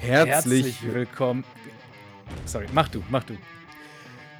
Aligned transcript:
Herzlich, 0.00 0.64
Herzlich 0.64 0.94
willkommen. 0.94 1.44
Sorry, 2.46 2.66
mach 2.72 2.88
du, 2.88 3.02
mach 3.10 3.22
du. 3.22 3.36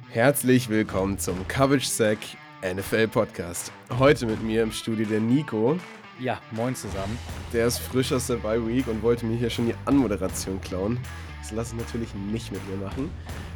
Herzlich 0.09 0.69
willkommen 0.69 1.19
zum 1.19 1.47
Coverage 1.47 1.85
Sack 1.85 2.17
NFL 2.63 3.07
Podcast. 3.07 3.71
Heute 3.99 4.25
mit 4.25 4.41
mir 4.41 4.63
im 4.63 4.71
Studio 4.71 5.05
der 5.05 5.19
Nico. 5.19 5.77
Ja, 6.19 6.41
moin 6.49 6.73
zusammen. 6.73 7.15
Der 7.53 7.67
ist 7.67 7.77
frisch 7.77 8.11
aus 8.11 8.25
der 8.25 8.37
Bye 8.37 8.65
Week 8.67 8.87
und 8.87 9.03
wollte 9.03 9.23
mir 9.27 9.37
hier 9.37 9.51
schon 9.51 9.67
die 9.67 9.75
Anmoderation 9.85 10.59
klauen. 10.61 10.99
Das 11.43 11.51
lasse 11.51 11.75
ich 11.75 11.81
natürlich 11.81 12.15
nicht 12.15 12.51
mit 12.51 12.67
mir 12.67 12.77
machen. 12.83 13.11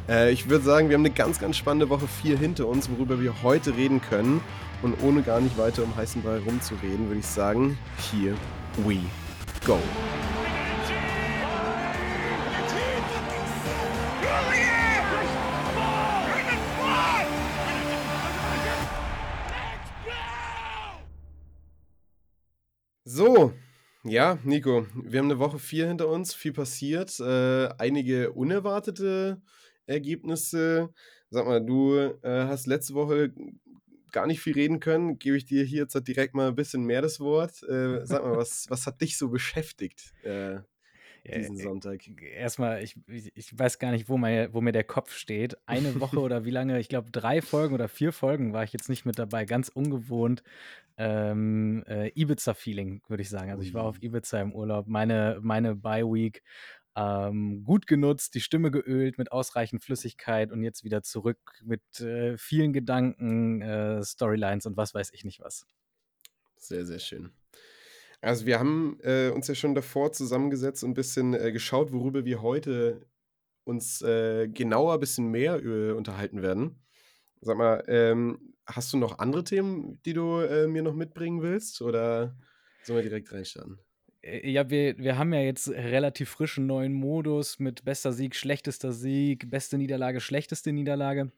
Äh, 0.08 0.30
ich 0.30 0.48
würde 0.48 0.64
sagen, 0.64 0.88
wir 0.88 0.94
haben 0.94 1.04
eine 1.04 1.14
ganz, 1.14 1.40
ganz 1.40 1.56
spannende 1.56 1.88
Woche 1.88 2.06
4 2.06 2.38
hinter 2.38 2.68
uns, 2.68 2.88
worüber 2.88 3.20
wir 3.20 3.42
heute 3.42 3.76
reden 3.76 4.00
können. 4.00 4.40
Und 4.82 5.02
ohne 5.02 5.22
gar 5.22 5.40
nicht 5.40 5.58
weiter 5.58 5.82
um 5.82 5.96
heißen 5.96 6.22
Brei 6.22 6.38
rumzureden, 6.38 7.08
würde 7.08 7.18
ich 7.18 7.26
sagen, 7.26 7.76
here 8.12 8.36
we 8.84 9.00
go. 9.66 9.80
Ja, 24.08 24.38
Nico, 24.44 24.86
wir 24.94 25.18
haben 25.18 25.30
eine 25.30 25.38
Woche 25.38 25.58
4 25.58 25.88
hinter 25.88 26.08
uns, 26.08 26.34
viel 26.34 26.52
passiert, 26.52 27.18
äh, 27.20 27.68
einige 27.78 28.32
unerwartete 28.32 29.40
Ergebnisse. 29.86 30.92
Sag 31.30 31.46
mal, 31.46 31.64
du 31.64 31.96
äh, 31.96 32.46
hast 32.46 32.66
letzte 32.66 32.94
Woche 32.94 33.32
gar 34.12 34.26
nicht 34.26 34.40
viel 34.40 34.54
reden 34.54 34.80
können. 34.80 35.18
Gebe 35.18 35.36
ich 35.36 35.44
dir 35.44 35.64
hier 35.64 35.80
jetzt 35.80 36.08
direkt 36.08 36.34
mal 36.34 36.48
ein 36.48 36.54
bisschen 36.54 36.84
mehr 36.84 37.02
das 37.02 37.20
Wort. 37.20 37.62
Äh, 37.64 38.06
sag 38.06 38.22
mal, 38.22 38.36
was, 38.36 38.66
was 38.68 38.86
hat 38.86 39.00
dich 39.00 39.18
so 39.18 39.28
beschäftigt 39.28 40.12
äh, 40.22 40.60
diesen 41.26 41.56
Sonntag? 41.56 42.00
Erstmal, 42.22 42.82
ich, 42.82 42.96
ich 43.06 43.58
weiß 43.58 43.78
gar 43.78 43.90
nicht, 43.90 44.08
wo, 44.08 44.16
mein, 44.16 44.52
wo 44.52 44.60
mir 44.60 44.72
der 44.72 44.84
Kopf 44.84 45.12
steht. 45.12 45.56
Eine 45.66 46.00
Woche 46.00 46.18
oder 46.20 46.44
wie 46.44 46.50
lange? 46.50 46.78
Ich 46.78 46.88
glaube, 46.88 47.10
drei 47.10 47.42
Folgen 47.42 47.74
oder 47.74 47.88
vier 47.88 48.12
Folgen 48.12 48.52
war 48.52 48.64
ich 48.64 48.72
jetzt 48.72 48.88
nicht 48.88 49.04
mit 49.04 49.18
dabei. 49.18 49.44
Ganz 49.44 49.68
ungewohnt. 49.68 50.42
Ähm, 50.98 51.84
äh, 51.86 52.10
Ibiza-Feeling, 52.14 53.02
würde 53.08 53.22
ich 53.22 53.28
sagen. 53.28 53.50
Also 53.50 53.62
ich 53.62 53.74
war 53.74 53.84
auf 53.84 54.02
Ibiza 54.02 54.40
im 54.40 54.54
Urlaub. 54.54 54.86
Meine, 54.86 55.38
meine 55.42 55.76
Bye-Week 55.76 56.42
ähm, 56.96 57.62
gut 57.62 57.86
genutzt, 57.86 58.34
die 58.34 58.40
Stimme 58.40 58.70
geölt 58.70 59.18
mit 59.18 59.30
ausreichend 59.30 59.84
Flüssigkeit 59.84 60.50
und 60.50 60.62
jetzt 60.62 60.82
wieder 60.82 61.02
zurück 61.02 61.38
mit 61.62 62.00
äh, 62.00 62.38
vielen 62.38 62.72
Gedanken, 62.72 63.60
äh, 63.60 64.02
Storylines 64.02 64.64
und 64.64 64.78
was 64.78 64.94
weiß 64.94 65.12
ich 65.12 65.22
nicht 65.22 65.40
was. 65.40 65.66
Sehr, 66.56 66.86
sehr 66.86 66.98
schön. 66.98 67.32
Also 68.26 68.44
wir 68.44 68.58
haben 68.58 68.98
äh, 69.02 69.30
uns 69.30 69.46
ja 69.46 69.54
schon 69.54 69.74
davor 69.74 70.12
zusammengesetzt 70.12 70.82
und 70.82 70.90
ein 70.90 70.94
bisschen 70.94 71.34
äh, 71.34 71.52
geschaut, 71.52 71.92
worüber 71.92 72.24
wir 72.24 72.42
heute 72.42 73.06
uns 73.64 74.02
äh, 74.02 74.48
genauer 74.48 74.94
ein 74.94 75.00
bisschen 75.00 75.30
mehr 75.30 75.60
unterhalten 75.96 76.42
werden. 76.42 76.82
Sag 77.40 77.56
mal, 77.56 77.84
ähm, 77.86 78.54
hast 78.66 78.92
du 78.92 78.96
noch 78.96 79.20
andere 79.20 79.44
Themen, 79.44 80.00
die 80.04 80.12
du 80.12 80.40
äh, 80.40 80.66
mir 80.66 80.82
noch 80.82 80.94
mitbringen 80.94 81.42
willst? 81.42 81.80
Oder 81.82 82.36
sollen 82.82 82.98
wir 82.98 83.02
direkt 83.04 83.32
reinstarten? 83.32 83.78
Äh, 84.22 84.50
ja, 84.50 84.68
wir, 84.70 84.98
wir 84.98 85.18
haben 85.18 85.32
ja 85.32 85.40
jetzt 85.40 85.68
relativ 85.68 86.30
frischen 86.30 86.66
neuen 86.66 86.94
Modus 86.94 87.60
mit 87.60 87.84
bester 87.84 88.12
Sieg, 88.12 88.34
schlechtester 88.34 88.92
Sieg, 88.92 89.50
beste 89.50 89.78
Niederlage, 89.78 90.20
schlechteste 90.20 90.72
Niederlage. 90.72 91.30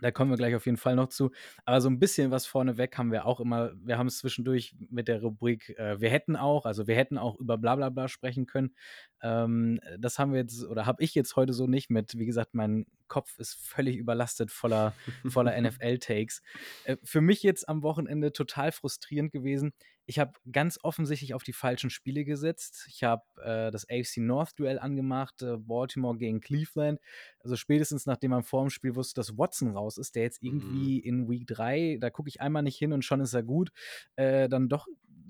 Da 0.00 0.10
kommen 0.10 0.30
wir 0.30 0.36
gleich 0.36 0.54
auf 0.54 0.66
jeden 0.66 0.76
Fall 0.76 0.96
noch 0.96 1.08
zu. 1.08 1.30
Aber 1.64 1.80
so 1.80 1.88
ein 1.88 1.98
bisschen 1.98 2.30
was 2.30 2.46
vorneweg 2.46 2.98
haben 2.98 3.12
wir 3.12 3.26
auch 3.26 3.40
immer. 3.40 3.72
Wir 3.76 3.96
haben 3.96 4.08
es 4.08 4.18
zwischendurch 4.18 4.74
mit 4.90 5.08
der 5.08 5.20
Rubrik 5.20 5.70
äh, 5.78 6.00
Wir 6.00 6.10
hätten 6.10 6.36
auch, 6.36 6.66
also 6.66 6.86
wir 6.86 6.96
hätten 6.96 7.16
auch 7.16 7.38
über 7.38 7.56
Blablabla 7.58 7.90
bla 7.90 8.02
bla 8.02 8.08
sprechen 8.08 8.46
können. 8.46 8.74
Ähm, 9.22 9.80
das 9.98 10.18
haben 10.18 10.32
wir 10.32 10.40
jetzt, 10.40 10.64
oder 10.64 10.86
habe 10.86 11.02
ich 11.02 11.14
jetzt 11.14 11.36
heute 11.36 11.52
so 11.52 11.66
nicht 11.66 11.90
mit. 11.90 12.18
Wie 12.18 12.26
gesagt, 12.26 12.54
mein 12.54 12.86
Kopf 13.08 13.38
ist 13.38 13.54
völlig 13.54 13.96
überlastet 13.96 14.50
voller, 14.50 14.94
voller 15.26 15.52
NFL-Takes. 15.60 16.42
Äh, 16.84 16.96
für 17.02 17.20
mich 17.20 17.42
jetzt 17.42 17.68
am 17.68 17.82
Wochenende 17.82 18.32
total 18.32 18.72
frustrierend 18.72 19.32
gewesen 19.32 19.72
ich 20.06 20.18
habe 20.18 20.32
ganz 20.50 20.78
offensichtlich 20.82 21.34
auf 21.34 21.42
die 21.42 21.52
falschen 21.52 21.90
Spiele 21.90 22.24
gesetzt. 22.24 22.86
Ich 22.88 23.04
habe 23.04 23.22
äh, 23.42 23.70
das 23.70 23.88
AFC 23.88 24.18
North 24.18 24.58
Duell 24.58 24.78
angemacht, 24.78 25.42
äh, 25.42 25.56
Baltimore 25.56 26.16
gegen 26.16 26.40
Cleveland. 26.40 27.00
Also 27.40 27.56
spätestens 27.56 28.06
nachdem 28.06 28.32
man 28.32 28.42
vor 28.42 28.62
dem 28.62 28.70
Spiel 28.70 28.96
wusste, 28.96 29.14
dass 29.14 29.38
Watson 29.38 29.70
raus 29.70 29.96
ist, 29.96 30.14
der 30.14 30.24
jetzt 30.24 30.42
irgendwie 30.42 30.98
mhm. 30.98 31.04
in 31.04 31.30
Week 31.30 31.46
3, 31.46 31.98
da 32.00 32.10
gucke 32.10 32.28
ich 32.28 32.40
einmal 32.40 32.62
nicht 32.62 32.76
hin 32.76 32.92
und 32.92 33.04
schon 33.04 33.20
ist 33.20 33.34
er 33.34 33.42
gut, 33.42 33.70
äh, 34.16 34.48
dann 34.48 34.68
doch, 34.68 34.86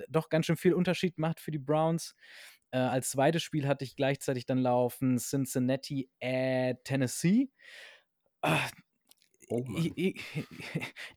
doch 0.08 0.28
ganz 0.28 0.46
schön 0.46 0.56
viel 0.56 0.74
Unterschied 0.74 1.18
macht 1.18 1.40
für 1.40 1.52
die 1.52 1.58
Browns. 1.58 2.16
Äh, 2.72 2.78
als 2.78 3.10
zweites 3.10 3.42
Spiel 3.44 3.68
hatte 3.68 3.84
ich 3.84 3.94
gleichzeitig 3.94 4.46
dann 4.46 4.58
laufen 4.58 5.18
Cincinnati 5.18 6.10
at 6.20 6.82
Tennessee. 6.84 7.48
Oh 9.49 9.65
ich, 9.77 9.93
ich, 9.97 10.25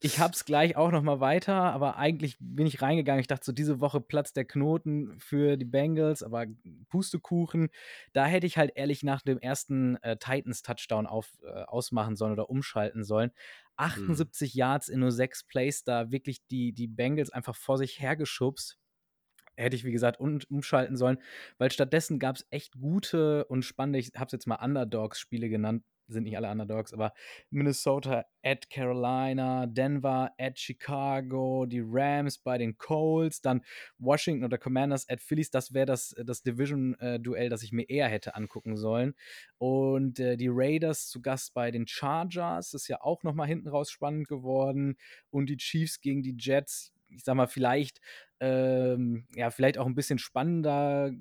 ich 0.02 0.20
habe 0.20 0.34
es 0.34 0.46
gleich 0.46 0.76
auch 0.76 0.92
noch 0.92 1.02
mal 1.02 1.20
weiter, 1.20 1.56
aber 1.56 1.98
eigentlich 1.98 2.38
bin 2.40 2.68
ich 2.68 2.82
reingegangen. 2.82 3.22
Ich 3.22 3.28
dachte 3.28 3.46
so, 3.46 3.52
diese 3.52 3.80
Woche 3.80 4.02
platzt 4.02 4.36
der 4.38 4.46
Knoten 4.46 5.20
für 5.20 5.58
die 5.58 5.66
Bengals, 5.66 6.24
aber 6.24 6.46
Pustekuchen. 6.90 7.70
Da 8.14 8.26
hätte 8.26 8.48
ich 8.48 8.58
halt 8.58 8.72
ehrlich 8.76 9.04
nach 9.04 9.22
dem 9.22 9.40
ersten 9.40 9.98
äh, 9.98 10.18
Titans-Touchdown 10.18 11.06
äh, 11.06 11.64
ausmachen 11.64 12.16
sollen 12.16 12.34
oder 12.34 12.50
umschalten 12.50 13.04
sollen. 13.04 13.32
78 13.78 14.54
hm. 14.54 14.58
Yards 14.58 14.90
in 14.90 15.00
nur 15.00 15.12
sechs 15.12 15.44
Plays, 15.44 15.84
da 15.84 16.12
wirklich 16.12 16.46
die, 16.48 16.74
die 16.74 16.88
Bengals 16.88 17.30
einfach 17.30 17.56
vor 17.56 17.78
sich 17.78 18.00
hergeschubst 18.00 18.78
hätte 19.58 19.76
ich, 19.76 19.84
wie 19.84 19.92
gesagt, 19.92 20.20
um, 20.20 20.40
umschalten 20.50 20.96
sollen, 20.96 21.18
weil 21.58 21.72
stattdessen 21.72 22.20
gab 22.20 22.36
es 22.36 22.48
echt 22.52 22.80
gute 22.80 23.46
und 23.46 23.64
spannende, 23.64 24.00
ich 24.00 24.12
habe 24.16 24.28
es 24.28 24.32
jetzt 24.32 24.46
mal 24.46 24.64
Underdogs-Spiele 24.64 25.50
genannt, 25.50 25.84
sind 26.07 26.23
nicht 26.23 26.38
alle 26.38 26.50
Underdogs, 26.50 26.94
aber 26.94 27.13
Minnesota 27.50 28.25
at 28.44 28.69
Carolina, 28.69 29.66
Denver 29.66 30.31
at 30.38 30.57
Chicago, 30.57 31.66
die 31.66 31.84
Rams 31.84 32.38
bei 32.38 32.57
den 32.57 32.78
Colts, 32.78 33.41
dann 33.41 33.62
Washington 33.97 34.46
oder 34.46 34.57
Commanders 34.57 35.07
at 35.09 35.22
Phillies, 35.22 35.51
das 35.51 35.73
wäre 35.73 35.85
das, 35.85 36.16
das 36.25 36.41
Division-Duell, 36.44 37.50
das 37.50 37.63
ich 37.63 37.72
mir 37.72 37.90
eher 37.90 38.07
hätte 38.07 38.35
angucken 38.35 38.78
sollen. 38.78 39.16
Und 39.57 40.19
äh, 40.19 40.38
die 40.38 40.50
Raiders 40.50 41.09
zu 41.09 41.22
Gast 41.22 41.53
bei 41.53 41.72
den 41.72 41.88
Chargers, 41.88 42.73
ist 42.73 42.88
ja 42.88 43.01
auch 43.01 43.23
nochmal 43.23 43.47
hinten 43.47 43.67
raus 43.67 43.91
spannend 43.91 44.28
geworden. 44.28 44.97
Und 45.29 45.50
die 45.50 45.57
Chiefs 45.57 46.00
gegen 46.00 46.23
die 46.23 46.35
Jets, 46.38 46.94
ich 47.09 47.23
sag 47.23 47.35
mal, 47.35 47.47
vielleicht, 47.47 48.00
ähm, 48.40 49.28
ja, 49.35 49.50
vielleicht 49.50 49.78
auch 49.78 49.88
ein 49.88 49.96
bisschen 49.96 50.19
spannender 50.19 51.12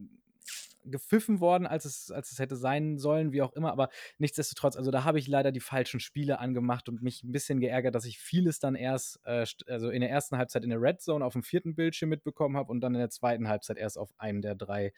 gepfiffen 0.90 1.40
worden, 1.40 1.66
als 1.66 1.84
es, 1.84 2.10
als 2.10 2.32
es 2.32 2.38
hätte 2.38 2.56
sein 2.56 2.98
sollen, 2.98 3.32
wie 3.32 3.42
auch 3.42 3.52
immer. 3.52 3.72
Aber 3.72 3.88
nichtsdestotrotz, 4.18 4.76
also 4.76 4.90
da 4.90 5.04
habe 5.04 5.18
ich 5.18 5.28
leider 5.28 5.52
die 5.52 5.60
falschen 5.60 6.00
Spiele 6.00 6.38
angemacht 6.38 6.88
und 6.88 7.02
mich 7.02 7.22
ein 7.22 7.32
bisschen 7.32 7.60
geärgert, 7.60 7.94
dass 7.94 8.04
ich 8.04 8.18
vieles 8.18 8.58
dann 8.58 8.74
erst, 8.74 9.20
äh, 9.24 9.46
also 9.66 9.90
in 9.90 10.00
der 10.00 10.10
ersten 10.10 10.36
Halbzeit 10.36 10.64
in 10.64 10.70
der 10.70 10.80
Red 10.80 11.00
Zone 11.00 11.24
auf 11.24 11.32
dem 11.32 11.42
vierten 11.42 11.74
Bildschirm 11.74 12.10
mitbekommen 12.10 12.56
habe 12.56 12.70
und 12.70 12.80
dann 12.80 12.94
in 12.94 13.00
der 13.00 13.10
zweiten 13.10 13.48
Halbzeit 13.48 13.78
erst 13.78 13.98
auf 13.98 14.10
einem 14.18 14.42
der 14.42 14.54
drei 14.54 14.92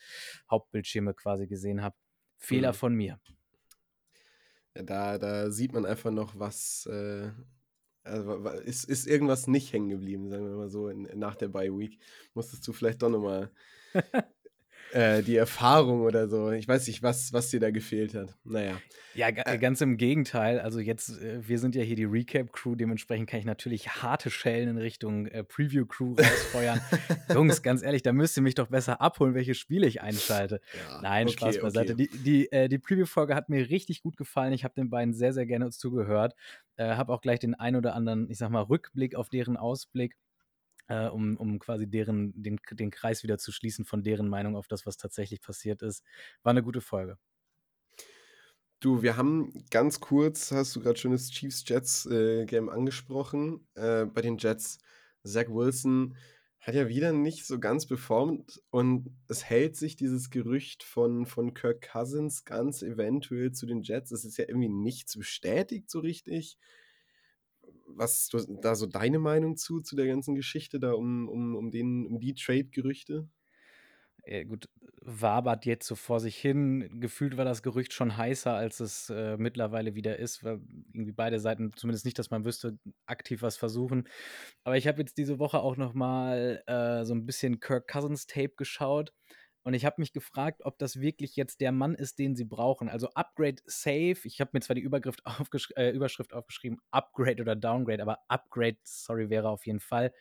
Hauptbildschirme 0.50 1.14
quasi 1.14 1.46
gesehen 1.46 1.82
habe. 1.82 1.96
Fehler 2.36 2.72
mhm. 2.72 2.76
von 2.76 2.94
mir. 2.94 3.20
Ja, 4.76 4.82
da, 4.82 5.18
da 5.18 5.50
sieht 5.50 5.72
man 5.72 5.86
einfach 5.86 6.10
noch, 6.10 6.38
was. 6.38 6.86
Äh 6.86 7.30
also 8.08 8.48
ist, 8.64 8.84
ist 8.84 9.06
irgendwas 9.06 9.46
nicht 9.46 9.72
hängen 9.72 9.90
geblieben, 9.90 10.28
sagen 10.28 10.48
wir 10.48 10.56
mal 10.56 10.70
so, 10.70 10.88
in, 10.88 11.08
nach 11.18 11.36
der 11.36 11.48
Bye 11.48 11.76
Week. 11.76 11.98
Musstest 12.34 12.66
du 12.66 12.72
vielleicht 12.72 13.02
doch 13.02 13.10
nochmal 13.10 13.50
äh, 14.92 15.22
die 15.22 15.36
Erfahrung 15.36 16.00
oder 16.00 16.28
so. 16.28 16.50
Ich 16.50 16.66
weiß 16.66 16.86
nicht, 16.86 17.02
was, 17.02 17.32
was 17.32 17.50
dir 17.50 17.60
da 17.60 17.70
gefehlt 17.70 18.14
hat. 18.14 18.34
Naja. 18.44 18.80
Ja, 19.14 19.28
äh, 19.28 19.58
ganz 19.58 19.80
im 19.80 19.96
Gegenteil. 19.96 20.60
Also 20.60 20.80
jetzt, 20.80 21.20
äh, 21.20 21.46
wir 21.46 21.58
sind 21.58 21.74
ja 21.74 21.82
hier 21.82 21.96
die 21.96 22.04
Recap-Crew, 22.04 22.74
dementsprechend 22.74 23.28
kann 23.28 23.40
ich 23.40 23.46
natürlich 23.46 23.88
harte 23.88 24.30
Schellen 24.30 24.68
in 24.68 24.78
Richtung 24.78 25.26
äh, 25.26 25.44
Preview-Crew 25.44 26.14
rausfeuern. 26.14 26.80
Jungs, 27.34 27.62
ganz 27.62 27.82
ehrlich, 27.82 28.02
da 28.02 28.12
müsst 28.12 28.36
ihr 28.36 28.42
mich 28.42 28.54
doch 28.54 28.68
besser 28.68 29.00
abholen, 29.00 29.34
welche 29.34 29.54
Spiele 29.54 29.86
ich 29.86 30.00
einschalte. 30.00 30.60
Ja, 30.88 31.00
Nein, 31.02 31.26
okay, 31.26 31.36
Spaß 31.36 31.60
beiseite. 31.60 31.94
Okay. 31.94 32.08
Die, 32.24 32.48
die, 32.48 32.68
die 32.68 32.78
Preview-Folge 32.78 33.34
hat 33.34 33.48
mir 33.48 33.68
richtig 33.68 34.02
gut 34.02 34.16
gefallen. 34.16 34.52
Ich 34.52 34.64
habe 34.64 34.74
den 34.74 34.88
beiden 34.88 35.12
sehr, 35.14 35.32
sehr 35.32 35.46
gerne 35.46 35.70
zugehört. 35.70 36.34
Habe 36.78 37.12
auch 37.12 37.20
gleich 37.20 37.40
den 37.40 37.56
ein 37.56 37.74
oder 37.74 37.94
anderen, 37.94 38.30
ich 38.30 38.38
sag 38.38 38.50
mal, 38.50 38.62
Rückblick 38.62 39.16
auf 39.16 39.28
deren 39.28 39.56
Ausblick 39.56 40.14
äh, 40.88 41.06
um, 41.08 41.36
um 41.36 41.58
quasi 41.58 41.88
deren, 41.88 42.32
den, 42.40 42.58
den 42.70 42.90
Kreis 42.90 43.22
wieder 43.22 43.38
zu 43.38 43.52
schließen 43.52 43.84
von 43.84 44.02
deren 44.02 44.28
Meinung 44.28 44.56
auf 44.56 44.68
das, 44.68 44.86
was 44.86 44.96
tatsächlich 44.96 45.40
passiert 45.40 45.82
ist. 45.82 46.02
War 46.42 46.50
eine 46.50 46.62
gute 46.62 46.80
Folge. 46.80 47.18
Du, 48.80 49.02
wir 49.02 49.16
haben 49.16 49.64
ganz 49.70 49.98
kurz, 49.98 50.52
hast 50.52 50.76
du 50.76 50.80
gerade 50.80 50.98
schon 50.98 51.10
das 51.10 51.30
Chiefs-Jets-Game 51.30 52.68
äh, 52.68 52.72
angesprochen. 52.72 53.66
Äh, 53.74 54.06
bei 54.06 54.22
den 54.22 54.38
Jets, 54.38 54.78
Zach 55.24 55.48
Wilson 55.48 56.16
hat 56.60 56.74
ja 56.74 56.88
wieder 56.88 57.12
nicht 57.12 57.44
so 57.44 57.58
ganz 57.58 57.86
performt 57.86 58.62
und 58.70 59.10
es 59.28 59.44
hält 59.44 59.76
sich 59.76 59.96
dieses 59.96 60.30
Gerücht 60.30 60.82
von, 60.84 61.26
von 61.26 61.54
Kirk 61.54 61.88
Cousins 61.92 62.44
ganz 62.44 62.82
eventuell 62.82 63.52
zu 63.52 63.66
den 63.66 63.82
Jets. 63.82 64.12
Es 64.12 64.24
ist 64.24 64.38
ja 64.38 64.44
irgendwie 64.46 64.68
nichts 64.68 65.16
bestätigt 65.16 65.90
so 65.90 66.00
richtig 66.00 66.56
was 67.86 68.30
ist 68.32 68.48
da 68.62 68.74
so 68.74 68.86
deine 68.86 69.18
Meinung 69.18 69.56
zu, 69.56 69.80
zu 69.80 69.96
der 69.96 70.06
ganzen 70.06 70.34
Geschichte 70.34 70.78
da 70.78 70.92
um, 70.92 71.28
um, 71.28 71.56
um, 71.56 71.70
den, 71.70 72.06
um 72.06 72.20
die 72.20 72.34
Trade-Gerüchte? 72.34 73.28
Ja, 74.26 74.44
gut, 74.44 74.68
wabert 75.00 75.64
jetzt 75.64 75.86
so 75.86 75.94
vor 75.94 76.20
sich 76.20 76.36
hin. 76.36 77.00
Gefühlt 77.00 77.36
war 77.38 77.46
das 77.46 77.62
Gerücht 77.62 77.94
schon 77.94 78.16
heißer, 78.16 78.52
als 78.52 78.80
es 78.80 79.08
äh, 79.10 79.36
mittlerweile 79.38 79.94
wieder 79.94 80.18
ist, 80.18 80.44
weil 80.44 80.60
irgendwie 80.92 81.12
beide 81.12 81.40
Seiten, 81.40 81.72
zumindest 81.74 82.04
nicht, 82.04 82.18
dass 82.18 82.30
man 82.30 82.44
wüsste, 82.44 82.78
aktiv 83.06 83.40
was 83.40 83.56
versuchen. 83.56 84.06
Aber 84.64 84.76
ich 84.76 84.86
habe 84.86 85.00
jetzt 85.00 85.16
diese 85.16 85.38
Woche 85.38 85.60
auch 85.60 85.76
noch 85.76 85.94
mal 85.94 86.62
äh, 86.66 87.04
so 87.06 87.14
ein 87.14 87.24
bisschen 87.24 87.60
Kirk 87.60 87.88
Cousins 87.88 88.26
Tape 88.26 88.52
geschaut 88.56 89.14
und 89.68 89.74
ich 89.74 89.84
habe 89.84 89.96
mich 90.00 90.14
gefragt, 90.14 90.62
ob 90.64 90.78
das 90.78 90.98
wirklich 90.98 91.36
jetzt 91.36 91.60
der 91.60 91.72
Mann 91.72 91.94
ist, 91.94 92.18
den 92.18 92.34
sie 92.34 92.46
brauchen. 92.46 92.88
Also 92.88 93.10
Upgrade 93.10 93.60
Safe. 93.66 94.16
Ich 94.24 94.40
habe 94.40 94.52
mir 94.54 94.60
zwar 94.60 94.74
die 94.74 94.80
Überschrift, 94.80 95.20
aufgesch 95.26 95.70
äh, 95.76 95.90
Überschrift 95.90 96.32
aufgeschrieben, 96.32 96.78
Upgrade 96.90 97.42
oder 97.42 97.54
Downgrade, 97.54 98.00
aber 98.00 98.20
Upgrade, 98.28 98.78
sorry, 98.82 99.28
wäre 99.28 99.50
auf 99.50 99.66
jeden 99.66 99.80
Fall. 99.80 100.14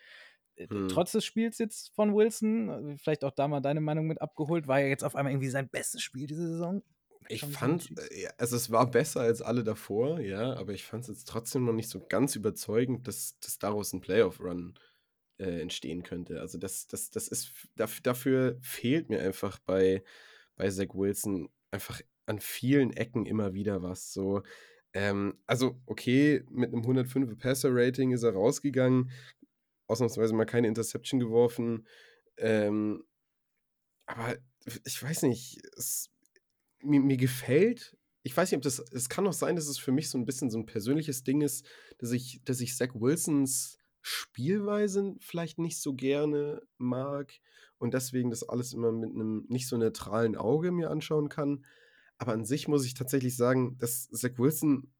Äh, 0.57 0.67
hm. 0.67 0.89
trotz 0.89 1.13
des 1.13 1.23
Spiels 1.23 1.59
jetzt 1.59 1.95
von 1.95 2.13
Wilson, 2.13 2.95
äh, 2.95 2.97
vielleicht 2.97 3.23
auch 3.23 3.31
da 3.31 3.47
mal 3.47 3.61
deine 3.61 3.79
Meinung 3.79 4.07
mit 4.07 4.21
abgeholt, 4.21 4.67
war 4.67 4.81
ja 4.81 4.87
jetzt 4.87 5.05
auf 5.05 5.15
einmal 5.15 5.31
irgendwie 5.31 5.47
sein 5.47 5.69
bestes 5.69 6.01
Spiel 6.01 6.27
diese 6.27 6.45
Saison. 6.45 6.83
Ich 7.29 7.45
fand, 7.45 7.97
äh, 8.11 8.27
also 8.37 8.57
es 8.57 8.69
war 8.69 8.91
besser 8.91 9.21
als 9.21 9.41
alle 9.41 9.63
davor, 9.63 10.19
ja, 10.19 10.57
aber 10.57 10.73
ich 10.73 10.83
fand 10.83 11.03
es 11.03 11.07
jetzt 11.07 11.29
trotzdem 11.29 11.63
noch 11.63 11.71
nicht 11.71 11.87
so 11.87 12.05
ganz 12.05 12.35
überzeugend, 12.35 13.07
dass, 13.07 13.39
dass 13.39 13.59
daraus 13.59 13.93
ein 13.93 14.01
Playoff-Run 14.01 14.77
äh, 15.39 15.61
entstehen 15.61 16.03
könnte. 16.03 16.41
Also 16.41 16.57
das, 16.57 16.87
das, 16.87 17.09
das 17.09 17.27
ist, 17.27 17.53
dafür 17.75 18.57
fehlt 18.61 19.09
mir 19.09 19.21
einfach 19.21 19.59
bei, 19.59 20.03
bei 20.55 20.69
Zach 20.69 20.93
Wilson 20.93 21.49
einfach 21.71 22.01
an 22.25 22.39
vielen 22.39 22.91
Ecken 22.91 23.25
immer 23.25 23.53
wieder 23.53 23.81
was. 23.81 24.11
So, 24.13 24.43
ähm, 24.93 25.37
also 25.45 25.79
okay, 25.85 26.43
mit 26.49 26.73
einem 26.73 26.81
105 26.81 27.37
Passer-Rating 27.37 28.11
ist 28.11 28.23
er 28.23 28.33
rausgegangen, 28.33 29.11
ausnahmsweise 29.87 30.33
mal 30.33 30.45
keine 30.45 30.67
Interception 30.67 31.19
geworfen. 31.19 31.87
Ähm, 32.37 33.03
aber 34.05 34.37
ich 34.85 35.01
weiß 35.01 35.23
nicht, 35.23 35.59
es, 35.77 36.09
mir, 36.81 37.01
mir 37.01 37.17
gefällt, 37.17 37.97
ich 38.23 38.35
weiß 38.35 38.51
nicht, 38.51 38.57
ob 38.57 38.63
das, 38.63 38.79
es 38.91 39.07
kann 39.07 39.27
auch 39.27 39.33
sein, 39.33 39.55
dass 39.55 39.67
es 39.67 39.77
für 39.77 39.91
mich 39.91 40.09
so 40.09 40.17
ein 40.17 40.25
bisschen 40.25 40.49
so 40.49 40.57
ein 40.57 40.65
persönliches 40.65 41.23
Ding 41.23 41.41
ist, 41.41 41.65
dass 41.97 42.11
ich, 42.11 42.41
dass 42.43 42.59
ich 42.59 42.75
Zach 42.75 42.93
Wilsons 42.93 43.77
Spielweise 44.09 45.17
vielleicht 45.19 45.59
nicht 45.59 45.81
so 45.81 45.93
gerne 45.93 46.61
mag 46.77 47.33
und 47.77 47.93
deswegen 47.93 48.29
das 48.29 48.47
alles 48.47 48.71
immer 48.71 48.93
mit 48.93 49.09
einem 49.09 49.45
nicht 49.49 49.67
so 49.67 49.77
neutralen 49.77 50.37
Auge 50.37 50.71
mir 50.71 50.89
anschauen 50.89 51.27
kann. 51.27 51.65
Aber 52.17 52.31
an 52.31 52.45
sich 52.45 52.69
muss 52.69 52.85
ich 52.85 52.93
tatsächlich 52.93 53.35
sagen, 53.35 53.77
dass 53.79 54.09
Zach 54.09 54.37
Wilson 54.37 54.93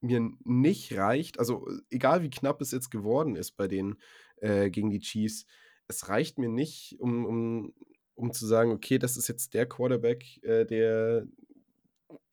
mir 0.00 0.30
nicht 0.44 0.96
reicht, 0.96 1.40
also 1.40 1.68
egal 1.90 2.22
wie 2.22 2.30
knapp 2.30 2.60
es 2.62 2.70
jetzt 2.70 2.90
geworden 2.90 3.34
ist 3.34 3.56
bei 3.56 3.66
den 3.66 3.96
äh, 4.36 4.70
gegen 4.70 4.90
die 4.90 5.00
Chiefs, 5.00 5.44
es 5.88 6.08
reicht 6.08 6.38
mir 6.38 6.48
nicht, 6.48 6.96
um, 7.00 7.26
um, 7.26 7.74
um 8.14 8.32
zu 8.32 8.46
sagen, 8.46 8.70
okay, 8.70 9.00
das 9.00 9.16
ist 9.16 9.26
jetzt 9.26 9.52
der 9.52 9.66
Quarterback, 9.66 10.40
äh, 10.44 10.64
der, 10.64 11.26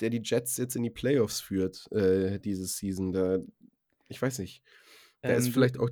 der 0.01 0.12
die 0.12 0.21
Jets 0.24 0.56
jetzt 0.57 0.75
in 0.75 0.83
die 0.83 0.92
Playoffs 0.92 1.42
führt, 1.42 1.92
äh, 1.92 2.39
diese 2.39 2.68
Season. 2.68 3.12
Da, 3.12 3.39
ich 4.07 4.21
weiß 4.21 4.38
nicht. 4.38 4.62
Der 5.27 5.35
ähm, 5.35 5.41
ist 5.41 5.50
vielleicht 5.50 5.79
auch 5.79 5.89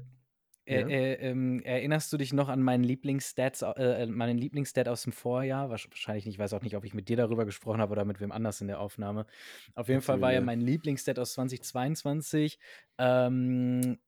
äh, 0.65 0.81
ja. 0.81 0.87
Äh, 0.87 1.13
ähm, 1.29 1.61
erinnerst 1.61 2.11
du 2.11 2.17
dich 2.17 2.33
noch 2.33 2.49
an 2.49 2.61
meinen 2.61 2.83
Lieblingsstats, 2.83 3.61
äh, 3.61 4.03
äh 4.03 4.05
meinen 4.07 4.37
Lieblingsstat 4.37 4.87
aus 4.87 5.03
dem 5.03 5.13
Vorjahr? 5.13 5.69
Wahrscheinlich 5.69 6.25
nicht, 6.25 6.35
ich 6.35 6.39
weiß 6.39 6.53
auch 6.53 6.61
nicht, 6.61 6.75
ob 6.75 6.83
ich 6.85 6.93
mit 6.93 7.07
dir 7.07 7.17
darüber 7.17 7.45
gesprochen 7.45 7.81
habe 7.81 7.91
oder 7.91 8.05
mit 8.05 8.19
wem 8.19 8.31
anders 8.31 8.61
in 8.61 8.67
der 8.67 8.79
Aufnahme. 8.79 9.27
Auf 9.75 9.89
jeden 9.89 10.01
Fall 10.01 10.21
war 10.21 10.33
ja 10.33 10.41
mein 10.41 10.61
Lieblingsstat 10.61 11.19
aus 11.19 11.33
2022, 11.33 12.57
ähm, 12.97 13.99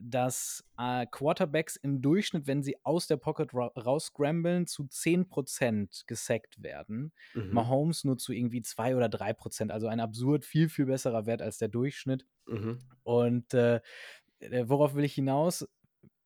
dass 0.00 0.64
äh, 0.78 1.06
Quarterbacks 1.10 1.76
im 1.76 2.02
Durchschnitt, 2.02 2.46
wenn 2.46 2.62
sie 2.62 2.76
aus 2.84 3.06
der 3.06 3.16
Pocket 3.16 3.52
ra 3.54 3.66
rausscramblen, 3.68 4.66
zu 4.66 4.84
10% 4.84 6.06
gesackt 6.06 6.62
werden. 6.62 7.12
Mhm. 7.34 7.52
Mahomes 7.52 8.04
nur 8.04 8.18
zu 8.18 8.32
irgendwie 8.32 8.62
2 8.62 8.96
oder 8.96 9.08
3%, 9.08 9.70
also 9.70 9.86
ein 9.88 10.00
absurd 10.00 10.44
viel, 10.44 10.68
viel 10.68 10.86
besserer 10.86 11.26
Wert 11.26 11.42
als 11.42 11.58
der 11.58 11.68
Durchschnitt. 11.68 12.26
Mhm. 12.46 12.78
Und 13.02 13.54
äh, 13.54 13.76
äh 13.76 13.80
worauf 14.66 14.94
will 14.94 15.04
ich 15.04 15.14
hinaus? 15.14 15.66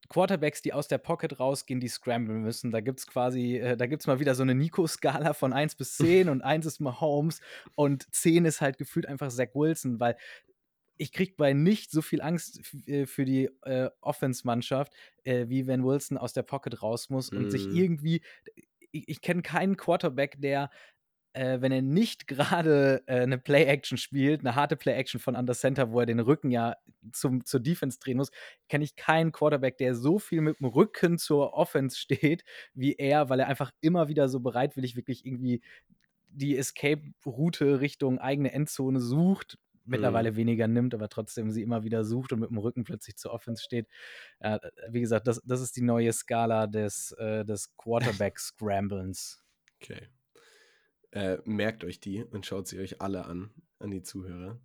Quarterbacks, 0.08 0.62
die 0.62 0.72
aus 0.72 0.88
der 0.88 0.98
Pocket 0.98 1.38
rausgehen, 1.38 1.80
die 1.80 1.88
scramblen 1.88 2.42
müssen. 2.42 2.70
Da 2.70 2.80
gibt 2.80 3.00
es 3.00 3.06
quasi, 3.06 3.56
äh, 3.56 3.76
da 3.76 3.86
gibt 3.86 4.02
es 4.02 4.06
mal 4.06 4.20
wieder 4.20 4.34
so 4.34 4.42
eine 4.42 4.54
Nico-Skala 4.54 5.34
von 5.34 5.52
1 5.52 5.76
bis 5.76 5.96
10 5.96 6.28
und 6.28 6.42
1 6.42 6.66
ist 6.66 6.80
Mahomes 6.80 7.40
und 7.74 8.06
10 8.14 8.44
ist 8.44 8.60
halt 8.60 8.78
gefühlt 8.78 9.06
einfach 9.06 9.30
Zach 9.30 9.54
Wilson, 9.54 10.00
weil 10.00 10.16
ich 10.98 11.12
krieg 11.12 11.36
bei 11.36 11.52
nicht 11.52 11.90
so 11.90 12.00
viel 12.00 12.22
Angst 12.22 12.60
äh, 12.86 13.06
für 13.06 13.24
die 13.24 13.50
äh, 13.62 13.90
Offense-Mannschaft, 14.00 14.94
äh, 15.24 15.48
wie 15.48 15.66
wenn 15.66 15.84
Wilson 15.84 16.16
aus 16.16 16.32
der 16.32 16.42
Pocket 16.42 16.82
raus 16.82 17.10
muss 17.10 17.28
und 17.30 17.50
sich 17.50 17.66
mhm. 17.66 17.76
irgendwie. 17.76 18.22
Ich, 18.92 19.08
ich 19.08 19.20
kenne 19.20 19.42
keinen 19.42 19.76
Quarterback, 19.76 20.40
der 20.40 20.70
äh, 21.36 21.60
wenn 21.60 21.70
er 21.70 21.82
nicht 21.82 22.26
gerade 22.26 23.02
äh, 23.06 23.20
eine 23.20 23.36
Play-Action 23.36 23.98
spielt, 23.98 24.40
eine 24.40 24.54
harte 24.54 24.74
Play-Action 24.74 25.20
von 25.20 25.36
Under 25.36 25.52
Center, 25.52 25.92
wo 25.92 26.00
er 26.00 26.06
den 26.06 26.20
Rücken 26.20 26.50
ja 26.50 26.76
zum, 27.12 27.44
zur 27.44 27.60
Defense 27.60 27.98
drehen 27.98 28.16
muss, 28.16 28.30
kenne 28.68 28.84
ich 28.84 28.96
keinen 28.96 29.32
Quarterback, 29.32 29.76
der 29.76 29.94
so 29.94 30.18
viel 30.18 30.40
mit 30.40 30.60
dem 30.60 30.66
Rücken 30.66 31.18
zur 31.18 31.52
Offense 31.52 31.98
steht 31.98 32.44
wie 32.72 32.94
er, 32.94 33.28
weil 33.28 33.40
er 33.40 33.48
einfach 33.48 33.70
immer 33.82 34.08
wieder 34.08 34.28
so 34.30 34.40
bereitwillig 34.40 34.96
wirklich 34.96 35.26
irgendwie 35.26 35.62
die 36.28 36.56
Escape-Route 36.56 37.80
Richtung 37.80 38.18
eigene 38.18 38.52
Endzone 38.52 39.00
sucht, 39.00 39.58
mittlerweile 39.84 40.32
mhm. 40.32 40.36
weniger 40.36 40.68
nimmt, 40.68 40.94
aber 40.94 41.10
trotzdem 41.10 41.50
sie 41.50 41.62
immer 41.62 41.84
wieder 41.84 42.04
sucht 42.04 42.32
und 42.32 42.40
mit 42.40 42.50
dem 42.50 42.58
Rücken 42.58 42.84
plötzlich 42.84 43.16
zur 43.16 43.32
Offense 43.32 43.62
steht. 43.62 43.88
Äh, 44.40 44.58
wie 44.90 45.00
gesagt, 45.00 45.26
das, 45.26 45.42
das 45.44 45.60
ist 45.60 45.76
die 45.76 45.82
neue 45.82 46.12
Skala 46.12 46.66
des, 46.66 47.12
äh, 47.12 47.44
des 47.44 47.76
Quarterback-Scramblens. 47.76 49.42
Okay. 49.82 50.08
Äh, 51.12 51.38
merkt 51.44 51.84
euch 51.84 52.00
die 52.00 52.24
und 52.24 52.46
schaut 52.46 52.66
sie 52.66 52.78
euch 52.78 53.00
alle 53.00 53.26
an, 53.26 53.50
an 53.78 53.90
die 53.90 54.02
Zuhörer. 54.02 54.60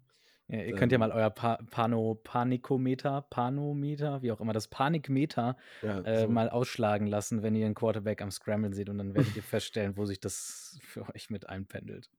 Ja, 0.51 0.63
ihr 0.63 0.75
könnt 0.75 0.91
ja 0.91 0.97
mal 0.97 1.11
euer 1.11 1.29
pa 1.29 1.59
Pano 1.69 2.15
Panikometer, 2.15 3.21
Panometer, 3.29 4.21
wie 4.21 4.33
auch 4.33 4.41
immer, 4.41 4.51
das 4.51 4.67
Panikmeter 4.67 5.55
ja, 5.81 6.01
äh, 6.01 6.21
so. 6.23 6.27
mal 6.27 6.49
ausschlagen 6.49 7.07
lassen, 7.07 7.41
wenn 7.41 7.55
ihr 7.55 7.65
einen 7.65 7.75
Quarterback 7.75 8.21
am 8.21 8.31
Scramble 8.31 8.73
seht 8.73 8.89
und 8.89 8.97
dann 8.97 9.15
werdet 9.15 9.33
ihr 9.37 9.43
feststellen, 9.43 9.95
wo 9.95 10.05
sich 10.05 10.19
das 10.19 10.77
für 10.83 11.07
euch 11.15 11.29
mit 11.29 11.47
einpendelt. 11.47 12.09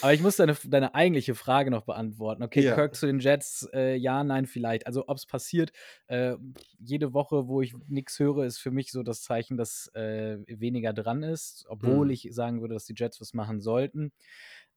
Aber 0.00 0.14
ich 0.14 0.20
muss 0.20 0.36
deine, 0.36 0.56
deine 0.64 0.94
eigentliche 0.94 1.34
Frage 1.34 1.70
noch 1.70 1.82
beantworten. 1.82 2.42
Okay, 2.42 2.62
ja. 2.62 2.74
Kirk 2.74 2.94
zu 2.94 3.06
den 3.06 3.20
Jets, 3.20 3.68
äh, 3.72 3.96
ja, 3.96 4.24
nein, 4.24 4.46
vielleicht. 4.46 4.86
Also, 4.86 5.04
ob 5.08 5.16
es 5.16 5.26
passiert, 5.26 5.72
äh, 6.06 6.36
jede 6.78 7.12
Woche, 7.12 7.48
wo 7.48 7.62
ich 7.62 7.74
nichts 7.86 8.18
höre, 8.18 8.44
ist 8.44 8.58
für 8.58 8.70
mich 8.70 8.92
so 8.92 9.02
das 9.02 9.22
Zeichen, 9.22 9.56
dass 9.56 9.90
äh, 9.94 10.38
weniger 10.46 10.92
dran 10.92 11.22
ist, 11.22 11.64
obwohl 11.68 12.06
mhm. 12.06 12.12
ich 12.12 12.28
sagen 12.30 12.60
würde, 12.60 12.74
dass 12.74 12.84
die 12.84 12.94
Jets 12.96 13.20
was 13.20 13.34
machen 13.34 13.60
sollten. 13.60 14.12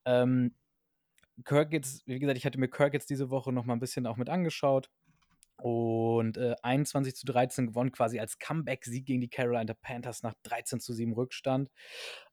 Ähm, 0.06 0.56
Kirk 1.46 1.74
jetzt, 1.74 2.06
wie 2.08 2.20
gesagt, 2.20 2.38
ich 2.38 2.46
hatte 2.46 2.60
mir 2.60 2.70
Kirk 2.70 2.94
jetzt 2.94 3.10
diese 3.10 3.30
Woche 3.30 3.52
noch 3.52 3.66
mal 3.66 3.74
ein 3.74 3.80
bisschen 3.80 4.06
auch 4.06 4.18
mit 4.18 4.30
angeschaut 4.30 4.90
und 5.58 6.38
äh, 6.38 6.56
21 6.64 7.16
zu 7.16 7.26
13 7.26 7.68
gewonnen, 7.68 7.92
quasi 7.92 8.20
als 8.20 8.40
Comeback-Sieg 8.40 9.06
gegen 9.06 9.22
die 9.22 9.30
Carolina 9.30 9.74
Panthers 9.74 10.24
nach 10.24 10.34
13 10.44 10.80
zu 10.80 10.94
7 10.94 11.14
Rückstand. 11.14 11.70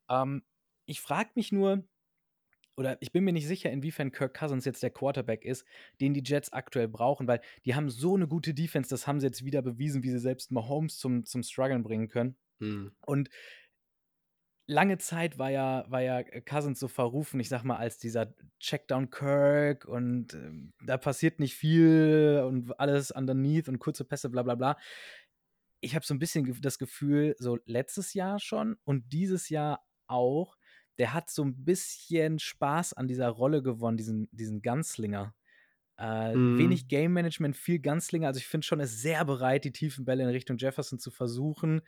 Ähm, 0.08 0.42
ich 0.86 1.00
frage 1.00 1.30
mich 1.34 1.52
nur, 1.52 1.84
oder 2.78 2.96
ich 3.00 3.10
bin 3.10 3.24
mir 3.24 3.32
nicht 3.32 3.48
sicher, 3.48 3.70
inwiefern 3.70 4.12
Kirk 4.12 4.38
Cousins 4.38 4.64
jetzt 4.64 4.84
der 4.84 4.90
Quarterback 4.90 5.44
ist, 5.44 5.66
den 6.00 6.14
die 6.14 6.22
Jets 6.24 6.52
aktuell 6.52 6.86
brauchen, 6.86 7.26
weil 7.26 7.40
die 7.64 7.74
haben 7.74 7.90
so 7.90 8.14
eine 8.14 8.28
gute 8.28 8.54
Defense, 8.54 8.88
das 8.88 9.08
haben 9.08 9.18
sie 9.18 9.26
jetzt 9.26 9.44
wieder 9.44 9.62
bewiesen, 9.62 10.04
wie 10.04 10.10
sie 10.10 10.20
selbst 10.20 10.52
Mahomes 10.52 10.96
zum, 10.96 11.24
zum 11.24 11.42
Struggeln 11.42 11.82
bringen 11.82 12.08
können. 12.08 12.36
Mhm. 12.60 12.92
Und 13.04 13.30
lange 14.68 14.98
Zeit 14.98 15.38
war 15.38 15.50
ja, 15.50 15.86
war 15.88 16.02
ja 16.02 16.22
Cousins 16.22 16.78
so 16.78 16.86
verrufen, 16.86 17.40
ich 17.40 17.48
sag 17.48 17.64
mal, 17.64 17.78
als 17.78 17.98
dieser 17.98 18.32
Checkdown 18.60 19.10
Kirk 19.10 19.84
und 19.84 20.34
äh, 20.34 20.52
da 20.86 20.98
passiert 20.98 21.40
nicht 21.40 21.56
viel 21.56 22.44
und 22.46 22.78
alles 22.78 23.10
underneath 23.10 23.68
und 23.68 23.80
kurze 23.80 24.04
Pässe, 24.04 24.30
bla 24.30 24.44
bla 24.44 24.54
bla. 24.54 24.76
Ich 25.80 25.96
habe 25.96 26.06
so 26.06 26.14
ein 26.14 26.18
bisschen 26.20 26.60
das 26.60 26.78
Gefühl, 26.78 27.34
so 27.38 27.58
letztes 27.64 28.14
Jahr 28.14 28.38
schon 28.38 28.76
und 28.84 29.12
dieses 29.12 29.48
Jahr 29.48 29.84
auch, 30.06 30.57
der 30.98 31.14
hat 31.14 31.30
so 31.30 31.44
ein 31.44 31.64
bisschen 31.64 32.38
Spaß 32.38 32.92
an 32.94 33.08
dieser 33.08 33.28
Rolle 33.28 33.62
gewonnen, 33.62 33.96
diesen, 33.96 34.28
diesen 34.32 34.62
Gunslinger. 34.62 35.34
Äh, 35.98 36.34
mm. 36.34 36.58
Wenig 36.58 36.88
Game 36.88 37.12
Management, 37.12 37.56
viel 37.56 37.80
Gunslinger. 37.80 38.28
Also 38.28 38.38
ich 38.38 38.46
finde 38.46 38.66
schon, 38.66 38.80
er 38.80 38.84
ist 38.84 39.00
sehr 39.00 39.24
bereit, 39.24 39.64
die 39.64 39.72
tiefen 39.72 40.04
Bälle 40.04 40.22
in 40.22 40.28
Richtung 40.28 40.56
Jefferson 40.58 40.98
zu 40.98 41.10
versuchen. 41.10 41.82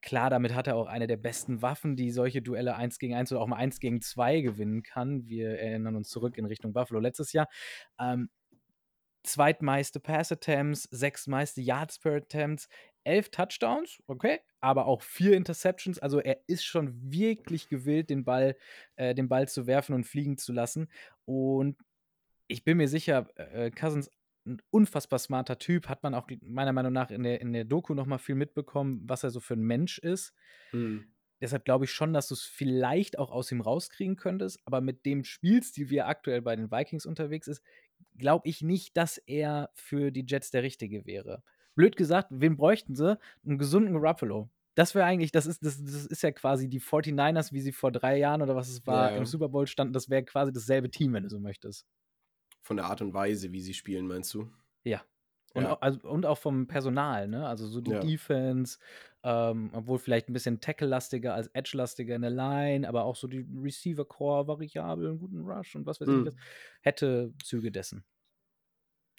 Klar, 0.00 0.30
damit 0.30 0.54
hat 0.54 0.66
er 0.66 0.76
auch 0.76 0.86
eine 0.86 1.06
der 1.06 1.16
besten 1.16 1.60
Waffen, 1.60 1.96
die 1.96 2.10
solche 2.10 2.40
Duelle 2.40 2.76
1 2.76 2.98
gegen 2.98 3.14
1 3.14 3.32
oder 3.32 3.40
auch 3.40 3.46
mal 3.46 3.56
1 3.56 3.80
gegen 3.80 4.00
2 4.00 4.40
gewinnen 4.40 4.82
kann. 4.82 5.26
Wir 5.26 5.58
erinnern 5.58 5.96
uns 5.96 6.08
zurück 6.08 6.38
in 6.38 6.46
Richtung 6.46 6.72
Buffalo 6.72 7.00
letztes 7.00 7.32
Jahr. 7.32 7.48
Ähm, 7.98 8.30
zweitmeiste 9.22 10.00
Pass 10.00 10.32
Attempts, 10.32 10.84
sechstmeiste 10.84 11.60
Yards 11.60 11.98
per 11.98 12.16
Attempts 12.16 12.68
elf 13.08 13.30
Touchdowns, 13.30 14.02
okay, 14.06 14.40
aber 14.60 14.86
auch 14.86 15.02
vier 15.02 15.36
Interceptions. 15.36 15.98
Also 15.98 16.20
er 16.20 16.40
ist 16.46 16.64
schon 16.64 17.10
wirklich 17.10 17.68
gewillt, 17.68 18.10
den 18.10 18.24
Ball, 18.24 18.56
äh, 18.96 19.14
den 19.14 19.28
Ball 19.28 19.48
zu 19.48 19.66
werfen 19.66 19.94
und 19.94 20.04
fliegen 20.04 20.36
zu 20.36 20.52
lassen. 20.52 20.88
Und 21.24 21.78
ich 22.46 22.64
bin 22.64 22.76
mir 22.76 22.88
sicher, 22.88 23.28
äh, 23.36 23.70
Cousins 23.70 24.10
ein 24.46 24.60
unfassbar 24.70 25.18
smarter 25.18 25.58
Typ, 25.58 25.88
hat 25.88 26.02
man 26.02 26.14
auch 26.14 26.28
meiner 26.42 26.72
Meinung 26.72 26.92
nach 26.92 27.10
in 27.10 27.22
der, 27.22 27.40
in 27.40 27.52
der 27.52 27.64
Doku 27.64 27.94
noch 27.94 28.06
mal 28.06 28.18
viel 28.18 28.34
mitbekommen, 28.34 29.02
was 29.04 29.24
er 29.24 29.30
so 29.30 29.40
für 29.40 29.54
ein 29.54 29.62
Mensch 29.62 29.98
ist. 29.98 30.34
Mhm. 30.72 31.12
deshalb 31.40 31.64
glaube 31.64 31.86
ich 31.86 31.92
schon, 31.92 32.12
dass 32.12 32.28
du 32.28 32.34
es 32.34 32.42
vielleicht 32.42 33.18
auch 33.18 33.30
aus 33.30 33.50
ihm 33.52 33.62
rauskriegen 33.62 34.16
könntest, 34.16 34.60
aber 34.66 34.80
mit 34.82 35.06
dem 35.06 35.24
Spielstil, 35.24 35.88
wie 35.88 35.96
er 35.96 36.08
aktuell 36.08 36.42
bei 36.42 36.56
den 36.56 36.70
Vikings 36.70 37.06
unterwegs 37.06 37.46
ist, 37.48 37.62
glaube 38.16 38.48
ich 38.48 38.62
nicht, 38.62 38.96
dass 38.96 39.18
er 39.18 39.70
für 39.74 40.10
die 40.10 40.24
Jets 40.26 40.50
der 40.50 40.62
Richtige 40.62 41.06
wäre. 41.06 41.42
Blöd 41.74 41.96
gesagt, 41.96 42.28
wen 42.30 42.56
bräuchten 42.56 42.94
sie? 42.96 43.18
Einen 43.46 43.58
gesunden 43.58 43.94
Garoppolo. 43.94 44.50
Das 44.74 44.94
wäre 44.94 45.06
eigentlich, 45.06 45.32
das 45.32 45.46
ist, 45.46 45.64
das, 45.64 45.82
das 45.82 46.06
ist 46.06 46.22
ja 46.22 46.30
quasi 46.32 46.68
die 46.68 46.80
49ers, 46.80 47.52
wie 47.52 47.60
sie 47.60 47.72
vor 47.72 47.90
drei 47.92 48.16
Jahren 48.18 48.42
oder 48.42 48.54
was 48.56 48.68
es 48.68 48.86
war, 48.86 49.10
Ja. 49.12 49.16
im 49.18 49.26
Super 49.26 49.48
Bowl 49.48 49.66
standen. 49.66 49.92
Das 49.92 50.08
wäre 50.08 50.24
quasi 50.24 50.52
dasselbe 50.52 50.90
Team, 50.90 51.12
wenn 51.14 51.24
du 51.24 51.28
so 51.28 51.40
möchtest. 51.40 51.86
Von 52.62 52.76
der 52.76 52.86
Art 52.86 53.00
und 53.00 53.14
Weise, 53.14 53.52
wie 53.52 53.60
sie 53.60 53.74
spielen, 53.74 54.06
meinst 54.06 54.32
du? 54.34 54.50
Ja. 54.84 55.02
Und, 55.54 55.64
Ja. 55.64 55.72
Auch, 55.74 55.80
also, 55.82 56.08
und 56.08 56.26
auch 56.26 56.38
vom 56.38 56.66
Personal, 56.66 57.26
ne? 57.28 57.46
Also 57.46 57.66
so 57.66 57.80
die 57.80 57.90
Ja. 57.92 58.00
Defense, 58.00 58.78
ähm, 59.30 59.68
obwohl 59.74 59.98
vielleicht 59.98 60.30
ein 60.30 60.32
bisschen 60.32 60.58
Tackle-lastiger 60.60 61.34
als 61.34 61.48
Edge-lastiger 61.48 62.14
in 62.14 62.22
der 62.22 62.30
Line, 62.30 62.88
aber 62.88 63.04
auch 63.04 63.14
so 63.14 63.26
die 63.28 63.46
Receiver-Core 63.62 64.48
variabel, 64.48 65.08
einen 65.08 65.18
guten 65.18 65.40
Rush 65.44 65.76
und 65.76 65.84
was 65.84 66.00
weiß 66.00 66.08
ich 66.08 66.14
Mhm. 66.14 66.26
was, 66.26 66.34
hätte 66.80 67.34
Züge 67.44 67.70
dessen. 67.70 68.04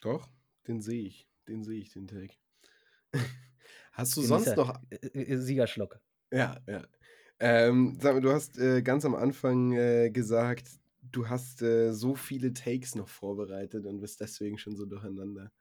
Doch, 0.02 0.28
den 0.68 0.82
sehe 0.82 1.04
ich. 1.04 1.28
Den 1.48 1.64
sehe 1.64 1.80
ich, 1.80 1.92
den 1.94 2.08
Take. 2.08 2.34
Hast 3.92 4.16
du 4.18 4.22
Genießer- 4.22 4.28
sonst 4.28 4.56
noch 4.58 4.82
äh, 4.90 4.96
äh, 4.96 5.38
Siegerschluck. 5.38 6.00
Ja, 6.32 6.58
ja. 6.68 6.84
Ähm, 7.40 7.98
sag 8.02 8.16
mal, 8.16 8.22
du 8.22 8.32
hast 8.32 8.58
äh, 8.58 8.82
ganz 8.82 9.06
am 9.06 9.16
Anfang 9.16 9.72
äh, 9.74 10.10
gesagt, 10.10 10.70
du 11.04 11.28
hast 11.30 11.62
äh, 11.62 11.92
so 11.94 12.16
viele 12.16 12.52
Takes 12.54 12.96
noch 12.96 13.08
vorbereitet 13.10 13.86
und 13.86 14.02
bist 14.02 14.20
deswegen 14.22 14.58
schon 14.58 14.76
so 14.76 14.86
durcheinander. 14.86 15.52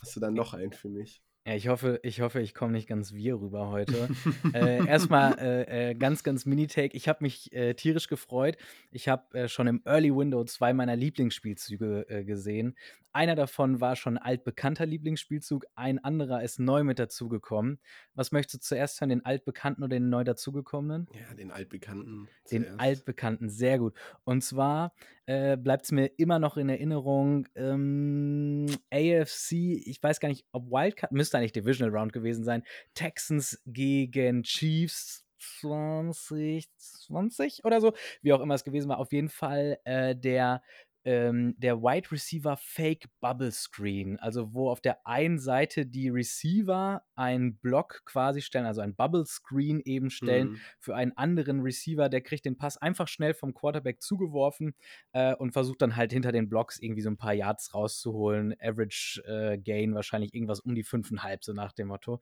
Hast 0.00 0.16
du 0.16 0.20
dann 0.20 0.34
noch 0.34 0.54
einen 0.54 0.72
für 0.72 0.88
mich? 0.88 1.22
Ja, 1.46 1.54
ich 1.54 1.68
hoffe, 1.68 2.00
ich 2.02 2.22
hoffe, 2.22 2.40
ich 2.40 2.54
komme 2.54 2.72
nicht 2.72 2.88
ganz 2.88 3.12
wir 3.12 3.38
rüber 3.38 3.68
heute. 3.68 4.08
äh, 4.54 4.86
erstmal 4.86 5.38
äh, 5.38 5.90
äh, 5.90 5.94
ganz, 5.94 6.22
ganz 6.22 6.46
Mini-Take. 6.46 6.96
Ich 6.96 7.06
habe 7.06 7.18
mich 7.22 7.52
äh, 7.52 7.74
tierisch 7.74 8.08
gefreut. 8.08 8.56
Ich 8.90 9.08
habe 9.10 9.38
äh, 9.38 9.48
schon 9.48 9.66
im 9.66 9.82
Early 9.84 10.16
Window 10.16 10.42
zwei 10.44 10.72
meiner 10.72 10.96
Lieblingsspielzüge 10.96 12.06
äh, 12.08 12.24
gesehen. 12.24 12.74
Einer 13.12 13.36
davon 13.36 13.80
war 13.80 13.94
schon 13.94 14.18
altbekannter 14.18 14.86
Lieblingsspielzug, 14.86 15.66
ein 15.76 16.02
anderer 16.02 16.42
ist 16.42 16.58
neu 16.58 16.82
mit 16.82 16.98
dazugekommen. 16.98 17.78
Was 18.14 18.32
möchtest 18.32 18.64
du 18.64 18.66
zuerst 18.66 19.00
hören, 19.00 19.10
den 19.10 19.24
altbekannten 19.24 19.84
oder 19.84 19.96
den 19.96 20.08
neu 20.08 20.24
dazugekommenen? 20.24 21.06
Ja, 21.12 21.32
den 21.34 21.52
altbekannten. 21.52 22.26
Den 22.50 22.64
zuerst. 22.64 22.80
altbekannten, 22.80 23.50
sehr 23.50 23.78
gut. 23.78 23.94
Und 24.24 24.42
zwar 24.42 24.94
bleibt 25.26 25.86
es 25.86 25.90
mir 25.90 26.06
immer 26.18 26.38
noch 26.38 26.58
in 26.58 26.68
Erinnerung, 26.68 27.48
ähm, 27.54 28.66
AFC, 28.92 29.52
ich 29.86 30.02
weiß 30.02 30.20
gar 30.20 30.28
nicht, 30.28 30.44
ob 30.52 30.70
Wildcard, 30.70 31.12
müsste 31.12 31.33
eigentlich 31.38 31.52
Divisional 31.52 31.96
Round 31.96 32.12
gewesen 32.12 32.44
sein, 32.44 32.64
Texans 32.94 33.60
gegen 33.66 34.42
Chiefs 34.42 35.24
2020 35.60 37.64
oder 37.64 37.80
so, 37.80 37.92
wie 38.22 38.32
auch 38.32 38.40
immer 38.40 38.54
es 38.54 38.64
gewesen 38.64 38.88
war. 38.88 38.98
Auf 38.98 39.12
jeden 39.12 39.28
Fall 39.28 39.78
äh, 39.84 40.16
der 40.16 40.62
ähm, 41.04 41.54
der 41.58 41.82
Wide 41.82 42.10
Receiver 42.10 42.56
Fake 42.56 43.06
Bubble 43.20 43.52
Screen, 43.52 44.18
also 44.18 44.54
wo 44.54 44.70
auf 44.70 44.80
der 44.80 45.06
einen 45.06 45.38
Seite 45.38 45.86
die 45.86 46.08
Receiver 46.08 47.02
einen 47.14 47.56
Block 47.56 48.02
quasi 48.04 48.40
stellen, 48.40 48.66
also 48.66 48.80
ein 48.80 48.94
Bubble 48.94 49.24
Screen 49.26 49.80
eben 49.84 50.10
stellen, 50.10 50.48
Mhm. 50.52 50.60
für 50.78 50.94
einen 50.96 51.12
anderen 51.16 51.60
Receiver, 51.60 52.08
der 52.08 52.20
kriegt 52.20 52.44
den 52.44 52.56
Pass 52.56 52.76
einfach 52.76 53.08
schnell 53.08 53.34
vom 53.34 53.54
Quarterback 53.54 54.02
zugeworfen 54.02 54.74
äh, 55.12 55.34
und 55.34 55.52
versucht 55.52 55.82
dann 55.82 55.96
halt 55.96 56.12
hinter 56.12 56.32
den 56.32 56.48
Blocks 56.48 56.78
irgendwie 56.80 57.02
so 57.02 57.10
ein 57.10 57.16
paar 57.16 57.34
Yards 57.34 57.74
rauszuholen. 57.74 58.54
Average 58.60 59.22
äh, 59.26 59.58
Gain 59.58 59.94
wahrscheinlich 59.94 60.34
irgendwas 60.34 60.60
um 60.60 60.74
die 60.74 60.84
5,5, 60.84 61.38
so 61.44 61.52
nach 61.52 61.72
dem 61.72 61.88
Motto. 61.88 62.20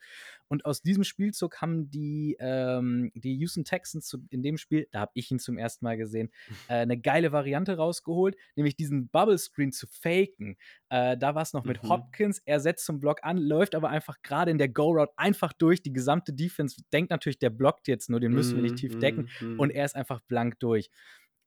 Und 0.48 0.64
aus 0.64 0.82
diesem 0.82 1.04
Spielzug 1.04 1.60
haben 1.62 1.90
die, 1.90 2.36
ähm, 2.40 3.10
die 3.14 3.34
Houston 3.36 3.64
Texans 3.64 4.06
zu, 4.06 4.18
in 4.30 4.42
dem 4.42 4.56
Spiel, 4.58 4.86
da 4.90 5.00
habe 5.00 5.12
ich 5.14 5.30
ihn 5.30 5.38
zum 5.38 5.56
ersten 5.58 5.84
Mal 5.84 5.96
gesehen, 5.96 6.30
äh, 6.68 6.74
eine 6.74 6.98
geile 6.98 7.32
Variante 7.32 7.76
rausgeholt, 7.76 8.36
nämlich 8.56 8.71
diesen 8.76 9.08
Bubble 9.08 9.38
Screen 9.38 9.72
zu 9.72 9.86
faken. 9.86 10.56
Äh, 10.88 11.16
da 11.16 11.34
war 11.34 11.42
es 11.42 11.52
noch 11.52 11.64
mit 11.64 11.82
Mhm. 11.82 11.88
Hopkins, 11.88 12.40
er 12.44 12.60
setzt 12.60 12.84
zum 12.86 13.00
Block 13.00 13.20
an, 13.22 13.38
läuft 13.38 13.74
aber 13.74 13.88
einfach 13.90 14.16
gerade 14.22 14.50
in 14.50 14.58
der 14.58 14.68
Go-Route 14.68 15.12
einfach 15.16 15.52
durch. 15.52 15.82
Die 15.82 15.92
gesamte 15.92 16.32
Defense 16.32 16.76
denkt 16.92 17.10
natürlich, 17.10 17.38
der 17.38 17.50
blockt 17.50 17.88
jetzt 17.88 18.10
nur, 18.10 18.20
den 18.20 18.32
müssen 18.32 18.56
wir 18.56 18.62
nicht 18.62 18.76
tief 18.76 18.96
Mhm, 18.96 18.98
decken 18.98 19.26
mhm, 19.40 19.48
und 19.56 19.70
mhm. 19.70 19.70
er 19.70 19.84
ist 19.84 19.96
einfach 19.96 20.20
blank 20.20 20.58
durch. 20.60 20.90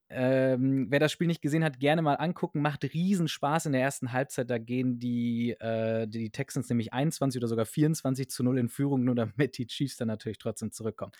Ähm, 0.10 0.88
wer 0.90 1.00
das 1.00 1.12
Spiel 1.12 1.28
nicht 1.28 1.42
gesehen 1.42 1.64
hat, 1.64 1.80
gerne 1.80 2.02
mal 2.02 2.16
angucken. 2.16 2.62
Macht 2.62 2.84
riesen 2.94 3.28
Spaß 3.28 3.66
in 3.66 3.72
der 3.72 3.82
ersten 3.82 4.12
Halbzeit. 4.12 4.50
Da 4.50 4.58
gehen 4.58 5.00
die, 5.00 5.52
äh, 5.60 6.08
die 6.08 6.30
Texans 6.30 6.70
nämlich 6.70 6.94
21 6.94 7.40
oder 7.40 7.48
sogar 7.48 7.66
24 7.66 8.30
zu 8.30 8.44
0 8.44 8.60
in 8.60 8.70
Führung, 8.70 9.04
nur 9.04 9.16
damit 9.16 9.58
die 9.58 9.66
Chiefs 9.66 9.98
dann 9.98 10.08
natürlich 10.08 10.38
trotzdem 10.38 10.72
zurückkommen. 10.72 11.12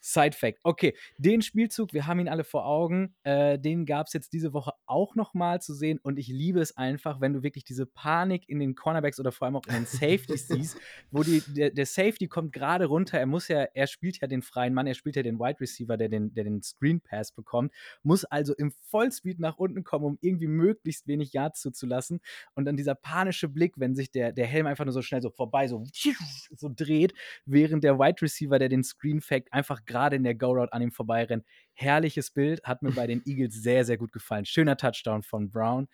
Side 0.00 0.36
Fact. 0.36 0.58
Okay, 0.62 0.94
den 1.16 1.40
Spielzug, 1.40 1.94
wir 1.94 2.06
haben 2.06 2.20
ihn 2.20 2.28
alle 2.28 2.44
vor 2.44 2.66
Augen. 2.66 3.14
Äh, 3.22 3.58
den 3.58 3.86
gab 3.86 4.08
es 4.08 4.12
jetzt 4.12 4.32
diese 4.32 4.52
Woche 4.52 4.72
auch 4.86 5.14
noch 5.14 5.32
mal 5.32 5.62
zu 5.62 5.72
sehen. 5.72 5.98
Und 6.02 6.18
ich 6.18 6.28
liebe 6.28 6.60
es 6.60 6.76
einfach, 6.76 7.20
wenn 7.20 7.32
du 7.32 7.42
wirklich 7.42 7.64
diese 7.64 7.86
Panik 7.86 8.48
in 8.48 8.58
den 8.58 8.74
Cornerbacks 8.74 9.18
oder 9.18 9.32
vor 9.32 9.46
allem 9.46 9.56
auch 9.56 9.66
in 9.66 9.74
den 9.74 9.86
Safeties 9.86 10.48
siehst, 10.48 10.76
wo 11.10 11.22
die, 11.22 11.42
der, 11.48 11.70
der 11.70 11.86
Safety 11.86 12.28
kommt 12.28 12.52
gerade 12.52 12.86
runter. 12.86 13.18
Er 13.18 13.26
muss 13.26 13.48
ja, 13.48 13.62
er 13.62 13.86
spielt 13.86 14.20
ja 14.20 14.28
den 14.28 14.42
freien 14.42 14.74
Mann, 14.74 14.86
er 14.86 14.94
spielt 14.94 15.16
ja 15.16 15.22
den 15.22 15.38
Wide 15.38 15.60
Receiver, 15.60 15.96
der 15.96 16.08
den, 16.08 16.34
der 16.34 16.44
den 16.44 16.62
Screen 16.62 17.00
Pass 17.00 17.32
bekommt, 17.32 17.72
muss 18.02 18.24
also 18.34 18.54
im 18.54 18.70
Vollspeed 18.70 19.38
nach 19.40 19.56
unten 19.56 19.84
kommen, 19.84 20.04
um 20.04 20.18
irgendwie 20.20 20.48
möglichst 20.48 21.06
wenig 21.06 21.32
Yards 21.32 21.60
zuzulassen. 21.60 22.20
Und 22.54 22.64
dann 22.64 22.76
dieser 22.76 22.94
panische 22.94 23.48
Blick, 23.48 23.74
wenn 23.76 23.94
sich 23.94 24.10
der, 24.10 24.32
der 24.32 24.46
Helm 24.46 24.66
einfach 24.66 24.84
nur 24.84 24.92
so 24.92 25.02
schnell 25.02 25.22
so 25.22 25.30
vorbei, 25.30 25.68
so, 25.68 25.84
so 26.56 26.70
dreht, 26.74 27.14
während 27.46 27.84
der 27.84 27.98
Wide 27.98 28.20
Receiver, 28.22 28.58
der 28.58 28.68
den 28.68 28.84
Screen 28.84 29.20
fackt, 29.20 29.52
einfach 29.52 29.84
gerade 29.84 30.16
in 30.16 30.24
der 30.24 30.34
Go-Route 30.34 30.72
an 30.72 30.82
ihm 30.82 30.92
vorbeirennt. 30.92 31.44
Herrliches 31.72 32.30
Bild, 32.30 32.62
hat 32.64 32.82
mir 32.82 32.92
bei 32.92 33.06
den 33.06 33.22
Eagles 33.26 33.54
sehr, 33.54 33.84
sehr 33.84 33.96
gut 33.96 34.12
gefallen. 34.12 34.44
Schöner 34.44 34.76
Touchdown 34.76 35.22
von 35.22 35.50
Brown. 35.50 35.88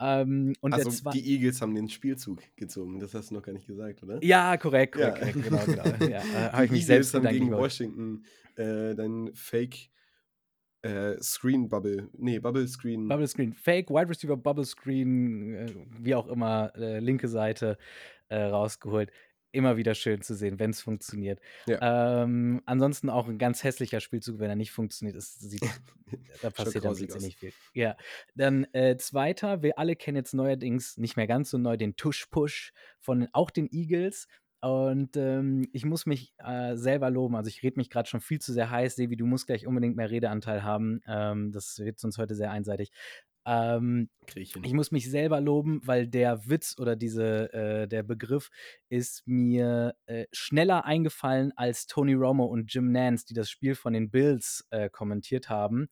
Ähm, 0.00 0.54
Also 0.62 1.10
die 1.10 1.26
Eagles 1.34 1.60
haben 1.60 1.74
den 1.74 1.88
Spielzug 1.88 2.40
gezogen, 2.56 3.00
das 3.00 3.14
hast 3.14 3.30
du 3.30 3.34
noch 3.34 3.42
gar 3.42 3.52
nicht 3.52 3.66
gesagt, 3.66 4.02
oder? 4.02 4.22
ja, 4.22 4.56
korrekt, 4.56 4.94
korrekt, 4.94 5.18
Ja. 5.18 5.32
korrekt, 5.32 5.42
genau, 5.42 5.64
genau. 5.64 6.06
Ja, 6.08 6.22
äh, 6.22 6.52
habe 6.52 6.64
ich 6.66 6.70
mich 6.70 6.86
selbst 6.86 7.12
Eagles 7.12 7.14
haben 7.14 7.22
gedanklich 7.22 7.42
gegen 7.42 7.56
Washington 7.56 8.24
äh, 8.56 8.94
dann 8.94 9.30
Fake 9.34 9.90
äh, 10.82 11.20
Screen 11.20 11.68
Bubble, 11.68 12.08
nee, 12.16 12.38
Bubble 12.38 12.66
Screen. 12.68 13.08
Bubble 13.08 13.26
Screen, 13.26 13.52
Fake, 13.52 13.90
Wide 13.90 14.08
Receiver, 14.08 14.36
Bubble 14.36 14.64
Screen, 14.64 15.54
äh, 15.54 15.74
wie 15.98 16.14
auch 16.14 16.28
immer, 16.28 16.72
äh, 16.76 17.00
linke 17.00 17.28
Seite 17.28 17.78
äh, 18.28 18.36
rausgeholt. 18.36 19.10
Immer 19.50 19.78
wieder 19.78 19.94
schön 19.94 20.20
zu 20.20 20.34
sehen, 20.34 20.58
wenn 20.58 20.70
es 20.70 20.82
funktioniert. 20.82 21.40
Ähm, 21.66 22.60
ansonsten 22.66 23.08
auch 23.08 23.26
ein 23.28 23.38
ganz 23.38 23.64
hässlicher 23.64 24.00
Spielzug, 24.00 24.38
wenn 24.40 24.50
er 24.50 24.56
nicht 24.56 24.72
funktioniert. 24.72 25.16
Es 25.16 25.38
sieht, 25.38 25.62
da 26.42 26.50
passiert 26.50 26.84
dann 26.84 26.92
aus. 26.92 27.00
nicht 27.00 27.38
viel. 27.38 27.52
Ja, 27.72 27.96
dann 28.34 28.64
äh, 28.74 28.98
zweiter, 28.98 29.62
wir 29.62 29.78
alle 29.78 29.96
kennen 29.96 30.16
jetzt 30.16 30.34
neuerdings 30.34 30.98
nicht 30.98 31.16
mehr 31.16 31.26
ganz 31.26 31.48
so 31.48 31.56
neu 31.56 31.78
den 31.78 31.96
Tush-Push 31.96 32.72
von 33.00 33.26
auch 33.32 33.50
den 33.50 33.68
Eagles. 33.72 34.28
Und 34.60 35.16
ähm, 35.16 35.68
ich 35.72 35.84
muss 35.84 36.04
mich 36.04 36.34
äh, 36.38 36.76
selber 36.76 37.10
loben. 37.10 37.36
Also 37.36 37.48
ich 37.48 37.62
rede 37.62 37.78
mich 37.78 37.90
gerade 37.90 38.08
schon 38.08 38.20
viel 38.20 38.40
zu 38.40 38.52
sehr 38.52 38.70
heiß. 38.70 38.96
Sevi, 38.96 39.16
du 39.16 39.26
musst 39.26 39.46
gleich 39.46 39.66
unbedingt 39.66 39.96
mehr 39.96 40.10
Redeanteil 40.10 40.64
haben. 40.64 41.00
Ähm, 41.06 41.52
das 41.52 41.78
wird 41.78 42.00
sonst 42.00 42.18
heute 42.18 42.34
sehr 42.34 42.50
einseitig. 42.50 42.90
Ähm, 43.48 44.10
ich 44.34 44.54
ich 44.56 44.72
muss 44.74 44.90
mich 44.90 45.10
selber 45.10 45.40
loben, 45.40 45.80
weil 45.84 46.06
der 46.06 46.48
Witz 46.48 46.76
oder 46.78 46.96
diese, 46.96 47.52
äh, 47.54 47.88
der 47.88 48.02
Begriff 48.02 48.50
ist 48.90 49.22
mir 49.26 49.94
äh, 50.04 50.26
schneller 50.32 50.84
eingefallen 50.84 51.52
als 51.56 51.86
Tony 51.86 52.12
Romo 52.12 52.44
und 52.44 52.72
Jim 52.72 52.92
Nance, 52.92 53.24
die 53.26 53.34
das 53.34 53.48
Spiel 53.48 53.74
von 53.74 53.94
den 53.94 54.10
Bills 54.10 54.66
äh, 54.70 54.90
kommentiert 54.90 55.48
haben. 55.48 55.88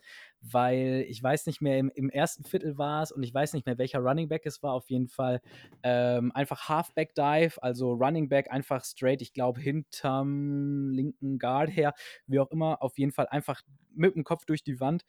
Weil 0.53 1.05
ich 1.09 1.23
weiß 1.23 1.47
nicht 1.47 1.61
mehr, 1.61 1.79
im, 1.79 1.91
im 1.95 2.11
ersten 2.11 2.45
Viertel 2.45 2.79
war 2.79 3.03
es 3.03 3.12
und 3.12 3.23
ich 3.23 3.33
weiß 3.33 3.53
nicht 3.53 3.67
mehr, 3.67 3.79
welcher 3.79 4.00
Running 4.00 4.29
Back 4.29 4.47
es 4.47 4.62
war. 4.62 4.73
Auf 4.73 4.91
jeden 4.91 5.09
Fall 5.09 5.41
ähm, 5.83 6.33
einfach 6.33 6.69
Halfback 6.69 7.15
Dive, 7.15 7.62
also 7.62 7.93
Running 7.93 8.29
Back 8.29 8.50
einfach 8.50 8.85
straight, 8.85 9.23
ich 9.23 9.33
glaube, 9.33 9.61
hinterm 9.61 10.91
linken 10.91 11.38
Guard 11.38 11.71
her, 11.71 11.95
wie 12.26 12.38
auch 12.38 12.50
immer, 12.50 12.83
auf 12.83 12.99
jeden 12.99 13.12
Fall 13.12 13.26
einfach 13.29 13.62
mit 13.95 14.15
dem 14.15 14.25
Kopf 14.25 14.45
durch 14.45 14.62
die 14.62 14.79
Wand 14.81 15.05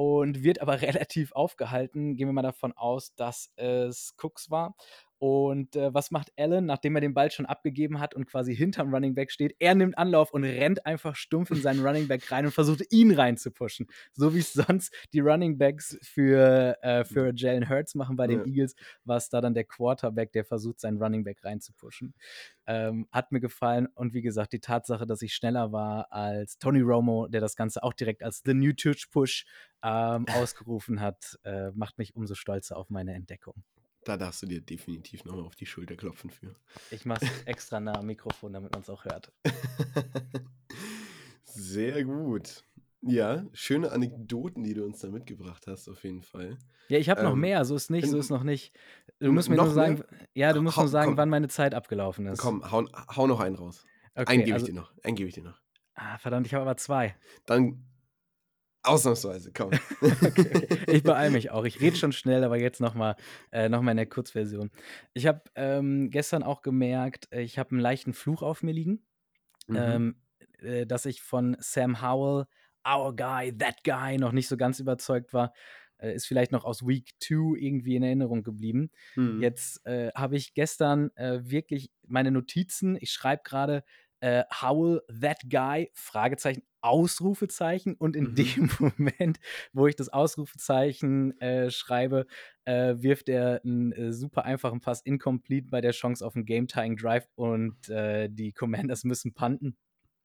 und 0.00 0.42
wird 0.42 0.62
aber 0.62 0.80
relativ 1.04 1.32
aufgehalten. 1.32 2.16
Gehen 2.16 2.26
wir 2.26 2.32
mal 2.32 2.40
davon 2.40 2.72
aus, 2.72 3.14
dass 3.16 3.52
es 3.56 4.14
Cooks 4.16 4.50
war. 4.50 4.74
Und 5.18 5.76
äh, 5.76 5.92
was 5.92 6.10
macht 6.10 6.32
Allen, 6.38 6.64
nachdem 6.64 6.94
er 6.94 7.02
den 7.02 7.12
Ball 7.12 7.30
schon 7.30 7.44
abgegeben 7.44 8.00
hat 8.00 8.14
und 8.14 8.24
quasi 8.24 8.56
hinterm 8.56 8.94
Running 8.94 9.14
Back 9.14 9.30
steht? 9.30 9.54
Er 9.58 9.74
nimmt 9.74 9.98
Anlauf 9.98 10.32
und 10.32 10.44
rennt 10.44 10.86
einfach 10.86 11.14
stumpf 11.14 11.50
in 11.50 11.60
seinen 11.60 11.86
Running 11.86 12.08
Back 12.08 12.32
rein 12.32 12.46
und 12.46 12.52
versucht 12.52 12.82
ihn 12.90 13.12
reinzupushen. 13.12 13.88
So 14.14 14.34
wie 14.34 14.38
es 14.38 14.54
sonst 14.54 14.94
die 15.12 15.20
Running 15.20 15.58
Backs 15.58 15.98
für, 16.00 16.78
äh, 16.80 17.04
für 17.04 17.34
Jalen 17.36 17.68
Hurts 17.68 17.94
machen 17.94 18.16
bei 18.16 18.28
den 18.28 18.38
Ja. 18.38 18.46
Eagles, 18.46 18.74
war 19.04 19.18
es 19.18 19.28
da 19.28 19.42
dann 19.42 19.52
der 19.52 19.64
Quarterback, 19.64 20.32
der 20.32 20.46
versucht, 20.46 20.80
seinen 20.80 20.96
Running 21.02 21.22
Back 21.22 21.44
reinzupushen. 21.44 22.14
Ähm, 22.66 23.06
hat 23.12 23.30
mir 23.30 23.40
gefallen 23.40 23.88
und 23.94 24.14
wie 24.14 24.22
gesagt, 24.22 24.54
die 24.54 24.60
Tatsache, 24.60 25.04
dass 25.04 25.20
ich 25.20 25.34
schneller 25.34 25.70
war 25.70 26.10
als 26.10 26.56
Tony 26.56 26.80
Romo, 26.80 27.26
der 27.28 27.42
das 27.42 27.56
Ganze 27.56 27.82
auch 27.82 27.92
direkt 27.92 28.22
als 28.22 28.40
The 28.42 28.54
New 28.54 28.72
Touch 28.72 29.10
Push 29.10 29.44
ähm, 29.82 30.26
ausgerufen 30.28 31.00
hat, 31.00 31.38
äh, 31.44 31.70
macht 31.72 31.98
mich 31.98 32.14
umso 32.14 32.34
stolzer 32.34 32.76
auf 32.76 32.90
meine 32.90 33.14
Entdeckung. 33.14 33.64
Da 34.04 34.16
darfst 34.16 34.42
du 34.42 34.46
dir 34.46 34.60
definitiv 34.62 35.24
nochmal 35.24 35.44
auf 35.44 35.56
die 35.56 35.66
Schulter 35.66 35.96
klopfen 35.96 36.30
für. 36.30 36.54
Ich 36.90 37.04
mache 37.04 37.24
es 37.24 37.42
extra 37.46 37.80
nah 37.80 37.98
am 37.98 38.06
Mikrofon, 38.06 38.52
damit 38.52 38.72
man 38.72 38.80
es 38.80 38.88
auch 38.88 39.04
hört. 39.04 39.32
Sehr 41.44 42.04
gut. 42.04 42.64
Ja, 43.02 43.46
schöne 43.52 43.92
Anekdoten, 43.92 44.62
die 44.62 44.74
du 44.74 44.84
uns 44.84 45.00
da 45.00 45.08
mitgebracht 45.08 45.66
hast, 45.66 45.88
auf 45.88 46.04
jeden 46.04 46.22
Fall. 46.22 46.58
Ja, 46.88 46.98
ich 46.98 47.08
habe 47.08 47.22
noch 47.22 47.32
Ähm, 47.32 47.40
mehr, 47.40 47.64
so 47.64 47.76
ist 47.76 47.90
nicht, 47.90 48.08
so 48.08 48.18
ist 48.18 48.30
noch 48.30 48.42
nicht. 48.42 48.76
Du 49.20 49.32
musst 49.32 49.48
mir 49.48 49.56
nur 49.56 49.66
noch 49.66 49.72
sagen, 49.72 49.94
mehr? 49.94 50.04
ja, 50.34 50.52
du 50.52 50.60
musst 50.62 50.76
Hau- 50.76 50.82
nur 50.82 50.88
sagen, 50.88 51.12
komm. 51.12 51.16
wann 51.18 51.30
meine 51.30 51.48
Zeit 51.48 51.74
abgelaufen 51.74 52.26
ist. 52.26 52.38
Komm, 52.40 52.70
hau, 52.70 52.84
hau 53.16 53.26
noch 53.26 53.40
einen 53.40 53.56
raus. 53.56 53.86
Okay, 54.14 54.32
einen 54.32 54.44
gebe 54.44 54.54
also, 54.54 54.66
ich 54.66 54.72
dir 54.72 54.78
noch. 54.80 54.92
Einen 55.02 55.16
gebe 55.16 55.28
ich 55.28 55.34
dir 55.34 55.44
noch. 55.44 55.60
ah, 55.94 56.18
verdammt, 56.18 56.46
ich 56.46 56.54
habe 56.54 56.62
aber 56.62 56.76
zwei. 56.76 57.16
Dann 57.46 57.84
ausnahmsweise, 58.82 59.52
komm. 59.52 59.78
Okay. 60.22 60.58
Ich 60.88 61.04
beeile 61.04 61.30
mich 61.30 61.50
auch. 61.50 61.64
Ich 61.64 61.80
rede 61.80 61.96
schon 61.96 62.12
schnell, 62.12 62.44
aber 62.44 62.58
jetzt 62.58 62.80
nochmal 62.80 63.16
äh, 63.52 63.68
noch 63.68 63.82
mal 63.82 63.90
in 63.92 63.96
der 63.98 64.06
Kurzversion. 64.06 64.70
Ich 65.14 65.26
habe 65.26 65.42
ähm, 65.54 66.10
gestern 66.10 66.42
auch 66.42 66.62
gemerkt, 66.62 67.28
ich 67.32 67.58
habe 67.58 67.70
einen 67.72 67.80
leichten 67.80 68.12
Fluch 68.14 68.42
auf 68.42 68.62
mir 68.62 68.72
liegen, 68.72 69.06
Mhm. 69.68 69.76
ähm, 69.76 70.16
äh, 70.60 70.86
dass 70.86 71.06
ich 71.06 71.22
von 71.22 71.56
Sam 71.60 72.02
Howell, 72.02 72.46
Our 72.88 73.14
Guy, 73.16 73.56
That 73.56 73.84
Guy, 73.84 74.18
noch 74.18 74.32
nicht 74.32 74.48
so 74.48 74.56
ganz 74.56 74.80
überzeugt 74.80 75.32
war. 75.34 75.52
Äh, 75.98 76.14
ist 76.14 76.26
vielleicht 76.26 76.52
noch 76.52 76.64
aus 76.64 76.86
Week 76.86 77.12
2 77.20 77.56
irgendwie 77.58 77.96
in 77.96 78.02
Erinnerung 78.02 78.42
geblieben. 78.42 78.90
Mhm. 79.16 79.40
Jetzt 79.40 79.84
äh, 79.86 80.10
habe 80.14 80.36
ich 80.36 80.54
gestern 80.54 81.10
äh, 81.16 81.40
wirklich 81.44 81.90
meine 82.06 82.30
Notizen, 82.30 82.96
ich 83.00 83.12
schreibe 83.12 83.42
gerade 83.44 83.84
äh, 84.20 84.44
Howell, 84.62 85.02
that 85.20 85.38
guy, 85.50 85.90
Fragezeichen, 85.94 86.62
Ausrufezeichen 86.82 87.94
und 87.94 88.16
in 88.16 88.32
Mhm. 88.32 88.34
dem 88.34 88.70
Moment, 88.98 89.38
wo 89.72 89.86
ich 89.86 89.96
das 89.96 90.08
Ausrufezeichen 90.08 91.38
äh, 91.40 91.70
schreibe, 91.70 92.26
äh, 92.64 92.94
wirft 92.98 93.28
er 93.28 93.60
einen 93.64 93.92
äh, 93.92 94.12
super 94.12 94.44
einfachen 94.44 94.80
Pass 94.80 95.02
incomplete 95.02 95.68
bei 95.70 95.80
der 95.80 95.92
Chance 95.92 96.24
auf 96.26 96.36
einen 96.36 96.46
Game-Tying 96.46 96.96
Drive 96.96 97.28
und 97.34 97.88
äh, 97.88 98.28
die 98.30 98.52
Commanders 98.52 99.04
müssen 99.04 99.34
punten. 99.34 99.76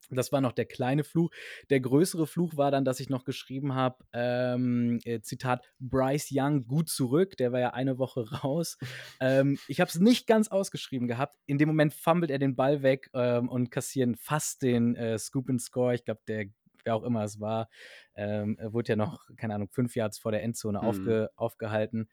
Das 0.10 0.32
war 0.32 0.42
noch 0.42 0.52
der 0.52 0.66
kleine 0.66 1.04
Fluch. 1.04 1.30
Der 1.70 1.80
größere 1.80 2.28
Fluch 2.28 2.58
war 2.58 2.72
dann, 2.72 2.86
dass 2.86 3.00
ich 3.00 3.10
noch 3.10 3.24
geschrieben 3.24 3.74
habe, 3.76 4.04
ähm, 4.14 5.00
äh, 5.06 5.22
Zitat, 5.22 5.72
Bryce 5.80 6.30
Young 6.32 6.68
gut 6.68 6.90
zurück. 6.90 7.38
Der 7.38 7.52
war 7.52 7.60
ja 7.60 7.74
eine 7.74 7.98
Woche 7.98 8.26
raus. 8.44 8.78
ähm, 9.20 9.58
ich 9.68 9.80
habe 9.80 9.90
es 9.90 10.00
nicht 10.00 10.28
ganz 10.28 10.48
ausgeschrieben 10.50 11.08
gehabt. 11.08 11.38
In 11.46 11.58
dem 11.58 11.68
Moment 11.68 11.94
fummelt 11.94 12.32
er 12.32 12.40
den 12.40 12.56
Ball 12.56 12.82
weg 12.84 13.10
ähm, 13.14 13.50
und 13.50 13.72
kassieren 13.72 14.16
fast 14.16 14.62
den 14.62 14.96
äh, 14.96 15.18
Scoop 15.18 15.50
and 15.50 15.62
Score. 15.62 15.96
Ich 15.96 16.06
glaube, 16.06 16.22
der, 16.28 16.46
wer 16.84 16.96
auch 16.96 17.04
immer 17.04 17.24
es 17.24 17.40
war, 17.40 17.70
ähm, 18.16 18.58
er 18.60 18.74
wurde 18.74 18.90
ja 18.90 18.96
noch, 18.96 19.28
keine 19.38 19.56
Ahnung, 19.56 19.70
fünf 19.72 19.96
Yards 19.96 20.20
vor 20.20 20.32
der 20.32 20.44
Endzone 20.44 20.80
Mhm. 20.80 20.86
aufge, 20.86 21.30
aufgehalten. 21.36 22.10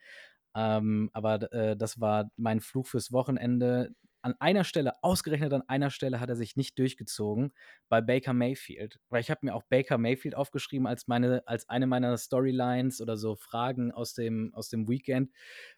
Ähm, 0.55 1.11
aber 1.13 1.51
äh, 1.53 1.77
das 1.77 2.01
war 2.01 2.31
mein 2.37 2.61
Fluch 2.61 2.87
fürs 2.87 3.13
Wochenende. 3.13 3.95
An 4.23 4.35
einer 4.39 4.65
Stelle, 4.65 5.03
ausgerechnet 5.03 5.53
an 5.53 5.63
einer 5.69 5.91
Stelle, 5.91 6.21
hat 6.21 6.29
er 6.29 6.37
sich 6.37 6.57
nicht 6.57 6.79
durchgezogen 6.79 7.53
bei 7.89 8.01
Baker 8.01 8.33
Mayfield. 8.33 9.01
Weil 9.09 9.21
ich 9.21 9.31
habe 9.31 9.41
mir 9.43 9.55
auch 9.55 9.65
Baker 9.65 9.99
Mayfield 9.99 10.37
aufgeschrieben 10.37 10.87
als, 10.87 11.09
meine, 11.09 11.43
als 11.47 11.69
eine 11.69 11.87
meiner 11.87 12.17
Storylines 12.17 13.01
oder 13.01 13.17
so 13.17 13.35
Fragen 13.35 13.93
aus 13.93 14.15
dem, 14.15 14.55
aus 14.55 14.69
dem 14.69 14.89
Weekend, 14.89 15.31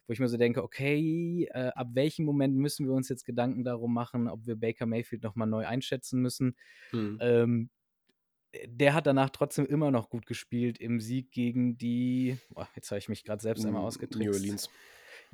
wo 0.07 0.13
ich 0.13 0.19
mir 0.19 0.27
so 0.27 0.37
denke, 0.37 0.63
okay, 0.63 1.49
äh, 1.51 1.71
ab 1.75 1.89
welchem 1.93 2.25
Moment 2.25 2.55
müssen 2.55 2.85
wir 2.85 2.93
uns 2.93 3.09
jetzt 3.09 3.25
Gedanken 3.25 3.63
darum 3.63 3.93
machen, 3.93 4.29
ob 4.29 4.45
wir 4.45 4.55
Baker 4.55 4.85
Mayfield 4.85 5.23
nochmal 5.23 5.47
neu 5.47 5.65
einschätzen 5.65 6.21
müssen. 6.21 6.55
Mhm. 6.91 7.17
Ähm, 7.21 7.69
der 8.67 8.93
hat 8.93 9.07
danach 9.07 9.29
trotzdem 9.29 9.65
immer 9.65 9.91
noch 9.91 10.09
gut 10.09 10.25
gespielt 10.25 10.79
im 10.79 10.99
Sieg 10.99 11.31
gegen 11.31 11.77
die, 11.77 12.37
boah, 12.49 12.67
jetzt 12.75 12.89
habe 12.91 12.99
ich 12.99 13.09
mich 13.09 13.23
gerade 13.23 13.41
selbst 13.41 13.65
einmal 13.65 13.81
New 13.81 13.87
ausgetrickst. 13.87 14.39
Orleans. 14.39 14.69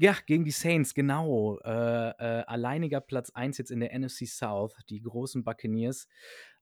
Ja, 0.02 0.16
gegen 0.26 0.44
die 0.46 0.50
Saints, 0.50 0.96
genau. 0.96 1.60
Äh, 1.60 1.70
äh, 1.70 2.44
alleiniger 2.48 3.02
Platz 3.02 3.30
1 3.36 3.60
jetzt 3.60 3.70
in 3.70 3.82
der 3.82 3.94
NFC 3.94 4.26
South, 4.26 4.76
die 4.90 5.00
großen 5.00 5.44
Buccaneers. 5.44 6.08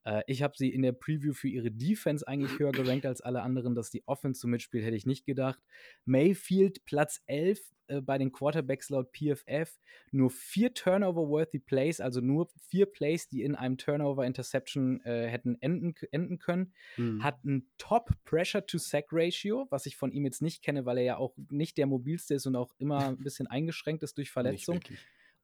Äh, 0.10 0.24
ich 0.28 0.42
habe 0.42 0.54
sie 0.58 0.70
in 0.70 0.82
der 0.82 0.92
Preview 0.92 1.34
für 1.34 1.48
ihre 1.48 1.72
Defense 1.72 2.28
eigentlich 2.28 2.58
höher 2.58 2.72
gerankt 2.72 3.06
als 3.06 3.22
alle 3.22 3.42
anderen. 3.42 3.76
Dass 3.76 3.92
die 3.92 4.08
Offense 4.08 4.42
so 4.42 4.48
mitspielt, 4.48 4.84
hätte 4.84 4.96
ich 4.96 5.06
nicht 5.06 5.26
gedacht. 5.26 5.60
Mayfield 6.06 6.84
Platz 6.86 7.22
11 7.28 7.60
äh, 7.88 8.02
bei 8.02 8.18
den 8.18 8.32
Quarterbacks 8.32 8.90
laut 8.90 9.12
PFF. 9.12 9.80
Nur 10.12 10.30
vier 10.32 10.74
Turnover-worthy 10.74 11.60
Plays, 11.60 12.00
also 12.02 12.22
nur 12.22 12.50
vier 12.68 12.86
Plays, 12.88 13.28
die 13.28 13.44
in 13.44 13.56
einem 13.56 13.78
Turnover-Interception 13.78 15.02
äh, 15.02 15.28
hätten 15.28 15.56
enden, 15.62 15.94
enden 16.12 16.40
können 16.40 16.74
Mhm. 16.98 17.24
hat 17.24 17.44
ein 17.46 17.68
Top 17.78 18.12
Pressure 18.26 18.66
to 18.66 18.78
Sack 18.78 19.08
Ratio, 19.12 19.68
was 19.70 19.86
ich 19.86 19.96
von 19.96 20.12
ihm 20.12 20.26
jetzt 20.26 20.42
nicht 20.42 20.64
kenne, 20.64 20.86
weil 20.86 20.98
er 20.98 21.04
ja 21.04 21.18
auch 21.18 21.36
nicht 21.50 21.78
der 21.78 21.86
mobilste 21.86 22.34
ist 22.36 22.46
und 22.46 22.56
auch 22.56 22.74
immer 22.78 23.10
ein 23.10 23.18
bisschen 23.18 23.48
eingeschränkt 23.48 24.04
ist 24.04 24.18
durch 24.18 24.28
Nicht 24.28 24.34
Verletzung. 24.34 24.76
wirklich. 24.76 25.00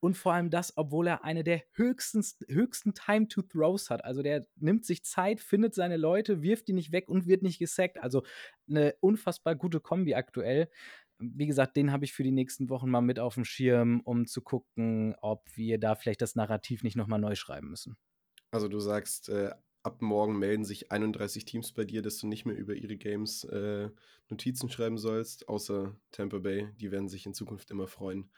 Und 0.06 0.16
vor 0.16 0.34
allem 0.34 0.52
das, 0.52 0.78
obwohl 0.78 1.08
er 1.08 1.24
eine 1.24 1.44
der 1.44 1.64
höchsten, 1.72 2.24
höchsten 2.48 2.94
Time 2.94 3.28
to 3.28 3.42
Throws 3.42 3.90
hat. 3.90 4.06
Also 4.06 4.22
der 4.22 4.46
nimmt 4.56 4.86
sich 4.86 5.04
Zeit, 5.04 5.42
findet 5.42 5.74
seine 5.74 5.98
Leute, 5.98 6.44
wirft 6.44 6.68
die 6.68 6.74
nicht 6.74 6.92
weg 6.92 7.10
und 7.10 7.26
wird 7.26 7.42
nicht 7.42 7.58
gesackt. 7.58 7.98
Also 7.98 8.22
eine 8.70 8.94
unfassbar 9.00 9.56
gute 9.56 9.80
Kombi 9.80 10.14
aktuell. 10.14 10.70
Wie 11.18 11.48
gesagt, 11.48 11.76
den 11.76 11.92
habe 11.92 12.06
ich 12.06 12.14
für 12.14 12.22
die 12.22 12.30
nächsten 12.30 12.70
Wochen 12.70 12.88
mal 12.88 13.02
mit 13.02 13.18
auf 13.18 13.34
dem 13.34 13.46
Schirm, 13.46 14.02
um 14.02 14.28
zu 14.28 14.44
gucken, 14.44 15.16
ob 15.24 15.44
wir 15.56 15.80
da 15.80 15.96
vielleicht 15.96 16.22
das 16.22 16.36
Narrativ 16.36 16.84
nicht 16.84 16.96
nochmal 16.96 17.20
neu 17.20 17.34
schreiben 17.34 17.72
müssen. 17.72 17.98
Also 18.52 18.68
du 18.68 18.80
sagst, 18.80 19.30
äh, 19.30 19.56
ab 19.82 20.04
morgen 20.04 20.38
melden 20.38 20.66
sich 20.66 20.92
31 20.92 21.46
Teams 21.46 21.72
bei 21.72 21.84
dir, 21.84 22.04
dass 22.04 22.20
du 22.20 22.28
nicht 22.28 22.46
mehr 22.46 22.56
über 22.56 22.76
ihre 22.76 22.96
Games 22.96 23.44
äh, 23.46 23.90
Notizen 24.30 24.70
schreiben 24.70 25.00
sollst, 25.00 25.50
außer 25.50 25.96
Tampa 26.12 26.38
Bay. 26.38 26.70
Die 26.80 26.92
werden 26.92 27.10
sich 27.10 27.26
in 27.26 27.34
Zukunft 27.34 27.72
immer 27.72 27.88
freuen, 27.88 28.30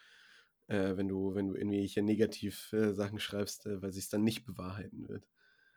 äh, 0.67 0.97
wenn 0.97 1.08
du, 1.08 1.36
wenn 1.36 1.47
du 1.49 1.56
irgendwelche 1.56 2.01
negativ 2.01 2.71
äh, 2.73 2.93
Sachen 2.93 3.19
schreibst, 3.19 3.65
äh, 3.65 3.82
weil 3.82 3.91
sich 3.93 4.06
es 4.06 4.10
dann 4.10 4.23
nicht 4.23 4.45
bewahrheiten 4.45 5.08
wird. 5.08 5.27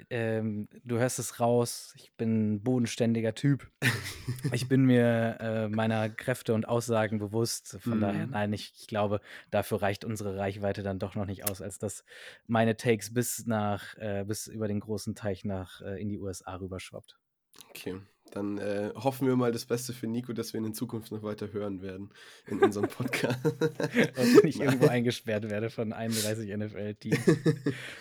Ähm, 0.09 0.69
du 0.85 0.99
hörst 0.99 1.19
es 1.19 1.41
raus, 1.41 1.93
ich 1.97 2.13
bin 2.17 2.55
ein 2.55 2.63
bodenständiger 2.63 3.35
Typ. 3.35 3.71
Ich 4.53 4.69
bin 4.69 4.85
mir 4.85 5.37
äh, 5.41 5.69
meiner 5.69 6.09
Kräfte 6.09 6.55
und 6.55 6.67
Aussagen 6.67 7.19
bewusst. 7.19 7.77
Von 7.81 8.01
daher, 8.01 8.27
Mhm. 8.27 8.31
nein, 8.33 8.53
ich, 8.53 8.73
ich 8.77 8.87
glaube, 8.89 9.21
dafür 9.51 9.83
reicht 9.83 10.05
unsere 10.05 10.37
Reichweite 10.37 10.83
dann 10.83 10.99
doch 10.99 11.15
noch 11.15 11.27
nicht 11.27 11.45
aus, 11.45 11.61
als 11.63 11.79
dass 11.79 12.05
meine 12.49 12.77
Takes 12.77 13.13
bis 13.15 13.47
nach, 13.47 13.97
äh, 13.99 14.25
bis 14.27 14.49
über 14.49 14.67
den 14.67 14.81
großen 14.81 15.15
Teich 15.15 15.45
nach 15.45 15.83
äh, 15.83 16.01
in 16.01 16.09
die 16.09 16.19
USA 16.19 16.57
rüberschwappt. 16.57 17.19
Okay, 17.71 18.01
dann 18.31 18.59
äh, 18.59 18.93
hoffen 18.95 19.27
wir 19.27 19.37
mal 19.37 19.53
das 19.53 19.65
Beste 19.65 19.93
für 19.93 20.07
Nico, 20.07 20.33
dass 20.33 20.53
wir 20.53 20.61
ihn 20.61 20.67
in 20.67 20.75
Zukunft 20.75 21.11
noch 21.11 21.23
weiter 21.23 21.53
hören 21.53 21.83
werden 21.83 22.11
in 22.47 22.61
unserem 22.61 22.89
Podcast. 22.89 23.45
Und 23.45 24.45
ich 24.45 24.61
irgendwo 24.61 24.87
eingesperrt 24.87 25.51
werde 25.51 25.71
von 25.71 25.93
31 25.93 26.57
NFL-Teams. 26.57 27.19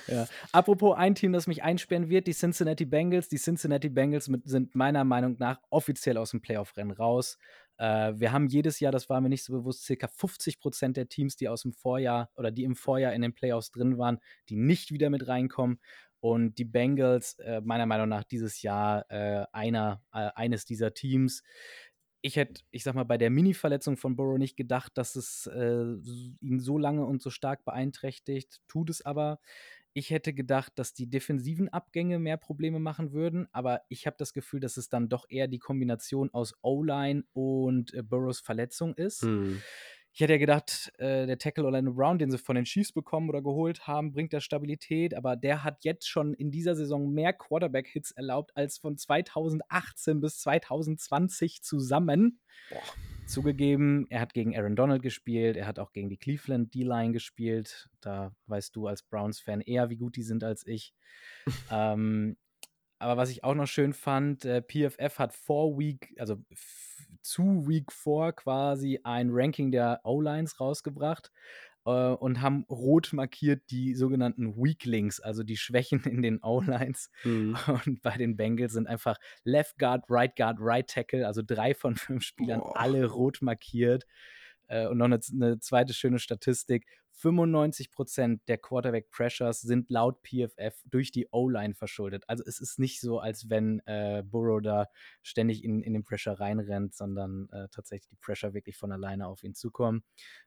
Ja. 0.07 0.27
Apropos 0.51 0.97
ein 0.97 1.13
Team, 1.13 1.33
das 1.33 1.45
mich 1.45 1.61
einsperren 1.63 2.09
wird, 2.09 2.25
die 2.27 2.33
Cincinnati 2.33 2.85
Bengals. 2.85 3.29
Die 3.29 3.37
Cincinnati 3.37 3.89
Bengals 3.89 4.27
mit, 4.27 4.47
sind 4.47 4.73
meiner 4.73 5.03
Meinung 5.03 5.35
nach 5.37 5.59
offiziell 5.69 6.17
aus 6.17 6.31
dem 6.31 6.41
Playoff-Rennen 6.41 6.91
raus. 6.91 7.37
Äh, 7.77 8.13
wir 8.19 8.31
haben 8.31 8.47
jedes 8.47 8.79
Jahr, 8.79 8.91
das 8.91 9.09
war 9.09 9.21
mir 9.21 9.29
nicht 9.29 9.43
so 9.43 9.53
bewusst, 9.53 9.85
circa 9.85 10.07
50 10.07 10.59
Prozent 10.59 10.97
der 10.97 11.07
Teams, 11.07 11.37
die 11.37 11.47
aus 11.47 11.61
dem 11.61 11.73
Vorjahr 11.73 12.29
oder 12.35 12.51
die 12.51 12.63
im 12.63 12.75
Vorjahr 12.75 13.13
in 13.13 13.21
den 13.21 13.33
Playoffs 13.33 13.71
drin 13.71 13.97
waren, 13.97 14.19
die 14.49 14.57
nicht 14.57 14.91
wieder 14.91 15.09
mit 15.09 15.27
reinkommen. 15.27 15.79
Und 16.19 16.57
die 16.57 16.65
Bengals, 16.65 17.39
äh, 17.39 17.61
meiner 17.61 17.85
Meinung 17.85 18.09
nach, 18.09 18.23
dieses 18.23 18.61
Jahr 18.61 19.09
äh, 19.09 19.45
einer, 19.51 20.01
äh, 20.13 20.29
eines 20.35 20.65
dieser 20.65 20.93
Teams. 20.93 21.43
Ich 22.21 22.35
hätte, 22.35 22.61
ich 22.71 22.83
sag 22.83 22.95
mal, 22.95 23.05
bei 23.05 23.17
der 23.17 23.29
Mini-Verletzung 23.29 23.95
von 23.95 24.17
Burrow 24.17 24.37
nicht 24.37 24.57
gedacht, 24.57 24.97
dass 24.97 25.15
es 25.15 25.47
äh, 25.47 25.95
ihn 26.41 26.59
so 26.59 26.77
lange 26.77 27.05
und 27.05 27.21
so 27.21 27.29
stark 27.29 27.63
beeinträchtigt. 27.63 28.61
Tut 28.67 28.89
es 28.89 29.05
aber. 29.05 29.39
Ich 29.93 30.11
hätte 30.11 30.33
gedacht, 30.33 30.73
dass 30.75 30.93
die 30.93 31.09
defensiven 31.09 31.69
Abgänge 31.69 32.19
mehr 32.19 32.37
Probleme 32.37 32.79
machen 32.79 33.11
würden, 33.11 33.47
aber 33.51 33.81
ich 33.89 34.05
habe 34.05 34.17
das 34.19 34.33
Gefühl, 34.33 34.59
dass 34.59 34.77
es 34.77 34.89
dann 34.89 35.09
doch 35.09 35.25
eher 35.29 35.47
die 35.47 35.59
Kombination 35.59 36.29
aus 36.31 36.53
O-Line 36.61 37.23
und 37.33 37.93
äh, 37.93 38.03
Burrows 38.03 38.39
Verletzung 38.39 38.93
ist. 38.95 39.23
Hm. 39.23 39.61
Ich 40.11 40.21
hätte 40.21 40.33
ja 40.33 40.39
gedacht, 40.39 40.91
äh, 40.97 41.27
der 41.27 41.37
Tackle 41.37 41.65
Orlando 41.65 41.93
Brown, 41.93 42.17
den 42.17 42.31
sie 42.31 42.37
von 42.37 42.55
den 42.55 42.65
Chiefs 42.65 42.91
bekommen 42.91 43.29
oder 43.29 43.41
geholt 43.41 43.87
haben, 43.87 44.11
bringt 44.11 44.33
da 44.33 44.41
Stabilität, 44.41 45.13
aber 45.13 45.35
der 45.35 45.63
hat 45.63 45.83
jetzt 45.83 46.09
schon 46.09 46.33
in 46.33 46.51
dieser 46.51 46.75
Saison 46.75 47.11
mehr 47.13 47.31
Quarterback-Hits 47.31 48.11
erlaubt 48.11 48.51
als 48.55 48.79
von 48.79 48.97
2018 48.97 50.19
bis 50.19 50.39
2020 50.39 51.61
zusammen. 51.61 52.39
Boah. 52.69 52.81
Zugegeben, 53.27 54.07
er 54.09 54.21
hat 54.21 54.33
gegen 54.33 54.57
Aaron 54.57 54.75
Donald 54.75 55.03
gespielt, 55.03 55.55
er 55.55 55.67
hat 55.67 55.77
auch 55.77 55.93
gegen 55.93 56.09
die 56.09 56.17
Cleveland 56.17 56.73
D-Line 56.73 57.13
gespielt. 57.13 57.87
Da 58.01 58.35
weißt 58.47 58.75
du 58.75 58.87
als 58.87 59.03
Browns-Fan 59.03 59.61
eher, 59.61 59.91
wie 59.91 59.97
gut 59.97 60.15
die 60.15 60.23
sind 60.23 60.43
als 60.43 60.65
ich. 60.65 60.95
ähm, 61.71 62.37
aber 62.99 63.17
was 63.17 63.29
ich 63.29 63.43
auch 63.43 63.55
noch 63.55 63.67
schön 63.67 63.93
fand, 63.93 64.45
äh, 64.45 64.61
PFF 64.61 65.19
hat 65.19 65.33
vor 65.33 65.77
Week, 65.79 66.13
also 66.19 66.37
zu 67.21 67.67
Week 67.67 67.91
4 67.91 68.33
quasi 68.33 68.99
ein 69.03 69.29
Ranking 69.31 69.71
der 69.71 70.01
O-Lines 70.03 70.59
rausgebracht 70.59 71.31
äh, 71.85 71.89
und 71.89 72.41
haben 72.41 72.65
rot 72.69 73.13
markiert 73.13 73.63
die 73.71 73.95
sogenannten 73.95 74.55
Weaklings, 74.55 75.19
also 75.19 75.43
die 75.43 75.57
Schwächen 75.57 76.03
in 76.03 76.21
den 76.21 76.39
O-Lines. 76.43 77.09
Hm. 77.21 77.55
Und 77.85 78.01
bei 78.01 78.17
den 78.17 78.35
Bengals 78.35 78.73
sind 78.73 78.87
einfach 78.87 79.17
Left 79.43 79.77
Guard, 79.79 80.05
Right 80.09 80.35
Guard, 80.35 80.57
Right 80.59 80.89
Tackle, 80.89 81.25
also 81.25 81.41
drei 81.45 81.73
von 81.73 81.95
fünf 81.95 82.23
Spielern, 82.23 82.59
Boah. 82.59 82.77
alle 82.77 83.05
rot 83.05 83.41
markiert. 83.41 84.05
Äh, 84.67 84.87
und 84.87 84.97
noch 84.97 85.05
eine, 85.05 85.19
eine 85.33 85.59
zweite 85.59 85.93
schöne 85.93 86.19
Statistik. 86.19 86.85
95% 87.21 88.39
der 88.47 88.57
Quarterback-Pressures 88.57 89.61
sind 89.61 89.89
laut 89.89 90.21
PFF 90.23 90.81
durch 90.85 91.11
die 91.11 91.27
O-Line 91.31 91.75
verschuldet. 91.75 92.23
Also 92.27 92.43
es 92.45 92.59
ist 92.59 92.79
nicht 92.79 93.01
so, 93.01 93.19
als 93.19 93.49
wenn 93.49 93.79
äh, 93.85 94.23
Burrow 94.25 94.61
da 94.61 94.87
ständig 95.21 95.63
in, 95.63 95.81
in 95.81 95.93
den 95.93 96.03
Pressure 96.03 96.39
reinrennt, 96.39 96.95
sondern 96.95 97.49
äh, 97.51 97.67
tatsächlich 97.69 98.09
die 98.09 98.15
Pressure 98.15 98.53
wirklich 98.53 98.77
von 98.77 98.91
alleine 98.91 99.27
auf 99.27 99.43
ihn 99.43 99.53
zukommen. 99.53 100.03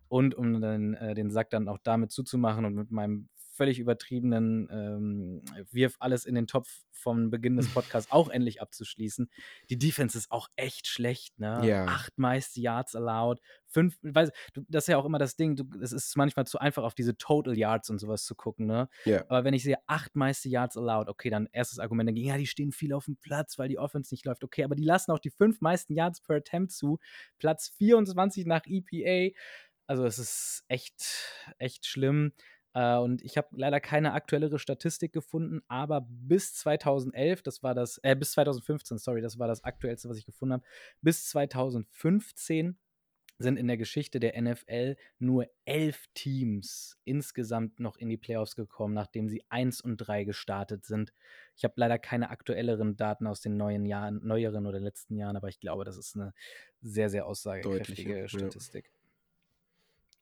Und 0.08 0.35
um 0.35 0.61
dann, 0.61 0.94
äh, 0.94 1.14
den 1.14 1.30
Sack 1.30 1.50
dann 1.50 1.68
auch 1.68 1.78
damit 1.82 2.12
zuzumachen 2.12 2.64
und 2.64 2.74
mit 2.74 2.90
meinem 2.90 3.28
völlig 3.53 3.79
übertriebenen 3.79 4.69
ähm, 4.71 5.43
Wirf 5.71 5.97
alles 6.01 6.25
in 6.25 6.35
den 6.35 6.47
Topf 6.47 6.69
vom 6.91 7.31
Beginn 7.31 7.57
des 7.57 7.69
Podcasts 7.75 8.11
auch 8.11 8.29
endlich 8.29 8.62
abzuschließen. 8.62 9.31
Die 9.69 9.79
Defense 9.79 10.17
ist 10.17 10.31
auch 10.31 10.49
echt 10.57 10.87
schlecht, 10.87 11.38
ne? 11.38 11.61
Ja. 11.65 11.85
Acht 11.87 12.19
meiste 12.19 12.61
Yards 12.61 12.97
allowed, 12.97 13.41
fünf, 13.67 13.99
weiß, 14.03 14.31
du, 14.55 14.65
das 14.69 14.85
ist 14.85 14.88
ja 14.88 14.97
auch 14.97 15.05
immer 15.05 15.19
das 15.19 15.37
Ding, 15.37 15.61
es 15.83 15.93
ist 15.93 16.17
manchmal 16.17 16.47
zu 16.47 16.59
einfach 16.59 16.83
auf 16.83 16.95
diese 16.95 17.17
Total 17.17 17.57
Yards 17.57 17.91
und 17.91 17.99
sowas 17.99 18.25
zu 18.25 18.35
gucken, 18.35 18.67
ne? 18.67 18.88
Ja. 19.05 19.23
Aber 19.29 19.45
wenn 19.45 19.55
ich 19.55 19.62
sehe, 19.62 19.79
acht 19.87 20.17
meiste 20.17 20.49
Yards 20.49 20.77
allowed, 20.77 21.09
okay, 21.09 21.29
dann 21.29 21.49
erstes 21.53 21.79
Argument 21.79 22.09
dagegen, 22.09 22.29
ja, 22.29 22.38
die 22.38 22.47
stehen 22.47 22.73
viel 22.73 22.95
auf 22.95 23.05
dem 23.05 23.17
Platz, 23.17 23.59
weil 23.59 23.69
die 23.69 23.79
Offense 23.79 24.15
nicht 24.15 24.25
läuft, 24.25 24.45
okay, 24.45 24.65
aber 24.65 24.75
die 24.75 24.85
lassen 24.85 25.11
auch 25.12 25.19
die 25.19 25.31
fünf 25.31 25.61
meisten 25.61 25.95
Yards 25.95 26.23
per 26.23 26.37
Attempt 26.37 26.73
zu, 26.73 26.99
Platz 27.38 27.69
24 27.77 28.47
nach 28.47 28.62
EPA, 28.67 29.37
also 29.87 30.07
es 30.07 30.19
ist 30.19 30.65
echt, 30.69 30.95
echt 31.59 31.87
schlimm. 31.87 32.33
Äh, 32.74 32.96
und 32.96 33.22
ich 33.22 33.37
habe 33.37 33.48
leider 33.52 33.80
keine 33.80 34.12
aktuellere 34.12 34.58
Statistik 34.58 35.12
gefunden, 35.12 35.62
aber 35.68 36.06
bis 36.08 36.54
2011, 36.54 37.42
das 37.42 37.62
war 37.62 37.74
das, 37.74 37.98
äh, 38.02 38.16
bis 38.16 38.32
2015, 38.32 38.98
sorry, 38.98 39.20
das 39.20 39.38
war 39.38 39.48
das 39.48 39.64
aktuellste, 39.64 40.08
was 40.08 40.18
ich 40.18 40.26
gefunden 40.26 40.54
habe, 40.54 40.64
bis 41.00 41.28
2015 41.28 42.78
sind 43.38 43.56
in 43.56 43.66
der 43.66 43.76
Geschichte 43.76 44.20
der 44.20 44.40
NFL 44.40 44.96
nur 45.18 45.46
elf 45.64 46.06
Teams 46.14 46.98
insgesamt 47.04 47.80
noch 47.80 47.96
in 47.96 48.08
die 48.08 48.16
Playoffs 48.16 48.56
gekommen, 48.56 48.94
nachdem 48.94 49.28
sie 49.28 49.42
1 49.48 49.80
und 49.80 49.96
3 49.96 50.24
gestartet 50.24 50.85
sind. 50.85 51.12
Ich 51.56 51.64
habe 51.64 51.74
leider 51.76 51.98
keine 51.98 52.30
aktuelleren 52.30 52.96
Daten 52.96 53.26
aus 53.26 53.40
den 53.40 53.56
neuen 53.56 53.85
Jahren, 53.85 54.20
neueren 54.24 54.66
oder 54.66 54.78
letzten 54.80 55.16
Jahren, 55.16 55.37
aber 55.37 55.48
ich 55.48 55.61
glaube, 55.61 55.85
das 55.85 55.96
ist 55.96 56.14
eine 56.14 56.32
sehr, 56.80 57.11
sehr 57.11 57.26
aussagekräftige 57.26 58.28
Deutliche, 58.28 58.28
ja. 58.38 58.52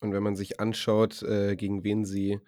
Und 0.00 0.12
wenn 0.12 0.22
man 0.22 0.36
sich 0.36 0.60
anschaut, 0.60 1.22
äh, 1.22 1.56
gegen 1.56 1.84
wen 1.84 2.04
sie 2.04 2.40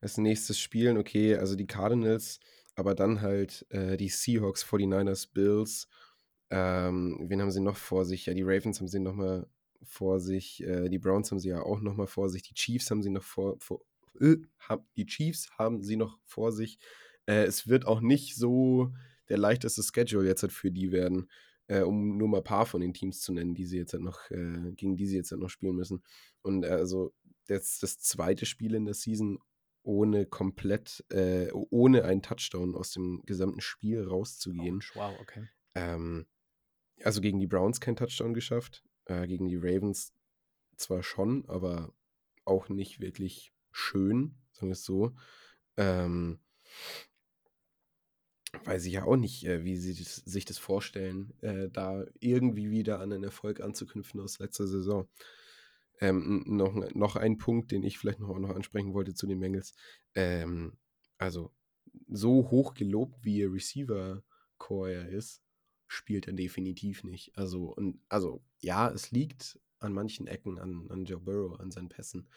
als 0.00 0.18
nächstes 0.18 0.58
spielen, 0.58 0.96
okay, 0.96 1.36
also 1.36 1.54
die 1.56 1.66
Cardinals, 1.66 2.40
aber 2.74 2.94
dann 2.94 3.20
halt 3.20 3.66
äh, 3.70 3.96
die 3.96 4.08
Seahawks, 4.08 4.64
49ers, 4.64 5.28
Bills. 5.32 5.88
Ähm, 6.50 7.18
wen 7.28 7.40
haben 7.40 7.50
sie 7.50 7.60
noch 7.60 7.76
vor 7.76 8.04
sich? 8.04 8.26
Ja, 8.26 8.34
die 8.34 8.42
Ravens 8.42 8.80
haben 8.80 8.88
sie 8.88 9.00
nochmal 9.00 9.46
vor 9.82 10.20
sich. 10.20 10.62
Äh, 10.62 10.88
die 10.88 10.98
Browns 10.98 11.30
haben 11.30 11.38
sie 11.38 11.50
ja 11.50 11.62
auch 11.62 11.80
nochmal 11.80 12.06
vor 12.06 12.28
sich. 12.28 12.42
Die 12.42 12.54
Chiefs 12.54 12.90
haben 12.90 13.02
sie 13.02 13.10
noch 13.10 13.22
vor. 13.22 13.56
vor 13.60 13.80
äh, 14.20 14.36
hab, 14.58 14.84
die 14.94 15.06
Chiefs 15.06 15.50
haben 15.58 15.82
sie 15.82 15.96
noch 15.96 16.18
vor 16.24 16.52
sich. 16.52 16.78
Äh, 17.26 17.44
es 17.44 17.68
wird 17.68 17.86
auch 17.86 18.00
nicht 18.00 18.36
so 18.36 18.92
der 19.28 19.38
leichteste 19.38 19.82
Schedule 19.82 20.28
jetzt 20.28 20.42
halt 20.42 20.52
für 20.52 20.70
die 20.70 20.92
werden, 20.92 21.30
äh, 21.66 21.80
um 21.80 22.16
nur 22.16 22.28
mal 22.28 22.38
ein 22.38 22.44
paar 22.44 22.66
von 22.66 22.80
den 22.80 22.94
Teams 22.94 23.20
zu 23.20 23.32
nennen, 23.32 23.54
die 23.54 23.66
sie 23.66 23.78
jetzt 23.78 23.92
halt 23.92 24.02
noch, 24.02 24.30
äh, 24.30 24.72
gegen 24.72 24.96
die 24.96 25.06
sie 25.06 25.16
jetzt 25.16 25.30
halt 25.30 25.40
noch 25.40 25.50
spielen 25.50 25.76
müssen. 25.76 26.02
Und 26.42 26.64
äh, 26.64 26.68
also 26.68 27.14
das, 27.46 27.78
das 27.78 27.98
zweite 27.98 28.46
Spiel 28.46 28.74
in 28.74 28.84
der 28.84 28.94
Season 28.94 29.38
ohne 29.82 30.26
komplett, 30.26 31.04
äh, 31.10 31.50
ohne 31.52 32.04
einen 32.04 32.22
Touchdown 32.22 32.74
aus 32.74 32.92
dem 32.92 33.22
gesamten 33.26 33.60
Spiel 33.60 34.02
rauszugehen. 34.02 34.80
Oh, 34.94 34.98
wow, 34.98 35.14
okay. 35.20 35.46
Ähm, 35.74 36.26
also 37.02 37.20
gegen 37.20 37.38
die 37.38 37.46
Browns 37.46 37.80
kein 37.80 37.96
Touchdown 37.96 38.34
geschafft, 38.34 38.82
äh, 39.06 39.26
gegen 39.26 39.46
die 39.46 39.56
Ravens 39.56 40.12
zwar 40.76 41.02
schon, 41.02 41.44
aber 41.48 41.92
auch 42.44 42.68
nicht 42.68 43.00
wirklich 43.00 43.52
schön, 43.72 44.36
sagen 44.52 44.68
wir 44.68 44.72
es 44.72 44.84
so. 44.84 45.14
Ähm, 45.76 46.40
weiß 48.64 48.84
ich 48.86 48.94
ja 48.94 49.04
auch 49.04 49.16
nicht, 49.16 49.44
äh, 49.44 49.64
wie 49.64 49.76
sie 49.76 49.94
das, 49.94 50.16
sich 50.16 50.44
das 50.44 50.58
vorstellen, 50.58 51.32
äh, 51.40 51.68
da 51.70 52.04
irgendwie 52.20 52.70
wieder 52.70 53.00
an 53.00 53.12
einen 53.12 53.24
Erfolg 53.24 53.60
anzuknüpfen 53.60 54.20
aus 54.20 54.38
letzter 54.38 54.66
Saison. 54.66 55.08
Ähm, 56.00 56.42
noch, 56.46 56.74
noch 56.94 57.16
ein 57.16 57.38
Punkt, 57.38 57.70
den 57.70 57.84
ich 57.84 57.98
vielleicht 57.98 58.20
noch, 58.20 58.38
noch 58.38 58.54
ansprechen 58.54 58.94
wollte 58.94 59.14
zu 59.14 59.26
den 59.26 59.40
Bengals. 59.40 59.74
Ähm, 60.14 60.76
also, 61.18 61.52
so 62.08 62.50
hoch 62.50 62.74
gelobt, 62.74 63.24
wie 63.24 63.38
ihr 63.38 63.52
Receiver-Core 63.52 65.08
ist, 65.08 65.42
spielt 65.86 66.26
er 66.26 66.32
definitiv 66.32 67.04
nicht. 67.04 67.36
Also, 67.36 67.72
und, 67.74 68.00
also, 68.08 68.42
ja, 68.60 68.90
es 68.90 69.12
liegt 69.12 69.60
an 69.78 69.92
manchen 69.92 70.26
Ecken 70.26 70.58
an, 70.58 70.86
an 70.90 71.04
Joe 71.04 71.20
Burrow, 71.20 71.60
an 71.60 71.70
seinen 71.70 71.88
Pässen. 71.88 72.28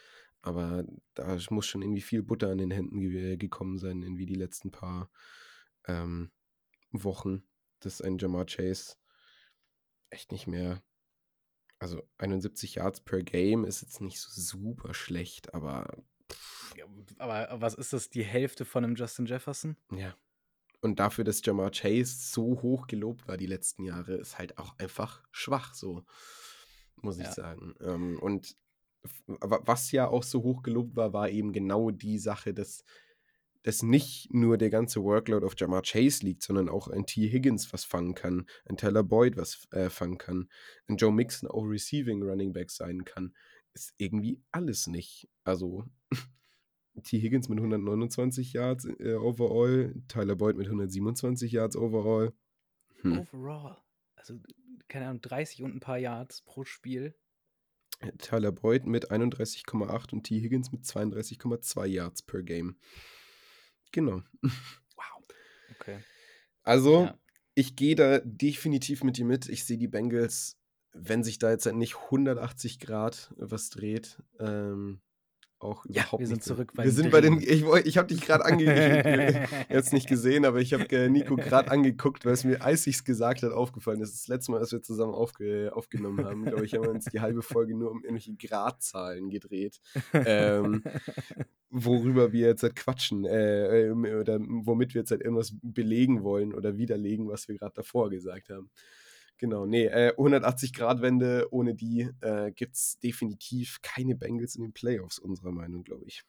Aber 0.41 0.85
da 1.15 1.37
muss 1.49 1.65
schon 1.65 1.81
irgendwie 1.81 2.01
viel 2.01 2.21
Butter 2.21 2.51
an 2.51 2.59
den 2.59 2.71
Händen 2.71 2.99
ge 2.99 3.37
gekommen 3.37 3.77
sein, 3.79 4.03
irgendwie 4.03 4.25
die 4.25 4.35
letzten 4.35 4.71
paar 4.71 5.09
ähm, 5.87 6.31
Wochen, 6.91 7.43
dass 7.79 8.01
ein 8.01 8.17
Jamar 8.17 8.45
Chase 8.45 8.95
echt 10.09 10.31
nicht 10.31 10.47
mehr. 10.47 10.81
Also 11.79 12.01
71 12.17 12.75
Yards 12.75 13.01
per 13.01 13.21
Game 13.21 13.63
ist 13.65 13.81
jetzt 13.81 14.01
nicht 14.01 14.19
so 14.19 14.29
super 14.41 14.93
schlecht, 14.93 15.53
aber. 15.53 16.03
Ja, 16.75 16.85
aber 17.17 17.61
was 17.61 17.75
ist 17.75 17.93
das, 17.93 18.09
die 18.09 18.23
Hälfte 18.23 18.65
von 18.65 18.83
einem 18.83 18.95
Justin 18.95 19.25
Jefferson? 19.25 19.77
Ja. 19.91 20.15
Und 20.81 20.99
dafür, 20.99 21.23
dass 21.23 21.43
Jamar 21.43 21.71
Chase 21.71 22.15
so 22.31 22.61
hoch 22.61 22.87
gelobt 22.87 23.27
war 23.27 23.37
die 23.37 23.45
letzten 23.47 23.83
Jahre, 23.83 24.15
ist 24.15 24.37
halt 24.37 24.57
auch 24.57 24.77
einfach 24.79 25.23
schwach, 25.31 25.73
so 25.73 26.03
muss 27.01 27.17
ich 27.17 27.25
Ja. 27.25 27.31
sagen. 27.33 27.75
Ähm, 27.81 28.19
und 28.19 28.55
wa- 29.27 29.61
was 29.63 29.91
ja 29.91 30.07
auch 30.07 30.23
so 30.23 30.43
hoch 30.43 30.61
gelobt 30.63 30.95
war, 30.95 31.13
war 31.13 31.29
eben 31.29 31.51
genau 31.53 31.91
die 31.91 32.17
Sache, 32.19 32.53
dass, 32.53 32.83
dass 33.67 33.83
nicht 33.83 34.33
nur 34.33 34.57
der 34.57 34.69
ganze 34.69 35.03
Workload 35.03 35.45
auf 35.45 35.53
Jamar 35.57 35.81
Chase 35.81 36.25
liegt, 36.25 36.41
sondern 36.41 36.69
auch 36.69 36.87
ein 36.87 37.05
T. 37.05 37.27
Higgins 37.29 37.73
was 37.73 37.83
fangen 37.83 38.15
kann, 38.15 38.47
ein 38.63 38.77
Tyler 38.77 39.03
Boyd 39.03 39.35
was 39.35 39.67
äh, 39.71 39.89
fangen 39.89 40.17
kann, 40.17 40.47
ein 40.87 40.95
Joe 40.95 41.11
Mixon 41.11 41.49
auch 41.49 41.63
Receiving 41.63 42.23
Running 42.23 42.53
Back 42.53 42.71
sein 42.71 43.03
kann. 43.03 43.35
Ist 43.73 43.93
irgendwie 43.97 44.41
alles 44.51 44.87
nicht. 44.87 45.27
Also 45.43 45.83
T. 47.03 47.19
Higgins 47.19 47.49
mit 47.49 47.59
129 47.59 48.53
Yards 48.53 48.85
äh, 48.85 49.15
overall, 49.15 49.93
Tyler 50.07 50.37
Boyd 50.37 50.55
mit 50.55 50.67
127 50.67 51.51
Yards 51.51 51.75
overall. 51.75 52.31
Hm. 53.01 53.19
Overall. 53.19 53.75
Also, 54.15 54.39
keine 54.87 55.07
Ahnung, 55.07 55.21
30 55.21 55.63
und 55.63 55.75
ein 55.75 55.81
paar 55.81 55.97
Yards 55.97 56.41
pro 56.43 56.63
Spiel. 56.63 57.15
Tyler 58.17 58.53
Boyd 58.53 58.85
mit 58.85 59.11
31,8 59.11 60.13
und 60.13 60.23
T. 60.23 60.39
Higgins 60.39 60.71
mit 60.71 60.83
32,2 60.85 61.85
Yards 61.85 62.21
per 62.21 62.43
Game. 62.43 62.77
Genau. 63.91 64.21
Wow. 64.41 65.23
Okay. 65.71 65.99
Also, 66.63 67.03
Ja. 67.05 67.17
ich 67.55 67.75
gehe 67.75 67.95
da 67.95 68.19
definitiv 68.19 69.03
mit 69.03 69.17
dir 69.17 69.25
mit. 69.25 69.47
Ich 69.49 69.65
sehe 69.65 69.77
die 69.77 69.87
Bengals, 69.87 70.57
wenn 70.93 71.23
sich 71.23 71.39
da 71.39 71.49
jetzt 71.51 71.65
halt 71.65 71.75
nicht 71.75 71.95
180 72.11 72.79
Grad 72.79 73.33
was 73.37 73.69
dreht, 73.69 74.21
ähm, 74.39 75.01
auch 75.59 75.85
Ja, 75.87 76.03
überhaupt 76.03 76.19
wir 76.19 76.27
sind 76.27 76.43
zurück 76.43 76.73
bei 76.73 76.83
Wir 76.83 76.91
den 76.91 76.95
sind 76.95 77.11
bei 77.11 77.21
den. 77.21 77.39
Ich, 77.41 77.63
ich 77.85 77.97
habe 77.97 78.07
dich 78.07 78.21
gerade 78.21 78.45
angeguckt. 78.45 79.69
jetzt 79.69 79.93
nicht 79.93 80.07
gesehen, 80.09 80.45
aber 80.45 80.59
ich 80.59 80.73
habe 80.73 80.89
äh, 80.89 81.09
Nico 81.09 81.35
gerade 81.35 81.71
angeguckt, 81.71 82.25
weil 82.25 82.33
es 82.33 82.43
mir, 82.43 82.61
als 82.61 82.85
ich 82.87 82.97
es 82.97 83.03
gesagt 83.03 83.43
hat, 83.43 83.51
aufgefallen 83.51 84.01
ist. 84.01 84.13
Das 84.13 84.27
letzte 84.27 84.51
Mal, 84.51 84.59
als 84.59 84.71
wir 84.71 84.81
zusammen 84.81 85.13
aufge, 85.13 85.71
aufgenommen 85.73 86.25
haben, 86.25 86.45
glaube 86.45 86.65
ich, 86.65 86.73
haben 86.73 86.83
wir 86.83 86.91
uns 86.91 87.05
die 87.05 87.21
halbe 87.21 87.41
Folge 87.41 87.75
nur 87.75 87.91
um 87.91 88.03
irgendwelche 88.03 88.35
Gradzahlen 88.35 89.29
gedreht. 89.29 89.79
Ähm, 90.13 90.83
worüber 91.69 92.31
wir 92.31 92.47
jetzt 92.47 92.63
halt 92.63 92.75
quatschen 92.75 93.25
äh, 93.25 93.87
ähm, 93.87 94.05
oder 94.05 94.39
womit 94.39 94.93
wir 94.93 95.01
jetzt 95.01 95.11
halt 95.11 95.21
irgendwas 95.21 95.53
belegen 95.61 96.23
wollen 96.23 96.53
oder 96.53 96.77
widerlegen, 96.77 97.27
was 97.27 97.47
wir 97.47 97.57
gerade 97.57 97.73
davor 97.75 98.09
gesagt 98.09 98.49
haben. 98.49 98.69
Genau, 99.37 99.65
nee, 99.65 99.85
äh, 99.85 100.13
180-Grad-Wende, 100.17 101.47
ohne 101.51 101.75
die 101.75 102.09
äh, 102.21 102.51
gibt 102.51 102.75
es 102.75 102.99
definitiv 102.99 103.79
keine 103.81 104.15
Bengals 104.15 104.55
in 104.55 104.63
den 104.63 104.73
Playoffs, 104.73 105.19
unserer 105.19 105.51
Meinung, 105.51 105.83
glaube 105.83 106.05
ich. 106.05 106.23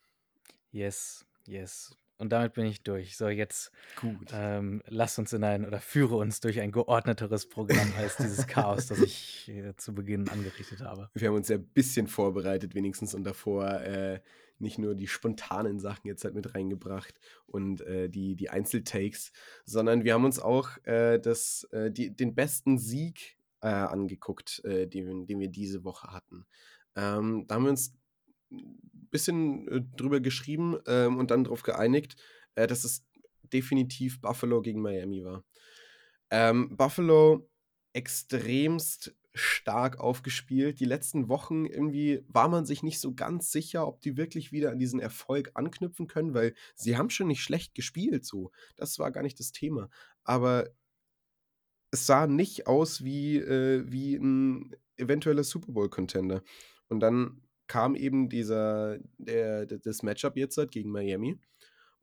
yes, 0.73 1.25
yes. 1.47 1.97
Und 2.21 2.31
damit 2.31 2.55
bin 2.55 2.67
ich 2.67 2.83
durch. 2.83 3.17
So, 3.17 3.29
jetzt 3.29 3.71
Gut. 4.01 4.31
ähm, 4.33 4.83
lass 4.89 5.19
uns 5.21 5.33
in 5.33 5.45
ein 5.45 5.65
oder 5.65 5.81
führe 5.81 6.17
uns 6.17 6.41
durch 6.41 6.61
ein 6.61 6.73
geordneteres 6.73 7.49
Programm 7.49 7.93
als 7.97 8.17
dieses 8.17 8.47
Chaos, 8.49 8.89
das 8.89 9.01
ich 9.01 9.49
äh, 9.49 9.77
zu 9.77 9.95
Beginn 9.95 10.29
angerichtet 10.29 10.81
habe. 10.81 11.09
Wir 11.15 11.29
haben 11.29 11.37
uns 11.37 11.49
ja 11.49 11.57
ein 11.57 11.69
bisschen 11.69 12.09
vorbereitet, 12.09 12.75
wenigstens, 12.75 13.15
und 13.15 13.23
davor 13.23 13.69
äh, 13.83 14.21
nicht 14.61 14.79
nur 14.79 14.95
die 14.95 15.07
spontanen 15.07 15.79
Sachen 15.79 16.07
jetzt 16.07 16.25
halt 16.25 16.35
mit 16.35 16.55
reingebracht 16.55 17.15
und 17.47 17.81
äh, 17.83 18.09
die, 18.09 18.37
die 18.37 18.51
Einzeltakes, 18.51 19.33
sondern 19.65 20.05
wir 20.05 20.15
haben 20.15 20.25
uns 20.25 20.39
auch 20.39 20.71
äh, 20.85 21.19
das, 21.19 21.65
äh, 21.73 21.91
die, 21.91 22.15
den 22.15 22.35
besten 22.35 22.79
Sieg 22.79 23.39
äh, 23.61 23.69
angeguckt, 23.69 24.65
äh, 24.65 24.87
den, 24.87 25.27
den 25.27 25.41
wir 25.41 25.49
diese 25.49 25.85
Woche 25.85 26.13
hatten. 26.13 26.47
Ähm, 26.97 27.45
da 27.47 27.57
haben 27.57 27.65
wir 27.65 27.71
uns 27.71 27.95
ein 28.51 29.09
bisschen 29.11 29.69
äh, 29.69 29.81
drüber 29.97 30.21
geschrieben 30.21 30.79
ähm, 30.87 31.19
und 31.19 31.31
dann 31.31 31.45
darauf 31.45 31.63
geeinigt, 31.63 32.17
dass 32.55 32.83
es 32.83 33.07
definitiv 33.53 34.21
Buffalo 34.21 34.61
gegen 34.63 34.83
Miami 34.83 35.25
war. 35.25 35.45
Ähm, 36.31 36.77
Buffalo 36.77 37.49
extremst 37.93 39.15
stark 39.39 39.99
aufgespielt. 39.99 40.81
Die 40.81 40.85
letzten 40.85 41.29
Wochen 41.29 41.65
irgendwie 41.67 42.23
war 42.29 42.49
man 42.49 42.67
sich 42.67 42.83
nicht 42.83 43.01
so 43.01 43.15
ganz 43.15 43.51
sicher, 43.51 43.87
ob 43.87 44.01
die 44.01 44.17
wirklich 44.17 44.53
wieder 44.53 44.71
an 44.71 44.79
diesen 44.79 45.01
Erfolg 45.01 45.51
anknüpfen 45.55 46.07
können, 46.07 46.35
weil 46.35 46.55
sie 46.75 46.97
haben 46.97 47.11
schon 47.11 47.29
nicht 47.29 47.43
schlecht 47.43 47.75
gespielt 47.75 48.25
so. 48.25 48.51
Das 48.77 48.99
war 48.99 49.11
gar 49.11 49.23
nicht 49.23 49.39
das 49.39 49.53
Thema. 49.53 49.89
Aber 50.25 50.69
es 51.91 52.07
sah 52.07 52.27
nicht 52.27 52.67
aus 52.67 53.05
wie, 53.05 53.39
äh, 53.39 53.85
wie 53.91 54.17
ein 54.17 54.77
eventueller 54.97 55.45
Super 55.45 55.73
Bowl-Contender. 55.73 56.43
Und 56.89 57.01
dann 57.01 57.43
kam 57.67 57.95
eben 57.95 58.29
dieser, 58.29 58.99
der, 59.19 59.67
das 59.67 60.03
Matchup 60.03 60.37
jetzt 60.37 60.57
halt 60.57 60.71
gegen 60.71 60.91
Miami. 60.91 61.39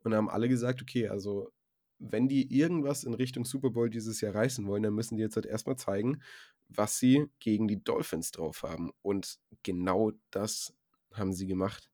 Und 0.04 0.14
haben 0.14 0.30
alle 0.30 0.48
gesagt, 0.48 0.82
okay, 0.82 1.08
also 1.08 1.52
wenn 2.00 2.28
die 2.28 2.54
irgendwas 2.56 3.04
in 3.04 3.14
Richtung 3.14 3.46
Super 3.46 3.70
Bowl 3.70 3.90
dieses 3.90 4.22
Jahr 4.22 4.36
reißen 4.36 4.66
wollen, 4.68 4.84
dann 4.84 4.94
müssen 4.94 5.16
die 5.16 5.24
jetzt 5.24 5.36
halt 5.36 5.46
erstmal 5.46 5.78
zeigen, 5.78 6.22
was 6.68 7.00
sie 7.00 7.26
gegen 7.40 7.68
die 7.68 7.84
Dolphins 7.84 8.32
drauf 8.32 8.64
haben. 8.64 8.92
Und 9.02 9.40
genau 9.64 10.12
das 10.32 10.74
haben 11.14 11.34
sie 11.34 11.48
gemacht. 11.48 11.90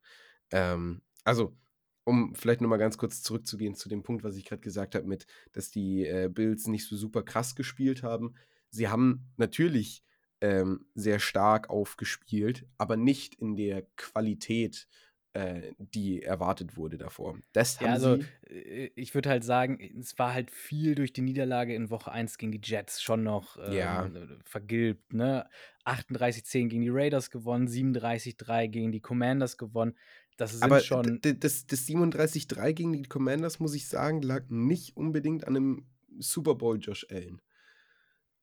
Ähm, 0.52 1.02
also, 1.24 1.56
um 2.04 2.34
vielleicht 2.36 2.62
nochmal 2.62 2.80
ganz 2.80 2.98
kurz 2.98 3.22
zurückzugehen 3.22 3.76
zu 3.76 3.88
dem 3.88 4.04
Punkt, 4.04 4.24
was 4.24 4.36
ich 4.36 4.46
gerade 4.46 4.62
gesagt 4.62 4.96
habe, 4.96 5.08
mit, 5.08 5.28
dass 5.52 5.70
die 5.72 6.06
äh, 6.06 6.30
Bills 6.32 6.68
nicht 6.68 6.88
so 6.88 6.96
super 6.98 7.24
krass 7.24 7.56
gespielt 7.56 8.04
haben. 8.04 8.34
Sie 8.70 8.88
haben 8.88 9.32
natürlich 9.38 10.04
ähm, 10.42 10.86
sehr 10.96 11.20
stark 11.20 11.70
aufgespielt, 11.70 12.66
aber 12.78 12.98
nicht 12.98 13.36
in 13.36 13.56
der 13.56 13.84
Qualität, 13.96 14.88
äh, 15.34 15.74
die 15.78 16.24
erwartet 16.24 16.78
wurde 16.78 16.98
davor. 16.98 17.40
Das 17.54 17.82
haben 17.82 17.82
Ja, 17.82 17.92
also, 17.94 18.18
äh, 18.48 18.92
ich 18.96 19.16
würde 19.16 19.30
halt 19.30 19.44
sagen, 19.44 19.80
es 20.00 20.18
war 20.20 20.34
halt 20.34 20.52
viel 20.52 20.94
durch 20.94 21.14
die 21.14 21.22
Niederlage 21.22 21.74
in 21.74 21.90
Woche 21.90 22.12
1 22.12 22.38
gegen 22.38 22.52
die 22.52 22.62
Jets 22.64 23.02
schon 23.02 23.24
noch, 23.24 23.58
Ja. 23.66 24.12
ähm, 24.12 24.16
äh, 24.16 24.38
vergilbt, 24.46 25.14
ne? 25.14 25.50
38:10 25.84 26.70
gegen 26.70 26.84
die 26.84 26.90
Raiders 26.90 27.32
gewonnen, 27.32 27.68
37:3 27.68 28.68
gegen 28.68 28.92
die 28.92 29.02
Commanders 29.02 29.58
gewonnen. 29.58 29.98
Das 30.38 30.52
sind 30.52 30.80
Aber 30.80 30.84
schon 30.84 31.24
das 31.24 31.66
das 31.66 31.88
37:3 31.88 32.72
gegen 32.74 32.94
die 32.94 33.02
Commanders, 33.04 33.60
muss 33.60 33.74
ich 33.74 33.88
sagen, 33.88 34.22
lag 34.22 34.44
nicht 34.50 34.96
unbedingt 34.96 35.48
an 35.48 35.54
'nem 35.54 35.86
Super 36.20 36.54
Bowl 36.54 36.78
Josh 36.80 37.08
Allen. 37.10 37.42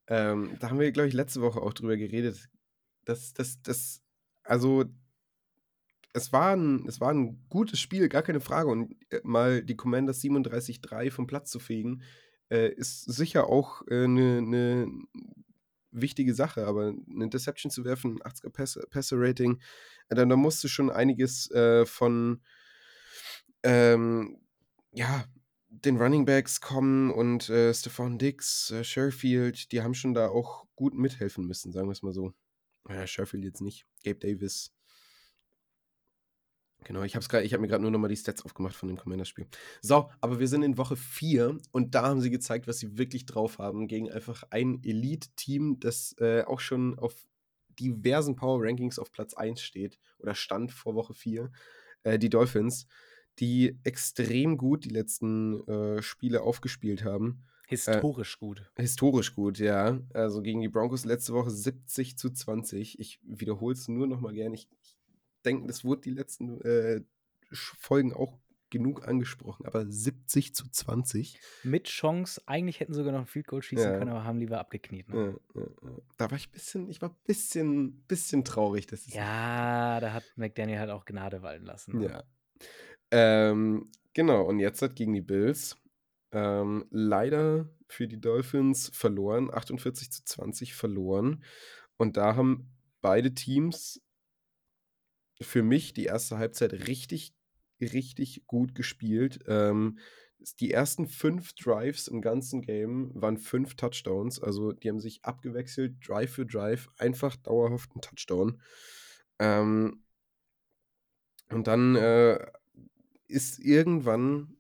Ähm, 0.08 0.56
da 0.58 0.70
haben 0.70 0.78
wir, 0.80 0.90
glaube 0.90 1.08
ich, 1.08 1.14
letzte 1.14 1.42
Woche 1.42 1.60
auch 1.60 1.74
drüber 1.74 1.96
geredet. 1.96 2.48
Das 3.04 3.34
das 3.34 3.60
das 3.62 4.02
also 4.44 4.84
es 6.14 6.32
war 6.32 6.52
'n 6.54 6.84
es 6.88 7.00
war 7.00 7.10
'n 7.12 7.44
gutes 7.50 7.80
Spiel, 7.80 8.08
gar 8.08 8.22
keine 8.22 8.40
Frage. 8.40 8.68
Und, 8.70 8.96
äh, 9.10 9.20
mal 9.24 9.62
die 9.64 9.76
Commanders 9.76 10.20
37:3 10.20 11.10
vom 11.10 11.26
Platz 11.26 11.50
zu 11.50 11.58
fegen, 11.60 12.02
äh, 12.50 12.68
ist 12.74 13.04
sicher 13.04 13.48
auch, 13.48 13.82
äh, 13.88 14.06
'ne 14.08 14.42
'ne 14.42 14.88
wichtige 15.92 16.34
Sache. 16.34 16.66
Aber 16.66 16.92
'ne 17.06 17.24
Interception 17.24 17.70
zu 17.70 17.84
werfen, 17.84 18.20
80er 18.24 18.50
Pässe 18.50 18.86
Passer-Rating, 18.90 19.60
äh, 20.10 20.14
da 20.16 20.24
da 20.26 20.36
musste 20.36 20.68
schon 20.68 20.90
einiges, 20.90 21.50
äh, 21.52 21.86
von, 21.86 22.40
ähm, 23.64 24.38
ja, 24.92 25.24
den 25.70 25.96
Running 25.98 26.24
Backs 26.26 26.60
kommen 26.60 27.10
und, 27.10 27.50
äh, 27.50 27.74
Stefon 27.74 28.18
Diggs, 28.18 28.70
äh, 28.70 28.84
Sherfield, 28.84 29.72
die 29.72 29.82
haben 29.82 29.94
schon 29.94 30.14
da 30.14 30.28
auch 30.28 30.66
gut 30.76 30.94
mithelfen 30.94 31.46
müssen, 31.46 31.72
sagen 31.72 31.88
wir's 31.88 32.02
mal 32.02 32.12
so. 32.14 32.32
Ja, 32.88 33.06
Sherfield 33.06 33.44
jetzt 33.44 33.62
nicht, 33.62 33.86
Gabe 34.04 34.18
Davis. 34.20 34.70
Genau, 36.88 37.02
ich 37.02 37.14
habe 37.14 37.26
habe 37.26 37.58
mir 37.58 37.68
grad 37.68 37.82
nur 37.82 37.90
noch 37.90 37.98
mal 37.98 38.08
die 38.08 38.16
Stats 38.16 38.46
aufgemacht 38.46 38.74
von 38.74 38.88
dem 38.88 38.96
Commanders-Spiel. 38.96 39.46
So, 39.82 40.10
aber 40.22 40.40
wir 40.40 40.48
sind 40.48 40.62
in 40.62 40.78
Woche 40.78 40.96
4 40.96 41.58
und 41.70 41.94
da 41.94 42.04
haben 42.04 42.22
sie 42.22 42.30
gezeigt, 42.30 42.66
was 42.66 42.78
sie 42.78 42.96
wirklich 42.96 43.26
drauf 43.26 43.58
haben 43.58 43.88
gegen 43.88 44.10
einfach 44.10 44.44
ein 44.48 44.82
Elite-Team, 44.82 45.80
das, 45.80 46.16
äh, 46.18 46.44
auch 46.46 46.60
schon 46.60 46.98
auf 46.98 47.26
diversen 47.78 48.36
Power 48.36 48.62
Rankings 48.62 48.98
auf 48.98 49.12
Platz 49.12 49.34
1 49.34 49.60
steht 49.60 49.98
oder 50.18 50.34
stand 50.34 50.72
vor 50.72 50.94
Woche 50.94 51.12
4, 51.12 51.52
äh, 52.04 52.18
die 52.18 52.30
Dolphins, 52.30 52.86
die 53.38 53.78
extrem 53.84 54.56
gut 54.56 54.86
die 54.86 54.88
letzten, 54.88 55.60
äh, 55.68 56.00
Spiele 56.00 56.40
aufgespielt 56.40 57.04
haben. 57.04 57.44
Äh, 57.66 57.68
Historisch 57.68 58.38
gut. 58.38 58.62
historisch 58.78 59.34
gut, 59.34 59.58
ja. 59.58 60.00
Also, 60.14 60.40
gegen 60.40 60.62
die 60.62 60.70
Broncos 60.70 61.04
letzte 61.04 61.34
Woche 61.34 61.50
70:20. 61.50 62.98
Ich 62.98 63.20
wiederhole 63.22 63.74
es 63.74 63.88
nur 63.88 64.06
noch 64.06 64.20
mal 64.20 64.32
gern. 64.32 64.54
Ich 64.54 64.70
ich 65.38 65.42
denke, 65.44 65.66
das 65.68 65.84
wurde 65.84 66.02
die 66.02 66.10
letzten, 66.10 66.60
äh, 66.62 67.02
Folgen 67.52 68.12
auch 68.12 68.38
genug 68.70 69.06
angesprochen, 69.08 69.66
aber 69.66 69.86
70:20. 69.90 71.40
Mit 71.64 71.88
Chance, 71.88 72.40
eigentlich 72.46 72.78
hätten 72.78 72.92
sie 72.92 72.98
sogar 72.98 73.12
noch 73.12 73.20
'n 73.22 73.26
Field 73.26 73.48
Goal 73.48 73.62
schießen 73.62 73.92
Ja. 73.92 73.92
können, 73.92 74.10
aber 74.10 74.22
haben 74.24 74.38
lieber 74.38 74.60
abgekniet, 74.60 75.08
ne? 75.08 75.20
Ja, 75.54 75.64
ja. 75.82 75.98
Da 76.18 76.30
war 76.30 76.36
ich 76.38 76.50
bisschen 76.50 76.88
ich 76.90 77.00
war 77.02 77.18
bisschen 77.26 78.04
bisschen 78.06 78.44
traurig, 78.44 78.86
dass 78.86 79.06
es 79.06 79.14
Ja, 79.14 80.00
da 80.00 80.12
hat 80.12 80.36
McDaniel 80.36 80.78
halt 80.78 80.90
auch 80.90 81.04
Gnade 81.06 81.40
walten 81.42 81.64
lassen, 81.64 81.94
ne? 81.94 82.08
Ja. 82.08 82.24
Ähm, 83.12 83.92
genau, 84.14 84.44
und 84.44 84.60
jetzt 84.60 84.82
halt 84.82 84.96
gegen 84.96 85.14
die 85.14 85.22
Bills. 85.22 85.76
Ähm, 86.32 86.86
leider 86.90 87.70
für 87.88 88.08
die 88.08 88.20
Dolphins 88.20 88.90
verloren, 88.94 89.50
48:20 89.52 90.74
verloren. 90.74 91.44
Und 91.98 92.16
da 92.18 92.36
haben 92.36 92.70
beide 93.02 93.34
Teams 93.34 94.00
für 95.40 95.62
mich 95.62 95.92
die 95.92 96.04
erste 96.06 96.38
Halbzeit 96.38 96.72
richtig, 96.88 97.32
richtig 97.80 98.46
gut 98.46 98.74
gespielt. 98.74 99.40
Ähm, 99.46 99.98
die 100.60 100.70
ersten 100.72 101.06
5 101.08 101.54
Drives 101.54 102.08
im 102.08 102.22
ganzen 102.22 102.62
Game 102.62 103.10
waren 103.14 103.38
5 103.38 103.74
Touchdowns. 103.76 104.40
Also, 104.40 104.72
die 104.72 104.88
haben 104.88 105.00
sich 105.00 105.24
abgewechselt, 105.24 105.96
Drive 106.06 106.32
für 106.32 106.46
Drive, 106.46 106.88
einfach 106.98 107.36
dauerhaft 107.36 107.90
'n 107.96 108.00
Touchdown. 108.00 108.60
Ähm 109.38 110.02
und 111.50 111.66
dann, 111.66 111.96
äh, 111.96 112.38
ist 113.28 113.58
irgendwann 113.58 114.56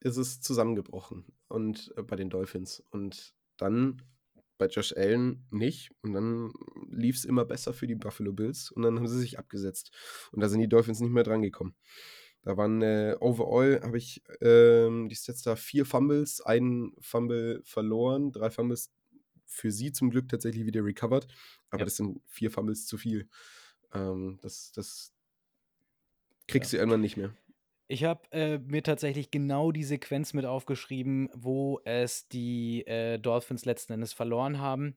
ist 0.00 0.16
es 0.18 0.40
zusammengebrochen 0.40 1.26
und 1.48 1.92
äh, 1.96 2.02
bei 2.02 2.16
den 2.16 2.30
Dolphins. 2.30 2.80
Und 2.90 3.34
dann 3.56 4.02
bei 4.62 4.68
Josh 4.68 4.92
Allen 4.96 5.44
nicht. 5.50 5.90
Und 6.02 6.12
dann 6.12 6.52
lief's 6.88 7.24
immer 7.24 7.44
besser 7.44 7.72
für 7.74 7.88
die 7.88 7.96
Buffalo 7.96 8.32
Bills 8.32 8.70
und 8.70 8.82
dann 8.82 8.96
haben 8.96 9.08
sie 9.08 9.18
sich 9.18 9.38
abgesetzt. 9.38 9.90
Und 10.30 10.40
da 10.40 10.48
sind 10.48 10.60
die 10.60 10.68
Dolphins 10.68 11.00
nicht 11.00 11.10
mehr 11.12 11.24
drangekommen. 11.24 11.74
Da 12.44 12.56
waren, 12.56 12.80
äh 12.82 13.16
overall 13.20 13.80
habe 13.82 13.98
ich, 13.98 14.22
ähm, 14.40 15.08
die 15.08 15.16
Stats 15.16 15.42
da 15.42 15.56
4 15.56 15.84
Fumbles, 15.86 16.40
1 16.40 16.92
Fumble 17.00 17.60
verloren, 17.64 18.30
3 18.32 18.50
Fumbles 18.50 18.92
für 19.46 19.70
sie 19.72 19.92
zum 19.92 20.10
Glück 20.10 20.28
tatsächlich 20.28 20.64
wieder 20.66 20.84
recovered. 20.84 21.26
Aber 21.70 21.80
Ja. 21.80 21.84
das 21.84 21.96
sind 21.96 22.20
4 22.26 22.50
Fumbles 22.50 22.86
zu 22.86 22.98
viel. 22.98 23.28
Ähm, 23.92 24.38
das 24.42 24.72
das 24.72 25.12
Ja. 26.54 26.58
kriegst 26.58 26.72
du 26.72 26.76
irgendwann 26.76 27.00
nicht 27.00 27.16
mehr. 27.16 27.34
Ich 27.92 28.04
habe, 28.04 28.22
äh, 28.32 28.56
mir 28.56 28.82
tatsächlich 28.82 29.30
genau 29.30 29.70
die 29.70 29.84
Sequenz 29.84 30.32
mit 30.32 30.46
aufgeschrieben, 30.46 31.28
wo 31.34 31.78
es 31.84 32.26
die, 32.26 32.86
äh, 32.86 33.18
Dolphins 33.18 33.66
letzten 33.66 33.92
Endes 33.92 34.14
verloren 34.14 34.60
haben. 34.60 34.96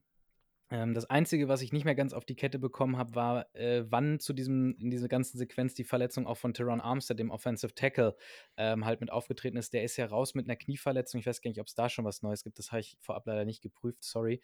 Ähm, 0.71 0.93
das 0.93 1.09
Einzige, 1.09 1.49
was 1.49 1.61
ich 1.61 1.73
nicht 1.73 1.85
mehr 1.85 1.95
ganz 1.95 2.13
auf 2.13 2.25
die 2.25 2.35
Kette 2.35 2.59
bekommen 2.59 2.97
habe, 2.97 3.15
war, 3.15 3.55
äh, 3.55 3.83
wann 3.89 4.19
zu 4.21 4.33
diesem 4.33 4.77
in 4.79 4.91
dieser 4.91 5.09
ganzen 5.09 5.37
Sequenz 5.37 5.73
die 5.75 5.83
Verletzung 5.83 6.27
auch 6.27 6.37
von 6.37 6.53
Terron 6.53 6.81
Armstead, 6.81 7.19
dem 7.19 7.31
Offensive 7.31 7.75
Tackle, 7.75 8.15
ähm, 8.57 8.85
halt 8.85 9.01
mit 9.01 9.11
aufgetreten 9.11 9.57
ist. 9.57 9.73
Der 9.73 9.83
ist 9.83 9.97
ja 9.97 10.05
raus 10.07 10.33
mit 10.35 10.47
'ner 10.47 10.55
Knieverletzung. 10.55 11.19
Ich 11.19 11.27
weiß 11.27 11.41
gar 11.41 11.49
nicht, 11.49 11.61
ob's 11.61 11.75
da 11.75 11.89
schon 11.89 12.05
was 12.05 12.21
Neues 12.23 12.43
gibt. 12.43 12.59
Das 12.59 12.71
habe 12.71 12.81
ich 12.81 12.97
vorab 13.01 13.27
leider 13.27 13.45
nicht 13.45 13.61
geprüft, 13.61 14.03
sorry. 14.03 14.41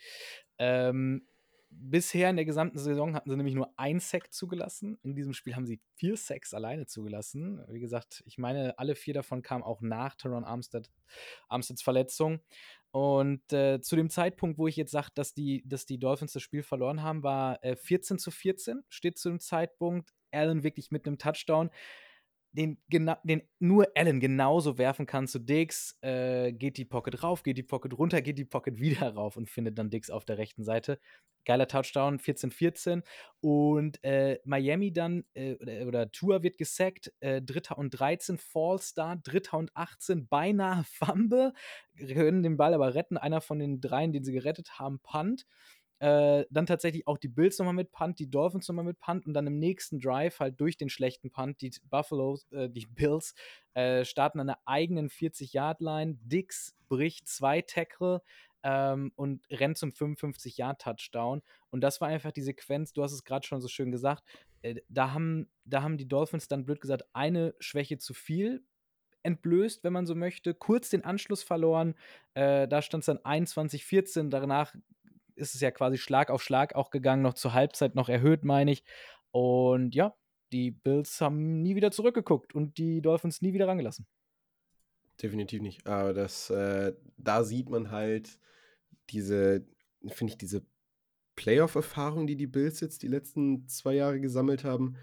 Ähm, 0.60 1.26
bisher 1.72 2.30
in 2.30 2.36
der 2.36 2.46
gesamten 2.46 2.78
Saison 2.80 3.16
hatten 3.16 3.30
sie 3.30 3.36
nämlich 3.38 3.56
nur 3.56 3.74
1 3.78 4.10
Sack 4.10 4.34
zugelassen. 4.34 5.00
In 5.04 5.16
diesem 5.16 5.34
Spiel 5.34 5.56
haben 5.56 5.66
sie 5.66 5.82
4 5.96 6.18
Sacks 6.18 6.54
alleine 6.54 6.86
zugelassen. 6.86 7.64
Wie 7.70 7.80
gesagt, 7.80 8.24
ich 8.26 8.38
meine, 8.38 8.78
alle 8.80 8.96
4 8.96 9.14
davon 9.16 9.42
kamen 9.42 9.64
auch 9.64 9.82
nach 9.82 10.16
Terron 10.16 10.44
Armstead 10.46 10.90
Armsteads 11.50 11.82
Verletzung. 11.82 12.42
Und, 12.92 13.54
äh, 13.54 13.80
zu 13.82 13.96
dem 13.96 14.10
Zeitpunkt, 14.10 14.58
wo 14.58 14.68
ich 14.68 14.76
jetzt 14.76 14.92
sage, 14.92 15.10
dass 15.16 15.34
die 15.34 15.64
dass 15.66 15.86
die 15.86 15.98
Dolphins 16.00 16.34
das 16.34 16.44
Spiel 16.44 16.64
verloren 16.64 17.02
haben, 17.04 17.24
war, 17.24 17.64
äh, 17.64 17.76
14:14 17.78 18.84
steht 18.90 19.18
zu 19.18 19.30
dem 19.30 19.40
Zeitpunkt. 19.40 20.12
Allen 20.32 20.64
wirklich 20.64 20.92
mit 20.92 21.06
'nem 21.06 21.18
Touchdown, 21.18 21.70
den 22.54 22.78
den 23.24 23.42
nur 23.60 23.88
Allen 23.96 24.20
genauso 24.20 24.78
werfen 24.78 25.06
kann 25.06 25.28
zu 25.28 25.40
Diggs. 25.40 25.98
Äh, 26.02 26.52
geht 26.54 26.78
die 26.78 26.86
Pocket 26.86 27.24
rauf, 27.24 27.44
geht 27.44 27.58
die 27.58 27.64
Pocket 27.64 27.98
runter, 27.98 28.22
geht 28.22 28.38
die 28.38 28.46
Pocket 28.46 28.80
wieder 28.80 29.14
rauf 29.14 29.38
und 29.38 29.50
findet 29.50 29.78
dann 29.78 29.90
Diggs 29.90 30.10
auf 30.10 30.26
der 30.26 30.38
rechten 30.38 30.64
Seite. 30.64 31.00
Geiler 31.46 31.68
Touchdown, 31.68 32.20
14:14. 32.20 33.04
Und, 33.40 34.04
äh, 34.04 34.40
Miami 34.46 34.94
dann, 34.94 35.24
äh, 35.34 35.56
oder 35.56 35.88
oder 35.88 36.12
Tua 36.12 36.44
wird 36.44 36.58
gesackt, 36.58 37.12
äh, 37.20 37.42
3. 37.42 37.76
und 37.76 37.92
13, 37.92 38.38
Fallstart, 38.38 39.20
3. 39.24 39.58
und 39.58 39.72
18, 39.76 40.28
beinahe 40.28 40.84
Fumble, 40.94 41.54
können 41.98 42.44
den 42.44 42.58
Ball 42.58 42.74
aber 42.74 42.94
retten. 42.96 43.18
Einer 43.18 43.42
von 43.42 43.60
den 43.60 43.82
3, 43.82 44.08
den 44.08 44.24
sie 44.24 44.34
gerettet 44.34 44.80
haben, 44.80 45.00
Punt. 45.00 45.46
Äh, 46.02 46.46
dann 46.50 46.66
tatsächlich 46.66 47.06
auch 47.06 47.20
die 47.20 47.28
Bills 47.28 47.60
noch 47.60 47.66
mal 47.66 47.74
mit 47.74 47.92
Punt, 47.92 48.18
die 48.18 48.30
Dolphins 48.30 48.68
noch 48.68 48.76
mal 48.76 48.84
mit 48.84 49.00
Punt 49.00 49.28
und 49.28 49.36
dann 49.36 49.46
im 49.46 49.60
nächsten 49.60 50.00
Drive 50.00 50.40
halt 50.40 50.60
durch 50.60 50.76
den 50.76 50.90
schlechten 50.90 51.30
Punt 51.30 51.62
die 51.62 51.70
t 51.70 51.80
Buffalos 51.90 52.52
äh, 52.52 52.70
die 52.70 52.86
Bills, 52.90 53.36
äh, 53.76 54.04
starten 54.04 54.40
an 54.40 54.48
der 54.48 54.58
eigenen 54.66 55.10
40 55.10 55.54
Yard 55.54 55.80
Line. 55.80 56.18
Diggs 56.24 56.76
bricht 56.90 57.28
2 57.28 57.62
Tackle, 57.62 58.22
ähm, 58.64 59.12
und 59.16 59.46
rennt 59.52 59.78
zum 59.78 59.92
55-Yard-Touchdown. 59.92 61.42
Und 61.70 61.82
das 61.82 62.02
war 62.02 62.08
einfach 62.08 62.32
die 62.32 62.42
Sequenz, 62.42 62.94
du 62.94 63.04
hast 63.04 63.14
es 63.14 63.24
gerade 63.24 63.46
schon 63.46 63.62
so 63.62 63.68
schön 63.68 63.92
gesagt, 63.92 64.24
äh, 64.62 64.82
da, 64.90 65.14
haben, 65.14 65.50
da 65.66 65.82
haben 65.82 65.98
die 65.98 66.08
Dolphins 66.08 66.48
dann 66.48 66.66
blöd 66.66 66.82
gesagt 66.82 67.04
eine 67.14 67.56
Schwäche 67.60 67.98
zu 67.98 68.14
viel 68.14 68.64
entblößt, 69.24 69.84
wenn 69.84 69.94
man 69.94 70.08
so 70.08 70.16
möchte, 70.16 70.54
kurz 70.54 70.90
den 70.90 71.04
Anschluss 71.04 71.44
verloren. 71.44 71.96
Äh, 72.34 72.68
da 72.68 72.82
stand 72.82 73.02
es 73.02 73.06
dann 73.06 73.20
21-14, 73.20 74.30
danach 74.30 74.74
ist 75.42 75.56
es 75.56 75.62
ja 75.62 75.72
quasi 75.72 75.98
Schlag 75.98 76.30
auf 76.30 76.44
Schlag 76.44 76.76
auch 76.76 76.90
gegangen, 76.90 77.22
noch 77.22 77.34
zur 77.34 77.54
Halbzeit 77.54 77.96
noch 77.96 78.10
erhöht, 78.10 78.44
meine 78.44 78.72
ich. 78.72 78.84
Und 79.32 79.96
ja, 79.96 80.16
die 80.52 80.72
Bills 80.72 81.22
haben 81.22 81.62
nie 81.62 81.76
wieder 81.76 81.92
zurückgeguckt 81.92 82.54
und 82.54 82.78
die 82.78 83.02
Dolphins 83.02 83.42
nie 83.42 83.54
wieder 83.54 83.68
rangelassen. 83.68 84.06
Definitiv 85.22 85.62
nicht. 85.62 85.86
Aber 85.88 86.14
das, 86.14 86.50
äh, 86.50 86.94
da 87.18 87.44
sieht 87.44 87.70
man 87.70 87.92
halt 87.92 88.40
diese, 89.10 89.66
finde 90.08 90.32
ich, 90.32 90.38
diese 90.38 90.66
Playoff-Erfahrung, 91.36 92.28
die 92.28 92.36
die 92.36 92.48
Bills 92.48 92.80
jetzt 92.80 93.04
die 93.04 93.08
letzten 93.08 93.68
zwei 93.68 93.96
Jahre 93.96 94.20
gesammelt 94.20 94.64
haben. 94.64 94.96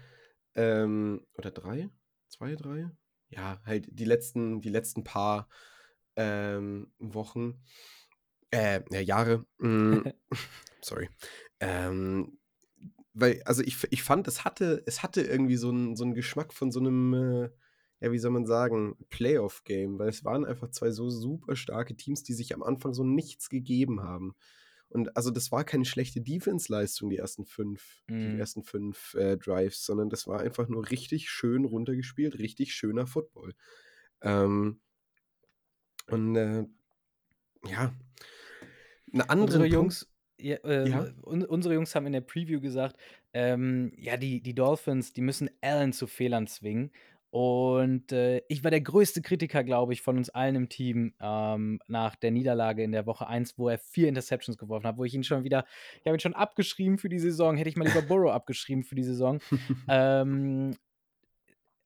Ähm, 0.55 1.25
oder 1.33 1.51
drei? 1.51 1.89
Zwei, 2.27 2.55
drei? 2.55 2.91
Ja, 3.29 3.61
halt 3.65 3.87
die 3.91 4.05
letzten, 4.05 4.61
die 4.61 4.69
letzten 4.69 5.03
paar 5.03 5.47
ähm, 6.15 6.91
Wochen, 6.97 7.61
äh, 8.51 8.81
ja, 8.91 8.99
Jahre. 8.99 9.45
Mm, 9.59 9.99
sorry. 10.81 11.09
Ähm, 11.59 12.37
weil, 13.13 13.41
also 13.43 13.61
ich, 13.63 13.77
ich 13.91 14.03
fand, 14.03 14.27
es 14.27 14.45
hatte, 14.45 14.83
es 14.85 15.03
hatte 15.03 15.21
irgendwie 15.21 15.57
so 15.57 15.69
einen 15.69 15.95
so 15.95 16.09
Geschmack 16.11 16.53
von 16.53 16.71
so 16.71 16.79
einem, 16.79 17.13
äh, 17.13 17.49
ja, 18.01 18.11
wie 18.11 18.19
soll 18.19 18.31
man 18.31 18.45
sagen, 18.45 18.95
Playoff-Game, 19.09 19.99
weil 19.99 20.09
es 20.09 20.23
waren 20.23 20.45
einfach 20.45 20.69
zwei 20.71 20.91
so 20.91 21.09
super 21.09 21.55
starke 21.55 21.95
Teams, 21.95 22.23
die 22.23 22.33
sich 22.33 22.53
am 22.53 22.63
Anfang 22.63 22.93
so 22.93 23.03
nichts 23.03 23.49
gegeben 23.49 24.01
haben. 24.03 24.35
Und 24.87 25.15
also 25.15 25.29
das 25.29 25.51
war 25.51 25.63
keine 25.63 25.85
schlechte 25.85 26.21
Defense-Leistung, 26.21 27.09
die 27.09 27.17
ersten 27.17 27.45
fünf, 27.45 28.01
mm. 28.07 28.13
die 28.13 28.33
mhm. 28.33 28.39
ersten 28.39 28.63
fünf 28.63 29.13
äh, 29.13 29.37
Drives, 29.37 29.85
sondern 29.85 30.09
das 30.09 30.25
war 30.25 30.39
einfach 30.39 30.67
nur 30.67 30.89
richtig 30.89 31.29
schön 31.29 31.65
runtergespielt, 31.65 32.39
richtig 32.39 32.73
schöner 32.73 33.05
Football. 33.05 33.53
Ähm, 34.21 34.81
und 36.07 36.35
äh, 36.35 36.65
ja, 37.67 37.93
eine 39.13 39.29
andere 39.29 39.45
unsere 39.45 39.65
Jungs, 39.65 40.07
ja, 40.39 40.55
äh, 40.57 40.89
ja? 40.89 41.07
Un 41.25 41.43
unsere 41.43 41.73
Jungs 41.73 41.95
haben 41.95 42.05
in 42.05 42.13
der 42.13 42.21
Preview 42.21 42.59
gesagt, 42.59 42.97
ähm, 43.33 43.91
ja, 43.97 44.17
die, 44.17 44.41
die 44.41 44.55
Dolphins, 44.55 45.13
die 45.13 45.21
müssen 45.21 45.49
Allen 45.61 45.93
zu 45.93 46.07
Fehlern 46.07 46.47
zwingen. 46.47 46.91
Und 47.31 48.11
äh, 48.11 48.41
ich 48.47 48.63
war 48.63 48.71
der 48.71 48.81
größte 48.81 49.21
Kritiker, 49.21 49.63
glaube 49.63 49.93
ich, 49.93 50.01
von 50.01 50.17
uns 50.17 50.31
allen 50.31 50.55
im 50.55 50.69
Team 50.69 51.13
ähm, 51.19 51.79
nach 51.87 52.15
der 52.15 52.31
Niederlage 52.31 52.83
in 52.83 52.91
der 52.91 53.05
Woche 53.05 53.27
1, 53.27 53.55
wo 53.59 53.69
er 53.69 53.77
vier 53.77 54.07
Interceptions 54.07 54.57
geworfen 54.57 54.87
hat, 54.87 54.97
wo 54.97 55.05
ich 55.05 55.13
ihn 55.13 55.23
schon 55.23 55.43
wieder, 55.43 55.65
ich 55.99 56.07
habe 56.07 56.17
ihn 56.17 56.21
schon 56.21 56.33
abgeschrieben 56.33 56.97
für 56.97 57.09
die 57.09 57.19
Saison, 57.19 57.55
hätte 57.55 57.69
ich 57.69 57.75
mal 57.75 57.87
lieber 57.87 58.01
Burrow 58.01 58.31
abgeschrieben 58.31 58.83
für 58.83 58.95
die 58.95 59.03
Saison. 59.03 59.39
ähm, 59.87 60.75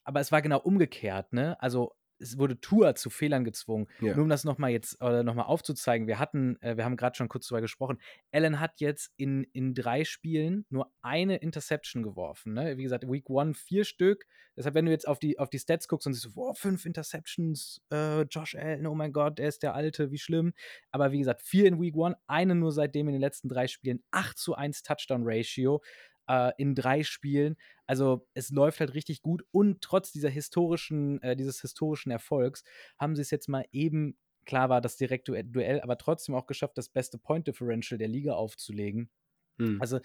aber 0.05 0.21
es 0.21 0.31
war 0.31 0.41
genau 0.41 0.59
umgekehrt, 0.59 1.33
ne? 1.33 1.61
Also 1.61 1.93
es 2.19 2.37
wurde 2.37 2.59
Tour 2.59 2.95
zu 2.95 3.09
Fehlern 3.09 3.43
gezwungen. 3.43 3.87
Ja. 3.99 4.15
Nur 4.15 4.23
um 4.23 4.29
das 4.29 4.43
nochmal 4.43 4.71
jetzt 4.71 4.99
äh, 5.01 5.23
noch 5.23 5.35
aufzuzeigen, 5.37 6.07
wir 6.07 6.19
hatten, 6.19 6.61
äh, 6.61 6.77
wir 6.77 6.85
haben 6.85 6.97
gerade 6.97 7.15
schon 7.15 7.29
kurz 7.29 7.47
darüber 7.47 7.61
gesprochen, 7.61 7.99
Allen 8.31 8.59
hat 8.59 8.79
jetzt 8.79 9.11
in, 9.17 9.43
in 9.53 9.73
drei 9.73 10.05
Spielen 10.05 10.65
nur 10.69 10.91
eine 11.01 11.37
Interception 11.37 12.03
geworfen. 12.03 12.53
Ne? 12.53 12.77
Wie 12.77 12.83
gesagt, 12.83 13.03
Week 13.07 13.29
One 13.29 13.53
vier 13.53 13.83
Stück. 13.83 14.25
Deshalb, 14.55 14.75
wenn 14.75 14.85
du 14.85 14.91
jetzt 14.91 15.07
auf 15.07 15.19
die, 15.19 15.39
auf 15.39 15.49
die 15.49 15.59
Stats 15.59 15.87
guckst 15.87 16.05
und 16.05 16.13
siehst, 16.13 16.25
so, 16.25 16.35
wow, 16.35 16.57
fünf 16.57 16.85
Interceptions, 16.85 17.81
äh, 17.91 18.21
Josh 18.23 18.55
Allen, 18.55 18.85
oh 18.85 18.93
mein 18.93 19.11
Gott, 19.11 19.39
er 19.39 19.47
ist 19.47 19.63
der 19.63 19.73
Alte, 19.73 20.11
wie 20.11 20.19
schlimm. 20.19 20.53
Aber 20.91 21.11
wie 21.11 21.19
gesagt, 21.19 21.41
vier 21.41 21.65
in 21.65 21.81
Week 21.81 21.95
One, 21.95 22.15
eine 22.27 22.53
nur 22.55 22.71
seitdem 22.71 23.07
in 23.07 23.13
den 23.13 23.21
letzten 23.21 23.49
drei 23.49 23.67
Spielen, 23.67 24.03
8 24.11 24.37
zu 24.37 24.53
1 24.55 24.83
Touchdown-Ratio 24.83 25.81
äh, 26.27 26.51
in 26.57 26.75
drei 26.75 27.03
Spielen. 27.03 27.55
Also 27.85 28.27
es 28.33 28.49
läuft 28.49 28.79
halt 28.79 28.93
richtig 28.93 29.21
gut 29.21 29.43
und 29.51 29.81
trotz 29.81 30.11
dieser 30.11 30.29
historischen, 30.29 31.21
äh, 31.21 31.35
dieses 31.35 31.61
historischen 31.61 32.11
Erfolgs 32.11 32.63
haben 32.97 33.15
sie 33.15 33.21
es 33.21 33.31
jetzt 33.31 33.49
mal 33.49 33.65
eben, 33.71 34.17
klar 34.45 34.69
war 34.69 34.81
das 34.81 34.97
direkte 34.97 35.43
Duell, 35.43 35.81
aber 35.81 35.97
trotzdem 35.97 36.35
auch 36.35 36.47
geschafft, 36.47 36.77
das 36.77 36.89
beste 36.89 37.17
Point 37.17 37.47
Differential 37.47 37.97
der 37.97 38.07
Liga 38.07 38.33
aufzulegen. 38.33 39.09
Hm. 39.57 39.81
Also 39.81 39.99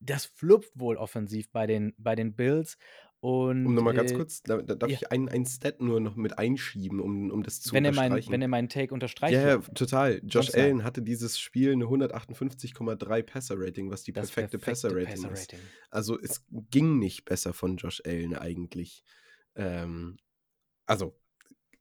das 0.00 0.24
fluppt 0.24 0.70
wohl 0.74 0.96
offensiv 0.96 1.50
bei 1.52 1.66
den, 1.66 1.94
bei 1.98 2.14
den 2.14 2.34
Bills. 2.34 2.78
Und, 3.22 3.66
um 3.66 3.74
nochmal 3.74 3.92
ganz 3.92 4.12
äh, 4.12 4.16
kurz, 4.16 4.42
da, 4.42 4.62
da 4.62 4.74
darf 4.74 4.88
ja. 4.88 4.96
ich 4.96 5.12
ein, 5.12 5.44
Stat 5.44 5.82
nur 5.82 6.00
noch 6.00 6.16
mit 6.16 6.38
einschieben, 6.38 7.00
um, 7.00 7.30
um 7.30 7.42
das 7.42 7.60
zu 7.60 7.74
wenn 7.74 7.84
unterstreichen. 7.84 8.12
Er 8.12 8.16
mein, 8.16 8.32
wenn 8.32 8.42
er 8.42 8.48
meinen 8.48 8.68
Take 8.70 8.94
unterstreicht. 8.94 9.34
Ja, 9.34 9.46
ja 9.46 9.58
total. 9.58 10.22
Josh 10.24 10.54
Allen 10.54 10.84
hatte 10.84 11.02
dieses 11.02 11.38
Spiel 11.38 11.72
eine 11.72 11.84
158,3 11.84 13.22
Passer-Rating, 13.22 13.90
was 13.90 14.04
die 14.04 14.12
das 14.12 14.30
perfekte, 14.30 14.58
perfekte 14.58 14.88
Passer-Rating 14.88 15.22
Passer 15.22 15.32
ist. 15.32 15.54
Also 15.90 16.18
es 16.18 16.46
ging 16.70 16.98
nicht 16.98 17.26
besser 17.26 17.52
von 17.52 17.76
Josh 17.76 18.00
Allen 18.06 18.34
eigentlich. 18.34 19.04
Ähm, 19.54 20.16
also 20.86 21.14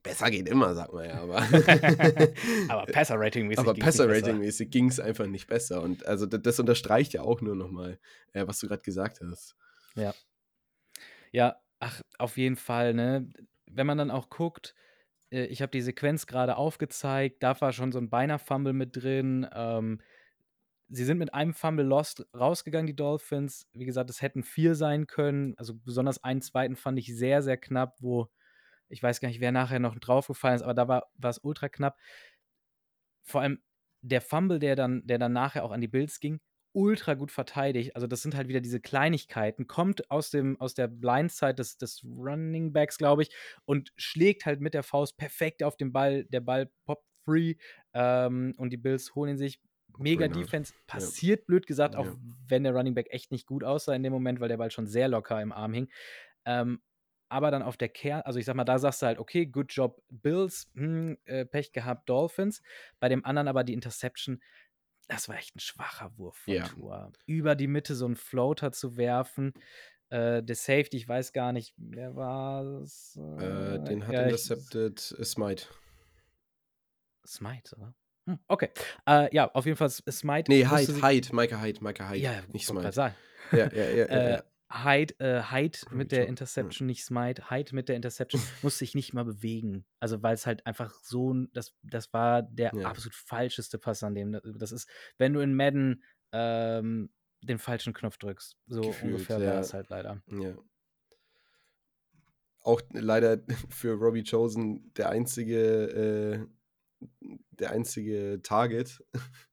besser 0.04 0.30
geht 0.32 0.49
immer, 0.49 0.75
sagt 0.75 0.91
man 0.91 1.06
ja, 1.06 1.21
aber. 1.21 1.38
aber 2.67 2.86
Passer-Rating-mäßig. 2.91 3.60
Aber 3.60 3.73
Passer-Rating-mäßig 3.75 4.69
ging 4.69 4.89
es 4.89 4.99
einfach 4.99 5.28
nicht 5.28 5.47
besser. 5.47 5.82
Und 5.84 6.06
also 6.06 6.25
das, 6.25 6.41
das 6.41 6.60
unterstreicht 6.60 7.13
ja 7.13 7.21
auch 7.21 7.39
nur 7.39 7.56
nochmal, 7.56 7.97
äh, 8.34 8.45
was 8.45 8.60
du 8.60 8.67
gerade 8.67 8.84
gesagt 8.84 9.21
hast. 9.21 9.56
Ja. 9.95 10.13
Ja, 11.32 11.58
ach, 11.80 12.02
auf 12.18 12.38
jeden 12.38 12.56
Fall, 12.56 12.94
ne? 12.94 13.30
Wenn 13.68 13.88
man 13.88 13.98
dann 13.98 14.12
auch 14.12 14.30
guckt, 14.30 14.76
äh, 15.32 15.46
ich 15.46 15.62
habe 15.62 15.72
die 15.72 15.82
Sequenz 15.82 16.28
gerade 16.28 16.58
aufgezeigt, 16.58 17.44
da 17.44 17.60
war 17.62 17.74
schon 17.74 17.92
so 17.92 18.00
ein 18.00 18.10
Beiner-Fumble 18.10 18.74
mit 18.74 18.96
drin. 18.98 19.48
Ähm, 19.54 20.02
sie 20.89 21.06
sind 21.06 21.20
mit 21.20 21.34
einem 21.34 21.54
Fumble 21.54 21.86
lost 21.86 22.28
rausgegangen, 22.36 22.88
die 22.88 22.96
Dolphins. 22.98 23.68
Wie 23.74 23.86
gesagt, 23.86 24.10
es 24.10 24.22
hätten 24.22 24.44
vier 24.44 24.76
sein 24.76 25.08
können. 25.08 25.56
Also 25.58 25.76
besonders 25.76 26.24
einen 26.24 26.42
zweiten 26.42 26.76
fand 26.76 27.00
ich 27.00 27.15
sehr, 27.18 27.42
sehr 27.44 27.58
knapp, 27.58 27.98
wo 28.02 28.30
ich 28.89 29.04
weiß 29.04 29.22
gar 29.22 29.30
nicht, 29.30 29.42
wer 29.42 29.52
nachher 29.54 29.80
noch 29.80 29.98
draufgefallen 30.00 30.58
ist, 30.58 30.63
aber 30.63 30.74
da 30.76 30.88
war 30.88 31.10
es 31.30 31.39
ultra 31.44 31.70
knapp. 31.70 31.98
Vor 33.24 33.42
allem 33.42 33.60
der 34.02 34.22
Fumble, 34.22 34.60
der 34.60 34.76
dann, 34.76 35.06
der 35.06 35.18
dann 35.20 35.34
nachher 35.34 35.63
auch 35.63 35.72
an 35.72 35.82
die 35.82 35.88
Bills 35.88 36.20
ging, 36.20 36.39
ultra 36.73 37.13
gut 37.13 37.32
verteidigt. 37.32 37.95
Also, 37.95 38.08
das 38.08 38.21
sind 38.21 38.36
halt 38.36 38.47
wieder 38.47 38.62
diese 38.62 38.79
Kleinigkeiten. 38.79 39.67
Kommt 39.67 40.10
aus, 40.12 40.29
dem, 40.32 40.60
aus 40.60 40.73
der 40.73 40.88
Blindside 40.88 41.55
des, 41.55 41.77
des 41.77 42.03
Running 42.03 42.73
Backs, 42.73 42.97
glaube 42.97 43.23
ich, 43.23 43.29
und 43.65 43.91
schlägt 43.97 44.45
halt 44.45 44.62
mit 44.62 44.73
der 44.73 44.84
Faust 44.84 45.17
perfekt 45.17 45.63
auf 45.63 45.77
den 45.77 45.91
Ball. 45.91 46.25
Der 46.25 46.41
Ball 46.41 46.71
poppt 46.86 47.05
free 47.25 47.55
ähm, 47.93 48.53
und 48.58 48.71
die 48.71 48.77
Bills 48.77 49.15
holen 49.15 49.32
ihn 49.32 49.38
sich. 49.38 49.62
Mega 49.97 50.27
Bernard. 50.27 50.45
Defense 50.45 50.73
passiert, 50.88 51.41
ja. 51.41 51.45
blöd 51.47 51.67
gesagt, 51.67 51.95
auch 51.95 52.05
ja. 52.05 52.15
wenn 52.47 52.63
der 52.63 52.73
Running 52.73 52.93
Back 52.93 53.08
echt 53.12 53.32
nicht 53.32 53.45
gut 53.45 53.63
aussah 53.63 53.93
in 53.93 54.03
dem 54.03 54.13
Moment, 54.13 54.39
weil 54.39 54.47
der 54.47 54.58
Ball 54.58 54.71
schon 54.71 54.88
sehr 54.88 55.10
locker 55.10 55.41
im 55.41 55.51
Arm 55.51 55.73
hing. 55.73 55.89
Ähm, 56.45 56.82
aber 57.27 57.51
dann 57.51 57.62
auf 57.62 57.77
der 57.77 57.89
Kern, 57.89 58.21
also 58.21 58.39
ich 58.39 58.45
sag 58.45 58.55
mal, 58.55 58.63
da 58.63 58.79
sagst 58.79 59.01
du 59.01 59.05
halt, 59.05 59.19
okay, 59.19 59.45
good 59.45 59.71
job 59.71 60.01
Bills, 60.10 60.71
hm, 60.73 61.17
äh, 61.25 61.45
Pech 61.45 61.73
gehabt 61.73 62.10
Dolphins. 62.10 62.62
Bei 62.99 63.10
dem 63.10 63.23
anderen 63.25 63.47
aber 63.47 63.63
die 63.63 63.73
Interception, 63.73 64.41
das 65.10 65.28
war 65.28 65.36
echt 65.38 65.56
ein 65.56 65.60
schwacher 65.60 66.12
Wurf 66.17 66.38
von 66.38 66.54
ja. 66.54 66.67
Tour. 66.67 67.12
Über 67.26 67.56
die 67.56 67.67
Mitte 67.67 67.95
so 67.95 68.06
einen 68.06 68.15
Floater 68.15 68.72
zu 68.72 68.95
werfen. 68.95 69.54
Äh, 70.10 70.43
der 70.43 70.56
Safety, 70.56 70.98
ich 70.98 71.08
weiß 71.08 71.34
gar 71.34 71.52
nicht, 71.52 71.74
wer 71.78 72.15
war 72.15 72.63
es? 72.82 73.19
Äh, 73.19 73.76
äh, 73.76 73.84
den 73.84 74.08
hat 74.08 74.13
ja, 74.13 74.22
intercepted 74.24 75.15
ich, 75.19 75.28
Smite. 75.28 75.65
Smite, 77.26 77.76
oder? 77.76 77.95
Hm, 78.28 78.39
okay. 78.48 78.69
Äh, 79.08 79.36
ja, 79.36 79.52
auf 79.52 79.65
jeden 79.65 79.78
Fall 79.78 79.89
Smite. 79.89 80.52
Nee, 80.52 80.65
Hyde, 80.67 81.02
Hyde, 81.02 81.36
Micah 81.36 81.62
Hyde, 81.62 81.84
Micah 81.84 82.10
Hyde. 82.10 82.19
Ja, 82.19 82.41
nicht 82.54 82.67
Smite. 82.67 82.91
Sagen. 82.91 83.15
Ja, 83.52 83.67
ja, 83.74 83.84
ja. 83.89 84.06
ja, 84.08 84.30
ja. 84.30 84.43
Hyde, 84.71 85.15
äh, 85.19 85.41
Hyde 85.51 85.79
mit 85.91 86.12
der 86.12 86.27
Interception, 86.27 86.86
nicht 86.86 87.03
Smite, 87.03 87.49
Hyde 87.49 87.73
mit 87.73 87.89
der 87.89 87.95
Interception, 87.95 88.41
musste 88.62 88.79
sich 88.79 88.93
nicht 88.93 89.13
mal 89.13 89.25
bewegen. 89.25 89.86
Also, 89.99 90.21
weil 90.21 90.36
es 90.36 90.45
halt 90.45 90.65
einfach 90.65 90.93
so, 91.01 91.34
das, 91.53 91.73
das 91.82 92.13
war 92.13 92.43
der 92.43 92.71
ja. 92.75 92.88
absolut 92.88 93.15
falscheste 93.15 93.79
Pass 93.79 94.03
an 94.03 94.13
dem. 94.13 94.39
Das 94.58 94.71
ist, 94.71 94.88
wenn 95.17 95.34
du 95.34 95.39
in 95.39 95.55
Madden 95.55 96.03
ähm, 96.32 97.10
den 97.41 97.58
falschen 97.58 97.93
Knopf 97.93 98.17
drückst. 98.17 98.58
So 98.67 98.82
Gefühlt, 98.82 99.13
ungefähr 99.13 99.39
ja. 99.39 99.53
war 99.53 99.60
es 99.60 99.73
halt 99.73 99.89
leider. 99.89 100.21
Ja. 100.27 100.55
Auch 102.62 102.82
leider 102.91 103.39
für 103.69 103.93
Robbie 103.93 104.23
Chosen 104.23 104.93
der 104.93 105.10
einzige, 105.10 106.48
äh, 107.02 107.29
der 107.52 107.71
einzige 107.71 108.41
Target 108.44 109.04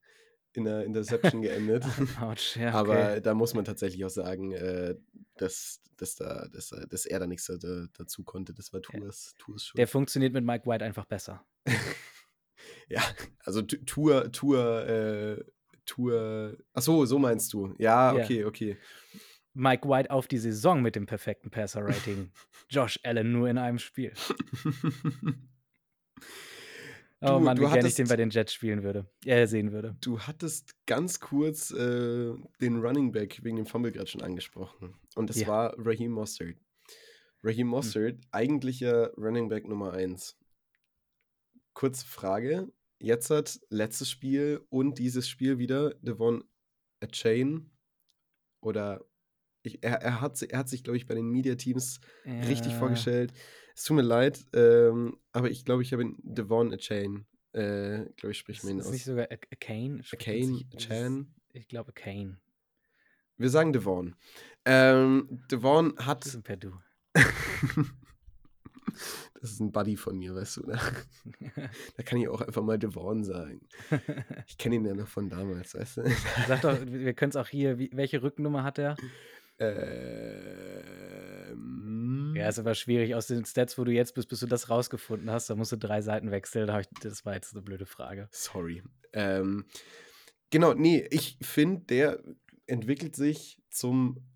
in 0.53 0.65
der 0.65 0.83
Interception 0.83 1.41
geendet. 1.41 1.85
Ouch, 2.21 2.55
ja, 2.55 2.69
okay. 2.69 2.77
Aber 2.77 3.21
da 3.21 3.33
muss 3.33 3.53
man 3.53 3.63
tatsächlich 3.63 4.03
auch 4.03 4.09
sagen, 4.09 4.51
äh, 4.51 4.95
dass, 5.41 5.81
dass, 5.97 6.15
da, 6.15 6.47
dass, 6.47 6.69
dass 6.69 7.05
er 7.05 7.19
da 7.19 7.27
nichts 7.27 7.45
da, 7.45 7.87
dazu 7.93 8.23
konnte. 8.23 8.53
Das 8.53 8.73
war 8.73 8.81
Tours, 8.81 9.35
Tours 9.37 9.65
Schuld. 9.65 9.77
Der 9.77 9.87
funktioniert 9.87 10.33
mit 10.33 10.43
Mike 10.43 10.65
White 10.65 10.83
einfach 10.83 11.05
besser. 11.05 11.45
ja, 12.89 13.01
also 13.39 13.61
Tour, 13.61 14.31
Tour, 14.31 14.87
äh, 14.87 15.43
Tour. 15.85 16.57
Ach 16.73 16.81
so, 16.81 17.05
so 17.05 17.19
meinst 17.19 17.53
du. 17.53 17.73
Ja, 17.77 18.13
okay, 18.13 18.39
yeah. 18.39 18.47
okay. 18.47 18.77
Mike 19.53 19.89
White 19.89 20.11
auf 20.11 20.27
die 20.27 20.37
Saison 20.37 20.83
mit 20.83 20.95
dem 20.95 21.07
perfekten 21.07 21.49
Passer-Rating. 21.49 22.31
Josh 22.69 22.99
Allen 23.03 23.31
nur 23.31 23.49
in 23.49 23.57
einem 23.57 23.79
Spiel. 23.79 24.13
Oh 27.21 27.39
Du 27.39 27.39
Mann, 27.39 27.57
wie 27.57 27.65
gerne 27.65 27.87
ich 27.87 27.95
den 27.95 28.07
bei 28.07 28.15
den 28.15 28.29
Jets 28.29 28.53
spielen 28.53 28.83
würde 28.83 29.09
äh, 29.25 29.47
sehen 29.47 29.71
würde. 29.71 29.97
du 30.01 30.19
hattest 30.19 30.75
ganz 30.85 31.19
kurz, 31.19 31.71
äh, 31.71 32.33
den 32.61 32.79
Running 32.79 33.11
Back 33.11 33.39
wegen 33.43 33.57
dem 33.57 33.65
Fumble 33.65 33.91
grad 33.91 34.09
schon 34.09 34.21
angesprochen 34.21 34.95
und 35.15 35.29
das 35.29 35.37
Ja. 35.37 35.47
war 35.47 35.73
Raheem 35.79 36.11
Mostert. 36.11 36.55
Raheem 37.43 37.67
Hm. 37.67 37.69
Mostert, 37.69 38.19
eigentlicher 38.31 39.13
Running 39.17 39.49
Back 39.49 39.67
Nummer 39.67 39.93
1. 39.93 40.35
Kurze 41.73 42.05
Frage, 42.05 42.71
jetzt 42.99 43.29
hat 43.29 43.59
letztes 43.69 44.09
Spiel 44.09 44.61
und 44.69 44.97
dieses 44.99 45.27
Spiel 45.29 45.57
wieder 45.59 45.93
Devon 46.01 46.43
Achane 47.03 47.69
oder 48.61 49.05
ich 49.63 49.83
er 49.83 50.01
er 50.01 50.21
hat 50.21 50.41
er 50.41 50.57
hat 50.59 50.69
sich, 50.69 50.83
glaube 50.83 50.97
ich, 50.97 51.05
bei 51.07 51.15
den 51.15 51.29
Media 51.29 51.55
Teams 51.55 51.99
richtig 52.25 52.73
Ja. 52.73 52.79
vorgestellt. 52.79 53.33
Es 53.77 53.83
tut 53.83 53.95
mir 53.97 54.01
leid, 54.01 54.43
ähm, 54.53 55.17
aber 55.33 55.51
ich 55.51 55.63
glaube, 55.63 55.83
ich 55.83 55.93
habe 55.93 56.01
ihn 56.01 56.15
Devon 56.23 56.73
Achane, 56.73 57.25
äh, 57.53 58.05
glaube 58.15 58.31
ich, 58.31 58.39
spricht 58.39 58.61
Ist 58.61 58.65
man 58.65 58.73
ihn 58.73 58.79
ist 58.79 58.89
nicht 58.89 59.01
aus. 59.01 59.05
sogar 59.05 59.27
A 59.31 59.35
Achane, 59.53 60.01
sich 60.01 60.65
das 60.71 60.85
Achane? 60.89 61.27
ich 61.53 61.67
glaube 61.67 61.93
Achane. 61.95 62.39
Wir 63.37 63.49
sagen 63.51 63.73
Devon. 63.73 64.15
Ähm, 64.65 65.43
Devon 65.51 65.93
hat 65.99 66.23
sind 66.23 66.43
per 66.43 66.57
Du. 66.57 66.73
Das 69.39 69.51
ist 69.51 69.61
'n 69.61 69.71
Buddy 69.71 69.95
von 69.95 70.17
mir, 70.17 70.33
weißt 70.33 70.57
du, 70.57 70.61
ne? 70.65 70.79
Da 71.97 72.03
kann 72.03 72.17
ich 72.17 72.27
auch 72.29 72.41
einfach 72.41 72.63
mal 72.63 72.79
Devon 72.79 73.23
sagen. 73.23 73.61
Ich 74.47 74.57
kenne 74.57 74.77
ihn 74.77 74.85
ja 74.85 74.95
noch 74.95 75.07
von 75.07 75.29
damals, 75.29 75.75
weißt 75.75 75.97
du? 75.97 76.09
Sag 76.47 76.61
doch, 76.61 76.75
wir 76.83 77.13
können's 77.13 77.35
auch 77.35 77.47
hier 77.47 77.77
wie 77.77 77.91
welche 77.93 78.23
Rückennummer 78.23 78.63
hat 78.63 78.79
er? 78.79 78.97
Ähm. 79.59 80.47
Ja, 82.37 82.49
ist 82.49 82.59
aber 82.59 82.75
schwierig 82.75 83.15
aus 83.15 83.27
den 83.27 83.45
Stats, 83.45 83.77
wo 83.77 83.83
du 83.83 83.91
jetzt 83.91 84.13
bist, 84.13 84.27
bis 84.29 84.39
du 84.41 84.47
das 84.47 84.69
rausgefunden 84.69 85.29
hast, 85.31 85.49
da 85.49 85.55
musst 85.55 85.71
du 85.71 85.77
3 85.77 86.01
Seiten 86.01 86.29
wechseln. 86.31 86.67
Da 86.67 86.73
habe 86.73 86.81
ich 86.83 86.89
das 86.99 87.25
war 87.25 87.33
jetzt 87.35 87.53
'ne 87.55 87.61
blöde 87.61 87.85
Frage. 87.85 88.29
Sorry. 88.33 88.83
Ähm, 89.13 89.65
genau, 90.51 90.73
ne, 90.73 91.07
ich 91.11 91.37
finde, 91.41 91.85
der 91.85 92.23
entwickelt 92.67 93.15
sich 93.15 93.61
zum 93.69 94.27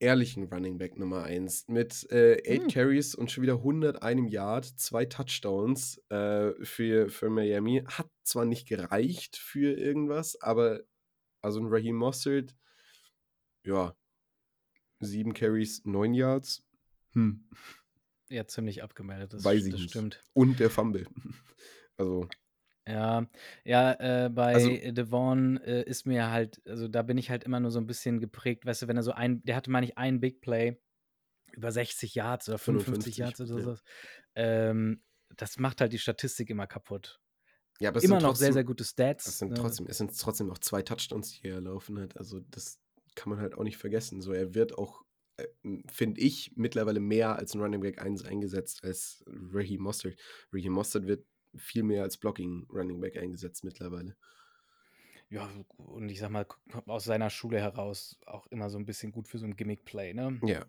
ehrlichen 0.00 0.44
Running 0.52 0.78
Back 0.78 0.98
Nummer 0.98 1.24
1 1.24 1.66
mit, 1.68 2.10
äh, 2.12 2.42
8 2.46 2.68
Hm. 2.68 2.68
Carries 2.68 3.14
und 3.14 3.30
schon 3.32 3.42
wieder 3.42 3.62
101 3.62 4.28
Yard, 4.28 4.66
2 4.66 5.06
Touchdowns, 5.06 5.98
äh, 6.10 6.52
für 6.64 7.08
für 7.10 7.30
Miami. 7.30 7.84
Hat 7.86 8.08
zwar 8.24 8.44
nicht 8.46 8.68
gereicht 8.68 9.36
für 9.36 9.74
irgendwas, 9.78 10.40
aber 10.40 10.82
also 11.42 11.60
'n 11.60 11.68
Raheem 11.68 11.96
Mostert, 11.96 12.56
ja 13.64 13.94
7 15.00 15.32
Carries, 15.34 15.82
9 15.84 16.14
Yards. 16.14 16.62
Hm. 17.14 17.44
Ja, 18.30 18.46
ziemlich 18.48 18.82
abgemeldet, 18.82 19.32
das 19.32 19.44
Weiß 19.44 19.64
ich 19.66 19.74
das 19.74 19.80
nicht. 19.80 19.82
stimmt. 19.82 20.24
Und 20.34 20.60
der 20.60 20.70
Fumble. 20.70 21.06
Also 21.98 22.32
Ja, 22.86 23.28
ja, 23.64 23.92
äh, 24.26 24.28
bei 24.28 24.50
Also 24.52 24.82
Devon, 24.92 25.56
äh, 25.58 25.82
ist 25.84 26.04
mir 26.04 26.30
halt 26.30 26.60
also, 26.66 26.88
da 26.88 27.02
bin 27.02 27.16
ich 27.16 27.30
halt 27.30 27.44
immer 27.44 27.60
nur 27.60 27.70
so 27.70 27.78
'n 27.78 27.86
bisschen 27.86 28.18
geprägt, 28.18 28.66
weißt 28.66 28.82
du, 28.82 28.88
wenn 28.88 28.96
er 28.96 29.04
so 29.04 29.12
ein 29.12 29.40
der 29.44 29.54
hatte, 29.54 29.70
meine 29.70 29.86
ich, 29.86 29.98
einen 29.98 30.18
Big 30.20 30.40
Play 30.40 30.80
über 31.52 31.72
60 31.72 32.14
Yards 32.16 32.48
oder 32.48 32.58
55 32.58 33.18
55, 33.18 33.18
Yards 33.18 33.40
oder 33.40 33.48
ja. 33.54 33.62
so 33.62 33.66
was. 33.66 33.82
Ähm, 34.36 35.04
das 35.36 35.58
macht 35.58 35.80
halt 35.82 35.92
die 35.92 35.98
Statistik 36.00 36.50
immer 36.50 36.66
kaputt. 36.68 37.20
Ja, 37.80 37.88
aber 37.90 37.98
es 37.98 38.06
Immer 38.06 38.20
sind 38.20 38.20
noch 38.20 38.36
sehr, 38.36 38.52
trotzdem 38.52 38.54
sehr 38.54 38.64
gute 38.64 38.84
es 39.24 39.38
Stats, 39.38 39.40
sind 39.40 39.56
ne? 39.56 39.58
trotzdem 39.58 39.86
es 39.88 39.98
sind 39.98 40.18
trotzdem 40.20 40.48
noch 40.48 40.58
2 40.58 40.82
Touchdowns, 40.82 41.40
die 41.40 41.48
er 41.48 41.56
erlaufen 41.56 42.00
hat. 42.00 42.16
Also, 42.16 42.40
das 42.40 42.80
kann 43.16 43.30
man 43.30 43.40
halt 43.40 43.56
auch 43.56 43.64
nicht 43.64 43.78
vergessen. 43.78 44.22
So, 44.22 44.32
er 44.32 44.54
wird 44.54 44.78
auch, 44.78 45.04
finde 45.90 46.20
ich, 46.20 46.52
mittlerweile 46.56 47.00
mehr 47.00 47.36
als 47.38 47.54
'n 47.54 47.60
Running 47.60 47.80
Back 47.80 48.00
1 48.02 48.24
eingesetzt 48.24 48.84
als 48.84 49.24
Raheem 49.26 49.82
Mostert. 49.82 50.16
Raheem 50.52 50.72
Mostert 50.72 51.06
wird 51.06 51.26
viel 51.56 51.82
mehr 51.82 52.02
als 52.02 52.18
Blocking 52.18 52.66
Running 52.70 53.00
Back 53.00 53.16
eingesetzt 53.16 53.64
mittlerweile. 53.64 54.16
Ja, 55.30 55.48
und 55.78 56.08
ich 56.10 56.18
sage 56.18 56.32
mal, 56.32 56.46
aus 56.86 57.04
seiner 57.04 57.30
Schule 57.30 57.58
heraus 57.60 58.18
auch 58.26 58.46
immer 58.48 58.68
so 58.70 58.78
'n 58.78 58.84
bisschen 58.84 59.12
gut 59.12 59.28
für 59.28 59.38
so 59.38 59.46
'n 59.46 59.56
Gimmick 59.56 59.84
Play, 59.84 60.12
ne? 60.14 60.42
Ja. 60.42 60.66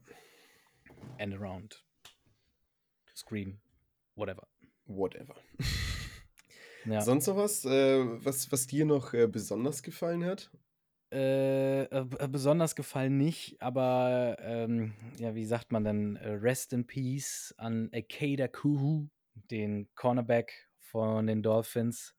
End 1.20 1.34
around. 1.34 1.84
Screen, 3.16 3.60
whatever. 4.16 4.48
Whatever. 4.86 5.36
Ja. 6.86 7.02
Sonst 7.02 7.28
noch 7.28 7.38
was, 7.38 7.66
äh, 7.66 8.04
was 8.26 8.52
was 8.52 8.68
dir 8.68 8.86
noch, 8.86 9.14
äh, 9.14 9.28
besonders 9.28 9.84
gefallen 9.84 10.24
hat? 10.26 10.52
Äh, 11.14 11.84
äh, 11.84 12.06
b 12.06 12.28
besonders 12.28 12.76
gefallen 12.76 13.18
nicht, 13.20 13.62
aber, 13.62 14.38
ähm, 14.42 14.94
ja, 15.20 15.36
wie 15.36 15.46
sagt 15.46 15.72
man 15.72 15.84
denn, 15.84 16.16
äh, 16.16 16.30
Rest 16.30 16.74
in 16.74 16.88
Peace 16.88 17.54
an 17.58 17.90
Ikeda 17.94 18.48
Kuhu, 18.48 19.10
den 19.52 19.88
Cornerback 19.94 20.70
von 20.80 21.28
den 21.28 21.44
Dolphins. 21.44 22.16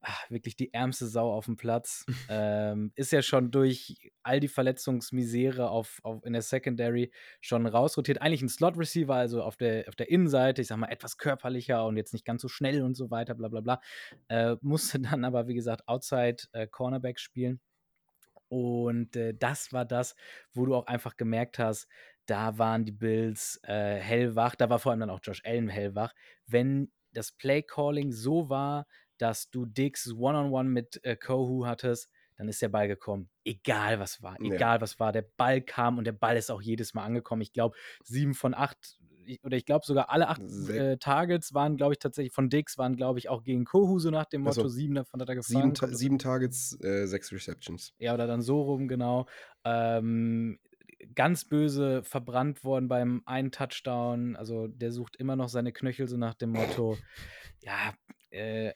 Ah, 0.00 0.16
wirklich 0.30 0.56
die 0.56 0.72
ärmste 0.74 1.06
Sau 1.06 1.32
aufm 1.32 1.56
Platz. 1.56 2.04
Ähm, 2.30 2.92
ist 2.96 3.12
ja 3.12 3.22
schon 3.22 3.50
durch 3.50 4.10
all 4.22 4.40
die 4.40 4.48
Verletzungsmisere 4.48 5.70
auf 5.70 6.00
auf 6.02 6.24
in 6.26 6.32
der 6.34 6.42
Secondary 6.42 7.10
schon 7.40 7.66
rausrotiert. 7.66 8.20
Eigentlich 8.22 8.42
'n 8.42 8.48
Slot 8.50 8.76
Receiver, 8.78 9.14
also 9.14 9.42
auf 9.42 9.56
der 9.56 9.88
auf 9.88 9.96
der 9.96 10.10
Innenseite, 10.10 10.60
ich 10.62 10.68
sage 10.68 10.80
mal, 10.80 10.88
etwas 10.90 11.16
körperlicher 11.18 11.84
und 11.86 11.96
jetzt 11.96 12.12
nicht 12.12 12.24
ganz 12.26 12.42
so 12.42 12.48
schnell 12.48 12.82
und 12.82 12.96
so 12.96 13.10
weiter, 13.10 13.34
bla 13.34 13.48
bla 13.48 13.60
bla. 13.62 13.80
Äh, 14.28 14.56
musste 14.60 15.00
dann 15.00 15.24
aber, 15.24 15.48
wie 15.48 15.54
gesagt, 15.54 15.88
Outside, 15.88 16.36
äh, 16.52 16.66
Cornerback 16.66 17.18
spielen. 17.20 17.60
Und, 18.48 19.16
äh, 19.16 19.34
das 19.34 19.72
war 19.72 19.84
das, 19.84 20.16
wo 20.52 20.66
du 20.66 20.74
auch 20.74 20.86
einfach 20.86 21.16
gemerkt 21.16 21.58
hast, 21.58 21.88
da 22.26 22.58
waren 22.58 22.84
die 22.84 22.92
Bills, 22.92 23.60
äh, 23.64 23.94
hellwach. 23.96 24.54
Da 24.54 24.68
war 24.70 24.78
vor 24.78 24.92
allem 24.92 25.00
dann 25.00 25.10
auch 25.10 25.20
Josh 25.22 25.42
Allen 25.44 25.68
hellwach. 25.68 26.14
Wenn 26.46 26.92
das 27.12 27.32
Play 27.32 27.62
Calling 27.62 28.12
so 28.12 28.48
war, 28.50 28.86
dass 29.18 29.50
du 29.50 29.64
Diggs 29.66 30.12
One-on-One 30.12 30.68
mit, 30.68 31.00
äh, 31.04 31.16
Kohou 31.16 31.66
hattest, 31.66 32.10
dann 32.36 32.48
ist 32.48 32.62
der 32.62 32.68
Ball 32.68 32.86
gekommen. 32.86 33.30
Egal 33.44 33.98
was 33.98 34.22
war, 34.22 34.36
Ja. 34.38 34.44
egal 34.44 34.80
was 34.80 35.00
war. 35.00 35.10
Der 35.12 35.22
Ball 35.36 35.60
kam 35.62 35.98
und 35.98 36.04
der 36.04 36.12
Ball 36.12 36.36
ist 36.36 36.50
auch 36.50 36.60
jedes 36.62 36.94
Mal 36.94 37.04
angekommen. 37.04 37.42
Ich 37.42 37.52
glaube, 37.52 37.76
7 38.04 38.34
von 38.34 38.54
8 38.54 38.98
i 39.28 39.40
oder 39.42 39.56
ich 39.56 39.66
glaube 39.66 39.84
sogar 39.84 40.10
alle 40.10 40.28
8, 40.28 40.42
Sech 40.46 40.76
äh, 40.76 40.96
Targets 40.96 41.54
waren, 41.54 41.76
glaube 41.76 41.94
ich, 41.94 41.98
tatsächlich 41.98 42.32
von 42.32 42.48
Diggs 42.48 42.78
waren, 42.78 42.96
glaube 42.96 43.18
ich, 43.18 43.28
auch 43.28 43.44
gegen 43.44 43.64
Kohou, 43.64 43.98
so 43.98 44.10
nach 44.10 44.24
dem. 44.24 44.42
Motto, 44.42 44.68
7 44.68 44.94
davon 44.94 45.20
hat 45.20 45.28
er 45.28 45.42
7 45.42 45.60
gefangen. 45.60 45.74
Ta 45.74 45.80
Kommt 45.80 45.92
das 45.92 45.98
7 45.98 46.18
Targets, 46.18 46.78
äh, 46.82 47.06
6 47.06 47.32
Receptions. 47.32 47.92
Ja, 47.98 48.14
oder 48.14 48.26
dann 48.26 48.42
so 48.42 48.62
rum, 48.62 48.88
genau. 48.88 49.26
Ähm, 49.64 50.58
ganz 51.14 51.44
böse 51.44 52.02
verbrannt 52.02 52.64
worden 52.64 52.88
beim 52.88 53.22
einen 53.26 53.52
Touchdown. 53.52 54.36
Also, 54.36 54.68
der 54.68 54.92
sucht 54.92 55.16
immer 55.16 55.36
noch 55.36 55.48
seine 55.48 55.72
Knöchel, 55.72 56.08
so 56.08 56.16
nach 56.16 56.34
dem 56.34 56.50
Motto. 56.50 56.96
Ja, 57.62 57.92
äh, 58.30 58.72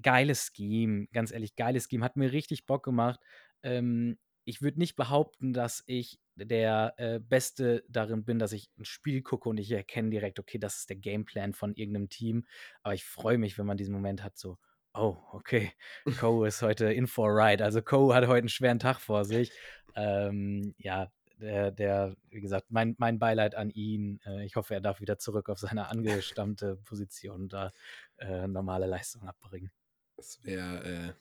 geiles 0.00 0.52
Scheme, 0.54 1.06
ganz 1.12 1.32
ehrlich, 1.32 1.56
geiles 1.56 1.88
Scheme. 1.88 2.04
Hat 2.04 2.16
mir 2.16 2.32
richtig 2.32 2.66
Bock 2.66 2.84
gemacht. 2.84 3.20
Ähm, 3.62 4.18
ich 4.44 4.62
würde 4.62 4.78
nicht 4.78 4.96
behaupten, 4.96 5.52
dass 5.52 5.82
ich 5.86 6.20
der, 6.36 6.94
äh, 6.98 7.20
Beste 7.20 7.84
darin 7.88 8.24
bin, 8.24 8.38
dass 8.38 8.52
ich 8.52 8.70
'n 8.78 8.84
Spiel 8.84 9.22
gucke 9.22 9.48
und 9.48 9.58
ich 9.58 9.70
erkenne 9.70 10.10
direkt, 10.10 10.38
okay, 10.40 10.58
das 10.58 10.78
ist 10.78 10.90
der 10.90 10.96
Gameplan 10.96 11.52
von 11.54 11.74
irgend 11.74 11.92
'nem 11.94 12.08
Team. 12.08 12.46
Aber 12.82 12.94
ich 12.94 13.04
freue 13.04 13.38
mich, 13.38 13.58
wenn 13.58 13.66
man 13.66 13.76
diesen 13.76 13.94
Moment 13.94 14.22
hat, 14.24 14.36
so: 14.38 14.58
„Oh, 14.94 15.16
okay, 15.32 15.72
Kohou 16.14 16.44
ist 16.44 16.62
heute 16.62 16.92
in 16.92 17.06
for 17.06 17.30
a 17.30 17.34
ride.“ 17.50 17.64
Also, 17.64 17.82
Kohou 17.82 18.14
hat 18.14 18.26
heute 18.26 18.46
'n 18.46 18.48
schweren 18.48 18.78
Tag 18.78 19.00
vor 19.00 19.24
sich. 19.24 19.52
Ähm, 19.94 20.74
ja, 20.78 21.12
der 21.38 21.70
der 21.72 22.16
wie 22.30 22.40
gesagt, 22.40 22.66
mein 22.70 22.94
mein 22.98 23.18
Beileid 23.18 23.54
an 23.54 23.70
ihn. 23.70 24.20
Äh, 24.24 24.44
ich 24.44 24.56
hoffe, 24.56 24.74
er 24.74 24.80
darf 24.80 25.00
wieder 25.00 25.18
zurück 25.18 25.48
auf 25.48 25.58
seine 25.58 25.88
angestammte 25.88 26.76
Position 26.76 27.42
und 27.42 27.52
da, 27.52 27.72
äh, 28.18 28.46
normale 28.48 28.86
Leistung 28.86 29.24
abbringen. 29.28 29.70
Das 30.16 30.42
wäre, 30.44 30.82
äh, 30.84 31.12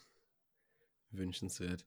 wünschenswert. 1.12 1.86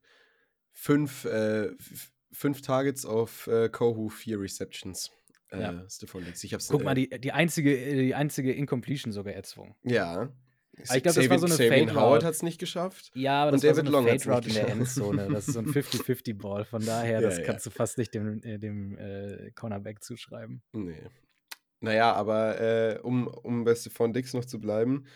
5, 0.74 1.24
äh, 1.24 1.66
f 1.78 2.12
5 2.32 2.60
Targets 2.62 3.06
auf, 3.06 3.46
äh, 3.46 3.68
Kohou, 3.70 4.08
4 4.08 4.40
Receptions, 4.40 5.10
äh, 5.50 5.56
Ja. 5.60 5.86
Stephon 5.88 6.24
Diggs. 6.24 6.42
Ich 6.44 6.52
habe 6.52 6.60
es, 6.60 6.68
Guck 6.68 6.82
mal, 6.82 6.92
äh 6.92 7.06
die 7.08 7.08
die 7.20 7.32
einzige 7.32 7.76
äh, 7.78 7.94
die 8.06 8.14
einzige 8.14 8.52
Incompletion 8.52 9.12
sogar 9.12 9.34
erzwungen. 9.34 9.74
Ja. 9.84 10.34
Aber 10.88 10.96
ich 10.96 11.02
glaube, 11.02 11.16
das 11.16 11.30
war 11.30 11.38
so 11.38 11.46
'ne 11.46 11.58
Xavier 11.58 11.86
Fade 11.86 11.94
Howard 11.94 12.24
Route. 12.24 12.24
hat's 12.24 12.42
nicht 12.42 12.58
geschafft 12.58 13.12
Ja, 13.16 13.42
aber 13.42 13.52
und 13.52 13.52
das 13.52 13.64
war 13.66 13.74
so 13.74 13.82
David 13.82 13.84
'ne 13.84 13.90
Long 13.90 14.08
hat's 14.10 14.26
Fade 14.26 14.26
Route 14.26 14.48
in 14.48 14.54
der. 14.54 14.68
Endzone. 14.68 15.28
Das 15.30 15.46
ist 15.46 15.52
so 15.54 15.60
'n 15.60 15.68
50-50 15.68 16.34
Ball. 16.34 16.64
Von 16.64 16.84
daher, 16.84 17.20
Ja, 17.20 17.22
das 17.22 17.40
ja. 17.40 17.42
kannst 17.42 17.64
du 17.66 17.70
fast 17.70 17.96
nicht 17.98 18.12
dem 18.14 18.42
äh, 18.42 18.58
dem, 18.58 18.98
äh, 18.98 19.52
Cornerback 19.54 20.02
zuschreiben. 20.02 20.62
Ne. 20.74 21.08
Na 21.82 21.92
ja, 21.94 22.12
aber, 22.14 22.60
äh, 22.60 22.98
um 23.02 23.26
um 23.28 23.64
bei 23.64 23.74
Stephon 23.74 24.12
Diggs 24.12 24.34
noch 24.34 24.44
zu 24.44 24.60
bleiben, 24.60 25.06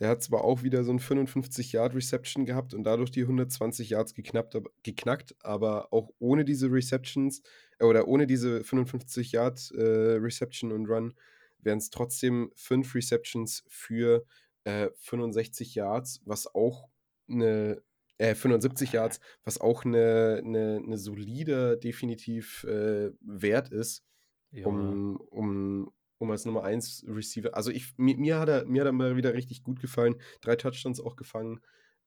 der 0.00 0.08
hat 0.08 0.22
zwar 0.22 0.44
auch 0.44 0.62
wieder 0.64 0.84
so 0.84 0.92
'n 0.92 0.98
55 1.00 1.72
Yard 1.72 1.94
Reception 1.94 2.46
gehabt 2.46 2.74
und 2.74 2.84
dadurch 2.84 3.10
die 3.12 3.26
120 3.26 3.90
Yards 3.90 4.14
geknappt 4.14 4.56
ab 4.56 4.68
geknackt, 4.82 5.36
aber 5.42 5.92
auch 5.92 6.10
ohne 6.18 6.44
diese 6.44 6.72
Receptions 6.72 7.42
äh, 7.78 7.84
oder 7.84 8.08
ohne 8.08 8.26
diese 8.26 8.64
55 8.64 9.32
Yard, 9.32 9.70
äh, 9.76 9.82
Reception 10.18 10.72
und 10.72 10.86
Run 10.88 11.14
wären's 11.60 11.90
trotzdem 11.90 12.50
5 12.56 12.94
Receptions 12.94 13.64
für, 13.68 14.24
äh, 14.64 14.88
65 14.96 15.74
Yards, 15.74 16.22
was 16.24 16.54
auch 16.54 16.88
'ne 17.28 17.82
äh, 18.18 18.34
75 18.34 18.92
Yards, 18.92 19.20
was 19.44 19.60
auch 19.60 19.84
'ne 19.84 20.40
'ne 20.44 20.80
'ne 20.82 20.98
solide 20.98 21.76
definitiv, 21.78 22.64
äh, 22.64 23.10
Wert 23.20 23.70
ist, 23.70 24.04
Ja. 24.52 25.00
um 25.02 25.16
um 25.30 25.92
um 26.20 26.30
als 26.30 26.44
Nummer 26.44 26.62
1 26.64 27.06
Receiver. 27.08 27.56
Also 27.56 27.70
ich, 27.70 27.96
mir, 27.96 28.16
mir, 28.16 28.38
hat 28.38 28.48
er, 28.48 28.66
mir 28.66 28.82
hat 28.82 28.86
er 28.86 28.92
mal 28.92 29.16
wieder 29.16 29.34
richtig 29.34 29.62
gut 29.62 29.80
gefallen. 29.80 30.16
Drei 30.42 30.54
Touchdowns 30.54 31.00
auch 31.00 31.16
gefangen. 31.16 31.60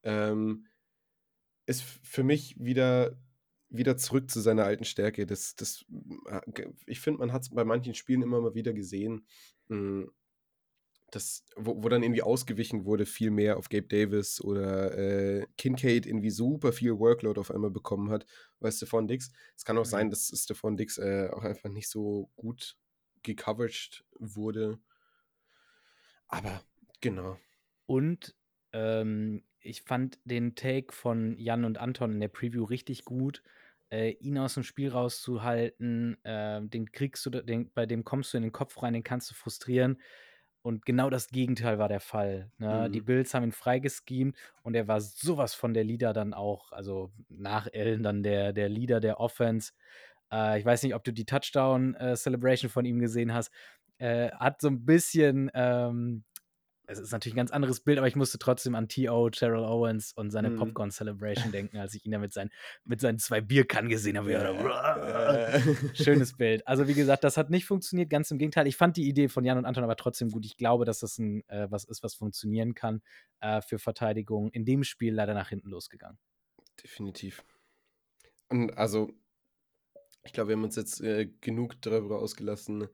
Ähm, 0.03 0.67
ist 1.65 1.81
für 1.81 2.23
mich 2.23 2.55
wieder, 2.59 3.17
wieder 3.69 3.97
zurück 3.97 4.29
zu 4.29 4.39
seiner 4.39 4.65
alten 4.65 4.85
Stärke. 4.85 5.25
Das, 5.25 5.55
das, 5.55 5.85
äh, 6.27 6.41
ich 6.85 6.99
finde, 6.99 7.19
man 7.19 7.33
hat 7.33 7.41
es 7.41 7.49
bei 7.49 7.63
manchen 7.63 7.95
Spielen 7.95 8.21
immer 8.21 8.39
mal 8.39 8.53
wieder 8.53 8.73
gesehen, 8.73 9.25
hm, 9.67 10.11
das, 11.09 11.45
wo, 11.55 11.83
wo, 11.83 11.89
dann 11.89 12.03
irgendwie 12.03 12.23
ausgewichen 12.23 12.85
wurde, 12.85 13.05
viel 13.05 13.29
mehr 13.29 13.57
auf 13.57 13.69
Gabe 13.69 13.87
Davis 13.87 14.41
oder 14.41 14.97
äh, 14.97 15.45
Kincaid 15.57 16.05
irgendwie 16.05 16.31
super 16.31 16.71
viel 16.73 16.97
Workload 16.97 17.39
auf 17.39 17.51
einmal 17.51 17.69
bekommen 17.69 18.09
hat, 18.09 18.25
bei 18.59 18.71
Stephon 18.71 19.07
Dix. 19.07 19.31
Es 19.55 19.63
kann 19.63 19.77
auch 19.77 19.85
mhm. 19.85 19.89
sein, 19.89 20.09
dass 20.09 20.31
Stephon 20.35 20.75
Dix 20.75 20.97
äh, 20.97 21.29
auch 21.31 21.43
einfach 21.43 21.69
nicht 21.69 21.87
so 21.89 22.31
gut 22.35 22.77
gecovert 23.23 24.03
wurde. 24.19 24.79
Aber 26.27 26.61
genau. 27.01 27.37
Und 27.85 28.35
ähm, 28.71 29.43
ich 29.59 29.83
fand 29.83 30.19
den 30.25 30.55
Take 30.55 30.93
von 30.93 31.37
Jan 31.37 31.65
und 31.65 31.77
Anton 31.77 32.13
in 32.13 32.19
der 32.19 32.27
Preview 32.27 32.63
richtig 32.63 33.05
gut. 33.05 33.41
Äh, 33.89 34.11
ihn 34.19 34.37
aus 34.37 34.55
dem 34.55 34.63
Spiel 34.63 34.89
rauszuhalten, 34.89 36.17
äh, 36.23 36.61
den 36.63 36.91
kriegst 36.91 37.25
du, 37.25 37.29
den, 37.29 37.71
bei 37.73 37.85
dem 37.85 38.03
kommst 38.03 38.33
du 38.33 38.37
in 38.37 38.43
den 38.43 38.51
Kopf 38.51 38.81
rein, 38.81 38.93
den 38.93 39.03
kannst 39.03 39.29
du 39.29 39.35
frustrieren. 39.35 40.01
Und 40.63 40.85
genau 40.85 41.09
das 41.09 41.27
Gegenteil 41.27 41.77
war 41.77 41.89
der 41.89 41.99
Fall. 41.99 42.49
Ne? 42.57 42.87
Mhm. 42.87 42.91
Die 42.93 43.01
Bills 43.01 43.33
haben 43.33 43.43
ihn 43.43 43.51
freigeschemt 43.51 44.35
und 44.63 44.75
er 44.75 44.87
war 44.87 45.01
sowas 45.01 45.53
von 45.53 45.73
der 45.73 45.83
Leader 45.83 46.13
dann 46.13 46.33
auch, 46.33 46.71
also 46.71 47.11
nach 47.27 47.67
Ellen 47.71 48.01
dann 48.01 48.23
der, 48.23 48.53
der 48.53 48.69
Leader 48.69 49.01
der 49.01 49.19
Offense. 49.19 49.73
Äh, 50.33 50.59
ich 50.59 50.65
weiß 50.65 50.83
nicht, 50.83 50.95
ob 50.95 51.03
du 51.03 51.13
die 51.13 51.25
Touchdown-Celebration 51.25 52.69
äh, 52.69 52.71
von 52.73 52.85
ihm 52.85 52.99
gesehen 52.99 53.33
hast. 53.33 53.51
Äh, 53.99 54.31
hat 54.31 54.59
so 54.59 54.67
ein 54.67 54.85
bisschen 54.85 55.51
ähm, 55.53 56.23
es 56.85 56.99
ist 56.99 57.11
natürlich 57.11 57.33
ein 57.35 57.37
ganz 57.37 57.51
anderes 57.51 57.79
Bild, 57.79 57.97
aber 57.97 58.07
ich 58.07 58.15
musste 58.15 58.37
trotzdem 58.37 58.75
an 58.75 58.89
T.O., 58.89 59.29
Terrell 59.29 59.63
Owens 59.63 60.11
und 60.13 60.31
seine 60.31 60.49
mhm. 60.49 60.57
Popcorn 60.57 60.91
Celebration 60.91 61.51
denken, 61.51 61.77
als 61.77 61.93
ich 61.93 62.05
ihn 62.05 62.11
da 62.11 62.19
mit, 62.19 62.33
sein, 62.33 62.49
mit 62.83 62.99
seinen 62.99 63.19
zwei 63.19 63.39
Bierkannen 63.39 63.89
gesehen 63.89 64.17
habe. 64.17 64.31
Ja. 64.33 65.59
Schönes 65.93 66.35
Bild. 66.35 66.67
Also, 66.67 66.87
wie 66.87 66.93
gesagt, 66.93 67.23
das 67.23 67.37
hat 67.37 67.49
nicht 67.49 67.65
funktioniert, 67.65 68.09
ganz 68.09 68.31
im 68.31 68.37
Gegenteil. 68.37 68.67
Ich 68.67 68.75
fand 68.75 68.97
die 68.97 69.07
Idee 69.07 69.29
von 69.29 69.45
Jan 69.45 69.57
und 69.57 69.65
Anton 69.65 69.83
aber 69.83 69.95
trotzdem 69.95 70.29
gut. 70.29 70.45
Ich 70.45 70.57
glaube, 70.57 70.83
dass 70.83 70.99
das 70.99 71.17
ein, 71.19 71.47
äh, 71.47 71.67
was 71.69 71.85
ist, 71.85 72.03
was 72.03 72.15
funktionieren 72.15 72.73
kann 72.73 73.01
äh, 73.39 73.61
für 73.61 73.79
Verteidigung. 73.79 74.49
In 74.51 74.65
dem 74.65 74.83
Spiel 74.83 75.13
leider 75.13 75.33
nach 75.33 75.49
hinten 75.49 75.69
losgegangen. 75.69 76.17
Definitiv. 76.83 77.45
Und 78.49 78.77
also, 78.77 79.13
ich 80.23 80.33
glaube, 80.33 80.49
wir 80.49 80.55
haben 80.55 80.63
uns 80.63 80.75
jetzt 80.75 81.01
äh, 81.01 81.29
genug 81.41 81.81
darüber 81.81 82.19
ausgelassen, 82.19 82.87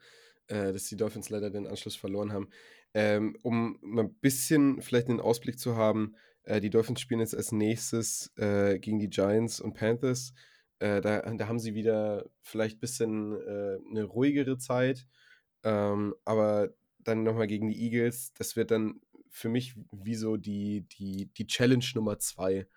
äh, 0.47 0.73
dass 0.73 0.85
die 0.85 0.97
Dolphins 0.97 1.29
leider 1.29 1.49
den 1.49 1.67
Anschluss 1.67 1.95
verloren 1.95 2.33
haben. 2.33 2.49
Ähm, 2.93 3.37
um 3.43 3.77
mal 3.81 4.05
ein 4.05 4.13
bisschen 4.15 4.81
vielleicht 4.81 5.09
einen 5.09 5.19
Ausblick 5.19 5.59
zu 5.59 5.75
haben, 5.75 6.15
äh, 6.43 6.59
die 6.59 6.71
Dolphins 6.71 7.01
spielen 7.01 7.19
jetzt 7.19 7.35
als 7.35 7.51
nächstes 7.51 8.31
äh, 8.37 8.79
gegen 8.79 8.99
die 8.99 9.09
Giants 9.09 9.59
und 9.59 9.73
Panthers. 9.73 10.33
Äh, 10.79 11.01
da, 11.01 11.21
da, 11.21 11.47
haben 11.47 11.59
sie 11.59 11.75
wieder 11.75 12.25
vielleicht 12.41 12.77
ein 12.77 12.79
bisschen 12.79 13.33
äh, 13.33 13.77
eine 13.89 14.03
ruhigere 14.05 14.57
Zeit, 14.57 15.05
ähm, 15.63 16.15
aber 16.25 16.69
dann 16.99 17.23
nochmal 17.23 17.47
gegen 17.47 17.67
die 17.67 17.79
Eagles. 17.83 18.33
Das 18.33 18.55
wird 18.55 18.71
dann 18.71 19.01
für 19.29 19.49
mich 19.49 19.75
wie 19.91 20.15
so 20.15 20.37
die, 20.37 20.87
die, 20.97 21.27
die 21.33 21.47
Challenge 21.47 21.85
Nummer 21.93 22.17
zwei, 22.17 22.67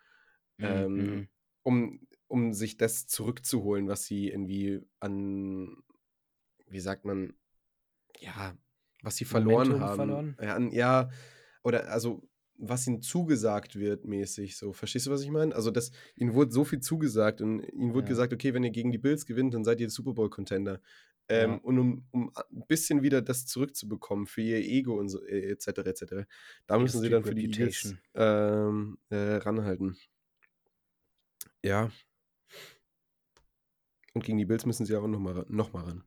mhm. 0.59 0.67
ähm, 0.67 1.29
um, 1.63 2.01
um 2.33 2.55
sich 2.55 2.79
das 2.79 3.07
zurückzuholen, 3.07 3.89
was 3.89 4.07
sie 4.07 4.31
irgendwie 4.31 4.81
an, 5.01 5.77
wie 6.67 6.81
sagt 6.81 7.05
man, 7.05 7.35
ja, 8.19 8.57
was 9.03 9.17
sie 9.17 9.27
verloren 9.27 9.69
Momentum 9.69 9.81
haben. 9.81 9.97
Verloren? 9.97 10.37
Ja, 10.41 10.59
ja, 10.71 11.11
oder 11.63 11.91
also 11.91 12.27
was 12.57 12.87
ihnen 12.87 13.03
zugesagt 13.03 13.77
wird, 13.77 14.07
mäßig 14.07 14.57
so. 14.57 14.73
Verstehst 14.73 15.07
du, 15.07 15.11
was 15.11 15.23
ich 15.23 15.31
meine? 15.31 15.55
Also, 15.55 15.71
das, 15.71 15.91
ihnen 16.15 16.33
wurde 16.33 16.53
so 16.53 16.65
viel 16.65 16.81
zugesagt 16.81 17.43
und 17.43 17.61
ihnen 17.61 17.93
wurde 17.93 18.07
ja. 18.07 18.11
gesagt, 18.11 18.33
okay, 18.33 18.55
wenn 18.55 18.65
ihr 18.65 18.71
gegen 18.71 18.93
die 18.93 18.99
Bills 18.99 19.27
gewinnt, 19.27 19.53
dann 19.53 19.65
seid 19.65 19.81
ihr 19.81 19.91
Super 19.91 20.15
Bowl-Contender. 20.15 20.81
Ähm, 21.29 21.51
ja. 21.51 21.57
Und 21.59 21.79
um, 21.79 22.07
um 22.13 22.33
ein 22.35 22.67
bisschen 22.67 23.03
wieder 23.03 23.21
das 23.21 23.45
zurückzubekommen 23.45 24.27
für 24.27 24.41
ihr 24.41 24.59
Ego 24.59 24.99
und 24.99 25.11
so, 25.11 25.23
etc., 25.23 25.67
äh, 25.67 25.81
etc., 25.83 26.05
da 26.67 26.79
müssen 26.79 27.03
sie 27.03 27.11
dann 27.11 27.25
für 27.25 27.35
die 27.35 27.45
Eagles 27.45 27.95
ähm, 28.15 28.97
äh, 29.11 29.35
ranhalten. 29.35 29.99
Ja. 31.63 31.91
Und 34.15 34.25
gegen 34.25 34.39
die 34.39 34.45
Bills 34.45 34.67
müssen 34.67 34.87
sie 34.87 34.97
auch 34.97 35.07
nochmal 35.07 35.45
noch 35.49 35.73
mal 35.73 35.85
ran. 35.85 36.05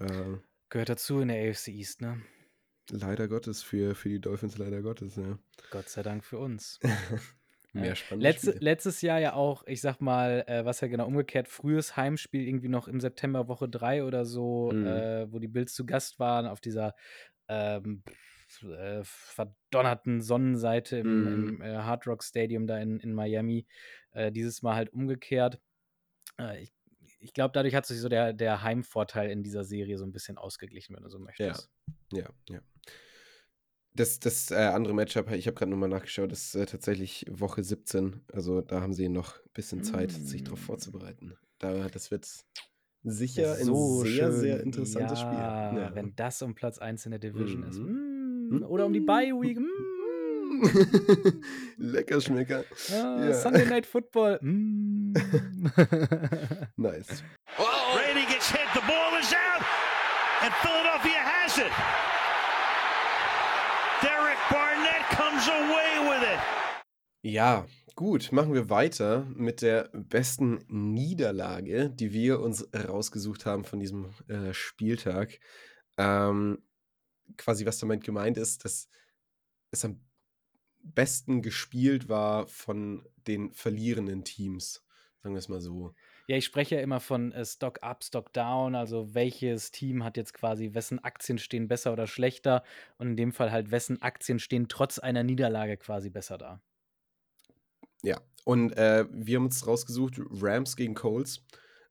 Äh, 0.00 0.38
Gehört 0.70 0.88
dazu 0.88 1.20
in 1.20 1.28
der 1.28 1.50
AFC 1.50 1.68
East, 1.68 2.00
ne? 2.00 2.20
Leider 2.90 3.28
Gottes, 3.28 3.62
für, 3.62 3.94
für 3.94 4.08
die 4.08 4.20
Dolphins 4.20 4.58
leider 4.58 4.82
Gottes, 4.82 5.16
ja. 5.16 5.38
Gott 5.70 5.88
sei 5.88 6.02
Dank 6.02 6.24
für 6.24 6.38
uns. 6.38 6.80
Mehr 7.72 7.88
ja. 7.88 7.94
spannend. 7.94 8.22
Letzte, 8.22 8.52
letztes 8.52 9.02
Jahr 9.02 9.20
ja 9.20 9.34
auch, 9.34 9.62
ich 9.66 9.82
sag 9.82 10.00
mal, 10.00 10.44
äh, 10.46 10.64
was 10.64 10.80
ja 10.80 10.88
genau 10.88 11.06
umgekehrt, 11.06 11.48
frühes 11.48 11.96
Heimspiel 11.96 12.46
irgendwie 12.46 12.68
noch 12.68 12.88
im 12.88 13.00
September 13.00 13.46
Woche 13.46 13.68
3 13.68 14.04
oder 14.04 14.24
so, 14.24 14.70
mhm. 14.72 14.86
äh, 14.86 15.32
wo 15.32 15.38
die 15.38 15.48
Bills 15.48 15.74
zu 15.74 15.84
Gast 15.84 16.18
waren 16.18 16.46
auf 16.46 16.60
dieser 16.60 16.94
ähm, 17.48 18.02
äh, 18.62 19.02
verdonnerten 19.04 20.22
Sonnenseite 20.22 20.98
im, 20.98 21.20
mhm. 21.20 21.48
im 21.48 21.62
äh, 21.62 21.76
Hard 21.76 22.06
Rock 22.06 22.24
Stadium 22.24 22.66
da 22.66 22.78
in, 22.78 23.00
in 23.00 23.12
Miami. 23.12 23.66
Äh, 24.12 24.32
dieses 24.32 24.62
Mal 24.62 24.74
halt 24.74 24.92
umgekehrt. 24.92 25.60
Äh, 26.38 26.62
ich 26.62 26.72
ich 27.20 27.32
glaube, 27.32 27.52
dadurch 27.52 27.74
hat 27.74 27.86
sich 27.86 28.00
so 28.00 28.08
der, 28.08 28.32
der 28.32 28.62
Heimvorteil 28.62 29.30
in 29.30 29.42
dieser 29.42 29.64
Serie 29.64 29.98
so 29.98 30.04
ein 30.04 30.12
bisschen 30.12 30.38
ausgeglichen, 30.38 30.94
wenn 30.96 31.02
du 31.02 31.08
so 31.08 31.18
möchtest. 31.18 31.70
Ja, 32.12 32.20
ja, 32.20 32.30
ja. 32.48 32.60
Das, 33.94 34.20
das 34.20 34.50
äh, 34.50 34.54
andere 34.54 34.94
Matchup, 34.94 35.30
ich 35.32 35.46
habe 35.46 35.56
gerade 35.56 35.70
nochmal 35.70 35.88
nachgeschaut, 35.88 36.30
ist 36.30 36.54
äh, 36.54 36.66
tatsächlich 36.66 37.26
Woche 37.28 37.64
17. 37.64 38.20
Also 38.32 38.60
da 38.60 38.80
haben 38.80 38.92
sie 38.92 39.08
noch 39.08 39.36
ein 39.36 39.50
bisschen 39.54 39.82
Zeit, 39.82 40.12
mm. 40.12 40.24
sich 40.24 40.44
darauf 40.44 40.60
vorzubereiten. 40.60 41.36
Da, 41.58 41.88
das 41.88 42.12
wird 42.12 42.28
sicher 43.02 43.56
so 43.56 44.02
ein 44.02 44.06
sehr, 44.06 44.30
schön. 44.30 44.40
sehr 44.40 44.60
interessantes 44.60 45.20
ja, 45.20 45.26
Spiel. 45.26 45.80
Ja, 45.82 45.94
wenn 45.96 46.14
das 46.14 46.42
um 46.42 46.54
Platz 46.54 46.78
1 46.78 47.06
in 47.06 47.10
der 47.10 47.18
Division 47.18 47.62
mm. 47.62 47.68
ist. 47.68 47.78
Mm. 47.80 48.62
Oder 48.68 48.86
um 48.86 48.92
die 48.92 49.00
Bye 49.00 49.34
Week. 50.62 51.44
Lecker 51.78 52.20
Schmecker. 52.20 52.64
Ja. 52.88 53.34
Sunday 53.34 53.66
Night 53.66 53.86
Football. 53.86 54.38
Mm. 54.48 55.14
nice. 56.76 57.22
Uh-oh. 57.58 57.94
Brady 57.96 58.26
gets 58.26 58.50
hit. 58.50 58.66
The 58.74 58.80
ball 58.80 59.18
is 59.20 59.32
out. 59.32 59.64
And 60.42 60.52
Philadelphia 60.62 61.18
has 61.18 61.58
it. 61.58 61.72
Derek 64.02 64.38
Barnett 64.50 65.02
comes 65.10 65.48
away 65.48 66.08
with 66.08 66.22
it. 66.22 66.38
Ja, 67.22 67.66
gut. 67.96 68.30
Machen 68.32 68.54
wir 68.54 68.70
weiter 68.70 69.26
mit 69.34 69.62
der 69.62 69.90
besten 69.92 70.64
Niederlage, 70.68 71.90
die 71.90 72.12
wir 72.12 72.40
uns 72.40 72.68
rausgesucht 72.72 73.46
haben 73.46 73.64
von 73.64 73.80
diesem 73.80 74.10
äh, 74.28 74.52
Spieltag. 74.52 75.40
Ähm, 75.96 76.62
quasi, 77.36 77.66
was 77.66 77.78
damit 77.78 78.04
gemeint 78.04 78.36
ist, 78.38 78.64
dass 78.64 78.88
es 79.70 79.84
am 79.84 80.00
besten 80.94 81.42
gespielt 81.42 82.08
war 82.08 82.46
von 82.46 83.06
den 83.26 83.52
verlierenden 83.52 84.24
Teams. 84.24 84.84
Sagen 85.22 85.34
wir 85.34 85.38
es 85.38 85.48
mal 85.48 85.60
so. 85.60 85.94
Ja, 86.28 86.36
ich 86.36 86.44
spreche 86.44 86.76
ja 86.76 86.82
immer 86.82 87.00
von 87.00 87.32
äh, 87.32 87.44
Stock 87.44 87.82
up, 87.82 88.04
Stock 88.04 88.32
down, 88.32 88.74
also 88.74 89.14
welches 89.14 89.70
Team 89.70 90.04
hat 90.04 90.16
jetzt 90.16 90.34
quasi, 90.34 90.74
wessen 90.74 91.02
Aktien 91.02 91.38
stehen 91.38 91.68
besser 91.68 91.92
oder 91.92 92.06
schlechter 92.06 92.62
und 92.98 93.08
in 93.08 93.16
dem 93.16 93.32
Fall 93.32 93.50
halt, 93.50 93.70
wessen 93.70 94.02
Aktien 94.02 94.38
stehen 94.38 94.68
trotz 94.68 94.98
einer 94.98 95.22
Niederlage 95.22 95.78
quasi 95.78 96.10
besser 96.10 96.36
da. 96.36 96.60
Ja, 98.02 98.20
und 98.44 98.76
äh, 98.76 99.06
wir 99.10 99.36
haben 99.36 99.46
uns 99.46 99.66
rausgesucht, 99.66 100.20
Rams 100.30 100.76
gegen 100.76 100.94
Colts. 100.94 101.44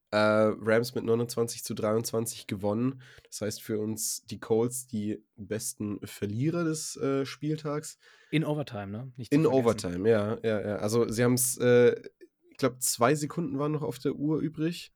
Äh, 0.10 0.18
Rams 0.18 0.95
mit 0.95 1.03
29 1.03 1.66
zu 1.66 1.74
23 1.74 2.47
gewonnen. 2.47 3.01
Das 3.26 3.41
heißt 3.41 3.62
für 3.62 3.78
uns 3.78 4.26
die 4.26 4.39
Colts 4.39 4.88
die 4.88 5.22
besten 5.36 5.99
Verlierer 6.05 6.64
des 6.64 6.95
äh, 6.95 7.26
Spieltags. 7.26 7.99
In 8.32 8.45
Overtime, 8.45 8.88
ne? 8.88 9.12
In 9.30 9.45
Overtime, 9.45 10.10
ja, 10.10 10.38
ja, 10.43 10.62
ja. 10.62 10.76
Also 10.78 11.10
sie 11.10 11.24
haben 11.26 11.34
es, 11.34 11.58
äh, 11.58 11.99
ich 12.49 12.58
glaube, 12.58 12.80
zwei 12.80 13.16
Sekunden 13.16 13.60
waren 13.60 13.74
noch 13.74 13.82
auf 13.82 13.99
der 13.99 14.16
Uhr 14.16 14.39
übrig. 14.39 14.93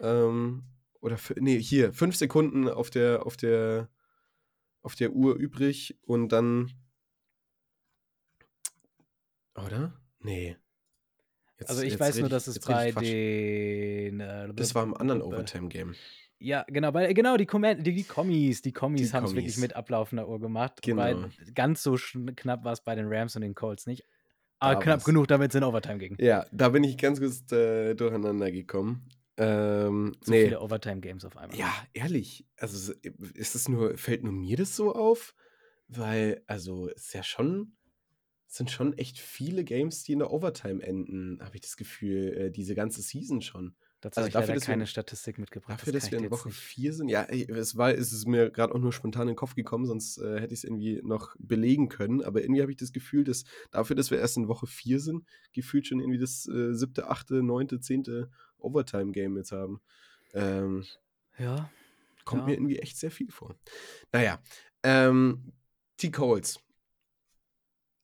Ähm, 0.00 0.64
oder 1.00 1.18
nee, 1.36 1.58
hier, 1.58 1.92
fünf 1.92 2.16
Sekunden 2.16 2.68
auf 2.68 2.88
der, 2.88 3.26
auf 3.26 3.36
der, 3.36 3.90
auf 4.80 4.94
der 4.94 5.12
Uhr 5.12 5.34
übrig 5.34 5.98
und 6.02 6.30
dann. 6.30 6.72
Oder? 9.54 10.00
Nee. 10.20 10.56
Jetzt, 11.60 11.70
also 11.70 11.82
ich 11.82 12.00
weiß 12.00 12.18
nur, 12.20 12.28
dass 12.28 12.46
es 12.46 12.58
bei 12.58 12.90
den. 12.90 14.20
Äh, 14.20 14.52
das 14.54 14.74
war 14.74 14.82
im 14.82 14.96
anderen 14.96 15.22
Overtime-Game. 15.22 15.94
Ja, 16.38 16.64
genau, 16.68 16.94
weil, 16.94 17.12
genau, 17.12 17.36
die, 17.36 17.44
Comment, 17.44 17.86
die, 17.86 17.94
die 17.94 18.04
Kommis, 18.04 18.62
die 18.62 18.72
Kommis 18.72 19.12
haben 19.12 19.26
es 19.26 19.34
wirklich 19.34 19.58
mit 19.58 19.76
ablaufender 19.76 20.26
Uhr 20.26 20.40
gemacht. 20.40 20.80
Genau. 20.80 21.02
Weil 21.02 21.30
ganz 21.54 21.82
so 21.82 21.98
knapp 22.34 22.64
war 22.64 22.72
es 22.72 22.80
bei 22.80 22.94
den 22.94 23.06
Rams 23.08 23.36
und 23.36 23.42
den 23.42 23.54
Colts 23.54 23.86
nicht. 23.86 24.04
Aber 24.58 24.74
da 24.74 24.80
knapp 24.80 25.04
genug, 25.04 25.28
damit 25.28 25.50
es 25.50 25.54
in 25.54 25.64
Overtime 25.64 25.98
ging. 25.98 26.16
Ja, 26.18 26.46
da 26.50 26.70
bin 26.70 26.82
ich 26.82 26.96
ganz 26.96 27.20
kurz 27.20 27.52
äh, 27.52 27.94
durcheinander 27.94 28.50
gekommen. 28.50 29.06
Ähm, 29.36 30.16
Zu 30.22 30.30
nee. 30.30 30.44
viele 30.44 30.60
Overtime-Games 30.60 31.26
auf 31.26 31.36
einmal. 31.36 31.58
Ja, 31.58 31.72
ehrlich. 31.92 32.46
Also 32.56 32.94
ist 33.34 33.54
es 33.54 33.68
nur, 33.68 33.98
fällt 33.98 34.22
nur 34.22 34.32
mir 34.32 34.56
das 34.56 34.74
so 34.74 34.94
auf? 34.94 35.34
Weil, 35.88 36.42
also, 36.46 36.88
es 36.88 37.06
ist 37.06 37.14
ja 37.14 37.22
schon, 37.22 37.72
es 38.50 38.56
sind 38.56 38.70
schon 38.70 38.92
echt 38.98 39.18
viele 39.20 39.62
Games, 39.62 40.02
die 40.02 40.12
in 40.12 40.18
der 40.18 40.32
Overtime 40.32 40.82
enden, 40.82 41.38
habe 41.40 41.54
ich 41.54 41.60
das 41.60 41.76
Gefühl, 41.76 42.32
äh, 42.36 42.50
diese 42.50 42.74
ganze 42.74 43.00
Season 43.00 43.40
schon. 43.42 43.76
Dazu 44.00 44.18
Also 44.18 44.20
habe 44.20 44.28
ich 44.28 44.32
dafür, 44.32 44.54
dass 44.54 44.62
wir- 44.66 44.72
keine 44.72 44.86
Statistik 44.88 45.38
mitgebracht. 45.38 45.78
Dafür, 45.80 45.92
das 45.92 46.04
dass 46.04 46.10
wir 46.12 46.18
in 46.18 46.30
Woche 46.30 46.48
nicht- 46.48 46.58
4 46.58 46.92
sind, 46.92 47.08
ja, 47.10 47.22
ey, 47.22 47.48
es 47.48 47.76
war, 47.76 47.94
es 47.94 48.12
ist 48.12 48.26
mir 48.26 48.50
gerade 48.50 48.74
auch 48.74 48.78
nur 48.80 48.92
spontan 48.92 49.22
in 49.22 49.28
den 49.28 49.36
Kopf 49.36 49.54
gekommen, 49.54 49.86
sonst 49.86 50.18
äh, 50.18 50.40
hätte 50.40 50.52
ich 50.52 50.60
es 50.60 50.64
irgendwie 50.64 51.00
noch 51.04 51.36
belegen 51.38 51.88
können. 51.88 52.22
Aber 52.22 52.42
irgendwie 52.42 52.60
habe 52.62 52.72
ich 52.72 52.78
das 52.78 52.92
Gefühl, 52.92 53.22
dass 53.24 53.44
dafür, 53.70 53.94
dass 53.94 54.10
wir 54.10 54.18
erst 54.18 54.36
in 54.36 54.48
Woche 54.48 54.66
4 54.66 54.98
sind, 55.00 55.24
gefühlt 55.52 55.86
schon 55.86 56.00
irgendwie 56.00 56.18
das 56.18 56.48
äh, 56.48 56.74
siebte, 56.74 57.08
achte, 57.08 57.42
neunte, 57.44 57.78
zehnte 57.80 58.30
Overtime-Game 58.58 59.36
jetzt 59.36 59.52
haben. 59.52 59.80
Ähm, 60.34 60.84
Ja, 61.38 61.70
kommt 62.24 62.42
Ja. 62.42 62.46
mir 62.46 62.54
irgendwie 62.54 62.78
echt 62.80 62.96
sehr 62.98 63.10
viel 63.12 63.30
vor. 63.30 63.54
Naja, 64.12 64.42
ähm, 64.82 65.52
die 66.00 66.10
Colts. 66.10 66.58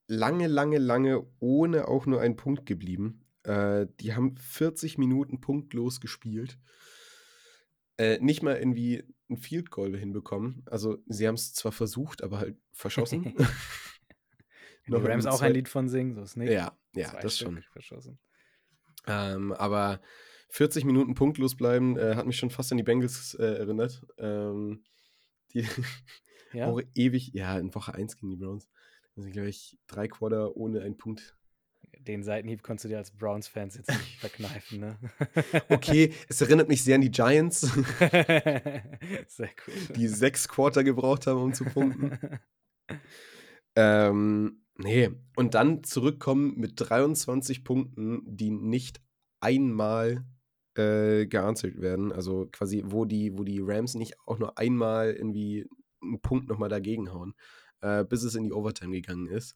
Lange, 0.07 0.47
lange, 0.47 0.79
lange 0.79 1.27
ohne 1.41 1.89
auch 1.89 2.07
nur 2.07 2.21
einen 2.21 2.37
Punkt 2.37 2.67
geblieben. 2.67 3.27
Äh, 3.43 3.87
die 4.01 4.15
haben 4.15 4.37
40 4.37 4.99
Minuten 4.99 5.41
punktlos 5.41 6.01
gespielt. 6.01 6.59
Äh, 7.99 8.19
nicht 8.21 8.43
mal 8.43 8.57
irgendwie 8.57 9.05
ein 9.31 9.37
Field 9.37 9.71
Goal 9.71 9.97
hinbekommen. 9.97 10.63
Also, 10.67 10.99
sie 11.07 11.27
haben 11.27 11.35
es 11.35 11.55
zwar 11.55 11.73
versucht, 11.73 12.23
aber 12.23 12.39
halt 12.39 12.57
verschossen. 12.73 13.35
Noch 14.87 15.03
die 15.03 15.09
Rams 15.09 15.27
auch 15.27 15.43
ein 15.43 15.53
Lied 15.53 15.69
von 15.69 15.89
singen, 15.89 16.15
so 16.15 16.23
ist 16.23 16.37
nicht. 16.37 16.53
ja, 16.53 16.77
ja, 16.95 17.11
Zwei 17.11 17.21
das 17.21 17.37
Stück 17.37 17.49
schon. 17.49 17.63
Verschossen. 17.73 18.19
Ähm, 19.07 19.53
aber 19.53 20.01
40 20.51 20.85
Minuten 20.85 21.15
punktlos 21.15 21.57
bleiben 21.57 21.97
äh, 21.97 22.15
hat 22.15 22.27
mich 22.27 22.37
schon 22.37 22.51
fast 22.51 22.71
an 22.73 22.79
die 22.79 22.85
Bengals 22.85 23.35
äh, 23.35 23.45
erinnert. 23.45 24.07
Ähm, 24.19 24.85
die 25.53 25.67
Ja, 26.53 26.67
auch 26.71 26.81
ewig, 26.95 27.33
ja, 27.33 27.59
in 27.59 27.75
Woche 27.75 27.95
1 27.95 28.17
gegen 28.17 28.31
die 28.31 28.37
Browns. 28.37 28.69
Da 29.17 29.23
sind, 29.23 29.33
glaube 29.33 29.49
ich, 29.49 29.79
drei 29.87 30.09
Quarter 30.09 30.57
ohne 30.57 30.83
einen 30.83 30.99
Punkt. 30.99 31.37
den 32.01 32.23
Seitenhieb 32.23 32.63
konntest 32.63 32.85
du 32.85 32.89
dir 32.91 32.99
als 32.99 33.11
Browns-Fans 33.13 33.77
jetzt 33.77 33.89
nicht 33.91 34.17
verkneifen, 34.21 34.79
ne? 34.81 34.99
Okay, 35.71 36.13
es 36.29 36.41
erinnert 36.43 36.69
mich 36.69 36.85
sehr 36.85 36.97
an 36.97 37.01
die 37.01 37.11
Giants, 37.11 37.61
Sehr 39.29 39.51
cool. 39.67 39.75
die 39.97 40.09
sechs 40.09 40.47
Quarter 40.49 40.85
gebraucht 40.85 41.27
haben, 41.27 41.41
um 41.41 41.55
zu 41.55 41.65
punkten. 41.65 42.19
Ähm, 43.75 44.63
nee, 44.77 45.11
und 45.35 45.55
dann 45.55 45.83
zurückkommen 45.83 46.55
mit 46.59 46.73
23 46.77 47.65
Punkten, 47.65 48.23
die 48.27 48.51
nicht 48.51 49.01
einmal 49.41 50.25
äh, 50.77 51.27
geanswert 51.27 51.81
werden. 51.81 52.13
Also 52.13 52.47
quasi, 52.53 52.83
wo 52.87 53.07
die, 53.07 53.37
wo 53.37 53.45
die 53.45 53.61
Rams 53.63 53.95
nicht 53.95 54.15
auch 54.27 54.39
nur 54.39 54.59
einmal 54.59 55.13
irgendwie 55.13 55.67
einen 56.03 56.21
Punkt 56.21 56.49
nochmal 56.49 56.69
dagegen 56.69 57.13
hauen, 57.13 57.35
äh, 57.87 58.05
bis 58.05 58.23
es 58.23 58.35
in 58.35 58.45
die 58.45 58.53
Overtime 58.53 58.93
gegangen 58.93 59.27
ist. 59.29 59.55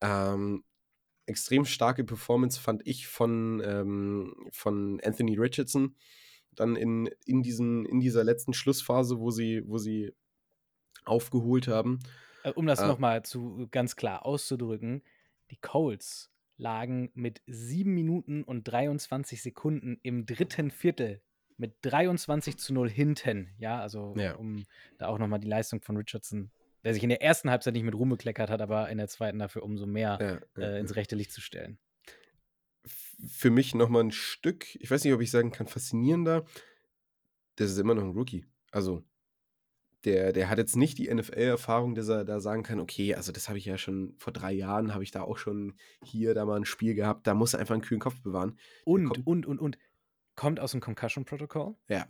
Ähm, 0.00 0.64
extrem 1.26 1.64
starke 1.64 2.04
Performance 2.04 2.60
fand 2.60 2.86
ich 2.86 3.06
von, 3.06 3.62
ähm, 3.64 4.34
von 4.52 5.00
Anthony 5.04 5.36
Richardson. 5.36 5.96
Dann 6.52 6.76
in, 6.76 7.10
in, 7.26 7.42
diesen, 7.42 7.84
in 7.86 8.00
dieser 8.00 8.22
letzten 8.24 8.54
Schlussphase, 8.54 9.18
wo 9.18 9.30
sie, 9.30 9.62
wo 9.66 9.78
sie 9.78 10.12
aufgeholt 11.04 11.68
haben. 11.68 12.00
Äh, 12.44 12.52
Um 12.52 12.66
das 12.66 12.80
Äh, 12.80 12.86
nochmal 12.86 13.24
zu 13.24 13.66
ganz 13.70 13.96
klar 13.96 14.24
auszudrücken, 14.24 15.02
die 15.50 15.56
Colts 15.56 16.30
lagen 16.56 17.10
mit 17.14 17.42
7 17.46 17.92
Minuten 17.92 18.44
und 18.44 18.64
23 18.64 19.42
Sekunden 19.42 19.98
im 20.02 20.26
dritten 20.26 20.70
Viertel 20.70 21.20
mit 21.56 21.76
23 21.82 22.56
zu 22.58 22.72
0 22.72 22.88
hinten. 22.90 23.50
Ja, 23.58 23.80
also 23.80 24.14
Ja. 24.16 24.34
um 24.36 24.64
da 24.98 25.08
auch 25.08 25.18
nochmal 25.18 25.40
die 25.40 25.48
Leistung 25.48 25.80
von 25.82 25.96
Richardson, 25.96 26.50
der 26.84 26.94
sich 26.94 27.02
in 27.02 27.08
der 27.08 27.22
ersten 27.22 27.50
Halbzeit 27.50 27.74
nicht 27.74 27.84
mit 27.84 27.94
Ruhm 27.94 28.10
bekleckert 28.10 28.50
hat, 28.50 28.60
aber 28.60 28.88
in 28.90 28.98
der 28.98 29.08
zweiten 29.08 29.38
dafür 29.38 29.62
umso 29.62 29.86
mehr 29.86 30.40
Ja, 30.56 30.62
äh, 30.62 30.80
ins 30.80 30.96
rechte 30.96 31.16
Licht 31.16 31.32
zu 31.32 31.40
stellen. 31.40 31.78
für 33.26 33.50
mich 33.50 33.74
nochmal 33.74 34.04
ein 34.04 34.12
Stück, 34.12 34.74
ich 34.76 34.90
weiß 34.90 35.02
nicht, 35.04 35.14
ob 35.14 35.20
ich 35.22 35.30
sagen 35.30 35.50
kann, 35.50 35.66
faszinierender. 35.66 36.44
Das 37.56 37.70
ist 37.70 37.78
immer 37.78 37.94
noch 37.94 38.02
ein 38.02 38.10
Rookie. 38.10 38.44
Also, 38.70 39.02
der, 40.04 40.32
der 40.32 40.50
hat 40.50 40.58
jetzt 40.58 40.76
nicht 40.76 40.98
die 40.98 41.12
NFL-Erfahrung, 41.12 41.94
dass 41.94 42.08
er 42.08 42.24
da 42.24 42.40
sagen 42.40 42.62
kann, 42.62 42.80
okay, 42.80 43.14
also 43.14 43.32
das 43.32 43.48
habe 43.48 43.58
ich 43.58 43.64
ja 43.64 43.78
schon 43.78 44.14
vor 44.18 44.32
drei 44.32 44.52
Jahren, 44.52 44.92
habe 44.92 45.02
ich 45.02 45.10
da 45.10 45.22
auch 45.22 45.38
schon 45.38 45.74
hier, 46.02 46.34
da 46.34 46.44
mal 46.44 46.56
ein 46.56 46.64
Spiel 46.64 46.94
gehabt, 46.94 47.26
da 47.26 47.34
muss 47.34 47.54
er 47.54 47.60
einfach 47.60 47.74
einen 47.74 47.82
kühlen 47.82 48.00
Kopf 48.00 48.20
bewahren. 48.20 48.58
Und, 48.84 49.26
und, 49.26 49.46
und, 49.46 49.58
und, 49.58 49.78
kommt 50.36 50.60
aus 50.60 50.72
dem 50.72 50.80
Concussion-Protokoll. 50.80 51.74
Ja. 51.88 52.06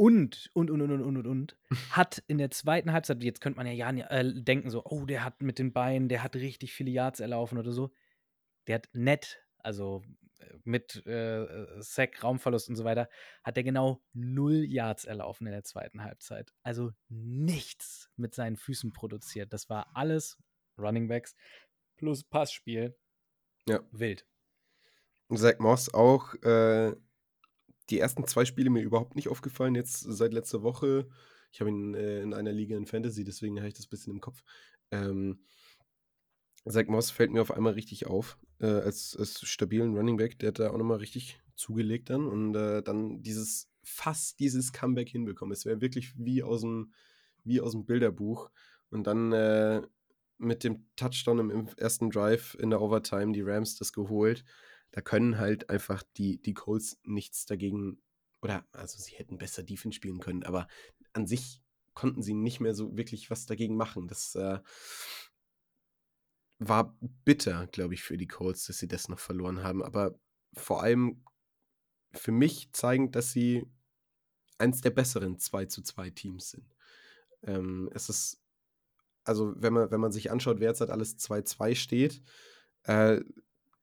Und, 0.00 0.48
und, 0.54 0.70
und, 0.70 0.80
und, 0.80 0.92
und, 0.92 1.02
und, 1.02 1.16
und, 1.18 1.26
und, 1.26 1.58
hat 1.90 2.24
in 2.26 2.38
der 2.38 2.50
zweiten 2.50 2.90
Halbzeit, 2.90 3.22
jetzt 3.22 3.42
könnte 3.42 3.58
man 3.58 3.66
ja, 3.66 3.90
äh, 3.90 4.32
denken 4.42 4.70
so, 4.70 4.82
oh, 4.86 5.04
der 5.04 5.24
hat 5.24 5.42
mit 5.42 5.58
den 5.58 5.74
Beinen, 5.74 6.08
der 6.08 6.22
hat 6.22 6.36
richtig 6.36 6.72
viele 6.72 6.90
Yards 6.90 7.20
erlaufen 7.20 7.58
oder 7.58 7.70
so. 7.70 7.92
Der 8.66 8.76
hat 8.76 8.88
nett, 8.94 9.44
also 9.58 10.02
äh, 10.38 10.54
mit 10.64 11.04
äh, 11.04 11.66
Sack, 11.82 12.24
Raumverlust 12.24 12.70
und 12.70 12.76
so 12.76 12.84
weiter, 12.84 13.10
hat 13.42 13.58
er 13.58 13.62
genau 13.62 14.02
null 14.14 14.64
Yards 14.64 15.04
erlaufen 15.04 15.46
in 15.46 15.52
der 15.52 15.64
zweiten 15.64 16.02
Halbzeit. 16.02 16.50
Also 16.62 16.92
nichts 17.10 18.08
mit 18.16 18.34
seinen 18.34 18.56
Füßen 18.56 18.94
produziert. 18.94 19.52
Das 19.52 19.68
war 19.68 19.94
alles 19.94 20.38
Running 20.78 21.08
Backs 21.08 21.36
plus 21.98 22.24
Passspiel. 22.24 22.96
Ja. 23.68 23.80
Wild. 23.92 24.26
Zach 25.34 25.58
Moss 25.58 25.92
auch, 25.92 26.32
äh, 26.36 26.96
die 27.90 27.98
ersten 27.98 28.26
zwei 28.26 28.44
Spiele 28.44 28.70
mir 28.70 28.82
überhaupt 28.82 29.16
nicht 29.16 29.28
aufgefallen, 29.28 29.74
jetzt 29.74 30.00
seit 30.00 30.32
letzter 30.32 30.62
Woche. 30.62 31.08
Ich 31.52 31.60
habe 31.60 31.70
ihn 31.70 31.94
äh, 31.94 32.22
in 32.22 32.32
einer 32.34 32.52
Liga 32.52 32.76
in 32.76 32.86
Fantasy, 32.86 33.24
deswegen 33.24 33.58
habe 33.58 33.68
ich 33.68 33.74
das 33.74 33.86
ein 33.86 33.90
bisschen 33.90 34.12
im 34.14 34.20
Kopf. 34.20 34.42
Ähm, 34.90 35.40
Zach 36.68 36.86
Moss 36.86 37.10
fällt 37.10 37.32
mir 37.32 37.40
auf 37.40 37.50
einmal 37.50 37.72
richtig 37.72 38.06
auf, 38.06 38.38
äh, 38.58 38.66
als, 38.66 39.16
als 39.18 39.40
stabilen 39.46 39.96
Running 39.96 40.16
Back. 40.16 40.38
Der 40.38 40.48
hat 40.48 40.58
da 40.58 40.70
auch 40.70 40.78
nochmal 40.78 40.98
richtig 40.98 41.40
zugelegt 41.56 42.10
dann 42.10 42.26
und 42.26 42.54
äh, 42.54 42.82
dann 42.82 43.22
dieses, 43.22 43.70
fast 43.82 44.40
dieses 44.40 44.72
Comeback 44.72 45.08
hinbekommen. 45.08 45.52
Es 45.52 45.64
wäre 45.64 45.80
wirklich 45.80 46.12
wie 46.18 46.42
aus 46.42 46.60
dem, 46.60 46.92
wie 47.44 47.60
aus 47.60 47.72
dem 47.72 47.86
Bilderbuch. 47.86 48.50
Und 48.90 49.06
dann 49.06 49.32
äh, 49.32 49.82
mit 50.38 50.64
dem 50.64 50.86
Touchdown 50.96 51.38
im, 51.38 51.50
im 51.50 51.68
ersten 51.76 52.10
Drive 52.10 52.56
in 52.60 52.70
der 52.70 52.80
Overtime 52.80 53.32
die 53.32 53.42
Rams 53.42 53.76
das 53.76 53.92
geholt. 53.92 54.44
Da 54.92 55.00
können 55.00 55.38
halt 55.38 55.70
einfach 55.70 56.02
die, 56.16 56.40
die 56.40 56.54
Colts 56.54 56.98
nichts 57.04 57.46
dagegen, 57.46 58.02
oder 58.42 58.66
also 58.72 58.98
sie 58.98 59.16
hätten 59.16 59.38
besser 59.38 59.62
Defense 59.62 59.96
spielen 59.96 60.20
können, 60.20 60.42
aber 60.42 60.66
an 61.12 61.26
sich 61.26 61.62
konnten 61.94 62.22
sie 62.22 62.34
nicht 62.34 62.60
mehr 62.60 62.74
so 62.74 62.96
wirklich 62.96 63.30
was 63.30 63.46
dagegen 63.46 63.76
machen. 63.76 64.08
Das 64.08 64.34
äh, 64.34 64.58
war 66.58 66.96
bitter, 67.24 67.66
glaube 67.68 67.94
ich, 67.94 68.02
für 68.02 68.16
die 68.16 68.28
Colts, 68.28 68.66
dass 68.66 68.78
sie 68.78 68.88
das 68.88 69.08
noch 69.08 69.18
verloren 69.18 69.62
haben. 69.62 69.82
Aber 69.82 70.18
vor 70.54 70.82
allem 70.82 71.24
für 72.12 72.32
mich 72.32 72.72
zeigend, 72.72 73.16
dass 73.16 73.32
sie 73.32 73.66
eins 74.58 74.80
der 74.80 74.90
besseren 74.90 75.38
2 75.38 75.66
zu 75.66 75.82
2 75.82 76.10
Teams 76.10 76.50
sind. 76.50 76.74
Ähm, 77.42 77.90
es 77.94 78.08
ist, 78.08 78.40
also 79.24 79.54
wenn 79.56 79.72
man, 79.72 79.90
wenn 79.90 80.00
man 80.00 80.12
sich 80.12 80.30
anschaut, 80.30 80.60
wer 80.60 80.68
jetzt 80.68 80.80
halt 80.80 80.90
alles 80.90 81.18
2-2 81.18 81.74
steht, 81.74 82.22
äh, 82.84 83.20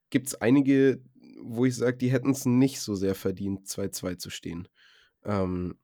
gibt 0.10 0.28
es 0.28 0.36
einige, 0.36 1.02
wo 1.42 1.66
ich 1.66 1.76
sage, 1.76 1.98
die 1.98 2.12
hätten 2.12 2.32
es 2.32 2.46
nicht 2.46 2.82
so 2.82 2.96
sehr 2.96 3.16
verdient, 3.16 3.68
2-2 3.68 4.16
zu 4.16 4.30
stehen. 4.30 4.68
Ähm, 5.24 5.78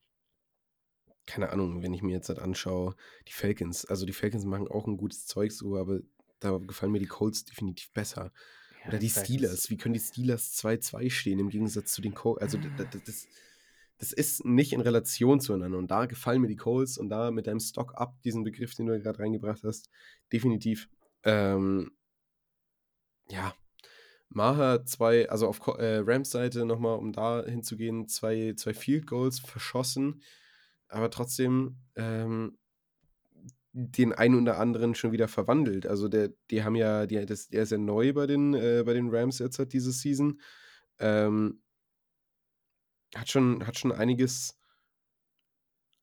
keine 1.26 1.50
Ahnung, 1.52 1.82
wenn 1.82 1.94
ich 1.94 2.02
mir 2.02 2.12
jetzt 2.14 2.30
halt 2.30 2.40
anschaue, 2.40 2.96
die 3.28 3.34
Falcons, 3.34 3.86
also 3.86 4.06
die 4.06 4.14
Falcons 4.14 4.46
machen 4.46 4.68
auch 4.68 4.88
ein 4.88 4.98
gutes 4.98 5.26
Zeug 5.26 5.52
so, 5.52 5.78
aber 5.78 6.00
da 6.40 6.58
gefallen 6.58 6.92
mir 6.92 7.00
die 7.00 7.06
Colts 7.06 7.46
definitiv 7.46 7.92
besser. 7.92 8.32
Ja, 8.82 8.88
Oder 8.90 9.00
die 9.00 9.10
Steelers, 9.10 9.70
wie 9.70 9.78
können 9.78 9.94
die 9.94 10.00
Steelers 10.02 10.54
2-2 10.54 11.10
stehen 11.10 11.40
im 11.40 11.50
Gegensatz 11.50 11.94
zu 11.94 12.02
den 12.02 12.14
Colts? 12.14 12.42
Also 12.42 12.58
d- 12.58 12.70
d- 12.72 12.86
das, 13.06 13.30
das 13.98 14.12
ist 14.12 14.44
nicht 14.44 14.74
in 14.74 14.82
Relation 14.82 15.40
zueinander 15.40 15.78
und 15.78 15.90
da 15.92 16.06
gefallen 16.08 16.42
mir 16.42 16.48
die 16.50 16.58
Colts 16.58 16.98
und 16.98 17.10
da 17.10 17.32
mit 17.32 17.48
deinem 17.48 17.62
Stock-Up, 17.62 18.22
diesen 18.24 18.44
Begriff, 18.44 18.76
den 18.76 18.88
du 18.88 19.00
gerade 19.00 19.20
reingebracht 19.20 19.64
hast, 19.64 19.90
definitiv. 20.34 20.90
Ähm, 21.24 21.92
ja, 23.30 23.56
Maher 24.36 24.86
zwei, 24.86 25.30
also 25.30 25.48
auf 25.48 25.60
äh, 25.78 26.02
Rams 26.06 26.32
Seite 26.32 26.66
nochmal, 26.66 26.98
um 26.98 27.12
da 27.12 27.44
hinzugehen, 27.44 28.08
zwei, 28.08 28.54
zwei 28.56 28.74
Field 28.74 29.08
Goals 29.08 29.40
verschossen, 29.40 30.22
aber 30.88 31.10
trotzdem 31.10 31.78
ähm, 31.96 32.58
den 33.74 34.14
einen 34.14 34.40
oder 34.42 34.60
anderen 34.60 34.94
schon 34.94 35.12
wieder 35.12 35.28
verwandelt. 35.28 35.88
Also 35.88 36.08
der, 36.08 36.30
die 36.52 36.64
haben 36.64 36.76
ja, 36.76 37.08
die, 37.08 37.26
das, 37.26 37.48
der 37.48 37.64
ist 37.64 37.72
ja 37.72 37.78
neu 37.80 38.14
bei 38.14 38.28
den, 38.28 38.54
äh, 38.54 38.84
bei 38.86 38.94
den 38.94 39.10
Rams 39.10 39.40
jetzt 39.40 39.58
halt 39.58 39.74
diese 39.74 39.92
Season. 39.92 40.40
Ähm, 41.00 41.62
hat 43.16 43.30
schon, 43.30 43.66
hat 43.66 43.78
schon 43.78 43.92
einiges, 43.92 44.58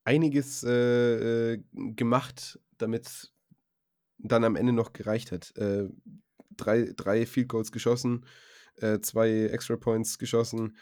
einiges 0.03 0.63
äh, 0.63 1.53
äh, 1.53 1.63
gemacht, 1.73 2.59
damit 2.77 3.31
dann 4.17 4.43
am 4.43 4.55
Ende 4.55 4.73
noch 4.73 4.91
gereicht 4.91 5.31
hat. 5.31 5.55
Äh, 5.57 5.87
drei, 6.63 6.93
drei 6.95 7.25
Field 7.25 7.49
Goals 7.49 7.71
geschossen, 7.71 8.25
äh, 8.75 8.99
zwei 8.99 9.45
Extra 9.45 9.77
Points 9.77 10.17
geschossen. 10.17 10.77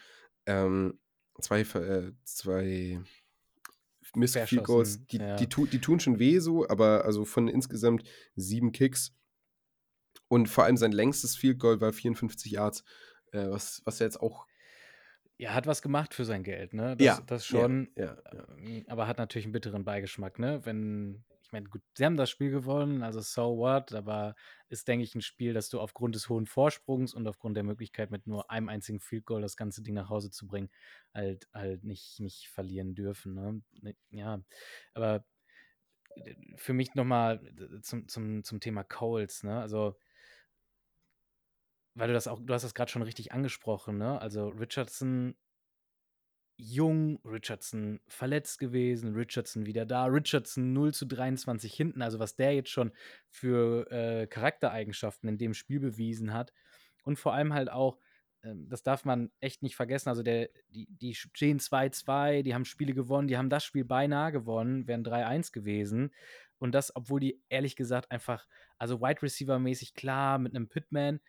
Ähm, 0.46 0.98
zwei, 1.40 1.60
äh, 1.60 2.12
zwei 2.24 3.00
Missed 4.14 4.48
Field 4.48 4.64
Goals, 4.64 5.06
die, 5.06 5.18
ja. 5.18 5.36
die, 5.36 5.48
tu, 5.48 5.66
die 5.66 5.80
tun 5.80 6.00
schon 6.00 6.18
weh 6.18 6.38
so, 6.38 6.68
aber 6.68 7.04
also 7.04 7.24
von 7.24 7.48
insgesamt 7.48 8.02
sieben 8.34 8.72
Kicks 8.72 9.14
und 10.28 10.48
vor 10.48 10.64
allem 10.64 10.76
sein 10.76 10.92
längstes 10.92 11.36
Field 11.36 11.58
Goal 11.58 11.80
war 11.80 11.92
54 11.92 12.52
Yards, 12.52 12.84
äh, 13.32 13.48
was, 13.48 13.82
was 13.84 13.98
ja 13.98 14.06
jetzt 14.06 14.20
auch 14.20 14.46
Er 15.38 15.54
hat 15.54 15.66
was 15.66 15.82
gemacht 15.82 16.14
für 16.14 16.24
sein 16.24 16.42
Geld, 16.42 16.74
ne? 16.74 16.96
Das, 16.96 17.04
Ja, 17.04 17.20
das 17.26 17.48
ja, 17.50 17.60
schon. 17.60 17.88
ja, 17.96 18.16
ja. 18.32 18.46
ähm, 18.58 18.84
Aber 18.88 19.06
hat 19.06 19.18
natürlich 19.18 19.46
einen 19.46 19.52
bitteren 19.52 19.84
Beigeschmack, 19.84 20.38
ne? 20.38 20.60
Wenn, 20.64 21.24
ich 21.50 21.52
meine, 21.52 21.68
gut, 21.68 21.82
sie 21.94 22.04
haben 22.04 22.16
das 22.16 22.30
Spiel 22.30 22.50
gewonnen, 22.52 23.02
also 23.02 23.20
so 23.20 23.56
what, 23.58 23.92
aber 23.92 24.36
ist, 24.68 24.86
denke 24.86 25.02
ich, 25.04 25.16
ein 25.16 25.20
Spiel, 25.20 25.52
das 25.52 25.68
du 25.68 25.80
aufgrund 25.80 26.14
des 26.14 26.28
hohen 26.28 26.46
Vorsprungs 26.46 27.12
und 27.12 27.26
aufgrund 27.26 27.56
der 27.56 27.64
Möglichkeit, 27.64 28.12
mit 28.12 28.24
nur 28.28 28.48
einem 28.52 28.68
einzigen 28.68 29.00
Field 29.00 29.26
Goal 29.26 29.42
das 29.42 29.56
ganze 29.56 29.82
Ding 29.82 29.94
nach 29.94 30.08
Hause 30.10 30.30
zu 30.30 30.46
bringen, 30.46 30.70
halt, 31.12 31.48
halt 31.52 31.82
nicht, 31.82 32.20
nicht 32.20 32.48
verlieren 32.50 32.94
dürfen, 32.94 33.34
ne? 33.34 33.62
Ne, 33.82 33.96
Ja, 34.10 34.40
aber 34.94 35.24
äh, 36.16 36.34
für 36.56 36.72
mich 36.72 36.94
nochmal 36.94 37.40
zum, 37.82 38.08
zum, 38.08 38.44
zum 38.44 38.60
Thema 38.60 38.84
Coles, 38.84 39.42
ne? 39.44 39.60
Also, 39.60 39.96
weil 41.94 42.08
du 42.08 42.14
das 42.14 42.28
auch, 42.28 42.38
du 42.40 42.52
hast 42.54 42.62
das 42.62 42.74
gerade 42.74 42.90
schon 42.90 43.02
richtig 43.02 43.32
angesprochen, 43.32 43.98
ne? 43.98 44.20
Also 44.20 44.48
Richardson 44.48 45.36
jung, 46.60 47.20
Richardson 47.24 48.00
verletzt 48.06 48.58
gewesen, 48.58 49.14
Richardson 49.14 49.66
wieder 49.66 49.86
da, 49.86 50.04
Richardson 50.04 50.72
0 50.72 50.94
zu 50.94 51.06
23 51.06 51.72
hinten, 51.72 52.02
also 52.02 52.18
was 52.18 52.36
der 52.36 52.54
jetzt 52.54 52.70
schon 52.70 52.92
für 53.28 53.90
äh, 53.90 54.26
Charaktereigenschaften 54.26 55.28
in 55.28 55.38
dem 55.38 55.54
Spiel 55.54 55.80
bewiesen 55.80 56.32
hat. 56.32 56.52
Und 57.02 57.18
vor 57.18 57.34
allem 57.34 57.52
halt 57.54 57.70
auch, 57.70 57.98
ähm, 58.42 58.68
das 58.68 58.82
darf 58.82 59.04
man 59.04 59.30
echt 59.40 59.62
nicht 59.62 59.76
vergessen, 59.76 60.08
also 60.08 60.22
der, 60.22 60.50
die, 60.68 60.86
die 60.90 61.14
stehen 61.14 61.58
2-2, 61.58 62.42
die 62.42 62.54
haben 62.54 62.64
Spiele 62.64 62.94
gewonnen, 62.94 63.28
die 63.28 63.38
haben 63.38 63.50
das 63.50 63.64
Spiel 63.64 63.84
beinahe 63.84 64.32
gewonnen, 64.32 64.86
wären 64.86 65.04
3-1 65.04 65.52
gewesen. 65.52 66.12
Und 66.58 66.72
das, 66.72 66.94
obwohl 66.94 67.20
die 67.20 67.42
ehrlich 67.48 67.74
gesagt 67.74 68.10
einfach, 68.10 68.46
also 68.78 69.00
Wide 69.00 69.22
Receiver-mäßig 69.22 69.94
klar, 69.94 70.38
mit 70.38 70.54
einem 70.54 70.68
Pitman, 70.68 71.20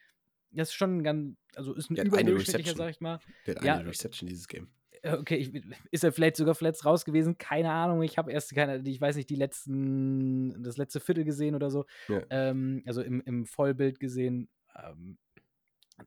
das 0.52 0.70
ist 0.70 0.76
schon 0.76 0.98
ein 0.98 1.04
ganz, 1.04 1.38
also 1.56 1.74
ist 1.74 1.90
ein 1.90 1.96
überdurchschnittlicher, 1.96 2.76
sag 2.76 2.90
ich 2.90 3.00
mal. 3.00 3.20
Der 3.48 3.56
hat 3.56 3.64
Ja, 3.64 3.78
eine 3.78 3.90
Reception 3.90 4.28
dieses 4.28 4.48
Game. 4.48 4.70
Äh, 5.02 5.18
Okay, 5.18 5.36
ich, 5.36 5.64
ist 5.92 6.04
er 6.04 6.12
vielleicht 6.12 6.36
sogar 6.36 6.56
verletzt 6.56 6.86
raus 6.86 7.06
gewesen? 7.06 7.38
Keine 7.38 7.72
Ahnung. 7.72 8.04
Ich 8.04 8.18
habe 8.18 8.32
erst 8.32 8.54
keine, 8.54 8.88
ich 8.88 9.02
weiß 9.02 9.16
nicht, 9.16 9.30
die 9.30 9.36
letzten, 9.36 10.64
das 10.64 10.78
letzte 10.78 11.00
Viertel 11.00 11.24
gesehen 11.24 11.56
oder 11.56 11.70
so. 11.70 11.86
Ja. 12.08 12.22
Ähm, 12.30 12.84
also 12.86 13.02
im, 13.02 13.22
im 13.22 13.46
Vollbild 13.46 14.00
gesehen. 14.00 14.50
Ähm, 14.76 15.18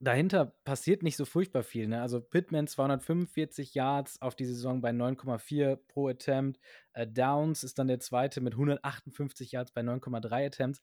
dahinter 0.01 0.55
passiert 0.65 1.03
nicht 1.03 1.17
so 1.17 1.25
furchtbar 1.25 1.63
viel. 1.63 1.89
Ne? 1.89 2.01
Also 2.01 2.21
Pittman 2.21 2.67
245 2.67 3.75
Yards 3.75 4.21
auf 4.23 4.35
die 4.35 4.45
Saison 4.45 4.81
bei 4.81 4.91
9,4 4.91 5.77
pro 5.77 6.09
Attempt. 6.09 6.61
Äh, 6.93 7.07
Downs 7.07 7.65
ist 7.65 7.79
dann 7.79 7.89
der 7.89 8.01
zweite 8.01 8.41
mit 8.41 8.55
158 8.55 9.53
Yards 9.53 9.73
bei 9.73 9.83
9,3 9.83 10.47
Attempts. 10.47 10.81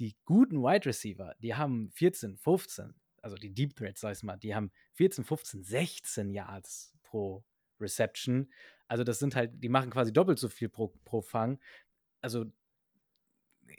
Die 0.00 0.16
guten 0.24 0.62
Wide 0.62 0.86
Receiver, 0.86 1.36
die 1.38 1.54
haben 1.54 1.90
14, 1.92 2.36
15, 2.36 2.94
also 3.22 3.36
die 3.36 3.54
Deep 3.54 3.76
Threats, 3.76 4.00
sag 4.00 4.16
ich 4.16 4.24
mal, 4.24 4.36
die 4.36 4.54
haben 4.54 4.72
14, 4.94 5.24
15, 5.24 5.62
16 5.62 6.30
Yards 6.32 6.93
pro 7.14 7.44
Reception. 7.80 8.50
Also 8.88 9.04
das 9.04 9.20
sind 9.20 9.36
halt, 9.36 9.52
die 9.62 9.68
machen 9.68 9.90
quasi 9.90 10.12
doppelt 10.12 10.40
so 10.40 10.48
viel 10.48 10.68
pro, 10.68 10.88
pro 11.04 11.22
Fang. 11.22 11.60
Also 12.20 12.46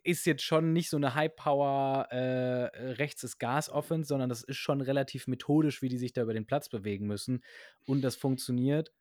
ist 0.04 0.26
jetzt 0.26 0.44
schon 0.44 0.72
nicht 0.72 0.90
so 0.90 0.96
eine 0.96 1.16
High-Power 1.16 2.08
äh, 2.12 3.08
Gas-Offense, 3.38 4.08
sondern 4.08 4.30
das 4.30 4.42
ist 4.42 4.56
schon 4.56 4.80
relativ 4.80 5.28
methodisch, 5.28 5.82
wie 5.82 5.90
die 5.90 5.98
sich 5.98 6.14
da 6.14 6.22
über 6.22 6.34
den 6.34 6.46
Platz 6.46 6.70
bewegen 6.70 7.08
müssen. 7.08 7.44
Und 7.86 8.02
das 8.04 8.16
funktioniert 8.16 8.94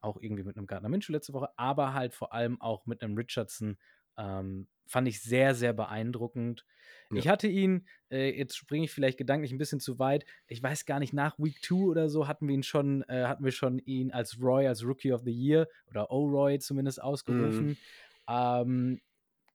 auch 0.00 0.18
irgendwie 0.20 0.44
mit 0.44 0.58
einem 0.58 0.66
Gardner 0.66 0.90
Minshew 0.90 1.12
letzte 1.12 1.32
Woche, 1.32 1.48
aber 1.56 1.94
halt 1.94 2.12
vor 2.14 2.34
allem 2.34 2.60
auch 2.60 2.84
mit 2.84 3.02
einem 3.02 3.16
Richardson. 3.16 3.78
Ähm, 4.16 4.66
fand 4.86 5.08
ich 5.08 5.20
sehr, 5.20 5.54
sehr 5.54 5.72
beeindruckend. 5.72 6.64
Ja. 7.10 7.18
Ich 7.18 7.28
hatte 7.28 7.48
ihn, 7.48 7.86
äh, 8.10 8.36
jetzt 8.36 8.56
springe 8.56 8.84
ich 8.84 8.92
vielleicht 8.92 9.18
gedanklich 9.18 9.52
ein 9.52 9.58
bisschen 9.58 9.80
zu 9.80 9.98
weit. 9.98 10.24
Ich 10.48 10.62
weiß 10.62 10.86
gar 10.86 10.98
nicht, 10.98 11.12
nach 11.12 11.38
Week 11.38 11.62
2 11.62 11.74
oder 11.74 12.08
so 12.08 12.26
hatten 12.26 12.48
wir 12.48 12.54
ihn 12.54 12.62
schon, 12.62 13.02
äh, 13.08 13.24
hatten 13.24 13.44
wir 13.44 13.52
schon 13.52 13.78
ihn 13.80 14.12
als 14.12 14.40
Roy, 14.40 14.66
als 14.66 14.84
Rookie 14.84 15.12
of 15.12 15.22
the 15.24 15.32
Year 15.32 15.68
oder 15.88 16.10
O-Roy 16.10 16.58
zumindest 16.58 17.02
ausgerufen. 17.02 17.76
Ähm, 18.28 19.00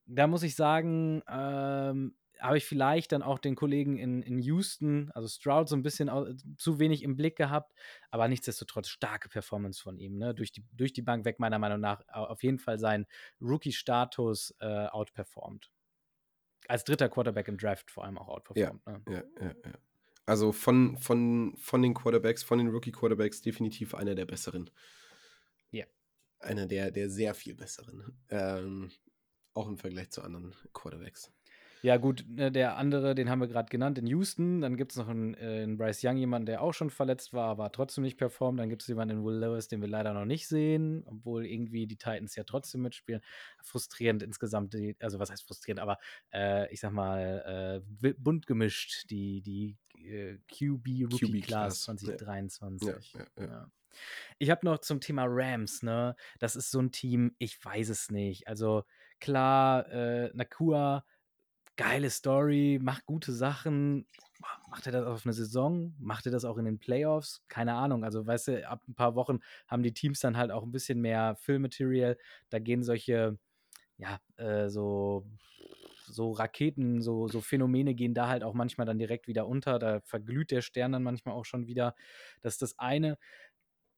da 0.06 0.28
muss 0.28 0.44
ich 0.44 0.56
sagen, 0.56 1.22
ähm, 1.30 2.16
habe 2.42 2.58
ich 2.58 2.66
vielleicht 2.66 3.12
dann 3.12 3.22
auch 3.22 3.40
den 3.40 3.56
Kollegen 3.56 3.98
in, 3.98 4.22
in 4.24 4.40
Houston, 4.40 5.12
also 5.12 5.28
Stroud, 5.28 5.70
so 5.70 5.76
ein 5.76 5.84
bisschen 5.84 6.10
zu 6.58 6.80
wenig 6.80 7.04
im 7.04 7.16
Blick 7.16 7.38
gehabt, 7.38 7.74
aber 8.10 8.28
nichtsdestotrotz 8.28 8.90
starke 8.90 9.30
Performance 9.30 9.82
von 9.82 9.98
ihm, 9.98 10.18
ne? 10.18 10.34
durch, 10.34 10.52
die, 10.52 10.66
durch 10.74 10.92
die 10.92 11.04
Bank 11.04 11.24
weg, 11.24 11.40
meiner 11.40 11.60
Meinung 11.60 11.80
nach, 11.80 12.02
au- 12.08 12.26
auf 12.26 12.44
jeden 12.44 12.60
Fall 12.60 12.80
seinen 12.80 13.06
Rookie-Status 13.40 14.56
äh, 14.60 14.88
outperformed. 14.88 15.72
Als 16.68 16.84
dritter 16.84 17.10
Quarterback 17.10 17.48
im 17.48 17.58
Draft 17.58 17.92
vor 17.92 18.06
allem 18.06 18.18
auch 18.18 18.28
outperformed. 18.28 18.86
Ne? 18.86 19.02
Ja, 19.08 19.24
ja, 19.40 19.56
ja. 19.66 19.74
Also 20.26 20.52
von, 20.52 20.98
von, 20.98 21.56
von 21.58 21.82
den 21.82 21.94
Quarterbacks, 21.94 22.44
von 22.44 22.58
den 22.58 22.70
Rookie-Quarterbacks 22.70 23.42
definitiv 23.42 23.96
einer 23.96 24.16
der 24.16 24.26
besseren. 24.26 24.70
Ja. 25.72 25.86
Einer 26.40 26.68
der, 26.68 26.92
der 26.92 27.10
sehr 27.10 27.34
viel 27.34 27.56
besseren. 27.56 28.18
Ähm, 28.30 28.92
auch 29.54 29.68
im 29.68 29.78
Vergleich 29.78 30.12
zu 30.12 30.22
anderen 30.22 30.56
Quarterbacks. 30.74 31.32
Ja, 31.82 31.98
gut, 31.98 32.26
ne, 32.28 32.52
der 32.52 32.78
andere, 32.78 33.16
den 33.16 33.30
haben 33.30 33.42
wir 33.42 33.48
gerade 33.48 33.70
genannt, 33.70 33.98
in 33.98 34.06
Houston. 34.08 34.62
Dann 34.62 34.78
gibt 34.78 34.92
es 34.92 34.98
noch 34.98 35.08
einen, 35.08 35.34
äh, 35.34 35.64
in 35.64 35.78
Bryce 35.78 36.04
Young 36.04 36.18
jemanden, 36.18 36.46
der 36.46 36.62
auch 36.62 36.74
schon 36.74 36.90
verletzt 36.90 37.34
war, 37.34 37.48
aber 37.50 37.72
trotzdem 37.72 38.04
nicht 38.04 38.18
performt. 38.18 38.60
Dann 38.60 38.70
gibt 38.70 38.84
es 38.84 38.88
jemanden 38.88 39.18
in 39.18 39.26
Will 39.26 39.38
Lewis, 39.38 39.68
den 39.68 39.82
wir 39.82 39.88
leider 39.88 40.14
noch 40.14 40.26
nicht 40.26 40.48
sehen, 40.48 41.04
obwohl 41.06 41.46
irgendwie 41.46 41.88
die 41.88 41.98
Titans 41.98 42.36
ja 42.36 42.44
trotzdem 42.44 42.82
mitspielen. 42.82 43.22
Frustrierend 43.64 44.22
insgesamt, 44.22 44.74
die, 44.74 44.96
also 45.00 45.20
was 45.20 45.32
heißt 45.32 45.46
frustrierend, 45.46 45.80
aber 45.80 45.98
äh, 46.34 46.72
ich 46.72 46.80
sag 46.80 46.92
mal, 46.92 47.82
äh, 48.02 48.14
bunt 48.18 48.46
gemischt, 48.46 49.10
die, 49.10 49.42
die 49.42 49.78
äh, 49.96 50.38
QB 50.50 51.12
Rookie 51.12 51.42
Class 51.42 51.86
QB-Class, 51.86 51.88
ja. 51.88 51.96
2023. 51.96 53.14
Ja, 53.14 53.20
ja, 53.20 53.44
ja. 53.44 53.52
Ja. 53.52 53.72
Ich 54.40 54.50
habe 54.50 54.66
noch 54.66 54.80
zum 54.80 55.02
Thema 55.02 55.26
Rams, 55.28 55.84
ne? 55.84 56.16
Das 56.40 56.56
ist 56.56 56.72
so 56.72 56.80
ein 56.80 56.92
Team, 56.92 57.36
ich 57.40 57.64
weiß 57.64 57.90
es 57.90 58.10
nicht. 58.10 58.48
Also 58.48 58.84
klar, 59.20 59.90
äh, 59.92 60.32
Nakua, 60.34 61.04
geile 61.78 62.10
Story, 62.10 62.80
macht 62.82 63.06
gute 63.06 63.32
Sachen. 63.32 64.06
Macht 64.70 64.86
er 64.88 64.92
das 64.94 65.06
auf 65.06 65.26
eine 65.26 65.34
Saison? 65.34 65.94
Macht 66.00 66.26
er 66.26 66.32
das 66.32 66.46
auch 66.46 66.58
in 66.58 66.66
den 66.66 66.80
Playoffs? 66.80 67.44
Keine 67.48 67.74
Ahnung. 67.76 68.04
Also, 68.04 68.26
weißt 68.26 68.50
du, 68.50 68.68
ab 68.68 68.82
ein 68.88 68.96
paar 68.96 69.16
Wochen 69.16 69.40
haben 69.68 69.84
die 69.84 69.94
Teams 69.94 70.20
dann 70.20 70.38
halt 70.38 70.52
auch 70.52 70.64
ein 70.64 70.72
bisschen 70.72 71.02
mehr 71.02 71.36
Filmmaterial. 71.36 72.18
Da 72.50 72.60
gehen 72.60 72.84
solche, 72.84 73.38
ja, 73.98 74.20
äh, 74.38 74.70
so, 74.70 75.26
so 76.08 76.32
Raketen, 76.32 77.02
so, 77.02 77.28
so 77.28 77.42
Phänomene 77.42 77.96
gehen 77.96 78.14
da 78.14 78.28
halt 78.28 78.44
auch 78.44 78.54
manchmal 78.54 78.88
dann 78.88 79.00
direkt 79.00 79.28
wieder 79.28 79.48
unter. 79.48 79.80
Da 79.80 80.02
verglüht 80.02 80.52
der 80.52 80.62
Stern 80.62 80.94
dann 80.94 81.04
manchmal 81.04 81.36
auch 81.36 81.46
schon 81.46 81.68
wieder. 81.68 81.96
Das 82.42 82.54
ist 82.56 82.62
das 82.62 82.80
eine. 82.80 83.18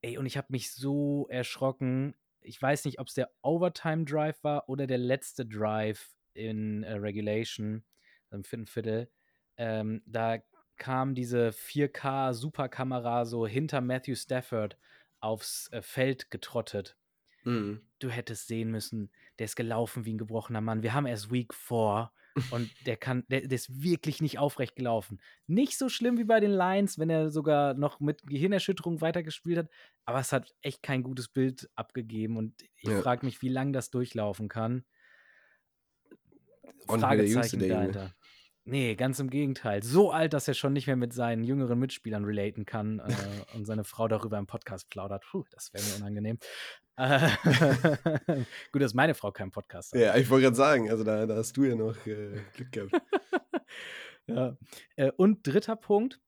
Ey, 0.02 0.18
und 0.18 0.26
ich 0.26 0.36
habe 0.36 0.48
mich 0.50 0.72
so 0.72 1.26
erschrocken. 1.30 2.14
Ich 2.40 2.60
weiß 2.60 2.84
nicht, 2.84 3.00
ob 3.00 3.08
es 3.08 3.14
der 3.14 3.30
Overtime 3.42 4.04
Drive 4.04 4.42
war 4.44 4.68
oder 4.68 4.86
der 4.86 4.98
letzte 4.98 5.46
Drive 5.46 6.13
in 6.34 6.82
äh, 6.82 6.94
Regulation 6.94 7.84
im 8.30 8.44
vierten 8.44 8.66
Viertel. 8.66 9.10
Ähm, 9.56 10.02
da 10.06 10.38
kam 10.76 11.14
diese 11.14 11.52
4K 11.52 12.34
Superkamera 12.34 13.24
so 13.26 13.46
hinter 13.46 13.80
Matthew 13.80 14.16
Stafford 14.16 14.78
aufs 15.20 15.68
äh, 15.72 15.82
Feld 15.82 16.30
getrottet. 16.30 16.96
Mhm. 17.44 17.86
Du 18.00 18.10
hättest 18.10 18.48
sehen 18.48 18.70
müssen, 18.70 19.10
der 19.38 19.44
ist 19.46 19.56
gelaufen 19.56 20.04
wie 20.04 20.14
ein 20.14 20.18
gebrochener 20.18 20.60
Mann. 20.60 20.82
Wir 20.82 20.94
haben 20.94 21.06
erst 21.06 21.30
Week 21.30 21.54
4 21.54 22.12
und 22.48 22.72
der 22.86 22.96
kann, 22.96 23.24
der, 23.28 23.42
der 23.42 23.52
ist 23.52 23.82
wirklich 23.82 24.20
nicht 24.20 24.38
aufrecht 24.38 24.76
gelaufen. 24.76 25.20
Nicht 25.46 25.78
so 25.78 25.88
schlimm 25.88 26.18
wie 26.18 26.24
bei 26.24 26.40
den 26.40 26.50
Lions, 26.50 26.98
wenn 26.98 27.08
er 27.08 27.30
sogar 27.30 27.74
noch 27.74 28.00
mit 28.00 28.26
Gehirnerschütterung 28.26 29.00
weitergespielt 29.00 29.58
hat, 29.58 29.70
aber 30.04 30.18
es 30.18 30.32
hat 30.32 30.54
echt 30.60 30.82
kein 30.82 31.02
gutes 31.02 31.28
Bild 31.28 31.70
abgegeben 31.76 32.36
und 32.36 32.62
ich 32.80 32.92
Ja. 32.92 32.94
frage 32.94 33.24
mich, 33.24 33.40
wie 33.42 33.48
lange 33.48 33.72
das 33.72 33.90
durchlaufen 33.90 34.48
kann. 34.48 34.84
Mehr 36.88 37.16
der 37.16 37.26
Jüngste, 37.26 37.58
der 37.58 37.68
Junge. 37.68 37.80
dahinter. 37.80 38.14
Nee, 38.66 38.94
ganz 38.94 39.20
im 39.20 39.28
Gegenteil. 39.28 39.82
So 39.82 40.10
alt, 40.10 40.32
dass 40.32 40.48
er 40.48 40.54
schon 40.54 40.72
nicht 40.72 40.86
mehr 40.86 40.96
mit 40.96 41.12
seinen 41.12 41.44
jüngeren 41.44 41.78
Mitspielern 41.78 42.24
relaten 42.24 42.64
kann 42.64 42.98
äh, 43.00 43.04
und 43.54 43.66
seine 43.66 43.84
Frau 43.84 44.08
darüber 44.08 44.38
im 44.38 44.46
Podcast 44.46 44.88
plaudert. 44.88 45.22
Puh, 45.30 45.44
das 45.50 45.72
wäre 45.74 45.84
mir 45.84 45.96
unangenehm. 45.96 46.38
Gut, 48.72 48.82
dass 48.82 48.94
meine 48.94 49.14
Frau 49.14 49.32
keinen 49.32 49.50
Podcast 49.50 49.92
hat. 49.92 50.00
Ja, 50.00 50.16
ich 50.16 50.30
wollte 50.30 50.44
gerade 50.44 50.56
sagen, 50.56 50.90
also 50.90 51.04
da, 51.04 51.26
da 51.26 51.36
hast 51.36 51.56
du 51.56 51.64
ja 51.64 51.74
noch 51.74 51.94
äh, 52.06 52.40
Glück 52.54 52.72
gehabt. 52.72 52.92
Ja. 54.26 54.56
Äh, 54.96 55.12
und 55.16 55.46
dritter 55.46 55.76
Punkt. 55.76 56.20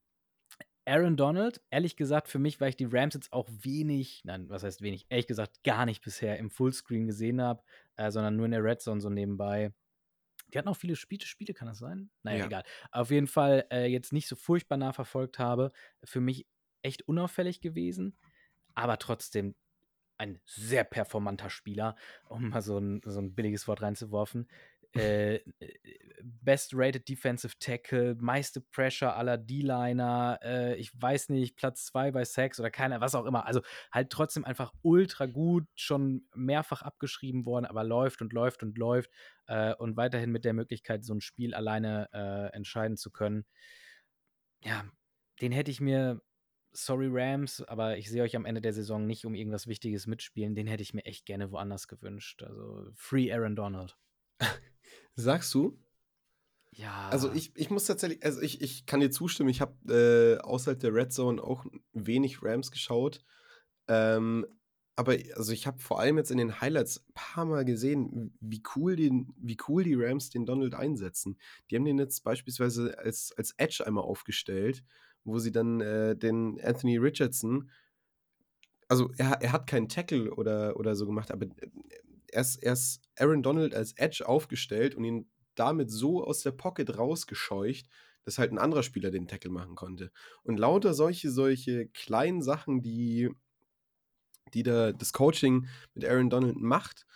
Aaron 0.85 1.17
Donald, 1.17 1.61
ehrlich 1.71 1.97
gesagt, 1.97 2.29
für 2.29 2.39
mich, 2.39 2.61
weil 2.61 2.69
ich 2.69 2.77
die 2.77 2.85
Rams 2.85 3.15
jetzt 3.15 3.33
auch 3.33 3.49
wenig, 3.51 4.23
nein, 4.25 4.49
was 4.49 4.63
heißt 4.63 4.83
wenig, 4.83 5.07
ehrlich 5.09 5.27
gesagt 5.27 5.65
gar 5.65 5.85
nicht 5.85 6.01
bisher 6.05 6.39
im 6.39 6.49
Fullscreen 6.49 7.09
gesehen 7.09 7.41
habe, 7.41 7.63
äh, 7.97 8.13
sondern 8.13 8.37
nur 8.37 8.47
in 8.47 8.53
der 8.53 8.63
Red 8.63 8.81
Zone 8.81 9.01
so 9.01 9.11
nebenbei. 9.11 9.73
Die 10.53 10.59
hatten 10.59 10.69
auch 10.69 10.77
viele 10.77 10.97
Spiele, 10.97 11.25
Spiele, 11.27 11.55
kann 11.55 11.69
das 11.69 11.79
sein? 11.79 12.11
Naja, 12.23 12.39
Ja. 12.39 12.45
egal. 12.45 12.63
Auf 12.93 13.11
jeden 13.11 13.27
Fall 13.27 13.67
äh, 13.71 13.87
jetzt 13.87 14.13
nicht 14.13 14.29
so 14.29 14.37
furchtbar 14.37 14.77
nah 14.77 14.93
verfolgt 14.93 15.39
habe. 15.39 15.73
Für 16.05 16.21
mich 16.21 16.47
echt 16.83 17.03
unauffällig 17.09 17.61
gewesen. 17.61 18.17
aber 18.75 18.99
trotzdem 18.99 19.55
ein 20.19 20.41
sehr 20.47 20.85
performanter 20.85 21.51
Spieler, 21.51 21.97
um 22.29 22.49
mal 22.51 22.63
so 22.63 22.79
ein, 22.79 23.03
so 23.05 23.21
ein 23.21 23.35
billiges 23.35 23.69
Wort 23.69 23.83
reinzuwerfen. 23.83 24.49
Äh, 24.97 25.41
Best 26.23 26.73
Rated 26.75 27.09
Defensive 27.09 27.55
Tackle, 27.59 28.17
meiste 28.17 28.61
Pressure 28.61 29.15
aller 29.15 29.39
D-Liner, 29.39 30.39
äh, 30.43 30.77
ich 30.77 30.91
weiß 31.01 31.29
nicht, 31.29 31.57
Platz 31.57 31.87
2 31.87 32.11
bei 32.13 32.25
Sex 32.25 32.59
oder 32.59 32.71
keiner, 32.71 33.01
was 33.01 33.15
auch 33.15 33.27
immer. 33.27 33.47
Also 33.47 33.61
halt 33.93 34.11
trotzdem 34.11 34.45
einfach 34.45 34.73
ultra 34.83 35.27
gut, 35.27 35.65
schon 35.75 36.27
mehrfach 36.35 36.83
abgeschrieben 36.83 37.47
worden, 37.47 37.67
aber 37.67 37.85
läuft 37.85 38.23
und 38.23 38.33
läuft 38.33 38.63
und 38.63 38.79
läuft 38.79 39.11
äh, 39.47 39.75
und 39.75 39.97
weiterhin 39.97 40.33
mit 40.33 40.45
der 40.45 40.55
Möglichkeit, 40.55 41.05
so 41.05 41.15
ein 41.15 41.21
Spiel 41.21 41.55
alleine 41.55 42.09
äh, 42.13 42.55
entscheiden 42.55 42.97
zu 42.97 43.11
können. 43.11 43.45
Ja, 44.63 44.85
den 45.41 45.53
hätte 45.53 45.71
ich 45.71 45.81
mir 45.81 46.21
sorry 46.73 47.09
Rams, 47.11 47.63
aber 47.63 47.97
ich 47.99 48.11
sehe 48.11 48.23
euch 48.23 48.37
am 48.37 48.45
Ende 48.45 48.61
der 48.61 48.73
Saison 48.73 49.07
nicht 49.07 49.25
um 49.25 49.35
irgendwas 49.35 49.67
Wichtiges 49.67 50.07
mitspielen. 50.07 50.55
Den 50.55 50.67
hätte 50.67 50.83
ich 50.83 50.95
mir 50.95 51.05
echt 51.05 51.27
gerne 51.27 51.51
woanders 51.51 51.89
gewünscht. 51.89 52.43
Also 52.43 52.91
Free 52.95 53.33
Aaron 53.33 53.57
Donald. 53.57 53.97
Sagst 55.15 55.53
du? 55.55 55.79
Ja. 56.73 57.09
Also 57.09 57.33
ich, 57.33 57.53
ich 57.57 57.71
muss 57.71 57.87
tatsächlich, 57.87 58.23
also 58.23 58.41
ich, 58.43 58.61
ich 58.61 58.85
kann 58.85 59.01
dir 59.01 59.11
zustimmen, 59.11 59.49
ich 59.49 59.61
habe 59.61 59.93
äh, 59.93 60.43
außerhalb 60.43 60.79
der 60.79 60.95
Red 60.95 61.13
Zone 61.13 61.43
auch 61.43 61.65
wenig 61.93 62.43
Rams 62.43 62.71
geschaut. 62.71 63.25
Ähm, 63.89 64.47
aber 64.95 65.17
also 65.35 65.53
ich 65.53 65.67
habe 65.67 65.79
vor 65.79 66.01
allem 66.01 66.17
jetzt 66.19 66.31
in 66.31 66.39
den 66.39 66.61
Highlights 66.61 66.99
ein 66.99 67.15
paar 67.15 67.45
Mal 67.45 67.65
gesehen, 67.65 68.37
wie 68.41 68.63
cool, 68.75 68.97
den, 68.97 69.33
wie 69.37 69.57
cool 69.69 69.85
die 69.85 69.95
Rams 69.95 70.31
den 70.31 70.47
Donald 70.47 70.75
einsetzen. 70.75 71.39
Die 71.71 71.77
haben 71.77 71.85
den 71.85 71.99
jetzt 71.99 72.25
beispielsweise 72.25 72.99
als, 72.99 73.33
als 73.37 73.53
Edge 73.59 73.87
einmal 73.87 74.05
aufgestellt 74.05 74.83
wo 75.27 75.39
sie 75.39 75.53
dann 75.53 75.81
äh, 75.81 76.17
den 76.17 76.59
Anthony 76.63 76.97
Richardson, 76.97 77.71
also 78.89 79.11
er, 79.19 79.43
er 79.43 79.53
hat 79.53 79.67
keinen 79.67 79.89
Tackle 79.89 80.33
oder, 80.33 80.77
oder 80.77 80.95
so 80.95 81.07
gemacht, 81.07 81.33
aber 81.33 81.47
ist, 82.33 82.57
er 82.63 82.75
ist 82.75 83.01
Aaron 83.19 83.43
Donald 83.43 83.75
als 83.75 83.93
Edge 83.97 84.27
aufgestellt 84.27 84.95
und 84.95 85.05
ihn 85.05 85.31
damit 85.55 85.91
so 85.91 86.25
aus 86.25 86.43
der 86.43 86.53
Pocket 86.53 86.97
rausgescheucht, 86.97 87.89
dass 88.25 88.39
halt 88.39 88.53
ein 88.53 88.59
anderer 88.59 88.83
Spieler 88.83 89.11
den 89.11 89.29
Tackle 89.29 89.51
machen 89.51 89.75
konnte. 89.75 90.11
Und 90.43 90.59
lauter 90.59 90.95
solche, 90.95 91.31
solche 91.31 91.89
kleinen 91.89 92.43
Sachen, 92.43 92.83
die, 92.83 93.31
die 94.53 94.63
da 94.63 94.93
das 94.93 95.13
Coaching 95.13 95.69
mit 95.95 96.05
Aaron 96.05 96.31
Donald 96.31 96.57
macht, 96.57 97.07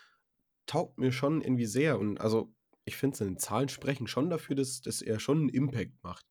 taugt 0.66 0.98
mir 0.98 1.12
schon 1.12 1.42
irgendwie 1.42 1.66
sehr. 1.66 1.98
Und 1.98 2.20
also, 2.20 2.54
ich 2.84 2.96
finde, 2.96 3.16
seine 3.16 3.36
Zahlen 3.36 3.68
sprechen 3.68 4.06
schon 4.06 4.30
dafür, 4.30 4.56
dass, 4.56 4.80
dass 4.82 5.02
er 5.02 5.18
schon 5.20 5.38
einen 5.38 5.48
Impact 5.48 6.02
macht. 6.02 6.26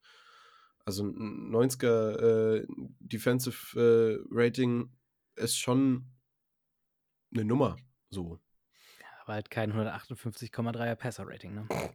Also 0.85 1.03
ein 1.03 1.53
90er 1.53 2.61
äh, 2.61 2.67
Defensive 2.99 3.79
äh, 3.79 4.25
Rating 4.31 4.91
ist 5.35 5.57
schon 5.57 6.05
eine 7.33 7.45
Nummer, 7.45 7.77
so. 8.09 8.39
Aber 9.29 9.35
halt 9.35 9.51
kein 9.51 9.73
158,3er 9.73 10.95
Passer-Rating, 10.95 11.53
ne? 11.53 11.67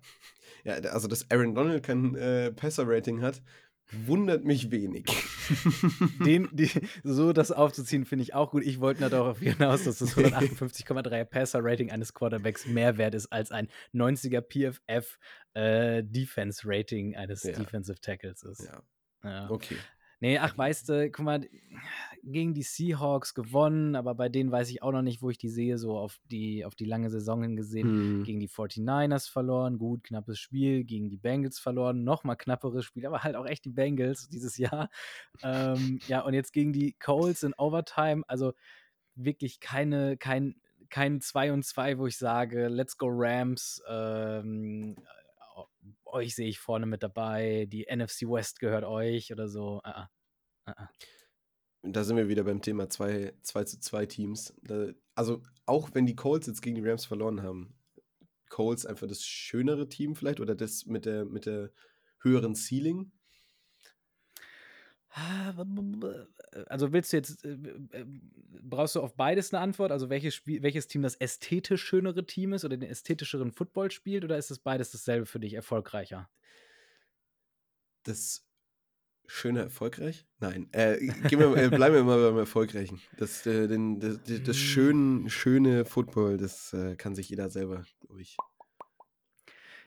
Ja, 0.65 0.75
also 0.75 1.09
dass 1.09 1.29
Aaron 1.33 1.53
Donald 1.53 1.83
kein 1.83 2.15
äh, 2.15 2.53
Passer-Rating 2.53 3.23
hat, 3.23 3.43
wundert 3.91 4.45
mich 4.45 4.71
wenig. 4.71 5.05
Den, 6.25 6.49
die, 6.53 6.71
so 7.03 7.33
das 7.33 7.51
aufzuziehen, 7.51 8.05
finde 8.05 8.23
ich 8.23 8.35
auch 8.35 8.53
gut. 8.53 8.65
Ich 8.65 8.79
wollte 8.79 9.11
darauf 9.11 9.41
hinaus, 9.41 9.83
dass 9.83 9.99
das 9.99 10.17
158,3er 10.17 11.25
Passer-Rating 11.25 11.91
eines 11.91 12.15
Quarterbacks 12.15 12.67
mehr 12.67 12.99
wert 12.99 13.17
ist 13.17 13.33
als 13.33 13.51
ein 13.51 13.67
90er 13.93 14.41
PFF 14.41 15.19
äh, 15.55 16.05
Defense-Rating 16.05 17.17
eines 17.17 17.43
ja. 17.43 17.53
Defensive 17.53 18.01
Tackles 18.01 18.45
ist. 18.45 18.63
Ja. 18.65 18.83
ja. 19.25 19.51
Okay. 19.51 19.77
Nee, 20.21 20.39
ach, 20.39 20.57
weißt 20.57 20.89
du, 20.89 21.11
guck 21.11 21.25
mal, 21.25 21.49
gegen 22.23 22.55
die 22.55 22.63
Seahawks 22.63 23.35
gewonnen, 23.35 23.97
aber 23.97 24.15
bei 24.15 24.29
denen 24.29 24.51
weiß 24.51 24.71
ich 24.71 24.83
auch 24.83 24.93
noch 24.93 25.03
nicht, 25.03 25.21
wo 25.23 25.31
ich 25.31 25.39
die 25.39 25.49
sehe, 25.49 25.77
so 25.79 25.99
auf 25.99 26.19
die, 26.31 26.65
auf 26.65 26.75
die 26.75 26.85
lange 26.85 27.11
Saison 27.11 27.43
hingesehen. 27.43 27.89
Hm. 27.89 28.25
Gegen 28.25 28.41
die 28.41 28.49
49ers 28.49 29.31
verloren, 29.31 29.79
gut, 29.79 30.05
knappes 30.05 30.39
Spiel, 30.39 30.85
gegen 30.85 31.11
die 31.11 31.17
Bengals 31.17 31.59
verloren, 31.59 32.05
nochmal 32.05 32.37
knapperes 32.37 32.85
Spiel, 32.85 33.07
aber 33.07 33.23
halt 33.23 33.37
auch 33.37 33.47
echt 33.47 33.65
die 33.65 33.71
Bengals 33.71 34.29
dieses 34.29 34.57
Jahr. 34.57 34.89
ähm, 35.43 35.99
ja, 36.07 36.21
und 36.21 36.35
jetzt 36.35 36.53
gegen 36.53 36.73
die 36.73 36.93
Colts 36.93 37.43
in 37.43 37.55
Overtime, 37.55 38.23
also 38.27 38.55
wirklich 39.15 39.61
keine, 39.61 40.17
kein, 40.17 40.57
kein 40.89 41.21
2 41.21 41.53
und 41.53 41.65
2, 41.65 41.99
wo 41.99 42.07
ich 42.07 42.17
sage, 42.17 42.69
let's 42.69 42.97
go 42.97 43.09
Rams, 43.11 43.83
ähm, 43.89 44.97
euch 46.15 46.35
sehe 46.35 46.49
ich 46.49 46.59
vorne 46.59 46.87
mit 46.87 47.03
dabei, 47.03 47.67
die 47.69 47.87
NFC 47.95 48.23
West 48.23 48.61
gehört 48.61 48.85
euch 48.85 49.33
oder 49.33 49.49
so. 49.49 49.83
Uh 49.85 49.91
-uh. 49.91 50.07
Uh 50.69 50.87
da 51.85 52.03
sind 52.03 52.17
wir 52.17 52.29
wieder 52.29 52.45
beim 52.45 52.63
Thema 52.63 52.89
2 52.89 53.35
zu 53.43 53.81
2 53.81 54.07
Teams. 54.07 54.55
Da, 54.63 54.89
also 55.15 55.43
auch 55.67 55.91
wenn 55.93 56.07
die 56.07 56.17
Colts 56.17 56.47
jetzt 56.47 56.63
gegen 56.63 56.77
die 56.77 56.89
Rams 56.89 57.05
verloren 57.05 57.43
haben, 57.43 57.75
Colts 58.49 58.87
einfach 58.87 59.07
das 59.07 59.23
schönere 59.25 59.89
Team 59.89 60.15
vielleicht 60.15 60.41
oder 60.41 60.55
das 60.55 60.87
mit 60.87 61.05
der, 61.05 61.25
mit 61.25 61.47
der 61.47 61.71
höheren 62.21 62.55
Ceiling. 62.55 63.13
Also 66.67 66.93
willst 66.93 67.13
du 67.13 67.17
jetzt, 67.17 67.45
äh, 67.45 67.53
äh, 67.93 68.05
brauchst 68.63 68.97
du 68.97 69.01
auf 69.01 69.15
beides 69.15 69.55
eine 69.55 69.63
Antwort? 69.63 69.93
Also 69.93 70.11
welches, 70.11 70.35
Spiel, 70.35 70.63
welches 70.63 70.89
Team 70.89 71.03
das 71.03 71.15
ästhetisch 71.15 71.85
schönere 71.85 72.27
Team 72.27 72.53
ist 72.53 72.65
oder 72.65 72.77
den 72.77 72.89
ästhetischeren 72.89 73.53
Football 73.53 73.93
spielt 73.93 74.25
oder 74.25 74.37
ist 74.37 74.51
das 74.51 74.59
beides 74.59 74.91
dasselbe 74.91 75.27
für 75.27 75.39
dich, 75.39 75.55
erfolgreicher? 75.55 76.29
Das 78.03 78.45
schöne 79.27 79.61
erfolgreich? 79.61 80.27
Nein, 80.41 80.69
äh, 80.73 80.99
wir, 81.01 81.57
äh, 81.57 81.69
bleiben 81.69 81.95
wir 81.95 82.05
mal 82.05 82.21
beim 82.31 82.39
Erfolgreichen. 82.39 83.01
Das, 83.17 83.47
äh, 83.47 83.69
den, 83.69 84.01
das, 84.01 84.19
das 84.25 84.57
schön, 84.57 85.31
schöne 85.31 85.85
Football, 85.85 86.39
das 86.39 86.73
äh, 86.73 86.97
kann 86.97 87.15
sich 87.15 87.29
jeder 87.29 87.51
selber, 87.51 87.85
glaube 88.01 88.21
ich. 88.21 88.37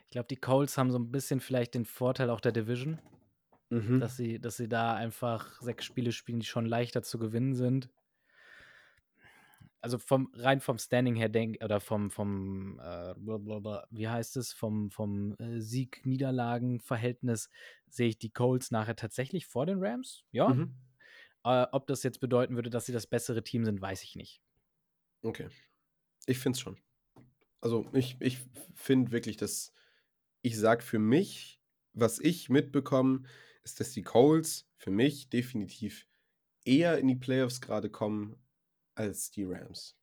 Ich 0.05 0.11
glaube, 0.11 0.27
die 0.29 0.37
Colts 0.37 0.77
haben 0.77 0.89
so 0.89 0.99
ein 0.99 1.11
bisschen 1.11 1.41
vielleicht 1.41 1.73
den 1.73 1.83
Vorteil 1.83 2.29
auch 2.29 2.39
der 2.39 2.53
Division 2.53 2.97
Mhm. 3.69 3.99
Dass, 3.99 4.15
sie, 4.15 4.39
dass 4.39 4.57
sie 4.57 4.69
da 4.69 4.95
einfach 4.95 5.61
sechs 5.61 5.85
Spiele 5.85 6.11
spielen, 6.11 6.39
die 6.39 6.45
schon 6.45 6.65
leichter 6.65 7.03
zu 7.03 7.19
gewinnen 7.19 7.53
sind. 7.53 7.89
Also 9.81 9.99
vom 9.99 10.31
rein 10.33 10.59
vom 10.59 10.77
Standing 10.77 11.15
her 11.15 11.29
denk 11.29 11.63
oder 11.63 11.79
vom 11.79 12.09
vom 12.09 12.79
äh, 12.79 13.13
wie 13.15 14.07
heißt 14.07 14.35
es 14.37 14.51
vom 14.51 14.89
vom 14.89 15.35
äh, 15.37 15.61
Sieg-Niederlagen-Verhältnis 15.61 17.49
sehe 17.87 18.09
ich 18.09 18.17
die 18.17 18.31
Colts 18.31 18.71
nachher 18.71 18.95
tatsächlich 18.95 19.45
vor 19.45 19.65
den 19.65 19.77
Rams. 19.79 20.23
Ja. 20.31 20.49
Mhm. 20.49 20.73
Äh, 21.43 21.67
ob 21.71 21.87
das 21.87 22.03
jetzt 22.03 22.19
bedeuten 22.19 22.55
würde, 22.55 22.69
dass 22.69 22.85
sie 22.85 22.91
das 22.91 23.07
bessere 23.07 23.43
Team 23.43 23.65
sind, 23.65 23.79
weiß 23.79 24.03
ich 24.03 24.15
nicht. 24.15 24.41
Okay. 25.21 25.47
Ich 26.25 26.39
finde 26.39 26.57
es 26.57 26.59
schon. 26.59 26.77
Also 27.61 27.85
ich, 27.93 28.17
ich 28.19 28.39
finde 28.75 29.11
wirklich, 29.11 29.37
dass 29.37 29.73
ich 30.41 30.57
sage 30.57 30.83
für 30.83 30.99
mich, 30.99 31.61
was 31.93 32.19
ich 32.19 32.49
mitbekomme, 32.49 33.23
ist, 33.67 33.81
dass 33.81 33.91
die 33.91 34.01
Coles 34.01 34.65
für 34.77 34.91
mich 34.91 35.29
definitiv 35.29 36.07
eher 36.63 36.97
in 36.97 37.07
die 37.09 37.15
Playoffs 37.15 37.59
gerade 37.59 37.89
kommen 37.89 38.37
als 38.95 39.29
die 39.29 39.43
Rams. 39.43 39.97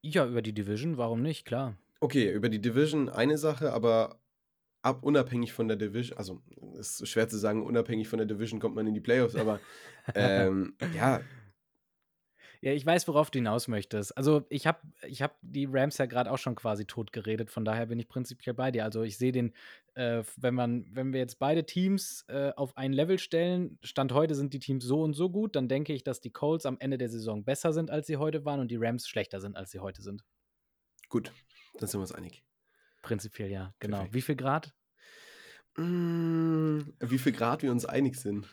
Ja, 0.00 0.26
über 0.26 0.42
die 0.42 0.52
Division, 0.52 0.96
warum 0.96 1.22
nicht, 1.22 1.44
klar. 1.44 1.78
Okay, 2.00 2.32
über 2.32 2.48
die 2.48 2.60
Division 2.60 3.08
eine 3.08 3.38
Sache, 3.38 3.72
aber 3.72 4.20
ab 4.82 5.04
unabhängig 5.04 5.52
von 5.52 5.68
der 5.68 5.76
Division, 5.76 6.18
also 6.18 6.42
ist 6.76 7.06
schwer 7.06 7.28
zu 7.28 7.38
sagen, 7.38 7.64
unabhängig 7.64 8.08
von 8.08 8.18
der 8.18 8.26
Division 8.26 8.58
kommt 8.58 8.74
man 8.74 8.88
in 8.88 8.94
die 8.94 9.00
Playoffs, 9.00 9.36
aber 9.36 9.60
ähm, 10.16 10.74
ja, 10.92 11.20
ja, 12.62 12.72
ich 12.72 12.86
weiß, 12.86 13.08
worauf 13.08 13.32
du 13.32 13.40
hinaus 13.40 13.66
möchtest. 13.66 14.16
Also 14.16 14.46
ich 14.48 14.68
habe 14.68 14.78
ich 15.02 15.20
hab 15.20 15.36
die 15.42 15.66
Rams 15.68 15.98
ja 15.98 16.06
gerade 16.06 16.30
auch 16.30 16.38
schon 16.38 16.54
quasi 16.54 16.86
tot 16.86 17.12
geredet, 17.12 17.50
von 17.50 17.64
daher 17.64 17.86
bin 17.86 17.98
ich 17.98 18.06
prinzipiell 18.06 18.54
bei 18.54 18.70
dir. 18.70 18.84
Also 18.84 19.02
ich 19.02 19.18
sehe 19.18 19.32
den, 19.32 19.52
äh, 19.94 20.22
wenn 20.36 20.54
man, 20.54 20.86
wenn 20.92 21.12
wir 21.12 21.18
jetzt 21.18 21.40
beide 21.40 21.66
Teams 21.66 22.24
äh, 22.28 22.52
auf 22.54 22.76
ein 22.76 22.92
Level 22.92 23.18
stellen, 23.18 23.80
Stand 23.82 24.12
heute 24.12 24.36
sind 24.36 24.54
die 24.54 24.60
Teams 24.60 24.84
so 24.84 25.02
und 25.02 25.14
so 25.14 25.28
gut, 25.28 25.56
dann 25.56 25.66
denke 25.66 25.92
ich, 25.92 26.04
dass 26.04 26.20
die 26.20 26.30
Colts 26.30 26.64
am 26.64 26.76
Ende 26.78 26.98
der 26.98 27.08
Saison 27.08 27.44
besser 27.44 27.72
sind, 27.72 27.90
als 27.90 28.06
sie 28.06 28.16
heute 28.16 28.44
waren 28.44 28.60
und 28.60 28.70
die 28.70 28.78
Rams 28.78 29.08
schlechter 29.08 29.40
sind, 29.40 29.56
als 29.56 29.72
sie 29.72 29.80
heute 29.80 30.00
sind. 30.00 30.24
Gut, 31.08 31.32
dann 31.80 31.88
sind 31.88 31.98
wir 31.98 32.02
uns 32.02 32.12
einig. 32.12 32.44
Prinzipiell 33.02 33.50
ja, 33.50 33.74
genau. 33.80 33.96
Perfekt. 33.96 34.14
Wie 34.14 34.22
viel 34.22 34.36
Grad? 34.36 34.72
Mm, 35.76 36.80
wie 37.00 37.18
viel 37.18 37.32
Grad 37.32 37.62
wir 37.62 37.70
uns 37.70 37.86
einig 37.86 38.16
sind. 38.16 38.46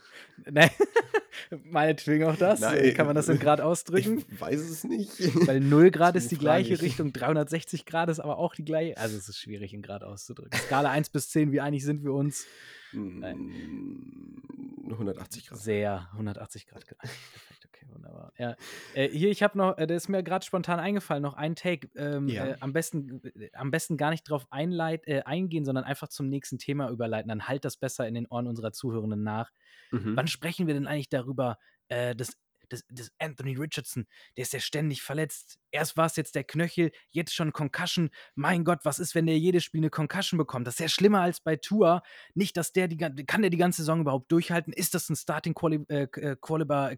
Nein. 0.50 0.70
Meinetwegen 1.64 2.26
auch 2.26 2.36
das. 2.36 2.60
Nein, 2.60 2.94
Kann 2.94 3.08
man 3.08 3.16
das 3.16 3.28
in 3.28 3.40
Grad 3.40 3.60
ausdrücken? 3.60 4.24
Ich 4.32 4.42
weiß 4.42 4.60
es 4.60 4.84
nicht. 4.84 5.12
Weil 5.48 5.60
0 5.60 5.92
Grad 5.92 6.16
ist 6.16 6.32
die 6.32 6.38
gleiche 6.38 6.74
ich. 6.74 6.82
Richtung, 6.82 7.12
360 7.12 7.86
Grad 7.86 8.10
ist 8.10 8.20
aber 8.20 8.38
auch 8.38 8.56
die 8.56 8.66
gleiche. 8.66 8.98
Also 8.98 9.18
es 9.18 9.28
ist 9.28 9.40
schwierig 9.40 9.74
in 9.74 9.82
Grad 9.82 10.04
auszudrücken. 10.04 10.58
Skala 10.60 10.92
1 10.92 11.10
bis 11.10 11.30
10, 11.30 11.52
wie 11.52 11.62
einig 11.62 11.84
sind 11.84 12.04
wir 12.04 12.14
uns? 12.14 12.46
Nein. 12.94 14.42
180 14.90 15.48
Grad. 15.48 15.60
Sehr, 15.60 16.10
180 16.14 16.66
Grad. 16.68 16.86
Perfekt, 16.86 17.66
okay. 17.68 17.86
wunderbar. 17.94 18.34
Ja. 18.38 18.56
Äh, 18.96 19.10
hier, 19.10 19.30
ich 19.30 19.44
habe 19.44 19.58
noch, 19.58 19.78
äh, 19.78 19.86
der 19.88 19.98
ist 19.98 20.10
mir 20.10 20.24
gerade 20.24 20.44
spontan 20.46 20.80
eingefallen, 20.80 21.22
noch 21.22 21.36
ein 21.36 21.56
Take. 21.56 21.90
Ähm, 21.96 22.28
Ja. 22.28 22.46
äh, 22.48 22.58
am, 22.60 22.74
besten, 22.74 23.22
äh, 23.24 23.50
am 23.54 23.72
besten 23.72 23.98
gar 23.98 24.10
nicht 24.10 24.24
drauf 24.24 24.48
einleit, 24.50 25.08
äh, 25.08 25.22
eingehen, 25.24 25.66
sondern 25.66 25.84
einfach 25.84 26.08
zum 26.08 26.28
nächsten 26.30 26.58
Thema 26.58 26.90
überleiten. 26.90 27.30
Dann 27.30 27.48
halt 27.48 27.66
das 27.66 27.78
besser 27.78 28.08
in 28.08 28.16
den 28.16 28.26
Ohren 28.28 28.48
unserer 28.48 28.72
Zuhörenden 28.72 29.24
nach. 29.24 29.52
Mhm. 29.92 30.16
Wann 30.16 30.28
sprechen 30.28 30.68
wir 30.68 30.74
denn 30.74 30.88
eigentlich 30.88 31.10
darüber, 31.10 31.58
äh, 31.90 32.16
dass, 32.16 32.34
dass, 32.70 32.84
dass 32.90 33.12
Anthony 33.20 33.56
Richardson, 33.56 34.08
der 34.38 34.44
ist 34.44 34.54
ja 34.54 34.60
ständig 34.60 35.02
verletzt. 35.02 35.60
Erst 35.72 35.98
war 35.98 36.06
es 36.06 36.16
jetzt 36.16 36.36
der 36.36 36.44
Knöchel, 36.44 36.92
jetzt 37.12 37.34
schon 37.34 37.54
Concussion. 37.54 38.10
Mein 38.36 38.64
Gott, 38.64 38.80
was 38.84 39.00
ist, 39.00 39.16
wenn 39.16 39.26
der 39.26 39.38
jedes 39.38 39.64
Spiel 39.64 39.82
eine 39.82 39.90
Concussion 39.90 40.38
bekommt? 40.38 40.68
Das 40.68 40.76
ist 40.76 40.80
ja 40.80 40.90
schlimmer 40.90 41.22
als 41.22 41.42
bei 41.42 41.56
Tour. 41.56 42.02
Nicht, 42.34 42.58
dass 42.58 42.72
der 42.72 42.88
die 42.88 42.98
kann 42.98 43.42
der 43.42 43.50
die 43.50 43.58
ganze 43.58 43.82
Saison 43.82 44.02
überhaupt 44.02 44.32
durchhalten? 44.32 44.74
Ist 44.74 44.94
das 44.94 45.10
ein 45.10 45.16
Starting 45.16 45.54
Quali 45.54 45.84
äh, 45.90 46.04
äh, 46.04 46.36
Caliber 46.40 46.92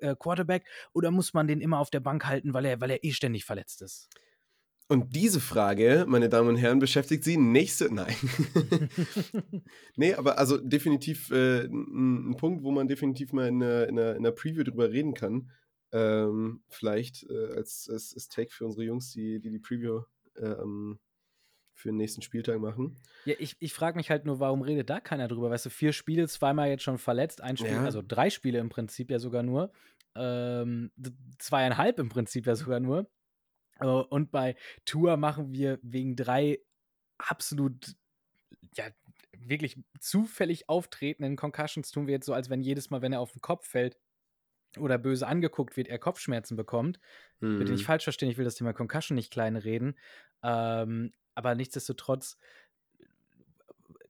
äh, 0.00 0.16
Quarterback 0.18 0.66
oder 0.92 1.10
muss 1.10 1.34
man 1.34 1.46
den 1.46 1.60
immer 1.60 1.78
auf 1.78 1.90
der 1.90 2.00
Bank 2.00 2.26
halten, 2.26 2.54
weil 2.54 2.64
er, 2.64 2.80
weil 2.80 2.90
er 2.90 3.04
eh 3.04 3.12
ständig 3.12 3.44
verletzt 3.44 3.82
ist? 3.82 4.08
Und 4.90 5.14
diese 5.14 5.38
Frage, 5.38 6.04
meine 6.08 6.28
Damen 6.28 6.48
und 6.48 6.56
Herren, 6.56 6.80
beschäftigt 6.80 7.22
Sie 7.22 7.36
nächste. 7.36 7.94
Nein. 7.94 8.12
nee, 9.96 10.14
aber 10.14 10.36
also 10.36 10.56
definitiv 10.56 11.30
äh, 11.30 11.66
ein, 11.66 12.30
ein 12.30 12.36
Punkt, 12.36 12.64
wo 12.64 12.72
man 12.72 12.88
definitiv 12.88 13.32
mal 13.32 13.46
in 13.46 13.62
einer, 13.62 13.86
in 13.86 13.96
einer, 13.96 14.10
in 14.10 14.26
einer 14.26 14.32
Preview 14.32 14.64
drüber 14.64 14.90
reden 14.90 15.14
kann. 15.14 15.52
Ähm, 15.92 16.64
vielleicht 16.68 17.24
äh, 17.30 17.54
als, 17.54 17.88
als, 17.88 18.14
als 18.14 18.28
Take 18.28 18.50
für 18.50 18.64
unsere 18.64 18.82
Jungs, 18.82 19.12
die 19.12 19.38
die, 19.38 19.50
die 19.50 19.60
Preview 19.60 20.02
ähm, 20.36 20.98
für 21.72 21.90
den 21.90 21.96
nächsten 21.96 22.22
Spieltag 22.22 22.58
machen. 22.58 22.96
Ja, 23.26 23.34
ich, 23.38 23.54
ich 23.60 23.72
frage 23.72 23.96
mich 23.96 24.10
halt 24.10 24.24
nur, 24.24 24.40
warum 24.40 24.62
redet 24.62 24.90
da 24.90 24.98
keiner 24.98 25.28
drüber? 25.28 25.50
Weißt 25.50 25.66
du, 25.66 25.70
vier 25.70 25.92
Spiele, 25.92 26.26
zweimal 26.26 26.68
jetzt 26.68 26.82
schon 26.82 26.98
verletzt, 26.98 27.42
ein 27.42 27.56
Spiel, 27.56 27.70
Ja. 27.70 27.84
also 27.84 28.02
drei 28.04 28.28
Spiele 28.28 28.58
im 28.58 28.70
Prinzip 28.70 29.12
ja 29.12 29.20
sogar 29.20 29.44
nur. 29.44 29.70
Ähm, 30.16 30.90
zweieinhalb 31.38 32.00
im 32.00 32.08
Prinzip 32.08 32.46
ja 32.46 32.56
sogar 32.56 32.80
nur. 32.80 33.08
Äh, 33.80 33.86
und 33.86 34.30
bei 34.30 34.56
Tour 34.84 35.16
machen 35.16 35.52
wir 35.52 35.78
wegen 35.82 36.16
drei 36.16 36.60
absolut, 37.18 37.96
ja, 38.76 38.86
wirklich 39.38 39.78
zufällig 40.00 40.68
auftretenden 40.68 41.36
Concussions, 41.36 41.90
tun 41.90 42.06
wir 42.06 42.14
jetzt 42.14 42.26
so, 42.26 42.34
als 42.34 42.50
wenn 42.50 42.62
jedes 42.62 42.90
Mal, 42.90 43.02
wenn 43.02 43.12
er 43.12 43.20
auf 43.20 43.32
den 43.32 43.42
Kopf 43.42 43.66
fällt 43.66 43.98
oder 44.78 44.98
böse 44.98 45.26
angeguckt 45.26 45.76
wird, 45.76 45.88
er 45.88 45.98
Kopfschmerzen 45.98 46.56
bekommt. 46.56 47.00
Bitte 47.56 47.72
nicht 47.72 47.84
Mhm. 47.84 47.86
falsch 47.86 48.04
verstehen, 48.04 48.30
ich 48.30 48.38
will 48.38 48.46
das 48.46 48.56
Thema 48.56 48.72
Concussion 48.74 49.16
nicht 49.16 49.32
klein 49.32 49.56
reden. 49.56 49.98
Ähm, 50.42 51.12
aber 51.34 51.54
nichtsdestotrotz, 51.54 52.38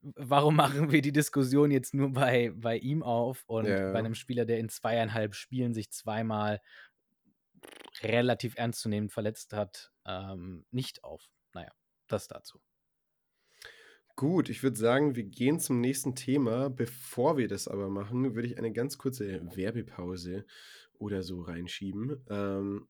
warum 0.02 0.56
machen 0.56 0.90
wir 0.92 1.02
die 1.02 1.12
Diskussion 1.12 1.70
jetzt 1.70 1.94
nur 1.94 2.12
bei, 2.12 2.52
bei 2.54 2.76
ihm 2.76 3.02
auf 3.02 3.44
und 3.46 3.82
Ja. 3.82 3.90
bei 3.90 3.98
einem 3.98 4.14
Spieler, 4.14 4.44
der 4.44 4.58
in 4.58 4.68
zweieinhalb 4.68 5.34
Spielen 5.34 5.74
sich 5.74 5.90
zweimal 5.90 6.60
relativ 8.02 8.56
ernstzunehmend 8.56 9.12
verletzt 9.12 9.52
hat, 9.52 9.92
ähm, 10.06 10.64
nicht 10.70 11.04
auf? 11.04 11.28
Naja, 11.52 11.72
das 12.08 12.28
dazu. 12.28 12.60
Gut, 14.16 14.48
ich 14.48 14.62
würde 14.62 14.76
sagen, 14.76 15.16
wir 15.16 15.24
gehen 15.24 15.60
zum 15.60 15.80
nächsten 15.80 16.14
Thema. 16.14 16.68
Bevor 16.68 17.36
wir 17.36 17.48
das 17.48 17.68
aber 17.68 17.88
machen, 17.88 18.34
würde 18.34 18.48
ich 18.48 18.58
eine 18.58 18.72
ganz 18.72 18.98
kurze 18.98 19.40
Werbepause 19.56 20.44
oder 20.98 21.22
so 21.22 21.40
reinschieben. 21.40 22.22
Ähm, 22.28 22.88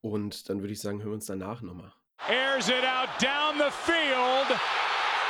und 0.00 0.48
dann 0.48 0.60
würde 0.60 0.72
ich 0.72 0.80
sagen, 0.80 1.00
hören 1.00 1.10
wir 1.10 1.14
uns 1.14 1.26
danach 1.26 1.60
nochmal. 1.60 1.92
airs 2.28 2.68
it 2.68 2.84
out 2.84 3.08
down 3.18 3.58
the 3.58 3.70
field. 3.70 4.48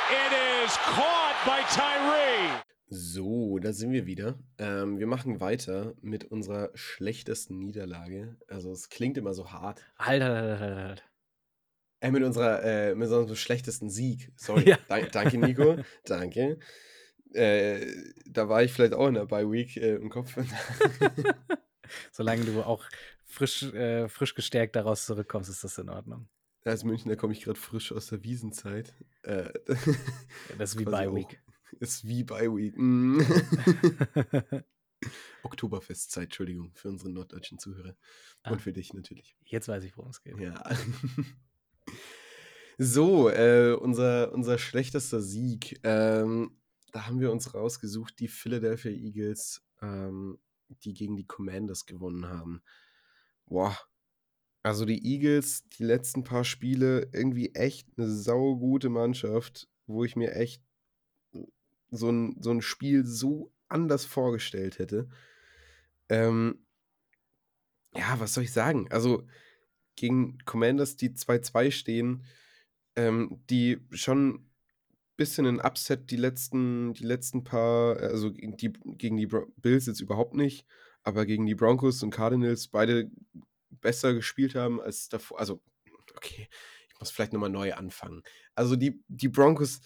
It 0.09 0.33
is 0.33 0.75
caught 0.77 1.35
by 1.45 1.63
Tyree. 1.71 2.70
So, 2.93 3.57
da 3.59 3.71
sind 3.71 3.93
wir 3.93 4.05
wieder. 4.05 4.37
Ähm, 4.57 4.99
wir 4.99 5.07
machen 5.07 5.39
weiter 5.39 5.93
mit 6.01 6.25
unserer 6.25 6.71
schlechtesten 6.75 7.57
Niederlage. 7.57 8.35
Also 8.49 8.69
es 8.73 8.89
klingt 8.89 9.17
immer 9.17 9.33
so 9.33 9.49
hart. 9.53 9.81
Halt, 9.97 10.21
halt, 10.21 10.35
halt, 10.35 10.59
halt, 10.59 10.75
halt. 10.77 11.03
Äh, 12.01 12.11
mit 12.11 12.21
unserer, 12.21 12.61
äh, 12.63 12.93
mit 12.93 13.07
unserem 13.09 13.33
schlechtesten 13.37 13.89
Sieg. 13.89 14.33
Sorry. 14.35 14.63
Ja. 14.67 14.77
Dank, 14.89 15.09
danke, 15.13 15.37
Nico. 15.37 15.77
danke. 16.03 16.59
Äh, 17.33 17.85
da 18.25 18.49
war 18.49 18.61
ich 18.61 18.73
vielleicht 18.73 18.93
auch 18.93 19.07
in 19.07 19.13
der 19.13 19.25
Bye 19.25 19.49
Week 19.49 19.77
äh, 19.77 19.95
im 19.95 20.09
Kopf. 20.09 20.35
Solange 22.11 22.43
du 22.43 22.61
auch 22.61 22.83
frisch, 23.25 23.63
äh, 23.73 24.09
frisch 24.09 24.35
gestärkt 24.35 24.75
daraus 24.75 25.05
zurückkommst, 25.05 25.49
ist 25.49 25.63
das 25.63 25.77
in 25.77 25.87
Ordnung. 25.87 26.27
Als 26.65 26.83
Münchner 26.83 27.15
komme 27.15 27.31
ich 27.31 27.41
gerade 27.41 27.57
frisch 27.57 27.93
aus 27.93 28.07
der 28.07 28.21
Wiesenzeit. 28.25 28.93
Äh, 29.23 29.49
das 30.57 30.73
ist 30.73 30.79
wie 30.79 30.83
quasi 30.83 31.05
Bye 31.05 31.09
auch- 31.09 31.15
Week. 31.15 31.41
Ist 31.79 32.07
wie 32.07 32.23
Bye 32.23 32.53
Week. 32.55 32.73
Mm. 32.77 33.21
Oktoberfestzeit, 35.43 36.25
Entschuldigung, 36.25 36.71
für 36.75 36.89
unsere 36.89 37.09
norddeutschen 37.09 37.59
Zuhörer. 37.59 37.95
Ah. 38.43 38.51
Und 38.51 38.61
für 38.61 38.73
dich 38.73 38.93
natürlich. 38.93 39.35
Jetzt 39.45 39.67
weiß 39.67 39.83
ich, 39.83 39.97
worum 39.97 40.11
es 40.11 40.21
geht. 40.21 40.37
Ja. 40.39 40.63
so, 42.77 43.29
äh, 43.29 43.73
unser, 43.73 44.31
unser 44.33 44.57
schlechtester 44.57 45.21
Sieg. 45.21 45.79
Ähm, 45.83 46.57
da 46.91 47.07
haben 47.07 47.19
wir 47.19 47.31
uns 47.31 47.53
rausgesucht, 47.53 48.19
die 48.19 48.27
Philadelphia 48.27 48.91
Eagles, 48.91 49.63
ähm, 49.81 50.39
die 50.83 50.93
gegen 50.93 51.15
die 51.15 51.25
Commanders 51.25 51.85
gewonnen 51.85 52.27
haben. 52.27 52.61
Boah. 53.45 53.77
Also 54.63 54.85
die 54.85 55.03
Eagles, 55.03 55.67
die 55.69 55.83
letzten 55.83 56.23
paar 56.23 56.43
Spiele, 56.43 57.09
irgendwie 57.13 57.55
echt 57.55 57.87
eine 57.97 58.07
saugute 58.07 58.89
Mannschaft, 58.89 59.67
wo 59.87 60.03
ich 60.03 60.15
mir 60.15 60.35
echt 60.35 60.63
so 61.91 62.09
ein, 62.09 62.37
so 62.39 62.51
ein 62.51 62.61
Spiel 62.61 63.05
so 63.05 63.51
anders 63.67 64.05
vorgestellt 64.05 64.79
hätte. 64.79 65.09
Ähm, 66.09 66.65
ja, 67.93 68.19
was 68.19 68.33
soll 68.33 68.43
ich 68.43 68.53
sagen? 68.53 68.87
Also 68.91 69.27
gegen 69.95 70.37
Commanders, 70.45 70.95
die 70.95 71.11
2-2 71.11 71.71
stehen, 71.71 72.25
ähm, 72.95 73.41
die 73.49 73.79
schon 73.91 74.29
ein 74.29 74.49
bisschen 75.17 75.45
ein 75.45 75.61
Upset 75.61 76.09
die 76.11 76.17
letzten, 76.17 76.93
die 76.93 77.03
letzten 77.03 77.43
paar, 77.43 77.97
also 77.97 78.31
gegen 78.31 78.57
die, 78.57 78.73
gegen 78.97 79.17
die 79.17 79.27
Bills 79.57 79.85
jetzt 79.85 80.01
überhaupt 80.01 80.33
nicht, 80.33 80.65
aber 81.03 81.25
gegen 81.25 81.45
die 81.45 81.55
Broncos 81.55 82.01
und 82.03 82.11
Cardinals 82.11 82.67
beide 82.67 83.11
besser 83.69 84.13
gespielt 84.13 84.55
haben 84.55 84.81
als 84.81 85.09
davor. 85.09 85.39
Also, 85.39 85.61
okay, 86.15 86.47
ich 86.89 86.99
muss 86.99 87.11
vielleicht 87.11 87.33
nochmal 87.33 87.49
neu 87.49 87.73
anfangen. 87.73 88.23
Also 88.55 88.75
die, 88.75 89.03
die 89.07 89.29
Broncos 89.29 89.81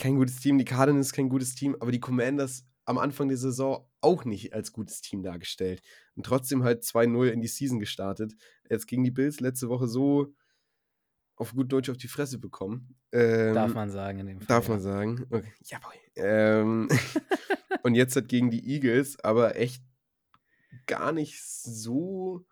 kein 0.00 0.16
gutes 0.16 0.40
Team, 0.40 0.58
die 0.58 0.64
Cardinals 0.64 1.12
kein 1.12 1.28
gutes 1.28 1.54
Team, 1.54 1.76
aber 1.78 1.92
die 1.92 2.00
Commanders 2.00 2.64
am 2.84 2.98
Anfang 2.98 3.28
der 3.28 3.36
Saison 3.36 3.86
auch 4.00 4.24
nicht 4.24 4.52
als 4.52 4.72
gutes 4.72 5.00
Team 5.00 5.22
dargestellt. 5.22 5.82
Und 6.16 6.26
trotzdem 6.26 6.64
halt 6.64 6.82
2-0 6.82 7.28
in 7.28 7.40
die 7.40 7.48
Season 7.48 7.78
gestartet. 7.78 8.34
Jetzt 8.68 8.86
gegen 8.86 9.04
die 9.04 9.10
Bills 9.10 9.40
letzte 9.40 9.68
Woche 9.68 9.86
so 9.86 10.34
auf 11.36 11.54
gut 11.54 11.70
Deutsch 11.72 11.88
auf 11.88 11.96
die 11.96 12.08
Fresse 12.08 12.38
bekommen. 12.38 12.96
Ähm, 13.12 13.54
Darf 13.54 13.74
man 13.74 13.90
sagen 13.90 14.18
in 14.20 14.26
dem 14.26 14.38
Fall. 14.40 14.46
Darf 14.48 14.64
ja. 14.64 14.74
man 14.74 14.80
sagen. 14.80 15.26
Okay. 15.30 15.52
Jawohl. 15.64 15.92
Ähm, 16.16 16.88
und 17.82 17.94
jetzt 17.94 18.16
hat 18.16 18.28
gegen 18.28 18.50
die 18.50 18.68
Eagles 18.68 19.20
aber 19.20 19.56
echt 19.56 19.82
gar 20.86 21.12
nicht 21.12 21.42
so 21.42 22.46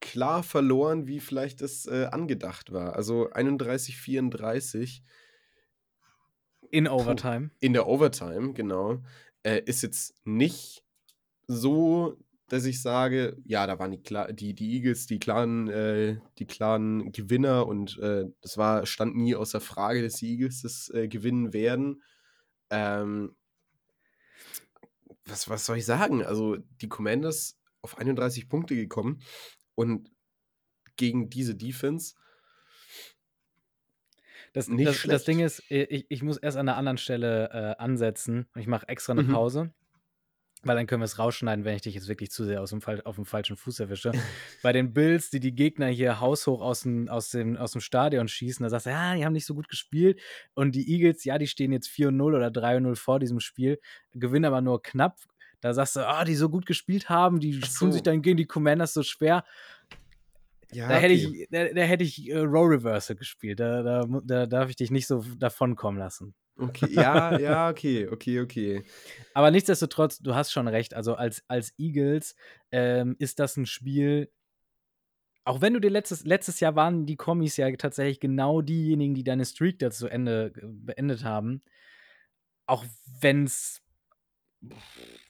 klar 0.00 0.42
verloren, 0.42 1.06
wie 1.06 1.20
vielleicht 1.20 1.62
das 1.62 1.86
äh, 1.86 2.08
angedacht 2.12 2.72
war. 2.72 2.94
Also 2.94 3.30
31-34 3.30 5.02
In 6.74 6.88
Overtime. 6.88 7.50
in 7.60 7.72
der 7.72 7.86
Overtime, 7.86 8.52
genau. 8.52 9.02
Äh, 9.44 9.62
ist 9.64 9.82
jetzt 9.82 10.14
nicht 10.24 10.82
so, 11.46 12.18
dass 12.48 12.64
ich 12.64 12.82
sage, 12.82 13.36
ja, 13.44 13.66
da 13.66 13.78
waren 13.78 13.92
die, 13.92 14.02
klar, 14.02 14.32
die, 14.32 14.54
die 14.54 14.74
Eagles 14.74 15.06
die 15.06 15.18
klaren, 15.18 15.68
äh, 15.68 16.18
die 16.38 16.46
klaren 16.46 17.12
Gewinner 17.12 17.66
und 17.66 17.98
äh, 17.98 18.24
das 18.40 18.58
war, 18.58 18.86
stand 18.86 19.14
nie 19.14 19.34
außer 19.34 19.60
Frage, 19.60 20.02
dass 20.02 20.14
die 20.14 20.32
Eagles 20.32 20.62
das 20.62 20.90
äh, 20.90 21.06
gewinnen 21.06 21.52
werden. 21.52 22.02
Ähm, 22.70 23.36
was, 25.26 25.48
was 25.48 25.66
soll 25.66 25.78
ich 25.78 25.86
sagen? 25.86 26.24
Also, 26.24 26.56
die 26.80 26.88
Commanders 26.88 27.58
auf 27.82 27.98
31 27.98 28.48
Punkte 28.48 28.74
gekommen 28.74 29.22
und 29.74 30.10
gegen 30.96 31.30
diese 31.30 31.54
Defense 31.54 32.14
Das, 34.54 34.68
Nicht 34.68 34.88
das, 34.88 35.02
das 35.02 35.24
Ding 35.24 35.40
ist, 35.40 35.62
ich, 35.68 36.06
ich 36.08 36.22
muss 36.22 36.36
erst 36.38 36.56
an 36.56 36.68
einer 36.68 36.78
anderen 36.78 36.96
Stelle 36.96 37.50
äh, 37.50 37.82
ansetzen. 37.82 38.46
Ich 38.56 38.68
mache 38.68 38.88
extra 38.88 39.12
eine 39.12 39.24
Mhm. 39.24 39.32
Pause, 39.32 39.74
weil 40.62 40.76
dann 40.76 40.86
können 40.86 41.02
wir 41.02 41.06
es 41.06 41.18
rausschneiden, 41.18 41.64
wenn 41.64 41.74
ich 41.74 41.82
dich 41.82 41.94
jetzt 41.96 42.06
wirklich 42.08 42.30
zu 42.30 42.44
sehr 42.44 42.62
aus 42.62 42.70
dem 42.70 42.80
auf 43.04 43.16
dem 43.16 43.26
falschen 43.26 43.56
Fuß 43.56 43.80
erwische. 43.80 44.12
Bei 44.62 44.72
den 44.72 44.92
Bills, 44.94 45.28
die 45.28 45.40
die 45.40 45.54
Gegner 45.54 45.88
hier 45.88 46.20
haushoch 46.20 46.62
aus 46.62 46.82
dem, 46.82 47.08
aus, 47.08 47.30
dem, 47.30 47.56
aus 47.56 47.72
dem 47.72 47.80
Stadion 47.80 48.28
schießen, 48.28 48.62
da 48.62 48.70
sagst 48.70 48.86
du, 48.86 48.90
ja, 48.90 49.14
die 49.16 49.24
haben 49.24 49.32
nicht 49.32 49.44
so 49.46 49.54
gut 49.54 49.68
gespielt. 49.68 50.20
Und 50.54 50.74
die 50.76 50.88
Eagles, 50.90 51.24
ja, 51.24 51.36
die 51.36 51.48
stehen 51.48 51.72
jetzt 51.72 51.88
4-0 51.88 52.22
oder 52.22 52.48
3-0 52.48 52.94
vor 52.96 53.18
diesem 53.18 53.40
Spiel, 53.40 53.80
gewinnen 54.12 54.44
aber 54.46 54.60
nur 54.60 54.80
knapp. 54.82 55.18
Da 55.60 55.72
sagst 55.74 55.96
du, 55.96 56.06
ah, 56.06 56.24
die 56.24 56.34
so 56.34 56.48
gut 56.50 56.66
gespielt 56.66 57.08
haben, 57.08 57.40
die 57.40 57.58
Ach 57.62 57.68
tun 57.78 57.90
sich 57.90 58.00
so. 58.00 58.04
dann 58.04 58.22
gegen 58.22 58.36
die 58.36 58.46
Commanders 58.46 58.92
so 58.94 59.02
schwer. 59.02 59.44
Ja, 60.74 60.88
Da 60.88 60.96
hätte 60.96 61.14
okay. 61.14 61.42
ich, 61.42 61.48
da, 61.50 61.64
da 61.68 61.82
hätte 61.82 62.04
ich 62.04 62.30
äh, 62.30 62.38
Row 62.38 62.68
Reversal 62.68 63.16
gespielt. 63.16 63.60
Da, 63.60 63.82
da, 63.82 64.06
da 64.24 64.46
darf 64.46 64.70
ich 64.70 64.76
dich 64.76 64.90
nicht 64.90 65.06
so 65.06 65.24
davon 65.38 65.76
kommen 65.76 65.98
lassen. 65.98 66.34
Okay, 66.56 66.88
ja, 66.90 67.38
ja, 67.38 67.68
okay, 67.68 68.08
okay, 68.08 68.40
okay. 68.40 68.84
Aber 69.32 69.50
nichtsdestotrotz, 69.50 70.20
du 70.20 70.34
hast 70.34 70.52
schon 70.52 70.68
recht. 70.68 70.94
Also 70.94 71.14
als, 71.14 71.42
als 71.48 71.74
Eagles 71.78 72.36
ähm, 72.70 73.16
ist 73.18 73.40
das 73.40 73.56
ein 73.56 73.66
Spiel, 73.66 74.30
auch 75.44 75.60
wenn 75.60 75.74
du 75.74 75.80
dir 75.80 75.90
letztes, 75.90 76.24
letztes 76.24 76.60
Jahr 76.60 76.74
waren 76.74 77.04
die 77.06 77.16
Kommis 77.16 77.56
ja 77.58 77.70
tatsächlich 77.76 78.18
genau 78.18 78.62
diejenigen, 78.62 79.14
die 79.14 79.24
deine 79.24 79.44
Streak 79.44 79.78
da 79.78 79.90
zu 79.90 80.08
Ende 80.08 80.52
beendet 80.62 81.22
haben. 81.22 81.62
Auch 82.66 82.84
wenn 83.20 83.44
es 83.44 83.82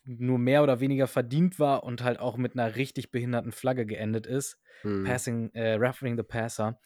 nur 0.05 0.39
mehr 0.39 0.63
oder 0.63 0.81
weniger 0.81 1.07
verdient 1.07 1.59
war 1.59 1.83
und 1.83 2.03
halt 2.03 2.19
auch 2.19 2.37
mit 2.37 2.55
einer 2.55 2.77
richtig 2.77 3.11
behinderten 3.11 3.53
Flagge 3.53 3.87
geendet 3.87 4.27
ist. 4.27 4.59
Hm. 4.83 5.05
Passing, 5.05 5.51
äh, 5.55 5.75
Roughing 5.75 6.17
the 6.17 6.23
Passer. 6.23 6.79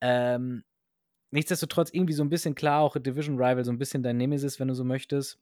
Ähm, 0.00 0.64
nichtsdestotrotz 1.30 1.90
irgendwie 1.92 2.14
so 2.14 2.22
ein 2.22 2.30
bisschen 2.30 2.54
klar, 2.54 2.80
auch 2.80 2.96
Division 2.96 3.36
Rival, 3.36 3.64
so 3.64 3.72
ein 3.72 3.78
bisschen 3.78 4.02
dein 4.02 4.16
Nemesis, 4.16 4.58
wenn 4.58 4.68
du 4.68 4.74
so 4.74 4.84
möchtest. 4.84 5.38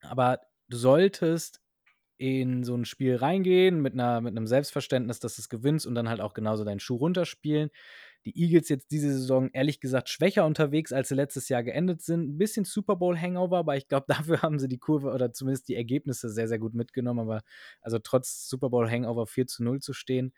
Aber 0.00 0.40
du 0.68 0.76
solltest 0.76 1.60
in 2.16 2.64
so 2.64 2.74
ein 2.76 2.84
Spiel 2.84 3.16
reingehen 3.16 3.82
mit, 3.82 3.94
einer, 3.94 4.20
mit 4.20 4.36
einem 4.36 4.46
Selbstverständnis, 4.46 5.20
dass 5.20 5.36
du 5.36 5.42
es 5.42 5.48
gewinnst 5.48 5.86
und 5.86 5.94
dann 5.94 6.08
halt 6.08 6.20
auch 6.20 6.32
genauso 6.32 6.64
deinen 6.64 6.80
Schuh 6.80 6.96
runterspielen. 6.96 7.70
Die 8.26 8.36
Eagles 8.40 8.68
jetzt 8.68 8.90
diese 8.90 9.12
Saison 9.12 9.50
ehrlich 9.52 9.80
gesagt 9.80 10.08
schwächer 10.08 10.46
unterwegs, 10.46 10.92
als 10.92 11.08
sie 11.08 11.14
letztes 11.14 11.48
Jahr 11.48 11.62
geendet 11.62 12.02
sind. 12.02 12.28
Ein 12.28 12.38
bisschen 12.38 12.64
Super 12.64 12.96
Bowl 12.96 13.18
Hangover, 13.18 13.58
aber 13.58 13.76
ich 13.76 13.88
glaube, 13.88 14.06
dafür 14.08 14.42
haben 14.42 14.58
sie 14.58 14.68
die 14.68 14.78
Kurve 14.78 15.10
oder 15.12 15.32
zumindest 15.32 15.68
die 15.68 15.76
Ergebnisse 15.76 16.30
sehr, 16.30 16.48
sehr 16.48 16.58
gut 16.58 16.74
mitgenommen. 16.74 17.20
Aber 17.20 17.42
also 17.80 17.98
trotz 17.98 18.48
Super 18.48 18.70
Bowl 18.70 18.90
Hangover 18.90 19.26
4 19.26 19.46
zu 19.46 19.62
0 19.64 19.80
zu 19.80 19.92
stehen. 19.92 20.32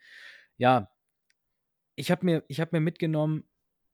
Ja, 0.57 0.91
ich 1.97 2.11
habe 2.11 2.25
mir, 2.25 2.45
hab 2.51 2.73
mir 2.73 2.81
mitgenommen, 2.81 3.45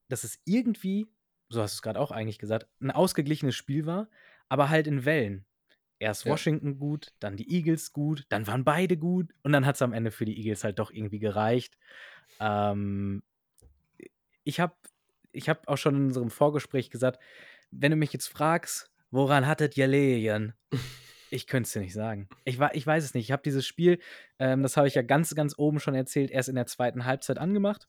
dass 0.08 0.24
es 0.24 0.40
irgendwie, 0.44 1.06
so 1.48 1.62
hast 1.62 1.74
du 1.74 1.76
es 1.76 1.82
gerade 1.82 2.00
auch 2.00 2.10
eigentlich 2.10 2.38
gesagt, 2.38 2.66
ein 2.80 2.90
ausgeglichenes 2.90 3.54
Spiel 3.54 3.86
war, 3.86 4.10
aber 4.48 4.68
halt 4.68 4.86
in 4.86 5.04
Wellen. 5.04 5.46
Erst 5.98 6.24
Ja. 6.24 6.32
Washington 6.32 6.78
gut, 6.78 7.14
dann 7.20 7.36
die 7.36 7.48
Eagles 7.48 7.92
gut, 7.92 8.26
dann 8.28 8.48
waren 8.48 8.64
beide 8.64 8.96
gut 8.96 9.32
und 9.42 9.52
dann 9.52 9.64
hat 9.64 9.76
es 9.76 9.82
am 9.82 9.92
Ende 9.92 10.10
für 10.10 10.24
die 10.24 10.36
Eagles 10.36 10.64
halt 10.64 10.80
doch 10.80 10.90
irgendwie 10.90 11.20
gereicht. 11.20 11.78
Ähm, 12.40 13.22
ich 14.44 14.60
habe 14.60 14.74
ich 15.32 15.48
hab 15.48 15.66
auch 15.68 15.78
schon 15.78 15.96
in 15.96 16.06
unserem 16.06 16.30
Vorgespräch 16.30 16.90
gesagt, 16.90 17.18
wenn 17.70 17.90
du 17.90 17.96
mich 17.96 18.12
jetzt 18.12 18.26
fragst, 18.26 18.90
woran 19.10 19.46
hattet 19.46 19.76
ihr 19.76 19.86
Lehen? 19.86 20.52
Ich 21.30 21.46
könnte 21.46 21.66
es 21.66 21.72
dir 21.72 21.80
nicht 21.80 21.94
sagen. 21.94 22.28
Ich, 22.44 22.58
ich 22.72 22.86
weiß 22.86 23.02
es 23.04 23.14
nicht. 23.14 23.24
Ich 23.24 23.32
habe 23.32 23.42
dieses 23.42 23.66
Spiel, 23.66 23.98
ähm, 24.38 24.62
das 24.62 24.76
habe 24.76 24.88
ich 24.88 24.94
ja 24.94 25.02
ganz, 25.02 25.34
ganz 25.34 25.54
oben 25.56 25.80
schon 25.80 25.94
erzählt, 25.94 26.30
erst 26.30 26.50
in 26.50 26.54
der 26.56 26.66
zweiten 26.66 27.04
Halbzeit 27.06 27.38
angemacht 27.38 27.86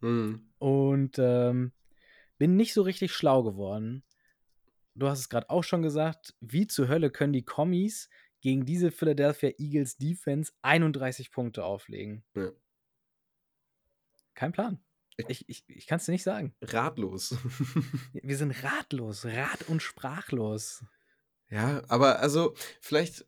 Hm. 0.00 0.48
und 0.58 1.18
ähm, 1.18 1.72
bin 2.38 2.56
nicht 2.56 2.72
so 2.72 2.82
richtig 2.82 3.12
schlau 3.12 3.42
geworden. 3.42 4.02
Du 4.94 5.08
hast 5.08 5.20
es 5.20 5.28
gerade 5.28 5.50
auch 5.50 5.64
schon 5.64 5.82
gesagt, 5.82 6.34
wie 6.40 6.66
zur 6.66 6.88
Hölle 6.88 7.10
können 7.10 7.34
die 7.34 7.44
Kommis 7.44 8.08
gegen 8.40 8.64
diese 8.64 8.90
Philadelphia 8.90 9.50
Eagles 9.58 9.98
Defense 9.98 10.52
31 10.62 11.30
Punkte 11.30 11.64
auflegen? 11.64 12.24
Ja. 12.34 12.50
Kein 14.34 14.52
Plan. 14.52 14.78
Ich, 15.28 15.48
ich, 15.48 15.64
ich 15.66 15.86
kann 15.86 15.96
es 15.96 16.04
dir 16.04 16.12
nicht 16.12 16.22
sagen. 16.22 16.54
Ratlos. 16.60 17.36
Wir 18.12 18.36
sind 18.36 18.62
ratlos, 18.62 19.24
rat- 19.24 19.68
und 19.68 19.82
sprachlos. 19.82 20.84
ja, 21.48 21.82
aber 21.88 22.20
also 22.20 22.54
vielleicht, 22.80 23.26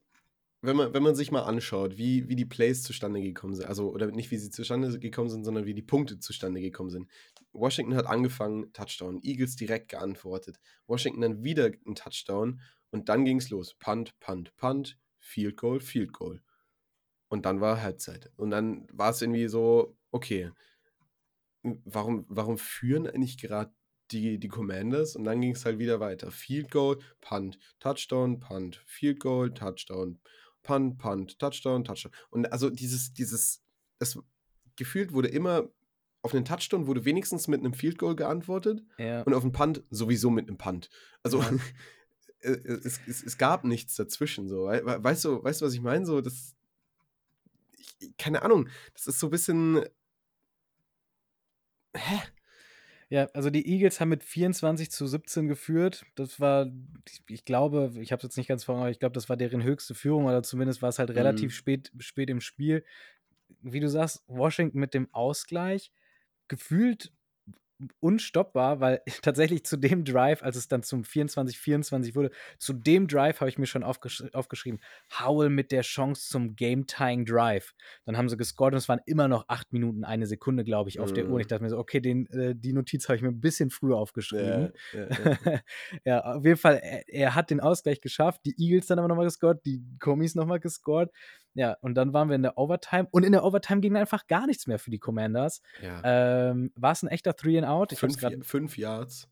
wenn 0.61 0.77
man, 0.77 0.93
wenn 0.93 1.03
man 1.03 1.15
sich 1.15 1.31
mal 1.31 1.43
anschaut, 1.43 1.97
wie, 1.97 2.29
wie 2.29 2.37
die 2.37 2.45
Plays 2.45 2.83
zustande 2.83 3.23
gekommen 3.23 3.55
sind, 3.55 3.67
also 3.67 3.91
oder 3.91 4.09
nicht 4.09 4.31
wie 4.31 4.37
sie 4.37 4.51
zustande 4.51 4.99
gekommen 4.99 5.31
sind, 5.31 5.45
sondern 5.45 5.65
wie 5.65 5.75
die 5.75 5.83
Punkte 5.83 6.19
zustande 6.19 6.61
gekommen 6.61 6.91
sind. 6.91 7.09
Washington 7.53 7.97
hat 7.97 8.07
angefangen, 8.07 8.73
Touchdown, 8.73 9.21
Eagles 9.23 9.57
direkt 9.57 9.89
geantwortet. 9.89 10.61
Washington 10.87 11.23
dann 11.23 11.43
wieder 11.43 11.71
ein 11.87 11.95
Touchdown 11.95 12.61
und 12.91 13.09
dann 13.09 13.25
ging 13.25 13.39
es 13.39 13.51
los. 13.51 13.75
Punt, 13.75 14.19
Punt, 14.21 14.55
Punt, 14.57 14.99
Field 15.19 15.57
Goal, 15.57 15.81
Field 15.81 16.13
Goal. 16.13 16.43
Und 17.29 17.47
dann 17.47 17.61
war 17.61 17.83
Halbzeit. 17.83 18.31
Und 18.37 18.51
dann 18.51 18.87
war 18.93 19.11
es 19.11 19.21
irgendwie 19.21 19.49
so, 19.49 19.97
okay, 20.11 20.51
warum, 21.63 22.25
warum 22.29 22.59
führen 22.59 23.07
eigentlich 23.07 23.39
gerade 23.39 23.73
die, 24.11 24.39
die 24.39 24.49
Commanders? 24.49 25.17
Und 25.17 25.25
dann 25.25 25.41
ging 25.41 25.53
es 25.53 25.65
halt 25.65 25.79
wieder 25.79 26.01
weiter. 26.01 26.31
Field 26.31 26.71
Goal, 26.71 26.99
Punt, 27.21 27.59
Touchdown, 27.81 28.41
Punt, 28.41 28.83
Field 28.87 29.21
Goal, 29.21 29.53
Touchdown, 29.53 30.19
Punt, 30.63 30.99
Punt, 30.99 31.39
Touchdown, 31.39 31.85
Touchdown. 31.85 32.13
Und 32.31 32.53
also 32.53 32.71
dieses, 32.71 33.13
dieses, 33.13 33.63
das 33.99 34.19
gefühlt 34.77 35.13
wurde 35.13 35.29
immer 35.29 35.69
auf 36.23 36.35
einen 36.35 36.45
Touchdown 36.45 36.87
wurde 36.89 37.05
wenigstens 37.05 37.47
mit 37.47 37.61
einem 37.61 37.75
Field 37.75 37.97
Goal 37.97 38.17
geantwortet 38.17 38.83
Ja. 38.99 39.23
und 39.23 39.35
auf 39.35 39.43
einen 39.45 39.53
Punt 39.53 39.85
sowieso 39.91 40.31
mit 40.31 40.49
einem 40.49 40.59
Punt. 40.59 40.91
Also 41.23 41.41
Ja. 41.41 41.51
äh, 42.41 42.51
es, 42.51 43.01
es, 43.07 43.23
es 43.23 43.39
gab 43.39 43.65
nichts 43.65 43.95
dazwischen. 43.95 44.49
So. 44.49 44.65
Wei- 44.65 44.85
wei- 44.85 45.03
Weißt 45.03 45.25
du, 45.25 45.43
weißt 45.43 45.61
du, 45.61 45.67
was 45.67 45.75
ich 45.75 45.81
meine? 45.81 46.05
So, 46.07 46.21
das, 46.21 46.57
ich, 48.01 48.17
keine 48.17 48.43
Ahnung, 48.43 48.69
das 48.95 49.07
ist 49.07 49.21
so 49.21 49.29
ein 49.29 49.31
bisschen. 49.31 49.85
Hä? 51.97 52.21
Ja, 53.11 53.25
also 53.33 53.49
die 53.49 53.67
Eagles 53.67 54.01
haben 54.01 54.11
mit 54.11 54.23
24 54.23 54.91
zu 54.91 55.07
17 55.07 55.49
geführt. 55.49 56.05
Das 56.15 56.41
war, 56.41 56.71
ich- 57.29 57.45
glaube, 57.47 57.91
ich 58.01 58.13
habe 58.13 58.19
es 58.19 58.25
jetzt 58.25 58.37
nicht 58.37 58.49
ganz 58.49 58.65
vor, 58.65 58.77
aber 58.77 58.91
ich 58.91 58.99
glaube, 58.99 59.15
das 59.15 59.29
war 59.31 59.37
deren 59.39 59.63
höchste 59.63 59.95
Führung 59.95 60.27
oder 60.27 60.43
zumindest 60.43 60.83
war 60.83 60.91
es 60.91 60.99
halt 60.99 61.11
relativ 61.11 61.51
Mhm. 61.53 61.55
spät, 61.55 61.93
spät 61.99 62.29
im 62.29 62.41
Spiel. 62.43 62.85
Wie 63.63 63.81
du 63.81 63.89
sagst, 63.89 64.23
Washington 64.27 64.79
mit 64.79 64.93
dem 64.93 65.13
Ausgleich 65.15 65.91
gefühlt 66.49 67.13
unstoppbar, 68.01 68.81
weil 68.81 69.03
tatsächlich 69.23 69.65
zu 69.65 69.77
dem 69.77 70.05
Drive, 70.05 70.43
als 70.43 70.57
es 70.57 70.69
dann 70.69 70.83
zum 70.83 71.05
24-24 71.05 72.15
wurde, 72.15 72.31
zu 72.59 72.73
dem 72.73 73.07
Drive 73.09 73.41
habe 73.41 73.49
ich 73.51 73.59
mir 73.59 73.67
schon 73.67 73.83
aufgesch 73.85 74.25
aufgeschrieben, 74.33 74.81
Howell 75.21 75.51
mit 75.51 75.73
der 75.73 75.83
Chance 75.83 76.29
zum 76.29 76.57
Game-Tying 76.57 77.25
Drive. 77.25 77.75
Dann 78.05 78.17
haben 78.17 78.29
sie 78.29 78.37
gescored 78.37 78.73
und 78.75 78.79
es 78.79 78.89
waren 78.89 79.01
immer 79.07 79.29
noch 79.29 79.45
acht 79.49 79.73
Minuten, 79.73 80.05
eine 80.05 80.27
Sekunde, 80.27 80.65
glaube 80.65 80.91
ich, 80.91 81.01
auf 81.01 81.13
der 81.13 81.27
Uhr. 81.27 81.35
Und 81.37 81.41
ich 81.41 81.47
Mhm. 81.47 81.49
dachte 81.49 81.63
mir 81.63 81.71
so, 81.71 81.79
okay, 81.79 82.01
den, 82.01 82.27
äh, 82.31 82.55
die 82.57 82.73
Notiz 82.73 83.09
habe 83.09 83.17
ich 83.17 83.23
mir 83.23 83.29
ein 83.29 83.41
bisschen 83.41 83.71
früher 83.71 83.97
aufgeschrieben. 83.97 84.73
Ja, 84.93 85.01
ja, 85.01 85.09
ja. 85.17 85.31
ja, 86.05 86.21
auf 86.21 86.45
jeden 86.45 86.57
Fall, 86.57 86.77
er, 86.83 87.09
er 87.09 87.35
hat 87.35 87.51
den 87.51 87.61
Ausgleich 87.61 88.01
geschafft. 88.01 88.43
Die 88.45 88.55
Eagles 88.59 88.87
dann 88.87 88.99
aber 88.99 89.09
nochmal 89.09 89.27
gescored, 89.27 89.65
die 89.65 89.83
Commies 90.01 90.35
nochmal 90.35 90.61
gescored. 90.61 91.11
Ja, 91.59 91.77
und 91.81 91.95
dann 91.95 92.13
waren 92.13 92.29
wir 92.29 92.37
in 92.37 92.43
der 92.43 92.57
Overtime. 92.57 93.09
Und 93.11 93.25
in 93.25 93.33
der 93.33 93.43
Overtime 93.43 93.81
ging 93.81 93.97
einfach 93.97 94.29
gar 94.29 94.47
nichts 94.47 94.69
mehr 94.69 94.79
für 94.79 94.91
die 94.93 95.01
Commanders. 95.01 95.61
ja. 95.83 96.51
Ähm, 96.51 96.71
war 96.77 96.93
es 96.93 97.03
ein 97.03 97.09
echter 97.09 97.35
Three 97.35 97.59
and 97.59 97.67
Out? 97.67 97.91
Ich 97.91 97.99
fünf, 97.99 98.23
Ja- 98.23 98.31
fünf 98.43 98.79
Yards, 98.79 99.29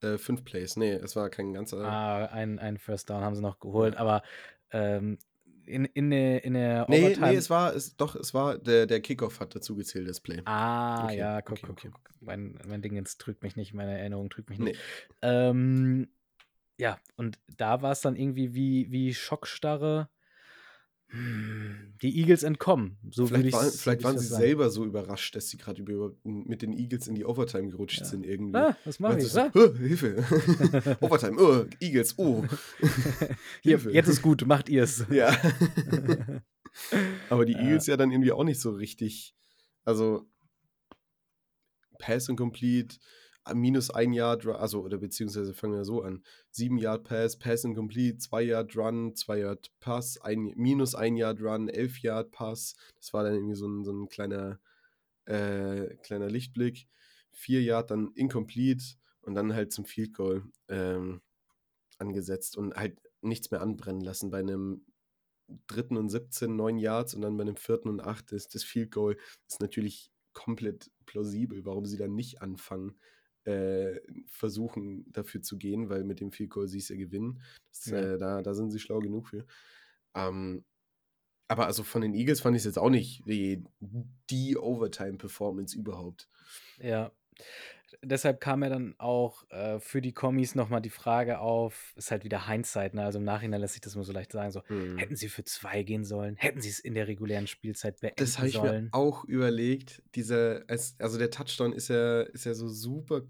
äh, 0.00 0.16
fünf 0.16 0.44
Plays. 0.44 0.76
Nee, 0.76 0.92
es 0.92 1.16
war 1.16 1.28
kein 1.28 1.52
ganzer. 1.52 1.78
ah, 1.84 2.26
ein, 2.26 2.60
ein 2.60 2.78
First 2.78 3.10
Down 3.10 3.22
haben 3.24 3.34
sie 3.34 3.42
noch 3.42 3.58
geholt, 3.58 3.96
aber 3.96 4.22
ähm, 4.70 5.18
in, 5.64 5.86
in, 5.86 6.10
der, 6.10 6.44
in 6.44 6.54
der 6.54 6.86
nee, 6.88 7.02
Overtime. 7.06 7.30
nee, 7.30 7.34
es 7.36 7.50
war, 7.50 7.74
es, 7.74 7.96
doch, 7.96 8.14
es 8.14 8.32
war, 8.32 8.58
der, 8.58 8.86
der 8.86 9.00
Kickoff 9.00 9.40
hat 9.40 9.56
dazu 9.56 9.74
gezählt, 9.74 10.08
das 10.08 10.20
Play. 10.20 10.42
Ah, 10.44 11.06
Okay, 11.06 11.18
ja, 11.18 11.40
guck, 11.40 11.54
okay, 11.58 11.66
guck, 11.66 11.76
okay. 11.78 11.88
guck. 11.92 12.10
Mein, 12.20 12.60
mein 12.64 12.80
Ding 12.80 12.94
jetzt 12.94 13.20
trügt 13.20 13.42
mich 13.42 13.56
nicht, 13.56 13.74
meine 13.74 13.98
Erinnerung 13.98 14.30
trügt 14.30 14.50
mich 14.50 14.60
nicht. 14.60 14.78
Nee. 15.20 15.28
Ähm, 15.28 16.08
ja, 16.78 16.98
und 17.16 17.40
da 17.56 17.82
war 17.82 17.90
es 17.90 18.02
dann 18.02 18.14
irgendwie 18.14 18.54
wie, 18.54 18.92
wie 18.92 19.12
Schockstarre. 19.14 20.08
Die 21.12 22.18
Eagles 22.20 22.42
entkommen. 22.42 22.98
So 23.10 23.26
Vielleicht, 23.28 23.46
ich 23.46 23.52
war, 23.52 23.64
vielleicht 23.64 24.02
waren 24.04 24.18
sie 24.18 24.26
sagen. 24.26 24.42
selber 24.42 24.70
so 24.70 24.84
überrascht, 24.84 25.36
dass 25.36 25.48
sie 25.48 25.56
gerade 25.56 25.82
mit 26.24 26.62
den 26.62 26.72
Eagles 26.72 27.06
in 27.06 27.14
die 27.14 27.24
Overtime 27.24 27.68
gerutscht 27.70 28.00
Ja. 28.00 28.04
sind 28.06 28.26
irgendwie. 28.26 28.56
Ah, 28.58 28.76
was 28.84 28.98
mache 28.98 29.12
Meinst 29.12 29.28
ich? 29.28 29.32
du 29.32 29.40
Ah, 29.40 29.50
so, 29.54 29.60
"Huh, 29.72 29.74
Hilfe. 29.78 30.16
Overtime, 31.00 31.40
oh, 31.40 31.64
Eagles, 31.80 32.14
oh. 32.18 32.44
hier, 33.62 33.78
jetzt 33.92 34.08
ist 34.08 34.20
gut, 34.20 34.44
macht 34.46 34.68
ihr 34.68 34.82
es. 34.82 35.06
Ja. 35.10 35.34
Aber 37.30 37.44
die 37.46 37.52
Ja. 37.54 37.60
Eagles 37.60 37.86
ja 37.86 37.96
dann 37.96 38.10
irgendwie 38.10 38.32
auch 38.32 38.44
nicht 38.44 38.60
so 38.60 38.70
richtig. 38.72 39.34
Also 39.84 40.26
Pass 41.98 42.28
incomplete, 42.28 42.96
äh, 42.96 42.98
minus 43.54 43.90
ein 43.90 44.12
Ru- 44.12 44.52
also 44.52 44.82
oder 44.82 44.98
beziehungsweise 44.98 45.54
fangen 45.54 45.74
wir 45.74 45.84
so 45.84 46.02
an. 46.02 46.22
Sieben 46.50 46.78
Yard 46.78 47.04
Pass, 47.04 47.38
Pass 47.38 47.64
incomplete, 47.64 48.18
zwei 48.18 48.42
Yard 48.42 48.76
Run, 48.76 49.14
zwei 49.14 49.40
Yard 49.40 49.70
Pass, 49.80 50.18
ein, 50.20 50.52
minus 50.56 50.94
ein 50.94 51.16
Yard 51.16 51.40
Run, 51.40 51.68
elf 51.68 52.00
Yard 52.00 52.30
Pass. 52.30 52.74
Das 52.96 53.12
war 53.12 53.24
dann 53.24 53.34
irgendwie 53.34 53.54
so 53.54 53.66
ein, 53.66 53.84
so 53.84 53.92
ein 53.92 54.08
kleiner, 54.08 54.58
äh, 55.26 55.96
kleiner 56.02 56.28
Lichtblick. 56.28 56.88
Vier 57.32 57.62
Yard 57.62 57.90
dann 57.90 58.12
incomplete 58.14 58.84
und 59.22 59.34
dann 59.34 59.54
halt 59.54 59.72
zum 59.72 59.84
Field 59.84 60.14
Goal 60.14 60.44
ähm, 60.68 61.20
angesetzt 61.98 62.56
und 62.56 62.74
halt 62.74 62.98
nichts 63.20 63.50
mehr 63.50 63.60
anbrennen 63.60 64.02
lassen 64.02 64.30
bei 64.30 64.38
einem 64.38 64.84
dritten 65.66 65.96
und 65.96 66.08
17, 66.08 66.56
9 66.56 66.78
Yards 66.78 67.14
und 67.14 67.22
dann 67.22 67.36
bei 67.36 67.42
einem 67.42 67.56
vierten 67.56 67.88
und 67.88 68.00
8 68.00 68.32
ist 68.32 68.54
das 68.54 68.64
Field 68.64 68.90
Goal 68.90 69.16
ist 69.48 69.60
natürlich 69.60 70.10
komplett 70.32 70.90
plausibel, 71.06 71.64
warum 71.64 71.86
sie 71.86 71.96
dann 71.96 72.14
nicht 72.14 72.42
anfangen, 72.42 72.98
äh, 73.46 74.00
versuchen 74.26 75.10
dafür 75.12 75.42
zu 75.42 75.56
gehen, 75.58 75.88
weil 75.88 76.04
mit 76.04 76.20
dem 76.20 76.32
Field 76.32 76.50
Goal 76.50 76.68
sie 76.68 76.78
es 76.78 76.88
ja 76.88 76.96
gewinnen. 76.96 77.42
Das, 77.70 77.86
Ja. 77.86 77.98
äh, 77.98 78.18
da, 78.18 78.42
da 78.42 78.54
sind 78.54 78.70
sie 78.70 78.78
schlau 78.80 78.98
genug 79.00 79.28
für. 79.28 79.46
Ähm, 80.14 80.64
aber 81.48 81.66
also 81.66 81.84
von 81.84 82.02
den 82.02 82.14
Eagles 82.14 82.40
fand 82.40 82.56
ich 82.56 82.60
es 82.62 82.66
jetzt 82.66 82.78
auch 82.78 82.90
nicht 82.90 83.22
die, 83.26 83.64
die 84.30 84.56
Overtime-Performance 84.56 85.76
überhaupt. 85.78 86.28
Ja. 86.78 87.12
Deshalb 88.02 88.40
kam 88.40 88.62
ja 88.62 88.68
dann 88.68 88.94
auch 88.98 89.48
äh, 89.50 89.78
für 89.80 90.00
die 90.00 90.12
Kommis 90.12 90.54
nochmal 90.54 90.80
die 90.82 90.90
Frage 90.90 91.38
auf, 91.40 91.92
ist 91.96 92.10
halt 92.10 92.24
wieder 92.24 92.48
Hindsight, 92.48 92.94
ne? 92.94 93.04
Also 93.04 93.18
im 93.18 93.24
Nachhinein 93.24 93.60
lässt 93.60 93.74
sich 93.74 93.80
das 93.80 93.94
immer 93.94 94.04
so 94.04 94.12
leicht 94.12 94.32
sagen, 94.32 94.50
so, 94.52 94.62
Mhm. 94.68 94.98
hätten 94.98 95.16
sie 95.16 95.28
für 95.28 95.44
zwei 95.44 95.82
gehen 95.82 96.04
sollen? 96.04 96.36
Hätten 96.36 96.60
sie 96.60 96.68
es 96.70 96.78
in 96.78 96.94
der 96.94 97.06
regulären 97.08 97.46
Spielzeit 97.46 98.00
beenden 98.00 98.16
Das 98.18 98.38
habe 98.38 98.48
ich 98.48 98.54
mir 98.60 98.68
sollen? 98.68 98.88
auch 98.92 99.24
überlegt. 99.24 100.02
Dieser, 100.14 100.64
als, 100.68 100.96
also 100.98 101.18
der 101.18 101.30
Touchdown 101.30 101.72
ist 101.72 101.88
ja, 101.88 102.22
ist 102.22 102.44
ja 102.44 102.54
so 102.54 102.68
super 102.68 103.22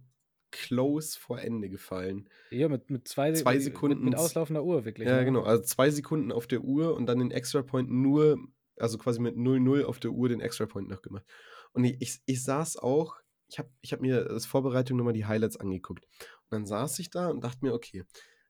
close 0.50 1.18
vor 1.18 1.40
Ende 1.40 1.68
gefallen. 1.68 2.28
Ja, 2.50 2.68
mit, 2.68 2.88
mit 2.90 3.06
zwei, 3.08 3.32
Zwei 3.32 3.58
Sekunden 3.58 4.04
Mit, 4.04 4.12
mit 4.12 4.18
auslaufender 4.18 4.64
Uhr, 4.64 4.84
wirklich. 4.84 5.08
Ja, 5.08 5.18
ne? 5.18 5.24
genau. 5.24 5.42
Also 5.42 5.62
zwei 5.64 5.90
Sekunden 5.90 6.32
auf 6.32 6.46
der 6.46 6.62
Uhr 6.62 6.94
und 6.94 7.06
dann 7.06 7.18
den 7.18 7.30
Extra 7.30 7.62
Point 7.62 7.90
nur, 7.90 8.38
also 8.78 8.96
quasi 8.98 9.20
mit 9.20 9.36
0-0 9.36 9.84
auf 9.84 9.98
der 9.98 10.12
Uhr 10.12 10.28
den 10.28 10.40
Extra 10.40 10.66
Point 10.66 10.88
noch 10.88 11.02
gemacht. 11.02 11.24
Und 11.72 11.84
ich, 11.84 11.96
ich, 12.00 12.20
ich 12.24 12.42
saß 12.42 12.78
auch, 12.78 13.16
ich 13.48 13.58
habe 13.58 13.70
ich 13.80 13.92
hab 13.92 14.00
mir 14.00 14.28
als 14.30 14.46
Vorbereitung 14.46 14.96
nochmal 14.96 15.12
die 15.12 15.26
Highlights 15.26 15.56
angeguckt. 15.56 16.04
Und 16.04 16.50
dann 16.50 16.66
saß 16.66 16.98
ich 16.98 17.10
da 17.10 17.28
und 17.28 17.42
dachte 17.44 17.64
mir, 17.64 17.74
okay, 17.74 18.04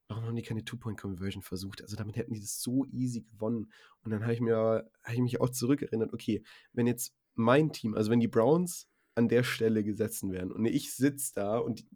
warum 0.09 0.25
haben 0.25 0.37
die 0.37 0.43
keine 0.43 0.65
Two-Point-Conversion 0.65 1.43
versucht? 1.43 1.83
Also 1.83 1.97
damit 1.97 2.17
hätten 2.17 2.33
die 2.33 2.41
das 2.41 2.61
so 2.63 2.85
easy 2.87 3.23
gewonnen. 3.23 3.73
Und 4.05 4.11
dann 4.11 4.23
habe 4.23 4.33
ich 4.35 4.41
mir, 4.41 4.89
habe 5.03 5.15
ich 5.15 5.21
mich 5.21 5.41
auch 5.41 5.51
zurückerinnert, 5.51 6.13
okay, 6.13 6.43
wenn 6.73 6.87
jetzt 6.87 7.15
mein 7.35 7.73
Team, 7.73 7.95
also 7.95 8.11
wenn 8.11 8.21
die 8.21 8.29
Browns 8.29 8.89
an 9.15 9.29
der 9.29 9.43
Stelle 9.43 9.83
gesetzt 9.83 10.23
werden 10.31 10.53
und 10.53 10.65
ich 10.67 10.95
sitze 10.95 11.33
da 11.35 11.59
und 11.59 11.81
die- 11.81 11.89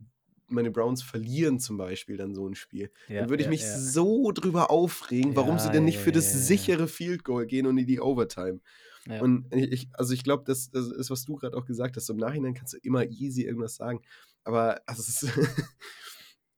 meine 0.49 0.73
Browns 0.73 1.03
verlieren 1.05 1.61
zum 1.61 1.77
Beispiel 1.77 2.17
dann 2.17 2.35
so 2.35 2.45
ein 2.49 2.57
Spiel, 2.57 2.91
Ja, 3.07 3.21
dann 3.21 3.29
würde 3.29 3.43
ich 3.43 3.47
ja, 3.47 3.51
mich 3.51 3.61
ja. 3.63 3.79
so 3.79 4.33
drüber 4.33 4.69
aufregen, 4.71 5.37
warum 5.37 5.59
sie 5.61 5.71
denn 5.71 5.85
nicht 5.85 5.99
für 5.99 6.11
das 6.11 6.33
sichere 6.33 6.89
Field 6.89 7.23
Goal 7.23 7.47
gehen 7.47 7.67
und 7.67 7.79
in 7.79 7.87
die 7.87 8.01
Overtime. 8.01 8.61
Ja. 9.07 9.23
Und 9.23 9.53
ich, 9.55 9.89
also 9.95 10.13
ich 10.13 10.25
glaube, 10.25 10.45
das, 10.47 10.71
das 10.71 10.91
ist, 10.91 11.11
was 11.11 11.25
du 11.25 11.37
gerade 11.37 11.57
auch 11.57 11.65
gesagt 11.65 11.97
hast. 11.97 12.07
So 12.07 12.13
Im 12.13 12.19
Nachhinein 12.19 12.55
kannst 12.55 12.75
du 12.75 12.79
immer 12.79 13.05
easy 13.07 13.43
irgendwas 13.43 13.77
sagen. 13.77 14.03
Aber 14.45 14.81
also 14.87 15.01
es 15.01 15.23
ist 15.23 15.33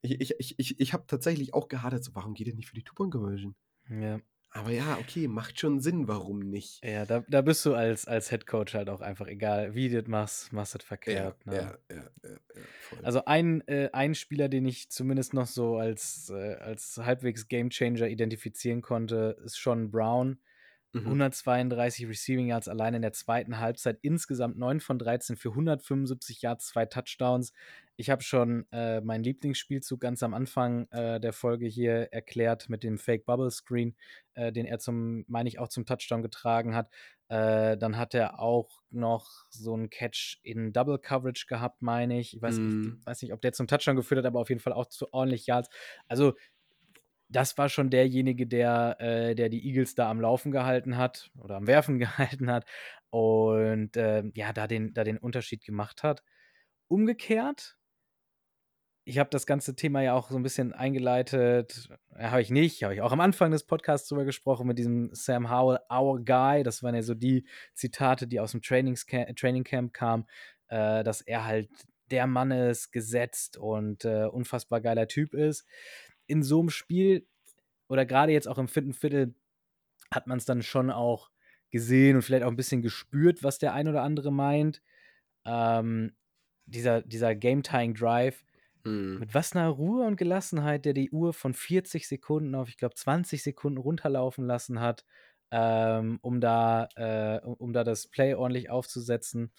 ich, 0.02 0.20
ich, 0.20 0.35
ich, 0.39 0.59
ich, 0.59 0.81
ich 0.81 0.93
habe 0.93 1.05
tatsächlich 1.06 1.55
auch 1.55 1.69
gehadert, 1.69 2.05
so 2.05 2.14
warum 2.14 2.35
geht 2.35 2.48
ihr 2.48 2.55
nicht 2.55 2.69
für 2.69 2.74
die 2.74 2.82
Two-Point-Conversion? 2.85 3.55
ja. 3.89 4.20
Aber 4.55 4.70
ja, 4.70 4.98
okay, 4.98 5.28
macht 5.28 5.59
schon 5.59 5.81
Sinn, 5.81 6.09
warum 6.09 6.40
nicht. 6.40 6.85
Ja, 6.85 7.06
da, 7.06 7.24
da 7.27 7.40
bist 7.40 7.64
du 7.64 7.73
als, 7.73 8.06
als 8.06 8.28
Head 8.28 8.47
Coach 8.47 8.74
halt 8.74 8.90
auch 8.90 9.01
einfach 9.01 9.27
egal, 9.27 9.74
wie 9.74 9.89
du 9.89 10.02
das 10.02 10.10
machst, 10.10 10.52
machst 10.52 10.74
du 10.74 10.78
das 10.78 10.85
Ja, 10.85 10.89
verkehrt. 10.89 11.47
ne? 11.47 11.55
ja, 11.55 11.78
ja, 11.90 12.02
ja, 12.23 12.31
ja. 12.31 12.62
Also 13.02 13.24
ein, 13.24 13.66
äh, 13.66 13.89
ein 13.94 14.14
Spieler, 14.14 14.51
den 14.51 14.66
ich 14.66 14.90
zumindest 14.90 15.32
noch 15.32 15.47
so 15.47 15.78
als, 15.78 16.28
äh, 16.28 16.56
als 16.56 16.98
halbwegs 16.98 17.48
Gamechanger 17.48 18.09
identifizieren 18.09 18.82
konnte, 18.82 19.39
ist 19.43 19.55
Sean 19.55 19.90
Brown. 19.90 20.39
Mhm. 20.93 21.06
132 21.06 22.09
Receiving 22.09 22.47
Yards 22.48 22.69
allein 22.69 22.94
in 22.94 23.02
der 23.02 23.12
zweiten 23.12 23.59
Halbzeit, 23.59 23.98
insgesamt 24.02 24.59
9 24.59 24.81
von 24.81 24.98
13 24.98 25.36
für 25.36 25.51
175 25.51 26.43
Yards, 26.43 26.66
zwei 26.69 26.86
Touchdowns. 26.86 27.52
Ich 27.97 28.10
habe 28.10 28.23
schon 28.23 28.66
äh, 28.73 29.01
meinen 29.01 29.23
Lieblingsspielzug 29.23 30.01
ganz 30.01 30.23
am 30.23 30.35
Anfang 30.35 30.89
äh, 30.90 31.20
der 31.20 31.32
Folge 31.32 31.66
hier 31.66 32.09
erklärt 32.12 32.69
mit 32.69 32.82
dem 32.82 32.98
Fake 32.98 33.24
Bubble 33.27 33.51
Screen, 33.51 33.94
äh, 34.35 34.51
den 34.52 34.66
er 34.66 34.78
zum, 34.78 35.24
meine 35.28 35.48
ich, 35.48 35.59
auch 35.59 35.69
zum 35.69 35.85
Touchdown 35.86 36.23
getragen 36.23 36.74
hat. 36.74 36.90
Äh, 37.28 37.77
dann 37.78 37.97
hat 37.97 38.14
er 38.14 38.40
auch 38.40 38.82
noch 38.90 39.31
so 39.51 39.74
einen 39.74 39.89
Catch 39.89 40.39
in 40.43 40.73
Double 40.73 40.98
Coverage 40.98 41.47
gehabt, 41.48 41.81
meine 41.82 42.19
ich. 42.19 42.35
Ich 42.35 42.43
weiß, 42.43 42.59
Mhm. 42.59 42.97
ich 43.01 43.06
weiß 43.06 43.23
nicht, 43.23 43.32
ob 43.32 43.40
der 43.40 43.52
zum 43.52 43.66
Touchdown 43.66 43.97
geführt 43.97 44.19
hat, 44.19 44.27
aber 44.27 44.40
auf 44.40 44.48
jeden 44.48 44.60
Fall 44.60 44.73
auch 44.73 44.86
zu 44.86 45.12
ordentlich 45.12 45.47
Yards. 45.47 45.69
Also 46.09 46.35
das 47.33 47.59
war 47.59 47.69
schon 47.69 47.91
derjenige, 47.91 48.47
der, 48.47 48.97
äh, 49.01 49.35
der 49.35 49.49
die 49.49 49.67
Eagles 49.67 49.95
da 49.95 50.11
am 50.11 50.21
Laufen 50.21 50.53
gehalten 50.53 50.97
hat 50.97 51.31
oder 51.39 51.57
am 51.57 51.67
Werfen 51.67 51.99
gehalten 51.99 52.51
hat 52.51 52.67
und 53.11 53.97
ähm, 53.97 54.33
ja, 54.35 54.53
da 54.53 54.67
den, 54.67 54.95
da 54.95 55.05
den 55.05 55.19
Unterschied 55.19 55.65
gemacht 55.65 56.03
hat. 56.03 56.23
Umgekehrt, 56.89 57.77
ich 59.05 59.19
habe 59.19 59.31
das 59.31 59.47
ganze 59.47 59.75
Thema 59.75 60.01
ja 60.03 60.15
auch 60.15 60.31
so 60.31 60.37
ein 60.37 60.43
bisschen 60.43 60.73
eingeleitet, 60.73 61.89
äh, 62.15 62.25
habe 62.25 62.43
ich 62.43 62.51
nicht, 62.51 62.83
habe 62.85 62.95
ich 62.95 63.01
auch 63.01 63.13
am 63.13 63.21
Anfang 63.21 63.51
des 63.51 63.65
Podcasts 63.65 64.09
drüber 64.09 64.25
gesprochen 64.25 64.67
mit 64.67 64.79
diesem 64.79 65.11
Sam 65.13 65.51
Howell, 65.51 65.81
Our 65.91 66.25
Guy, 66.25 66.63
das 66.63 66.83
waren 66.83 66.95
ja 66.95 67.03
so 67.03 67.15
die 67.15 67.47
Zitate, 67.75 68.27
die 68.27 68.41
aus 68.41 68.53
dem 68.53 68.63
Trainingscamp, 68.63 69.37
Training 69.37 69.65
Camp 69.65 69.93
kamen, 69.93 70.27
äh, 70.69 71.03
dass 71.03 71.23
er 71.23 71.45
halt 71.45 71.71
der 72.11 72.27
Mann 72.27 72.51
ist, 72.51 72.93
gesetzt 72.93 73.57
und 73.57 74.05
äh, 74.05 74.27
unfassbar 74.27 74.83
geiler 74.83 75.09
Typ 75.09 75.33
ist 75.33 75.67
in 76.27 76.43
so 76.43 76.61
einem 76.61 76.70
Spiel 76.70 77.27
oder 77.89 78.07
gerade 78.07 78.32
jetzt 78.32 78.49
auch 78.49 78.59
im 78.59 78.69
vierten 78.69 78.94
Viertel 78.94 79.35
hat 80.12 80.27
man 80.27 80.39
es 80.39 80.44
dann 80.44 80.62
schon 80.62 80.90
auch 80.90 81.31
gesehen 81.70 82.16
und 82.16 82.23
vielleicht 82.23 82.44
auch 82.44 82.51
ein 82.51 82.57
bisschen 82.57 82.82
gespürt, 82.82 83.43
was 83.43 83.59
der 83.59 83.74
ein 83.74 83.89
oder 83.89 84.03
andere 84.03 84.32
meint. 84.32 84.82
Ähm, 85.47 86.16
dieser, 86.66 87.03
dieser 87.03 87.35
Game-Tying-Drive, 87.35 88.44
Mhm. 88.85 89.19
mit 89.19 89.35
was 89.35 89.55
einer 89.55 89.69
Ruhe 89.69 90.07
und 90.07 90.16
Gelassenheit, 90.16 90.85
der 90.85 90.94
die 90.94 91.11
Uhr 91.11 91.32
von 91.35 91.55
40 91.55 92.09
Sekunden 92.09 92.55
auf, 92.55 92.69
ich 92.69 92.77
glaube, 92.78 92.94
20 92.94 93.43
Sekunden 93.43 93.78
runterlaufen 93.78 94.47
lassen 94.47 94.81
hat, 94.81 95.05
ähm, 95.51 96.19
um, 96.23 96.40
da, 96.40 96.89
äh, 96.97 97.40
um, 97.44 97.55
um 97.55 97.73
da 97.73 97.85
das 97.85 98.09
Play 98.09 98.35
ordentlich 98.35 98.70
aufzusetzen. 98.70 99.53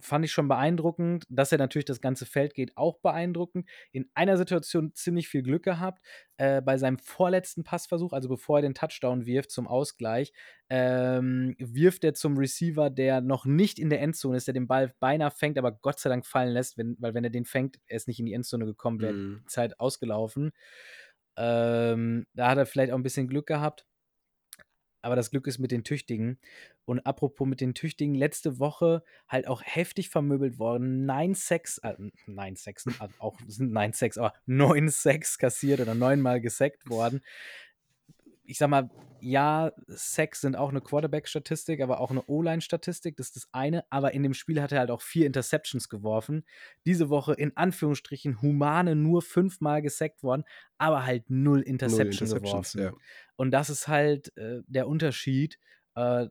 Fand 0.00 0.24
ich 0.24 0.32
schon 0.32 0.48
beeindruckend. 0.48 1.24
Dass 1.28 1.52
er 1.52 1.58
natürlich 1.58 1.84
das 1.84 2.00
ganze 2.00 2.26
Feld 2.26 2.54
geht, 2.54 2.76
auch 2.76 2.98
beeindruckend. 3.00 3.68
In 3.92 4.10
einer 4.14 4.36
Situation 4.36 4.94
ziemlich 4.94 5.28
viel 5.28 5.42
Glück 5.42 5.62
gehabt. 5.62 6.02
Äh, 6.38 6.60
bei 6.62 6.76
seinem 6.78 6.98
vorletzten 6.98 7.62
Passversuch, 7.62 8.12
also 8.12 8.28
bevor 8.28 8.58
er 8.58 8.62
den 8.62 8.74
Touchdown 8.74 9.26
wirft 9.26 9.50
zum 9.50 9.68
Ausgleich, 9.68 10.32
ähm, 10.70 11.54
wirft 11.58 12.04
er 12.04 12.14
zum 12.14 12.36
Receiver, 12.38 12.90
der 12.90 13.20
noch 13.20 13.44
nicht 13.44 13.78
in 13.78 13.90
der 13.90 14.00
Endzone 14.00 14.36
ist, 14.38 14.46
der 14.48 14.54
den 14.54 14.66
Ball 14.66 14.94
beinahe 14.98 15.30
fängt, 15.30 15.58
aber 15.58 15.72
Gott 15.72 16.00
sei 16.00 16.08
Dank 16.10 16.26
fallen 16.26 16.52
lässt, 16.52 16.78
wenn, 16.78 16.96
weil 16.98 17.14
wenn 17.14 17.24
er 17.24 17.30
den 17.30 17.44
fängt, 17.44 17.78
er 17.86 17.96
ist 17.96 18.08
nicht 18.08 18.18
in 18.18 18.26
die 18.26 18.32
Endzone 18.32 18.64
gekommen, 18.64 19.00
wäre 19.00 19.12
Mhm. 19.12 19.40
die 19.42 19.44
Zeit 19.46 19.78
ausgelaufen. 19.78 20.52
Ähm, 21.36 22.26
da 22.34 22.48
hat 22.50 22.58
er 22.58 22.66
vielleicht 22.66 22.92
auch 22.92 22.96
ein 22.96 23.02
bisschen 23.02 23.28
Glück 23.28 23.46
gehabt. 23.46 23.86
Aber 25.02 25.16
das 25.16 25.30
Glück 25.30 25.46
ist 25.46 25.58
mit 25.58 25.70
den 25.70 25.84
Tüchtigen. 25.84 26.38
Und 26.84 27.00
apropos 27.00 27.46
mit 27.46 27.60
den 27.60 27.74
Tüchtigen, 27.74 28.14
letzte 28.14 28.58
Woche 28.58 29.02
halt 29.28 29.46
auch 29.48 29.62
heftig 29.64 30.08
vermöbelt 30.08 30.58
worden. 30.58 31.04
Neun 31.04 31.34
Sacks, 31.34 31.78
äh, 31.78 31.94
nein 32.26 32.56
Sacks, 32.56 32.86
also 32.98 33.14
auch 33.18 33.38
sind 33.46 33.72
neun 33.72 33.92
Sacks, 33.92 34.16
aber 34.18 34.32
neun 34.46 34.88
Sacks 34.88 35.38
kassiert 35.38 35.80
oder 35.80 35.94
neunmal 35.94 36.40
gesackt 36.40 36.88
worden. 36.88 37.22
Ich 38.44 38.58
sag 38.58 38.68
mal, 38.68 38.90
ja, 39.20 39.70
Sacks 39.86 40.40
sind 40.40 40.56
auch 40.56 40.70
eine 40.70 40.80
Quarterback-Statistik, 40.80 41.80
aber 41.80 42.00
auch 42.00 42.10
eine 42.10 42.24
O-Line-Statistik, 42.24 43.16
das 43.16 43.28
ist 43.28 43.36
das 43.36 43.48
eine. 43.52 43.84
Aber 43.88 44.14
in 44.14 44.24
dem 44.24 44.34
Spiel 44.34 44.60
hat 44.60 44.72
er 44.72 44.80
halt 44.80 44.90
auch 44.90 45.00
vier 45.00 45.26
Interceptions 45.26 45.88
geworfen. 45.88 46.44
Diese 46.84 47.08
Woche 47.08 47.34
in 47.34 47.56
Anführungsstrichen 47.56 48.42
humane 48.42 48.96
nur 48.96 49.22
fünfmal 49.22 49.80
gesackt 49.80 50.22
worden, 50.24 50.42
aber 50.76 51.06
halt 51.06 51.30
null 51.30 51.58
Null 51.58 51.62
Interception 51.62 52.26
Interceptions, 52.28 52.72
geworfen. 52.72 52.96
ja. 52.98 53.04
Und 53.36 53.52
das 53.52 53.70
ist 53.70 53.86
halt 53.88 54.36
äh, 54.36 54.62
der 54.66 54.88
Unterschied. 54.88 55.58
Äh, 55.94 56.26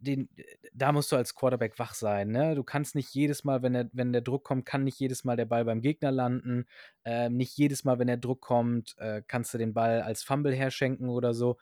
den, 0.00 0.28
da 0.72 0.92
musst 0.92 1.12
du 1.12 1.16
als 1.16 1.34
Quarterback 1.34 1.78
wach 1.78 1.94
sein. 1.94 2.30
Ne? 2.30 2.54
Du 2.54 2.64
kannst 2.64 2.94
nicht 2.94 3.14
jedes 3.14 3.44
Mal, 3.44 3.62
wenn 3.62 3.74
der, 3.74 3.90
wenn 3.92 4.12
der 4.12 4.22
Druck 4.22 4.44
kommt, 4.44 4.64
kann 4.64 4.82
nicht 4.84 4.98
jedes 4.98 5.24
Mal 5.24 5.36
der 5.36 5.44
Ball 5.44 5.64
beim 5.64 5.82
Gegner 5.82 6.10
landen. 6.10 6.66
Ähm, 7.04 7.36
nicht 7.36 7.56
jedes 7.58 7.84
Mal, 7.84 7.98
wenn 7.98 8.06
der 8.06 8.16
Druck 8.16 8.40
kommt, 8.40 8.96
äh, 8.98 9.22
kannst 9.26 9.52
du 9.52 9.58
den 9.58 9.74
Ball 9.74 10.00
als 10.00 10.22
Fumble 10.22 10.54
herschenken 10.54 11.08
oder 11.08 11.34
so. 11.34 11.58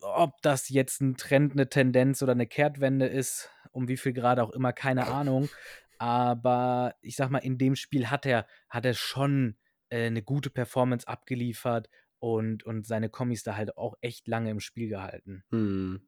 Ob 0.00 0.40
das 0.42 0.68
jetzt 0.68 1.00
ein 1.00 1.16
Trend, 1.16 1.52
eine 1.52 1.68
Tendenz 1.68 2.22
oder 2.22 2.32
eine 2.32 2.46
Kehrtwende 2.46 3.06
ist, 3.06 3.50
um 3.72 3.88
wie 3.88 3.96
viel 3.96 4.12
Grad 4.12 4.38
auch 4.38 4.50
immer, 4.50 4.72
keine 4.72 5.06
Ahnung. 5.08 5.48
Aber 5.98 6.94
ich 7.00 7.16
sag 7.16 7.30
mal, 7.30 7.38
in 7.38 7.58
dem 7.58 7.74
Spiel 7.76 8.10
hat 8.10 8.24
er, 8.24 8.46
hat 8.68 8.84
er 8.84 8.94
schon 8.94 9.56
äh, 9.88 10.06
eine 10.06 10.22
gute 10.22 10.50
Performance 10.50 11.08
abgeliefert 11.08 11.88
und, 12.20 12.64
und 12.64 12.86
seine 12.86 13.08
Kommis 13.08 13.42
da 13.42 13.56
halt 13.56 13.76
auch 13.76 13.94
echt 14.00 14.28
lange 14.28 14.50
im 14.50 14.60
Spiel 14.60 14.88
gehalten. 14.88 15.44
Mhm. 15.50 16.02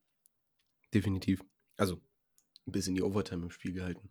Definitiv. 0.97 1.45
Also, 1.77 2.01
bis 2.65 2.89
in 2.89 2.95
die 2.95 3.03
Overtime 3.03 3.43
im 3.43 3.51
Spiel 3.51 3.75
gehalten. 3.75 4.11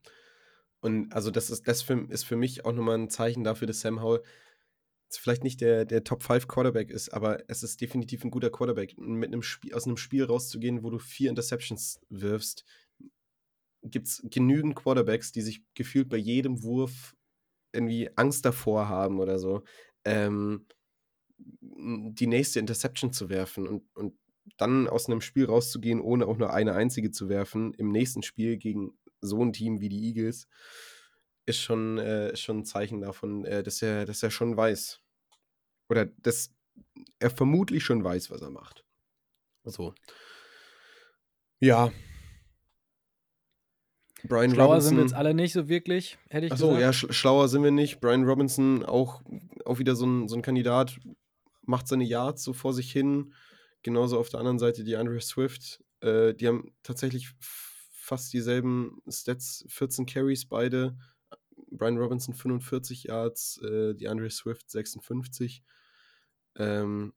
Und 0.81 1.11
also, 1.13 1.31
das 1.31 1.49
ist, 1.49 1.67
das 1.67 1.81
für, 1.81 2.05
ist 2.09 2.25
für 2.25 2.35
mich 2.35 2.63
auch 2.63 2.73
nochmal 2.73 2.99
ein 2.99 3.09
Zeichen 3.09 3.43
dafür, 3.43 3.65
dass 3.65 3.81
Sam 3.81 4.03
Howell 4.03 4.21
vielleicht 5.09 5.43
nicht 5.43 5.61
der, 5.61 5.85
der 5.85 6.03
Top 6.03 6.21
5 6.21 6.47
Quarterback 6.47 6.91
ist, 6.91 7.09
aber 7.09 7.49
es 7.49 7.63
ist 7.63 7.81
definitiv 7.81 8.23
ein 8.23 8.29
guter 8.29 8.51
Quarterback. 8.51 8.95
Mit 8.99 9.33
einem 9.33 9.41
Spiel, 9.41 9.73
aus 9.73 9.87
einem 9.87 9.97
Spiel 9.97 10.25
rauszugehen, 10.25 10.83
wo 10.83 10.91
du 10.91 10.99
vier 10.99 11.31
Interceptions 11.31 11.99
wirfst, 12.09 12.65
gibt 13.81 14.07
es 14.07 14.21
genügend 14.29 14.75
Quarterbacks, 14.75 15.31
die 15.31 15.41
sich 15.41 15.63
gefühlt 15.73 16.09
bei 16.09 16.17
jedem 16.17 16.61
Wurf 16.61 17.15
irgendwie 17.71 18.09
Angst 18.15 18.45
davor 18.45 18.89
haben 18.89 19.19
oder 19.19 19.39
so, 19.39 19.63
ähm, 20.03 20.67
die 21.39 22.27
nächste 22.27 22.59
Interception 22.59 23.11
zu 23.11 23.29
werfen 23.29 23.67
und, 23.67 23.83
und 23.95 24.13
dann 24.57 24.87
aus 24.87 25.07
einem 25.07 25.21
Spiel 25.21 25.45
rauszugehen, 25.45 26.01
ohne 26.01 26.27
auch 26.27 26.37
nur 26.37 26.53
eine 26.53 26.73
einzige 26.73 27.11
zu 27.11 27.29
werfen, 27.29 27.73
im 27.73 27.91
nächsten 27.91 28.23
Spiel 28.23 28.57
gegen 28.57 28.97
so 29.21 29.41
ein 29.43 29.53
Team 29.53 29.81
wie 29.81 29.89
die 29.89 30.07
Eagles, 30.07 30.47
ist 31.45 31.59
schon, 31.59 31.97
äh, 31.97 32.31
ist 32.31 32.41
schon 32.41 32.59
ein 32.59 32.65
Zeichen 32.65 33.01
davon, 33.01 33.45
äh, 33.45 33.63
dass, 33.63 33.81
er, 33.81 34.05
dass 34.05 34.23
er 34.23 34.31
schon 34.31 34.55
weiß. 34.55 35.01
Oder 35.89 36.05
dass 36.05 36.53
er 37.19 37.29
vermutlich 37.29 37.83
schon 37.83 38.03
weiß, 38.03 38.31
was 38.31 38.41
er 38.41 38.49
macht. 38.49 38.83
So. 39.63 39.93
Ja. 41.59 41.91
Brian 44.23 44.51
Schlauer 44.51 44.67
Robinson. 44.67 44.89
sind 44.89 44.97
wir 44.97 45.03
jetzt 45.03 45.13
alle 45.13 45.33
nicht 45.33 45.53
so 45.53 45.67
wirklich, 45.69 46.17
hätte 46.29 46.47
ich 46.47 46.51
Achso, 46.51 46.69
gesagt. 46.69 46.81
ja, 46.81 46.93
sch 46.93 47.13
schlauer 47.13 47.47
sind 47.47 47.63
wir 47.63 47.71
nicht. 47.71 47.99
Brian 47.99 48.23
Robinson 48.23 48.83
auch, 48.83 49.21
auch 49.65 49.77
wieder 49.77 49.95
so 49.95 50.05
ein, 50.05 50.27
so 50.27 50.35
ein 50.35 50.41
Kandidat, 50.41 50.99
macht 51.61 51.87
seine 51.87 52.03
Yards 52.03 52.43
so 52.43 52.53
vor 52.53 52.73
sich 52.73 52.91
hin. 52.91 53.33
Genauso 53.85 54.17
auf 54.17 54.29
der 54.29 54.39
anderen 54.39 54.57
Seite 54.57 54.83
die 54.83 54.95
Andre 54.95 55.21
Swift. 55.21 55.79
Äh, 55.99 56.33
die 56.33 56.47
haben 56.47 56.73
tatsächlich 56.81 57.29
fast 57.39 58.33
dieselben 58.33 58.99
Stats, 59.07 59.63
14 59.67 60.07
Carries 60.07 60.47
beide. 60.47 60.97
Brian 61.69 61.99
Robinson 61.99 62.33
45 62.33 63.03
Yards, 63.03 63.59
äh, 63.61 63.93
die 63.93 64.07
Andre 64.07 64.31
Swift 64.31 64.71
56. 64.71 65.63
Ähm, 66.55 67.13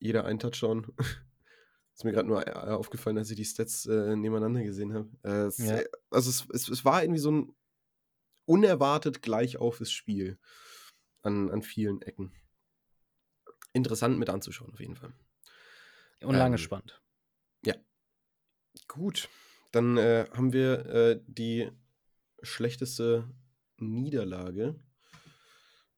jeder 0.00 0.24
ein 0.24 0.40
Touchdown. 0.40 0.84
Ist 1.94 2.02
mir 2.02 2.10
gerade 2.10 2.26
nur 2.26 2.44
äh, 2.44 2.50
aufgefallen, 2.50 3.16
als 3.16 3.30
ich 3.30 3.36
die 3.36 3.44
Stats 3.44 3.86
äh, 3.86 4.16
nebeneinander 4.16 4.64
gesehen 4.64 4.94
habe. 4.94 5.08
Äh, 5.22 5.46
es, 5.46 5.58
Ja. 5.58 5.80
Also 6.10 6.30
es, 6.30 6.44
es, 6.52 6.68
es 6.68 6.84
war 6.84 7.04
irgendwie 7.04 7.20
so 7.20 7.30
ein 7.30 7.54
unerwartet 8.46 9.22
gleich 9.22 9.58
aufes 9.58 9.92
Spiel 9.92 10.40
an, 11.22 11.52
an 11.52 11.62
vielen 11.62 12.02
Ecken. 12.02 12.32
Interessant 13.72 14.18
mit 14.18 14.28
anzuschauen, 14.28 14.72
auf 14.72 14.80
jeden 14.80 14.96
Fall. 14.96 15.12
Und 16.22 16.34
lange 16.34 16.54
ähm, 16.56 16.58
spannend. 16.58 17.00
Gut, 18.86 19.28
dann 19.72 19.98
äh, 19.98 20.26
haben 20.32 20.52
wir 20.52 20.86
äh, 20.86 21.20
die 21.26 21.70
schlechteste 22.42 23.28
Niederlage. 23.76 24.76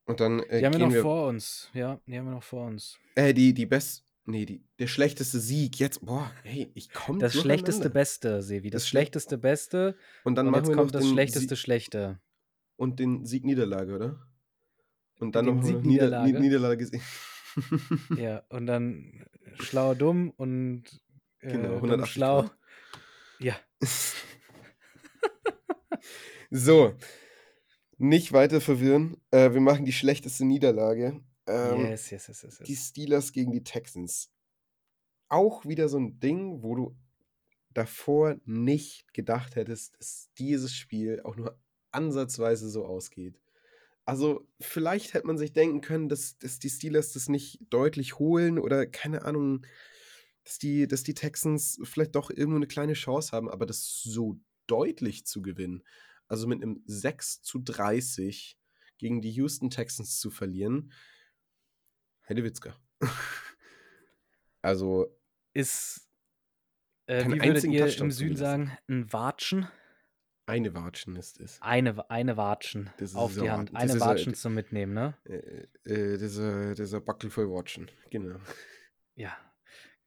Und 0.06 0.18
dann 0.18 0.40
äh, 0.40 0.58
Die 0.58 0.66
haben 0.66 0.72
wir 0.72 0.80
noch 0.80 0.92
wir. 0.92 1.02
vor 1.02 1.28
uns. 1.28 1.70
Ja, 1.72 2.00
die 2.06 2.18
haben 2.18 2.24
wir 2.24 2.32
noch 2.32 2.42
vor 2.42 2.66
uns. 2.66 2.98
Äh, 3.14 3.32
die, 3.32 3.54
die 3.54 3.66
best. 3.66 4.02
Nee, 4.24 4.44
die, 4.44 4.64
der 4.80 4.88
schlechteste 4.88 5.38
Sieg. 5.38 5.78
Jetzt, 5.78 6.04
boah, 6.04 6.30
hey, 6.42 6.70
ich 6.74 6.90
komme 6.90 7.20
Das 7.20 7.34
schlechteste 7.34 7.90
Beste, 7.90 8.42
Sevi. 8.42 8.70
Das, 8.70 8.82
Das 8.82 8.88
schle- 8.88 8.90
schlechteste 8.90 9.38
Beste. 9.38 9.96
Und 10.24 10.34
dann 10.34 10.46
und 10.46 10.52
machen 10.52 10.62
jetzt 10.64 10.68
wir 10.70 10.76
kommt 10.76 10.94
das 10.94 11.08
schlechteste 11.08 11.54
Sieg 11.54 11.58
Schlechte. 11.62 12.20
und 12.76 12.98
den 12.98 13.24
Sieg-Niederlage, 13.24 13.94
oder? 13.94 14.26
Und 15.20 15.36
dann 15.36 15.46
Den 15.46 15.56
noch 15.56 15.62
Nieder 15.62 15.80
Niederlage. 15.80 16.40
Niederlage. 16.40 16.90
Ja, 18.16 18.42
und 18.48 18.66
dann 18.66 19.24
schlau 19.58 19.94
dumm 19.94 20.30
und 20.36 20.84
äh, 21.40 21.52
Genau, 21.52 21.68
dumm 21.68 21.76
180 21.76 22.12
schlau. 22.12 22.42
Grad. 22.42 22.56
Ja, 23.38 23.56
so, 26.50 26.94
nicht 27.96 28.32
weiter 28.32 28.60
verwirren. 28.60 29.16
Äh, 29.30 29.52
wir 29.52 29.60
machen 29.60 29.84
die 29.84 29.92
schlechteste 29.92 30.44
Niederlage. 30.44 31.20
Ähm, 31.46 31.86
yes, 31.86 32.10
yes, 32.10 32.28
yes, 32.28 32.42
yes. 32.42 32.58
Die 32.58 32.72
yes. 32.72 32.88
Steelers 32.88 33.32
gegen 33.32 33.52
die 33.52 33.64
Texans. 33.64 34.30
Auch 35.28 35.64
wieder 35.64 35.88
so 35.88 35.98
ein 35.98 36.20
Ding, 36.20 36.62
wo 36.62 36.74
du 36.74 36.96
davor 37.72 38.36
nicht 38.44 39.12
gedacht 39.14 39.56
hättest, 39.56 39.98
dass 39.98 40.30
dieses 40.38 40.74
Spiel 40.74 41.20
auch 41.22 41.36
nur 41.36 41.58
ansatzweise 41.92 42.68
so 42.68 42.84
ausgeht. 42.84 43.40
Also, 44.10 44.44
vielleicht 44.58 45.14
hätte 45.14 45.28
man 45.28 45.38
sich 45.38 45.52
denken 45.52 45.82
können, 45.82 46.08
dass, 46.08 46.36
dass 46.36 46.58
die 46.58 46.68
Steelers 46.68 47.12
das 47.12 47.28
nicht 47.28 47.60
deutlich 47.70 48.18
holen 48.18 48.58
oder 48.58 48.84
keine 48.84 49.24
Ahnung, 49.24 49.64
dass 50.42 50.58
die, 50.58 50.88
dass 50.88 51.04
die 51.04 51.14
Texans 51.14 51.78
vielleicht 51.84 52.16
doch 52.16 52.28
irgendwo 52.28 52.56
eine 52.56 52.66
kleine 52.66 52.94
Chance 52.94 53.30
haben, 53.30 53.48
aber 53.48 53.66
das 53.66 54.02
so 54.02 54.40
deutlich 54.66 55.26
zu 55.26 55.42
gewinnen, 55.42 55.84
also 56.26 56.48
mit 56.48 56.60
einem 56.60 56.82
6 56.86 57.42
zu 57.42 57.60
30 57.60 58.58
gegen 58.98 59.20
die 59.22 59.30
Houston 59.30 59.70
Texans 59.70 60.18
zu 60.18 60.32
verlieren, 60.32 60.92
Heidewitzka. 62.28 62.76
also, 64.60 65.06
Ist, 65.52 66.10
äh, 67.06 67.24
wie 67.26 67.40
würdet 67.40 67.62
ihr 67.62 68.00
im 68.00 68.10
Süden 68.10 68.36
sagen, 68.36 68.76
ein 68.88 69.12
Watschen? 69.12 69.68
Eine 70.50 70.74
Watschen 70.74 71.16
ist 71.16 71.40
es. 71.40 71.58
Eine, 71.62 72.10
eine 72.10 72.36
Watschen 72.36 72.90
Das 72.98 73.10
ist 73.10 73.16
auf 73.16 73.34
die. 73.34 73.50
Hand. 73.50 73.70
Das 73.72 73.82
Eine 73.82 73.92
ist, 73.92 73.96
äh, 73.96 74.00
Watschen 74.00 74.34
zum 74.34 74.54
Mitnehmen, 74.54 74.92
ne? 74.92 75.14
Äh, 75.24 75.66
äh, 75.90 76.18
dieser, 76.18 76.74
dieser 76.74 77.00
Buckel 77.00 77.30
voll 77.30 77.48
Watschen. 77.50 77.90
Genau. 78.10 78.36
Ja, 79.14 79.36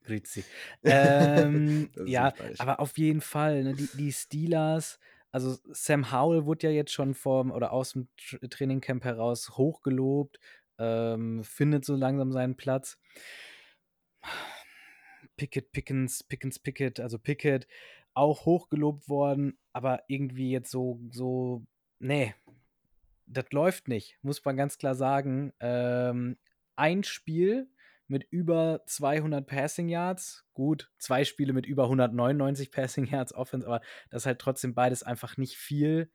grüezi. 0.04 0.44
Ähm, 0.84 1.90
Das 1.94 2.04
ist 2.04 2.10
ja, 2.10 2.34
aber 2.60 2.80
auf 2.80 2.98
jeden 2.98 3.22
Fall, 3.22 3.64
ne, 3.64 3.74
die, 3.74 3.90
die 3.98 4.12
Steelers, 4.12 5.00
also 5.32 5.58
Sam 5.72 6.12
Howell 6.12 6.46
wurde 6.46 6.68
ja 6.68 6.74
jetzt 6.74 6.92
schon 6.94 7.14
vom 7.16 7.52
oder 7.52 7.72
aus 7.74 7.94
dem 7.94 8.08
Tr- 8.20 8.48
Trainingcamp 8.50 9.04
heraus 9.04 9.52
hochgelobt, 9.58 10.40
ähm, 10.78 11.44
findet 11.44 11.86
so 11.86 11.96
langsam 11.96 12.32
seinen 12.32 12.56
Platz. 12.56 12.98
Pickett, 15.38 15.72
Pickens, 15.72 16.24
Pickens, 16.24 16.60
Pickett, 16.60 17.00
also 17.00 17.18
Pickett, 17.18 17.68
auch 18.14 18.46
hochgelobt 18.46 19.10
worden, 19.10 19.58
aber 19.72 20.04
irgendwie 20.08 20.52
jetzt 20.52 20.72
so, 20.72 21.00
so, 21.12 21.66
nee, 22.00 22.34
das 23.26 23.52
läuft 23.52 23.88
nicht, 23.88 24.18
muss 24.22 24.44
man 24.46 24.58
ganz 24.58 24.78
klar 24.78 24.96
sagen. 24.96 25.54
Ähm, 25.60 26.38
ein 26.76 27.04
Spiel 27.04 27.70
mit 28.08 28.26
über 28.30 28.84
200 28.86 29.48
Passing 29.48 29.90
Yards, 29.90 30.46
gut, 30.54 30.92
zwei 30.98 31.24
Spiele 31.24 31.54
mit 31.54 31.66
über 31.66 31.84
199 31.84 32.72
Passing 32.72 33.06
Yards 33.08 33.34
Offense, 33.34 33.66
aber 33.66 33.82
das 34.10 34.24
ist 34.24 34.26
halt 34.28 34.40
trotzdem 34.40 34.76
beides 34.76 35.04
einfach 35.04 35.38
nicht 35.38 35.58
viel. 35.58 36.12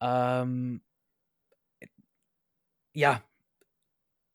Ähm, 0.00 0.82
ja. 2.92 3.22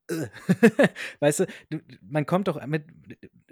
Weißt 1.19 1.41
du, 1.41 1.45
du, 1.69 1.79
man 2.01 2.25
kommt 2.25 2.47
doch 2.47 2.63
mit, 2.65 2.85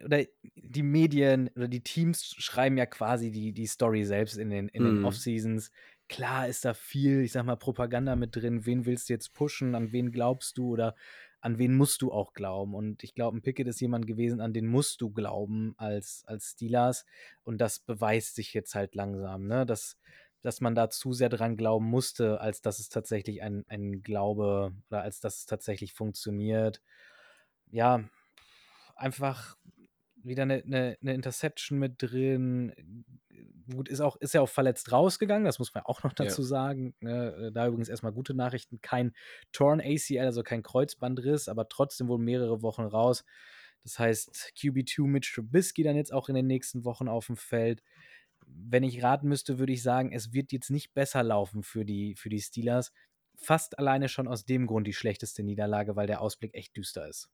oder 0.03 0.23
die 0.55 0.83
Medien 0.83 1.49
oder 1.55 1.67
die 1.67 1.81
Teams 1.81 2.35
schreiben 2.37 2.77
ja 2.77 2.85
quasi 2.85 3.31
die, 3.31 3.53
die 3.53 3.67
Story 3.67 4.03
selbst 4.03 4.37
in 4.37 4.49
den, 4.49 4.67
in 4.69 4.83
den 4.83 4.99
Mhm. 4.99 5.05
Off-Seasons. 5.05 5.71
Klar 6.09 6.47
ist 6.47 6.65
da 6.65 6.73
viel, 6.73 7.21
ich 7.21 7.31
sag 7.31 7.45
mal, 7.45 7.55
Propaganda 7.55 8.15
mit 8.15 8.35
drin. 8.35 8.65
Wen 8.65 8.85
willst 8.85 9.09
du 9.09 9.13
jetzt 9.13 9.33
pushen? 9.33 9.75
An 9.75 9.91
wen 9.93 10.11
glaubst 10.11 10.57
du? 10.57 10.67
Oder 10.69 10.95
an 11.39 11.57
wen 11.57 11.73
musst 11.75 12.01
du 12.01 12.11
auch 12.11 12.33
glauben? 12.33 12.75
Und 12.75 13.03
ich 13.03 13.15
glaube, 13.15 13.37
ein 13.37 13.41
Pickett 13.41 13.67
ist 13.67 13.79
jemand 13.79 14.05
gewesen, 14.07 14.41
an 14.41 14.53
den 14.53 14.67
musst 14.67 15.01
du 15.01 15.09
glauben 15.09 15.73
als, 15.77 16.23
als 16.27 16.51
Steelers. 16.51 17.05
Und 17.43 17.59
das 17.59 17.79
beweist 17.79 18.35
sich 18.35 18.53
jetzt 18.53 18.75
halt 18.75 18.93
langsam, 18.93 19.47
ne? 19.47 19.65
Dass, 19.65 19.97
dass 20.41 20.61
man 20.61 20.75
da 20.75 20.89
zu 20.89 21.13
sehr 21.13 21.29
dran 21.29 21.57
glauben 21.57 21.85
musste, 21.85 22.41
als 22.41 22.61
dass 22.61 22.79
es 22.79 22.89
tatsächlich 22.89 23.41
ein, 23.43 23.65
ein 23.67 24.01
Glaube 24.01 24.73
oder 24.89 25.01
als 25.01 25.19
dass 25.19 25.39
es 25.39 25.45
tatsächlich 25.45 25.93
funktioniert. 25.93 26.81
Ja, 27.71 28.03
einfach 28.95 29.57
wieder 30.23 30.43
eine, 30.43 30.63
eine, 30.63 30.97
eine 31.01 31.13
Interception 31.13 31.79
mit 31.79 31.95
drin. 32.01 32.73
Gut, 33.71 33.89
ist, 33.89 34.01
auch, 34.01 34.17
ist 34.17 34.33
ja 34.33 34.41
auch 34.41 34.49
verletzt 34.49 34.91
rausgegangen, 34.91 35.45
das 35.45 35.59
muss 35.59 35.73
man 35.73 35.83
auch 35.83 36.03
noch 36.03 36.13
Ja. 36.19 36.25
dazu 36.25 36.43
sagen. 36.43 36.93
Ne? 36.99 37.51
Da 37.53 37.67
übrigens 37.67 37.89
erstmal 37.89 38.11
gute 38.11 38.33
Nachrichten: 38.33 38.81
kein 38.81 39.13
Torn 39.51 39.81
ACL, 39.81 40.25
also 40.25 40.43
kein 40.43 40.63
Kreuzbandriss, 40.63 41.47
aber 41.47 41.67
trotzdem 41.69 42.07
wohl 42.07 42.19
mehrere 42.19 42.61
Wochen 42.61 42.83
raus. 42.83 43.23
Das 43.83 43.97
heißt, 43.97 44.53
QB2 44.57 45.07
Mitch 45.07 45.33
Trubisky 45.33 45.83
dann 45.83 45.95
jetzt 45.95 46.13
auch 46.13 46.29
in 46.29 46.35
den 46.35 46.45
nächsten 46.47 46.85
Wochen 46.85 47.07
auf 47.07 47.27
dem 47.27 47.37
Feld. 47.37 47.81
Wenn 48.53 48.83
ich 48.83 49.03
raten 49.03 49.27
müsste, 49.27 49.59
würde 49.59 49.73
ich 49.73 49.83
sagen, 49.83 50.11
es 50.11 50.33
wird 50.33 50.51
jetzt 50.51 50.69
nicht 50.69 50.93
besser 50.93 51.23
laufen 51.23 51.63
für 51.63 51.85
die, 51.85 52.15
für 52.15 52.29
die 52.29 52.41
Steelers. 52.41 52.91
Fast 53.35 53.79
alleine 53.79 54.09
schon 54.09 54.27
aus 54.27 54.45
dem 54.45 54.67
Grund 54.67 54.87
die 54.87 54.93
schlechteste 54.93 55.43
Niederlage, 55.43 55.95
weil 55.95 56.07
der 56.07 56.21
Ausblick 56.21 56.53
echt 56.53 56.75
düster 56.75 57.07
ist. 57.07 57.29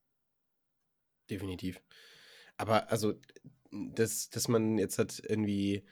Definitiv. 1.29 1.81
Aber 2.57 2.91
also, 2.91 3.19
dass, 3.71 4.29
dass 4.29 4.47
man 4.47 4.77
jetzt 4.77 4.97
halt 4.97 5.21
irgendwie 5.27 5.85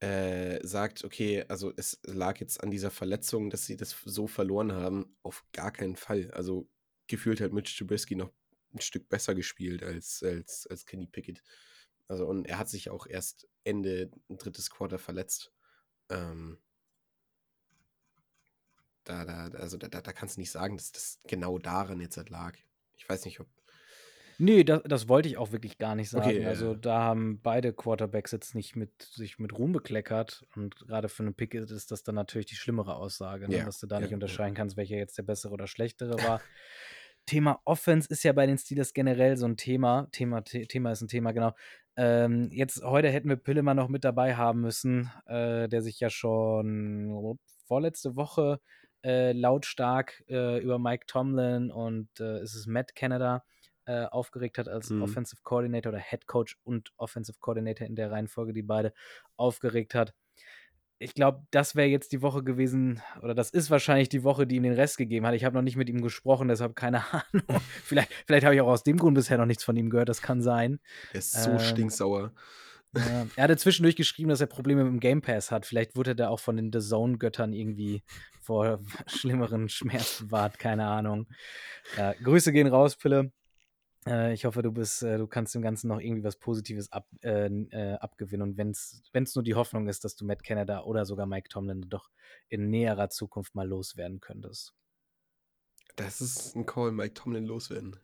äh, 0.00 0.58
sagt, 0.66 1.04
okay, 1.04 1.44
also 1.48 1.72
es 1.76 2.00
lag 2.04 2.40
jetzt 2.40 2.62
an 2.62 2.70
dieser 2.70 2.90
Verletzung, 2.90 3.50
dass 3.50 3.66
sie 3.66 3.76
das 3.76 3.96
so 4.04 4.26
verloren 4.26 4.72
haben, 4.72 5.16
auf 5.22 5.44
gar 5.52 5.72
keinen 5.72 5.96
Fall. 5.96 6.30
Also 6.32 6.68
gefühlt 7.06 7.40
hat 7.40 7.52
Mitch 7.52 7.76
Trubisky 7.78 8.16
noch 8.16 8.32
ein 8.74 8.80
Stück 8.80 9.08
besser 9.08 9.34
gespielt 9.34 9.82
als, 9.82 10.22
als, 10.22 10.66
als 10.66 10.86
Kenny 10.86 11.06
Pickett. 11.06 11.42
Also 12.08 12.26
und 12.26 12.46
er 12.46 12.58
hat 12.58 12.68
sich 12.68 12.90
auch 12.90 13.06
erst 13.06 13.48
Ende 13.64 14.10
drittes 14.28 14.70
Quarter 14.70 14.98
verletzt. 14.98 15.52
Ähm, 16.10 16.58
da, 19.04 19.24
da, 19.24 19.58
also 19.58 19.76
da, 19.76 19.88
da, 19.88 20.12
kannst 20.12 20.36
du 20.36 20.40
nicht 20.40 20.50
sagen, 20.50 20.76
dass 20.76 20.92
das 20.92 21.20
genau 21.26 21.58
daran 21.58 22.00
jetzt 22.00 22.16
halt 22.16 22.30
lag. 22.30 22.56
Ich 22.96 23.08
weiß 23.08 23.24
nicht, 23.24 23.40
ob 23.40 23.48
Nee, 24.38 24.64
das, 24.64 24.82
das 24.84 25.08
wollte 25.08 25.28
ich 25.28 25.36
auch 25.36 25.52
wirklich 25.52 25.78
gar 25.78 25.94
nicht 25.94 26.10
sagen. 26.10 26.26
Okay, 26.26 26.42
ja, 26.42 26.48
also 26.48 26.72
ja. 26.72 26.74
da 26.74 26.98
haben 27.00 27.40
beide 27.42 27.72
Quarterbacks 27.72 28.32
jetzt 28.32 28.54
nicht 28.54 28.74
mit 28.74 29.02
sich 29.02 29.38
mit 29.38 29.56
Ruhm 29.56 29.72
bekleckert. 29.72 30.44
Und 30.56 30.76
gerade 30.76 31.08
für 31.08 31.22
einen 31.22 31.34
Pick 31.34 31.54
ist 31.54 31.90
das 31.90 32.02
dann 32.02 32.14
natürlich 32.14 32.46
die 32.46 32.56
schlimmere 32.56 32.96
Aussage, 32.96 33.48
ne? 33.48 33.58
Ja, 33.58 33.64
dass 33.64 33.78
du 33.78 33.86
da 33.86 33.96
ja, 33.96 34.00
nicht 34.00 34.10
ja. 34.10 34.16
unterscheiden 34.16 34.54
kannst, 34.54 34.76
welcher 34.76 34.96
jetzt 34.96 35.16
der 35.18 35.22
bessere 35.22 35.52
oder 35.52 35.66
schlechtere 35.66 36.14
war. 36.24 36.40
Thema 37.26 37.60
Offense 37.64 38.08
ist 38.10 38.24
ja 38.24 38.32
bei 38.32 38.46
den 38.46 38.58
Steelers 38.58 38.92
generell 38.94 39.36
so 39.36 39.46
ein 39.46 39.56
Thema. 39.56 40.08
Thema, 40.12 40.42
The 40.46 40.66
Thema 40.66 40.92
ist 40.92 41.02
ein 41.02 41.08
Thema, 41.08 41.32
genau. 41.32 41.52
Ähm, 41.96 42.50
jetzt 42.52 42.82
heute 42.82 43.10
hätten 43.10 43.28
wir 43.28 43.36
Pillemann 43.36 43.76
noch 43.76 43.88
mit 43.88 44.04
dabei 44.04 44.34
haben 44.34 44.60
müssen, 44.62 45.10
äh, 45.26 45.68
der 45.68 45.82
sich 45.82 46.00
ja 46.00 46.10
schon 46.10 47.38
vorletzte 47.66 48.16
Woche 48.16 48.60
äh, 49.04 49.32
lautstark 49.32 50.22
äh, 50.28 50.58
über 50.62 50.78
Mike 50.78 51.06
Tomlin 51.06 51.70
und 51.70 52.08
äh, 52.20 52.38
es 52.38 52.54
ist 52.54 52.66
Matt 52.66 52.94
Canada 52.94 53.44
äh, 53.84 54.04
aufgeregt 54.04 54.58
hat 54.58 54.68
als 54.68 54.90
Mhm. 54.90 55.02
Offensive 55.02 55.42
Coordinator 55.42 55.92
oder 55.92 56.00
Head 56.00 56.26
Coach 56.26 56.56
und 56.64 56.92
Offensive 56.96 57.38
Coordinator 57.40 57.86
in 57.86 57.96
der 57.96 58.10
Reihenfolge, 58.10 58.52
die 58.52 58.62
beide 58.62 58.92
aufgeregt 59.36 59.94
hat. 59.94 60.14
Ich 61.02 61.14
glaube, 61.14 61.42
das 61.50 61.74
wäre 61.76 61.88
jetzt 61.88 62.12
die 62.12 62.22
Woche 62.22 62.42
gewesen, 62.42 63.02
oder 63.22 63.34
das 63.34 63.50
ist 63.50 63.70
wahrscheinlich 63.70 64.08
die 64.08 64.24
Woche, 64.24 64.46
die 64.46 64.56
ihm 64.56 64.62
den 64.62 64.72
Rest 64.74 64.96
gegeben 64.96 65.26
hat. 65.26 65.34
Ich 65.34 65.44
habe 65.44 65.54
noch 65.56 65.62
nicht 65.62 65.76
mit 65.76 65.88
ihm 65.88 66.00
gesprochen, 66.00 66.48
deshalb 66.48 66.76
keine 66.76 67.02
Ahnung. 67.12 67.42
vielleicht 67.84 68.12
vielleicht 68.26 68.44
habe 68.44 68.54
ich 68.54 68.60
auch 68.60 68.68
aus 68.68 68.84
dem 68.84 68.96
Grund 68.98 69.14
bisher 69.14 69.38
noch 69.38 69.46
nichts 69.46 69.64
von 69.64 69.76
ihm 69.76 69.90
gehört, 69.90 70.08
das 70.08 70.22
kann 70.22 70.40
sein. 70.40 70.80
Er 71.12 71.18
ist 71.18 71.32
so 71.32 71.50
Ähm, 71.50 71.58
stinksauer. 71.58 72.32
Ja, 72.94 73.26
er 73.36 73.44
hatte 73.44 73.56
zwischendurch 73.56 73.96
geschrieben, 73.96 74.28
dass 74.28 74.42
er 74.42 74.46
Probleme 74.46 74.84
mit 74.84 74.92
dem 74.92 75.00
Game 75.00 75.22
Pass 75.22 75.50
hat. 75.50 75.64
Vielleicht 75.64 75.96
wurde 75.96 76.10
er 76.10 76.14
da 76.14 76.28
auch 76.28 76.40
von 76.40 76.56
den 76.56 76.70
The 76.72 76.80
Zone-Göttern 76.80 77.54
irgendwie 77.54 78.02
vor 78.42 78.80
schlimmeren 79.06 79.68
Schmerz 79.70 80.20
bewahrt, 80.20 80.58
keine 80.58 80.86
Ahnung. 80.86 81.26
Ja, 81.96 82.12
Grüße 82.22 82.52
gehen 82.52 82.66
raus, 82.66 82.96
Pille. 82.96 83.32
Äh, 84.06 84.32
ich 84.34 84.44
hoffe, 84.44 84.62
du 84.62 84.72
bist, 84.72 85.02
äh, 85.02 85.18
du 85.18 85.26
kannst 85.26 85.54
dem 85.54 85.62
Ganzen 85.62 85.88
noch 85.88 86.00
irgendwie 86.00 86.24
was 86.24 86.36
Positives 86.36 86.90
ab, 86.92 87.08
äh, 87.22 87.46
äh, 87.46 87.94
abgewinnen. 87.94 88.50
Und 88.50 88.56
wenn 88.56 88.70
es 88.70 89.34
nur 89.34 89.42
die 89.44 89.54
Hoffnung 89.54 89.88
ist, 89.88 90.04
dass 90.04 90.16
du 90.16 90.24
Matt 90.24 90.42
Canada 90.44 90.82
oder 90.84 91.04
sogar 91.06 91.26
Mike 91.26 91.48
Tomlin 91.48 91.82
doch 91.88 92.10
in 92.48 92.68
näherer 92.70 93.10
Zukunft 93.10 93.54
mal 93.54 93.68
loswerden 93.68 94.20
könntest. 94.20 94.74
Das 95.96 96.20
ist 96.20 96.54
ein 96.54 96.66
Call, 96.66 96.92
Mike 96.92 97.14
Tomlin 97.14 97.46
loswerden. 97.46 97.98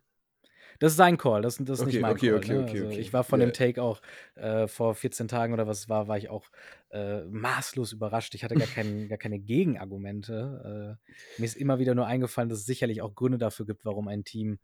Das 0.79 0.93
ist 0.93 0.97
sein 0.97 1.17
Call, 1.17 1.43
das, 1.43 1.57
das 1.59 1.81
ist 1.81 1.85
Okay, 1.85 1.87
nicht 1.87 2.01
mein 2.01 2.19
okay, 2.19 2.33
Call. 2.33 2.45
okay, 2.45 2.57
ne? 2.57 2.59
okay, 2.59 2.83
also 2.85 2.87
okay. 2.87 3.01
Ich 3.01 3.13
war 3.13 3.25
von 3.25 3.41
Ja. 3.41 3.47
dem 3.47 3.53
Take 3.53 3.83
auch 3.83 4.01
äh, 4.35 4.67
vor 4.69 4.95
14 4.95 5.29
Tagen 5.29 5.53
oder 5.53 5.67
was 5.67 5.81
es 5.81 5.89
war, 5.89 6.09
war 6.09 6.19
ich 6.19 6.29
auch 6.29 6.47
äh, 6.91 7.23
maßlos 7.25 7.93
überrascht. 7.93 8.35
Ich 8.35 8.45
hatte 8.45 8.57
gar, 8.57 8.69
kein, 8.69 9.09
gar 9.09 9.19
keine 9.19 9.39
Gegenargumente. 9.39 10.99
Äh, 10.99 11.11
mir 11.37 11.45
ist 11.47 11.57
immer 11.57 11.79
wieder 11.79 11.95
nur 11.95 12.07
eingefallen, 12.07 12.49
dass 12.49 12.61
es 12.61 12.67
sicherlich 12.67 13.03
auch 13.03 13.15
Gründe 13.15 13.39
dafür 13.39 13.67
gibt, 13.67 13.85
warum 13.85 14.09
ein 14.09 14.25
Team 14.25 14.59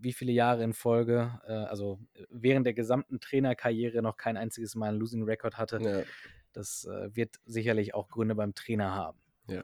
wie 0.00 0.12
viele 0.12 0.32
Jahre 0.32 0.64
in 0.64 0.72
Folge, 0.72 1.40
äh, 1.46 1.52
also 1.52 1.98
während 2.28 2.66
der 2.66 2.74
gesamten 2.74 3.20
Trainerkarriere 3.20 4.02
noch 4.02 4.16
kein 4.16 4.36
einziges 4.36 4.74
Mal 4.74 4.90
einen 4.90 4.98
Losing 4.98 5.24
Record 5.24 5.58
hatte. 5.58 5.80
Ja. 5.80 6.02
Das 6.52 6.84
äh, 6.84 7.14
wird 7.14 7.36
sicherlich 7.44 7.94
auch 7.94 8.08
Gründe 8.08 8.34
beim 8.34 8.54
Trainer 8.54 8.94
haben. 8.94 9.18
Ja. 9.46 9.62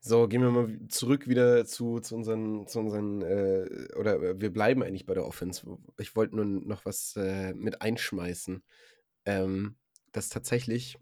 So, 0.00 0.28
gehen 0.28 0.40
wir 0.40 0.50
mal 0.50 0.88
zurück 0.88 1.28
wieder 1.28 1.66
zu, 1.66 2.00
zu 2.00 2.14
unseren, 2.14 2.66
zu 2.66 2.80
unseren 2.80 3.22
äh, 3.22 3.88
oder 3.98 4.22
äh, 4.22 4.40
wir 4.40 4.52
bleiben 4.52 4.82
eigentlich 4.82 5.04
bei 5.04 5.14
der 5.14 5.26
Offense. 5.26 5.66
Ich 5.98 6.16
wollte 6.16 6.36
nur 6.36 6.44
noch 6.44 6.84
was 6.86 7.16
äh, 7.16 7.52
mit 7.52 7.82
einschmeißen. 7.82 8.62
Ähm, 9.26 9.76
dass 10.12 10.28
tatsächlich 10.28 10.98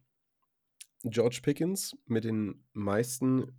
George 1.05 1.41
Pickens 1.43 1.97
mit 2.07 2.25
den 2.25 2.65
meisten 2.73 3.57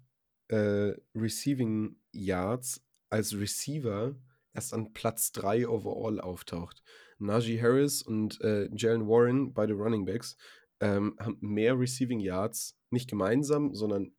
äh, 0.50 0.94
Receiving 1.16 1.96
Yards 2.12 2.84
als 3.10 3.38
Receiver 3.38 4.16
erst 4.54 4.74
an 4.74 4.94
Platz 4.94 5.32
3 5.32 5.68
overall 5.68 6.20
auftaucht. 6.20 6.84
Najee 7.18 7.62
Harris 7.62 8.02
und 8.02 8.40
äh, 8.42 8.70
Jalen 8.76 9.08
Warren, 9.08 9.54
beide 9.54 9.74
Running 9.74 10.06
Backs, 10.06 10.38
ähm, 10.80 11.16
haben 11.20 11.38
mehr 11.42 11.78
Receiving 11.78 12.20
Yards, 12.20 12.78
nicht 12.90 13.10
gemeinsam, 13.10 13.76
sondern 13.76 14.16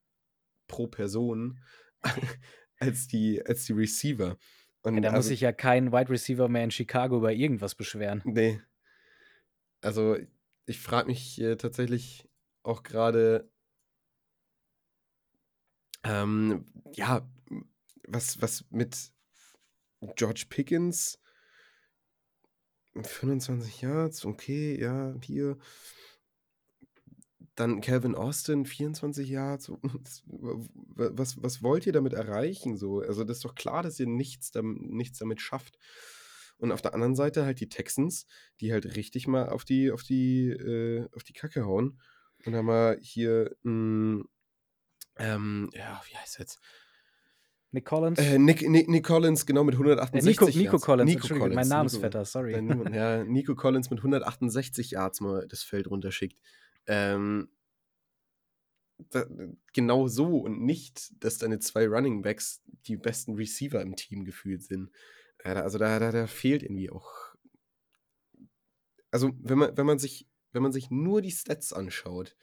pro 0.68 0.86
Person 0.86 1.58
als 2.78 3.06
die, 3.06 3.44
als 3.44 3.64
die 3.64 3.72
Receiver. 3.72 4.36
Und 4.82 4.94
Ja, 4.94 5.00
da 5.00 5.08
muss 5.10 5.16
also- 5.16 5.28
sich 5.28 5.40
ja 5.40 5.52
kein 5.52 5.92
Wide 5.92 6.10
Receiver 6.10 6.48
mehr 6.48 6.64
in 6.64 6.70
Chicago 6.70 7.16
über 7.18 7.32
irgendwas 7.32 7.74
beschweren. 7.74 8.22
Nee. 8.24 8.60
Also, 9.82 10.16
ich 10.66 10.80
frage 10.80 11.08
mich 11.08 11.40
äh, 11.40 11.56
tatsächlich 11.56 12.28
auch 12.62 12.82
gerade, 12.82 13.50
ähm, 16.04 16.66
ja, 16.94 17.28
was, 18.06 18.40
was 18.40 18.64
mit 18.70 19.12
George 20.16 20.46
Pickens 20.48 21.18
25 22.94 23.82
Yards, 23.82 24.24
okay, 24.24 24.80
ja, 24.80 25.14
hier. 25.22 25.58
Dann 27.54 27.80
Calvin 27.80 28.14
Austin, 28.14 28.64
24 28.64 29.28
Yards. 29.28 29.70
Was, 30.26 31.42
was 31.42 31.62
wollt 31.62 31.86
ihr 31.86 31.92
damit 31.92 32.12
erreichen? 32.12 32.76
So? 32.76 33.00
Also, 33.00 33.24
das 33.24 33.38
ist 33.38 33.44
doch 33.44 33.54
klar, 33.54 33.82
dass 33.82 33.98
ihr 33.98 34.06
nichts, 34.06 34.50
dam 34.50 34.74
nichts 34.74 35.18
damit 35.18 35.40
schafft. 35.40 35.78
Und 36.58 36.72
auf 36.72 36.82
der 36.82 36.94
anderen 36.94 37.14
Seite 37.14 37.46
halt 37.46 37.60
die 37.60 37.68
Texans, 37.68 38.26
die 38.60 38.72
halt 38.72 38.96
richtig 38.96 39.26
mal 39.26 39.48
auf 39.48 39.64
die, 39.64 39.90
auf 39.90 40.02
die, 40.02 40.50
äh, 40.50 41.08
auf 41.14 41.24
die 41.24 41.32
Kacke 41.32 41.64
hauen. 41.64 41.98
Und 42.44 42.54
haben 42.54 42.66
wir 42.66 42.98
hier, 43.00 43.56
mh, 43.62 44.24
ähm, 45.16 45.70
ja, 45.74 46.02
wie 46.08 46.16
heißt 46.16 46.38
jetzt? 46.38 46.60
Nick 47.72 47.84
Collins? 47.84 48.18
Äh, 48.18 48.38
Nick, 48.38 48.68
Nick, 48.68 48.88
Nick 48.88 49.04
Collins, 49.06 49.46
genau, 49.46 49.62
mit 49.64 49.74
Äh, 49.74 49.78
168 49.78 50.24
Nico, 50.28 50.46
Nico 50.46 50.72
Yards. 50.72 50.84
Collins, 50.84 51.08
Nico 51.08 51.18
Entschuldigung, 51.20 51.48
mein 51.48 51.54
Collins, 51.54 51.68
Namensvetter, 51.70 52.24
sorry. 52.24 52.60
Nico- 52.62 52.88
ja, 52.90 53.24
Nico 53.24 53.54
Collins 53.54 53.90
mit 53.90 54.00
168 54.00 54.90
Yards 54.92 55.20
mal 55.20 55.46
das 55.48 55.62
Feld 55.62 55.88
runterschickt. 55.88 56.38
Ähm, 56.86 57.48
da, 59.10 59.24
genau 59.72 60.08
so 60.08 60.38
und 60.40 60.60
nicht, 60.62 61.12
dass 61.24 61.38
deine 61.38 61.58
zwei 61.60 61.86
Running 61.86 62.22
Backs 62.22 62.60
die 62.86 62.96
besten 62.96 63.34
Receiver 63.34 63.80
im 63.80 63.96
Team 63.96 64.24
gefühlt 64.24 64.62
sind. 64.62 64.90
Äh, 65.38 65.50
also 65.52 65.78
da, 65.78 65.98
da, 65.98 66.10
da 66.12 66.26
fehlt 66.26 66.62
irgendwie 66.62 66.90
auch. 66.90 67.08
Also, 69.12 69.32
wenn 69.40 69.58
man, 69.58 69.76
wenn 69.76 69.86
man 69.86 69.98
sich, 69.98 70.28
wenn 70.52 70.62
man 70.62 70.72
sich 70.72 70.90
nur 70.90 71.22
die 71.22 71.30
Stats 71.30 71.72
anschaut, 71.72 72.36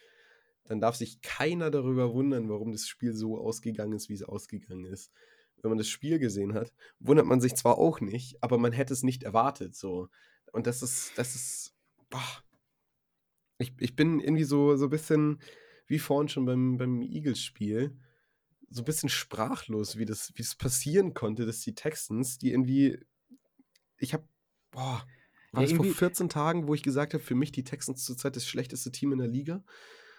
dann 0.68 0.80
darf 0.82 0.96
sich 0.96 1.22
keiner 1.22 1.72
darüber 1.72 2.14
wundern, 2.14 2.50
warum 2.50 2.72
das 2.72 2.88
Spiel 2.88 3.14
so 3.14 3.40
ausgegangen 3.40 3.94
ist, 3.94 4.10
wie 4.10 4.14
es 4.14 4.24
ausgegangen 4.24 4.86
ist. 4.86 5.12
Wenn 5.62 5.70
man 5.70 5.78
das 5.78 5.88
Spiel 5.88 6.20
gesehen 6.20 6.54
hat, 6.54 6.72
wundert 7.00 7.26
man 7.26 7.42
sich 7.42 7.56
zwar 7.56 7.78
auch 7.78 8.00
nicht, 8.00 8.42
aber 8.44 8.58
man 8.58 8.72
hätte 8.74 8.94
es 8.94 9.02
nicht 9.04 9.24
erwartet. 9.24 9.76
So. 9.76 10.10
Und 10.52 10.68
das 10.68 10.82
ist, 10.84 11.18
das 11.18 11.36
ist. 11.36 11.74
Boah. 12.10 12.44
Ich, 13.58 13.74
ich 13.80 13.96
bin 13.96 14.20
irgendwie 14.20 14.44
so, 14.44 14.76
so 14.76 14.86
ein 14.86 14.90
bisschen, 14.92 15.42
wie 15.88 15.98
vorhin 16.00 16.30
schon 16.30 16.46
beim, 16.46 16.78
beim 16.78 17.02
Eagles-Spiel, 17.02 17.98
so 18.70 18.82
ein 18.82 18.86
bisschen 18.86 19.10
sprachlos, 19.10 19.98
wie 19.98 20.06
das, 20.06 20.32
wie 20.36 20.44
das 20.44 20.56
passieren 20.56 21.14
konnte, 21.14 21.46
dass 21.46 21.62
die 21.62 21.74
Texans, 21.74 22.38
die 22.38 22.52
irgendwie. 22.52 23.00
Ich 23.98 24.14
habe. 24.14 24.28
Boah. 24.72 25.06
War 25.54 25.62
Ja, 25.62 25.62
das 25.62 25.72
vor 25.72 25.86
irgendwie- 25.86 25.98
14 25.98 26.30
Tagen, 26.30 26.68
wo 26.68 26.74
ich 26.76 26.84
gesagt 26.84 27.14
habe, 27.14 27.24
für 27.24 27.34
mich 27.36 27.52
die 27.52 27.64
Texans 27.64 28.04
zurzeit 28.04 28.36
das 28.36 28.46
schlechteste 28.46 28.92
Team 28.92 29.12
in 29.14 29.18
der 29.20 29.28
Liga? 29.30 29.64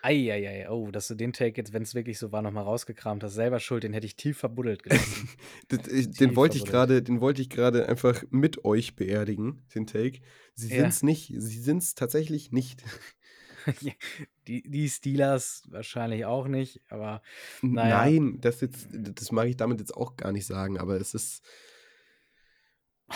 Eieiei, 0.03 0.69
oh, 0.71 0.91
dass 0.91 1.09
du 1.09 1.15
den 1.15 1.33
Take 1.33 1.57
jetzt, 1.61 1.73
wenn 1.73 1.83
es 1.83 1.95
wirklich 1.95 2.19
so 2.19 2.31
war, 2.31 2.41
nochmal 2.43 2.65
rausgekramt 2.65 3.25
hast. 3.25 3.35
Selber 3.35 3.59
schuld, 3.59 3.83
den 3.83 3.93
hätte 3.93 4.07
ich 4.07 4.17
tief 4.17 4.39
verbuddelt 4.39 4.83
gelassen. 4.83 5.29
Das, 5.69 5.87
ich, 5.89 6.07
Tief 6.07 6.17
den 6.19 6.37
wollte 6.37 6.57
ich 6.57 6.65
den 6.65 7.21
wollte 7.21 7.43
ich 7.43 7.51
gerade 7.51 7.89
einfach 7.89 8.23
mit 8.31 8.65
euch 8.65 8.97
beerdigen, 8.97 9.63
den 9.75 9.87
Take. 9.87 10.21
Sie 10.55 10.69
Ja. 10.69 10.83
sind's 10.83 11.03
nicht, 11.03 11.33
sie 11.37 11.61
sind's 11.61 11.95
tatsächlich 11.95 12.53
nicht. 12.53 12.83
Die, 14.47 14.63
die 14.63 14.89
Steelers 14.89 15.65
wahrscheinlich 15.69 16.25
auch 16.25 16.49
nicht, 16.49 16.81
aber 16.89 17.21
Naja. 17.61 17.99
Nein, 18.05 18.39
das 18.41 18.63
jetzt, 18.63 18.87
das 18.91 19.31
mag 19.31 19.47
ich 19.49 19.59
damit 19.59 19.79
jetzt 19.81 19.95
auch 19.95 20.17
gar 20.17 20.33
nicht 20.33 20.47
sagen, 20.47 20.79
aber 20.79 20.99
es 20.99 21.13
ist. 21.13 21.43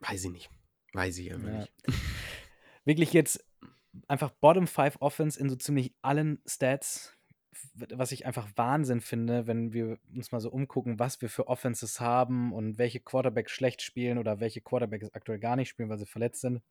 Weiß 0.00 0.24
ich 0.24 0.30
nicht. 0.32 0.50
Weiß 0.94 1.16
ich 1.18 1.32
einfach 1.32 1.48
Ja. 1.48 1.58
nicht. 1.60 1.72
wirklich 2.84 3.12
jetzt 3.12 3.44
einfach 4.08 4.30
Bottom 4.30 4.66
5 4.66 4.96
Offense 5.00 5.38
in 5.38 5.48
so 5.48 5.56
ziemlich 5.56 5.94
allen 6.02 6.40
Stats, 6.46 7.16
was 7.74 8.12
ich 8.12 8.26
einfach 8.26 8.48
Wahnsinn 8.56 9.00
finde, 9.00 9.46
wenn 9.46 9.72
wir 9.72 9.98
uns 10.14 10.32
mal 10.32 10.40
so 10.40 10.50
umgucken, 10.50 10.98
was 10.98 11.20
wir 11.22 11.28
für 11.28 11.48
Offenses 11.48 12.00
haben 12.00 12.52
und 12.52 12.78
welche 12.78 13.00
Quarterbacks 13.00 13.52
schlecht 13.52 13.82
spielen 13.82 14.18
oder 14.18 14.40
welche 14.40 14.60
Quarterbacks 14.60 15.12
aktuell 15.14 15.38
gar 15.38 15.56
nicht 15.56 15.68
spielen, 15.68 15.88
weil 15.88 15.98
sie 15.98 16.06
verletzt 16.06 16.42
sind. 16.42 16.62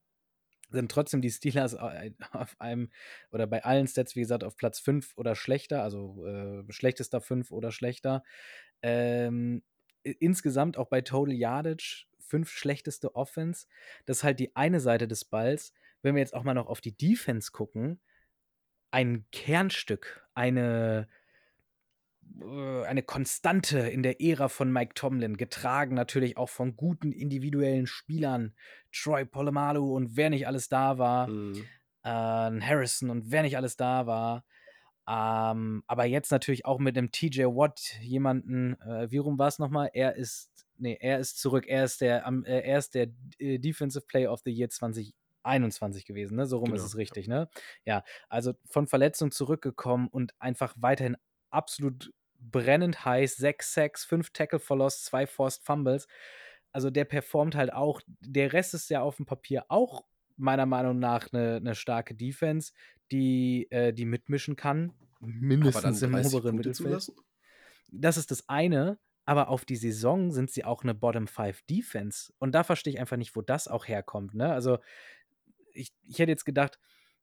Sind 0.69 0.91
trotzdem 0.91 1.21
die 1.21 1.31
Steelers 1.31 1.75
auf 2.31 2.55
einem 2.59 2.91
oder 3.31 3.47
bei 3.47 3.63
allen 3.63 3.87
Stats, 3.87 4.15
wie 4.15 4.21
gesagt, 4.21 4.43
auf 4.43 4.55
Platz 4.57 4.79
5 4.79 5.13
oder 5.15 5.35
schlechter, 5.35 5.83
also 5.83 6.25
äh, 6.25 6.63
schlechtester 6.71 7.21
5 7.21 7.51
oder 7.51 7.71
schlechter. 7.71 8.23
Ähm, 8.81 9.63
insgesamt 10.03 10.77
auch 10.77 10.87
bei 10.87 11.01
Total 11.01 11.33
Yardage 11.33 12.05
fünf 12.25 12.49
schlechteste 12.49 13.15
Offense. 13.15 13.67
Das 14.05 14.17
ist 14.17 14.23
halt 14.23 14.39
die 14.39 14.55
eine 14.55 14.79
Seite 14.79 15.07
des 15.07 15.25
Balls. 15.25 15.73
Wenn 16.05 16.15
wir 16.15 16.21
jetzt 16.21 16.35
auch 16.35 16.43
mal 16.43 16.53
noch 16.53 16.67
auf 16.67 16.81
die 16.81 16.95
Defense 16.95 17.51
gucken, 17.51 17.99
ein 18.91 19.25
Kernstück, 19.31 20.25
eine, 20.35 21.07
äh, 22.41 22.83
eine 22.85 23.03
Konstante 23.03 23.79
in 23.79 24.03
der 24.03 24.21
Ära 24.21 24.47
von 24.49 24.71
Mike 24.71 24.93
Tomlin, 24.93 25.35
getragen 25.37 25.95
natürlich 25.95 26.37
auch 26.37 26.49
von 26.49 26.75
guten 26.75 27.11
individuellen 27.11 27.87
Spielern, 27.87 28.55
Troy 28.93 29.25
Polamalu 29.25 29.95
und 29.95 30.15
wer 30.15 30.29
nicht 30.29 30.47
alles 30.47 30.69
da 30.69 30.97
war 30.97 31.27
Mhm. 31.27 31.65
äh, 32.03 32.07
Harrison 32.61 33.09
und 33.09 33.31
wer 33.31 33.41
nicht 33.41 33.57
alles 33.57 33.75
da 33.77 34.05
war. 34.05 34.45
Ähm, 35.07 35.83
aber 35.87 36.05
jetzt 36.05 36.31
natürlich 36.31 36.65
auch 36.65 36.79
mit 36.79 36.95
dem 36.95 37.11
TJ 37.11 37.45
Watt 37.45 37.97
jemanden, 38.01 38.79
äh, 38.81 39.09
wie 39.11 39.17
rum 39.17 39.37
war 39.39 39.47
es 39.47 39.59
nochmal? 39.59 39.89
Er 39.93 40.15
ist, 40.15 40.65
nee, 40.77 40.97
er 40.99 41.19
ist 41.19 41.39
zurück, 41.39 41.65
er 41.67 41.85
ist 41.85 42.01
der, 42.01 42.25
äh, 42.45 42.61
er 42.61 42.77
ist 42.79 42.95
der 42.95 43.07
äh, 43.39 43.59
Defensive 43.59 44.05
Player 44.07 44.31
of 44.31 44.41
the 44.45 44.51
Year 44.51 44.69
2021 45.45 46.05
gewesen, 46.05 46.35
ne? 46.35 46.45
So 46.45 46.57
rum 46.57 46.73
ist 46.73 46.81
Genau, 46.81 46.85
es 46.85 46.97
richtig, 46.97 47.27
ne? 47.27 47.49
Ja, 47.85 48.03
also 48.29 48.53
von 48.65 48.87
Verletzung 48.87 49.31
zurückgekommen 49.31 50.07
und 50.07 50.33
einfach 50.39 50.73
weiterhin 50.77 51.17
absolut 51.49 52.11
brennend 52.39 53.05
heiß, 53.05 53.37
6 53.37 53.73
Sacks, 53.73 54.05
5 54.05 54.31
Tackle 54.31 54.59
for 54.59 54.77
Loss, 54.77 55.03
2 55.03 55.27
Forced 55.27 55.63
Fumbles. 55.63 56.07
Also 56.71 56.89
der 56.89 57.05
performt 57.05 57.55
halt 57.55 57.71
auch, 57.73 58.01
der 58.19 58.53
Rest 58.53 58.73
ist 58.73 58.89
ja 58.89 59.01
auf 59.01 59.15
dem 59.17 59.25
Papier 59.25 59.65
auch 59.69 60.03
meiner 60.37 60.65
Meinung 60.65 60.99
nach 60.99 61.31
eine, 61.31 61.55
eine 61.55 61.75
starke 61.75 62.13
Defense, 62.13 62.73
die, 63.11 63.71
äh, 63.71 63.93
die 63.93 64.05
mitmischen 64.05 64.55
kann. 64.55 64.91
Mindestens 65.21 66.01
im 66.01 66.13
oberen 66.13 66.55
Mittelfeld. 66.57 67.11
Das 67.91 68.17
ist 68.17 68.31
das 68.31 68.49
eine, 68.49 68.99
aber 69.25 69.49
auf 69.49 69.65
die 69.65 69.75
Saison 69.75 70.31
sind 70.31 70.51
sie 70.51 70.65
auch 70.65 70.83
eine 70.83 70.93
Bottom 70.93 71.27
5 71.27 71.61
Defense. 71.63 72.33
Und 72.37 72.53
da 72.53 72.63
verstehe 72.63 72.93
ich 72.93 72.99
einfach 72.99 73.17
nicht, 73.17 73.35
wo 73.35 73.41
das 73.41 73.67
auch 73.67 73.87
herkommt. 73.87 74.35
Ne? 74.35 74.51
Also, 74.51 74.79
ich, 75.75 75.91
ich 76.03 76.19
hätte 76.19 76.31
jetzt 76.31 76.45
gedacht, 76.45 76.79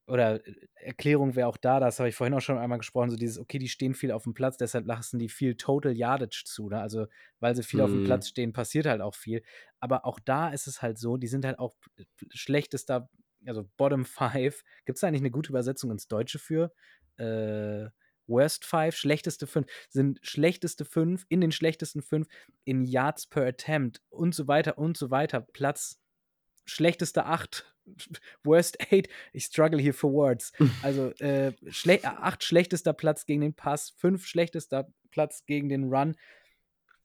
oder 0.06 0.46
äh, 0.46 0.54
Erklärung 0.74 1.36
wäre 1.36 1.48
auch 1.48 1.56
da, 1.56 1.80
das 1.80 1.98
habe 1.98 2.08
ich 2.08 2.14
vorhin 2.14 2.34
auch 2.34 2.40
schon 2.40 2.58
einmal 2.58 2.78
gesprochen, 2.78 3.10
so 3.10 3.16
dieses, 3.16 3.38
okay, 3.38 3.58
die 3.58 3.68
stehen 3.68 3.94
viel 3.94 4.12
auf 4.12 4.24
dem 4.24 4.34
Platz, 4.34 4.56
deshalb 4.56 4.86
lassen 4.86 5.18
die 5.18 5.28
viel 5.28 5.56
Total 5.56 5.92
Yardage 5.92 6.44
zu. 6.44 6.68
Ne? 6.68 6.80
Also, 6.80 7.06
weil 7.40 7.54
sie 7.54 7.62
viel 7.62 7.80
mhm. 7.80 7.84
auf 7.84 7.90
dem 7.90 8.00
mhm. 8.00 8.06
Platz 8.06 8.28
stehen, 8.28 8.52
passiert 8.52 8.86
halt 8.86 9.00
auch 9.00 9.14
viel. 9.14 9.42
Aber 9.80 10.04
auch 10.04 10.18
da 10.20 10.50
ist 10.50 10.66
es 10.66 10.82
halt 10.82 10.98
so, 10.98 11.16
die 11.16 11.28
sind 11.28 11.44
halt 11.44 11.58
auch 11.58 11.76
schlechtester, 12.30 13.08
also 13.46 13.68
Bottom 13.76 14.04
5. 14.04 14.62
Gibt 14.84 14.98
es 14.98 15.04
eigentlich 15.04 15.22
eine 15.22 15.30
gute 15.30 15.50
Übersetzung 15.50 15.90
ins 15.90 16.08
Deutsche 16.08 16.38
für? 16.38 16.72
Äh, 17.16 17.88
Worst 18.26 18.64
5, 18.64 18.94
schlechteste 18.94 19.46
5, 19.46 19.66
sind 19.88 20.20
schlechteste 20.22 20.84
5 20.84 21.26
in 21.28 21.40
den 21.40 21.52
schlechtesten 21.52 22.02
5 22.02 22.28
in 22.64 22.84
Yards 22.84 23.26
per 23.26 23.46
Attempt 23.46 24.00
und 24.10 24.34
so 24.34 24.48
weiter 24.48 24.78
und 24.78 24.96
so 24.96 25.10
weiter. 25.10 25.40
Platz 25.40 26.00
schlechteste 26.64 27.26
8 27.26 27.71
Worst 28.44 28.80
8, 28.80 29.08
ich 29.32 29.44
struggle 29.44 29.80
hier 29.80 29.94
for 29.94 30.12
words. 30.12 30.52
Also 30.82 31.10
äh, 31.20 31.52
schle 31.70 32.00
8 32.04 32.42
schlechtester 32.42 32.92
Platz 32.92 33.26
gegen 33.26 33.40
den 33.40 33.54
Pass, 33.54 33.90
5 33.98 34.26
schlechtester 34.26 34.88
Platz 35.10 35.44
gegen 35.46 35.68
den 35.68 35.92
Run. 35.92 36.16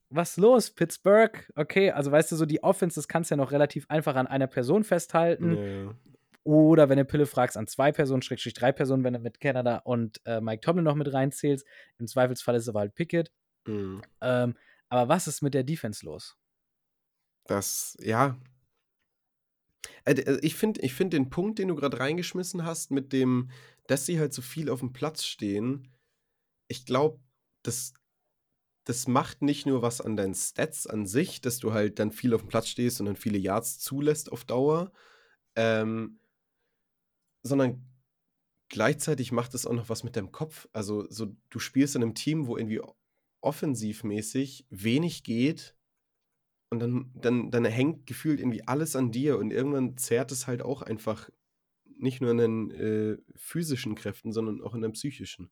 Was 0.10 0.38
los, 0.38 0.72
Pittsburgh? 0.72 1.52
Okay, 1.56 1.91
also 1.91 2.12
weißt 2.12 2.32
du, 2.32 2.38
so 2.38 2.45
die 2.45 2.64
Offense, 2.64 2.95
das 2.95 3.08
kannst 3.08 3.30
du 3.30 3.36
ja 3.36 3.38
noch 3.38 3.52
relativ 3.52 3.86
einfach 3.90 4.16
an 4.16 4.28
einer 4.28 4.48
Person 4.48 4.84
festhalten. 4.84 5.52
Nee. 5.52 5.90
Oder 6.44 6.88
wenn 6.88 6.98
du 6.98 7.04
Pille 7.04 7.26
fragst, 7.26 7.58
an 7.58 7.68
zwei 7.68 7.91
Personen, 7.91 8.22
Schrägstrich 8.22 8.54
drei 8.54 8.72
Personen, 8.72 9.04
wenn 9.04 9.12
du 9.12 9.20
mit 9.20 9.41
Canada 9.41 9.80
und 9.80 10.22
äh, 10.26 10.40
Mike 10.40 10.62
Tomlin 10.62 10.86
noch 10.86 10.95
mit 10.95 11.12
reinzählst. 11.12 11.68
Im 11.99 12.08
Zweifelsfall 12.08 12.56
ist 12.56 12.64
es 12.64 12.70
aber 12.70 12.80
halt 12.80 12.95
Pickett. 12.95 13.34
Mhm. 13.66 14.02
Ähm, 14.22 14.56
aber 14.88 15.10
was 15.10 15.28
ist 15.28 15.41
mit 15.41 15.54
der 15.54 15.66
Defense 15.66 16.06
los? 16.06 16.38
Das, 17.48 17.98
ja, 17.99 18.38
ich 20.41 20.55
finde 20.55 20.81
ich 20.81 20.93
find 20.93 21.14
den 21.14 21.30
Punkt, 21.30 21.59
den 21.59 21.68
du 21.68 21.76
gerade 21.76 21.99
reingeschmissen 21.99 22.64
hast, 22.64 22.91
mit 22.91 23.14
dem, 23.14 23.49
dass 23.88 24.05
sie 24.05 24.19
halt 24.19 24.34
so 24.34 24.41
viel 24.41 24.69
auf 24.69 24.80
dem 24.80 24.93
Platz 24.93 25.26
stehen, 25.26 25.88
ich 26.68 26.85
glaube, 26.85 27.19
das, 27.64 27.93
das 28.84 29.07
macht 29.07 29.41
nicht 29.41 29.65
nur 29.65 29.81
was 29.81 30.01
an 30.01 30.15
deinen 30.15 30.35
Stats 30.35 30.88
an 30.88 31.05
sich, 31.05 31.41
dass 31.41 31.59
du 31.59 31.73
halt 31.73 31.99
dann 31.99 32.11
viel 32.11 32.34
auf 32.34 32.41
dem 32.41 32.49
Platz 32.49 32.68
stehst 32.68 32.99
und 32.99 33.05
dann 33.05 33.15
viele 33.15 33.38
Yards 33.38 33.80
zulässt 33.80 34.31
auf 34.31 34.45
Dauer, 34.45 34.91
ähm, 35.55 36.19
sondern 37.43 37.85
gleichzeitig 38.69 39.31
macht 39.31 39.53
es 39.53 39.65
auch 39.65 39.73
noch 39.73 39.89
was 39.89 40.03
mit 40.03 40.15
deinem 40.15 40.31
Kopf. 40.31 40.68
Also, 40.73 41.09
so, 41.09 41.35
du 41.49 41.59
spielst 41.59 41.95
in 41.95 42.03
einem 42.03 42.15
Team, 42.15 42.47
wo 42.47 42.57
irgendwie 42.57 42.81
offensivmäßig 43.41 44.65
wenig 44.69 45.23
geht 45.23 45.77
und 46.69 46.80
dann, 46.80 47.11
dann, 47.15 47.52
dann 47.52 47.65
hängt 47.65 48.06
gefühlt 48.06 48.39
irgendwie 48.39 48.68
alles 48.68 48.95
an 48.95 49.11
dir 49.11 49.38
und 49.38 49.52
irgendwann 49.52 49.98
zerrt 49.98 50.31
es 50.31 50.48
halt 50.48 50.61
auch 50.61 50.81
einfach 50.81 51.30
nicht 51.99 52.22
nur 52.22 52.31
an 52.31 52.38
den 52.38 52.72
äh, 52.72 53.18
physischen 53.35 53.95
Kräften, 53.95 54.31
sondern 54.31 54.61
auch 54.61 54.73
an 54.73 54.81
den 54.81 54.91
psychischen. 54.91 55.49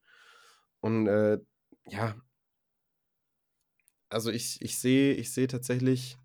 Und 0.79 1.07
äh, 1.07 1.39
ja, 1.87 2.15
also 4.09 4.31
ich, 4.31 4.61
ich 4.61 4.79
sehe 4.79 5.13
ich 5.13 5.31
seh 5.31 5.47
tatsächlich 5.47 6.17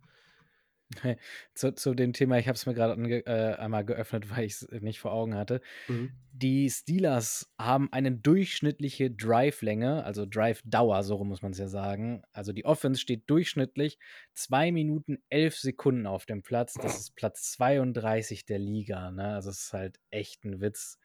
Zu, 1.55 1.75
zu 1.75 1.95
dem 1.95 2.13
Thema, 2.13 2.39
ich 2.39 2.49
habe 2.49 2.57
es 2.57 2.67
mir 2.67 2.75
gerade 2.75 3.01
äh, 3.27 3.55
einmal 3.57 3.85
geöffnet, 3.85 4.31
weil 4.31 4.45
ich 4.45 4.55
es 4.55 4.69
nicht 4.81 4.99
vor 4.99 5.13
Augen 5.13 5.35
hatte. 5.35 5.61
Mhm. 5.89 6.13
Die 6.33 6.69
Steelers 6.69 7.53
haben 7.59 7.93
eine 7.93 8.13
durchschnittliche 8.13 9.11
Drive-Länge, 9.11 10.05
also 10.05 10.27
Drive-Dauer, 10.27 11.03
so 11.03 11.23
muss 11.23 11.43
man 11.43 11.53
es 11.53 11.59
ja 11.59 11.69
sagen. 11.69 12.23
Also 12.33 12.53
die 12.53 12.65
Offense 12.65 13.01
steht 13.01 13.29
durchschnittlich 13.31 13.99
2 14.35 14.73
Minuten 14.73 15.19
11 15.29 15.59
Sekunden 15.59 16.07
auf 16.07 16.27
dem 16.27 16.43
Platz. 16.43 16.75
Das 16.75 16.99
ist 16.99 17.15
Platz 17.15 17.53
32 17.53 18.47
der 18.47 18.59
Liga. 18.59 19.11
Ne? 19.11 19.35
Also 19.35 19.51
es 19.51 19.65
ist 19.67 19.73
halt 19.73 20.01
echt 20.11 20.45
ein 20.45 20.61
Witz. 20.61 20.99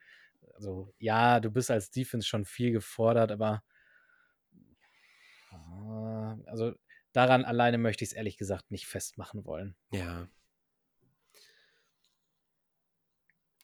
Also 0.54 0.92
ja, 0.98 1.38
du 1.38 1.50
bist 1.50 1.70
als 1.70 1.90
Defense 1.90 2.26
schon 2.26 2.44
viel 2.44 2.72
gefordert, 2.72 3.30
aber 3.30 3.62
also 6.46 6.74
daran 7.16 7.46
alleine 7.46 7.78
möchte 7.78 8.04
ich 8.04 8.10
es 8.10 8.16
ehrlich 8.16 8.36
gesagt 8.36 8.70
nicht 8.70 8.86
festmachen 8.86 9.46
wollen. 9.46 9.74
Ja. 9.90 10.28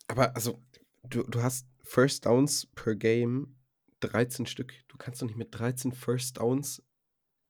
Aber 0.08 0.34
also, 0.34 0.62
du, 1.02 1.22
du 1.24 1.42
hast 1.42 1.68
First 1.82 2.24
Downs 2.24 2.66
per 2.74 2.96
Game 2.96 3.56
13 4.00 4.46
Stück. 4.46 4.72
Du 4.88 4.96
kannst 4.96 5.20
doch 5.20 5.26
nicht 5.26 5.36
mit 5.36 5.48
13 5.50 5.92
First 5.92 6.38
Downs 6.38 6.82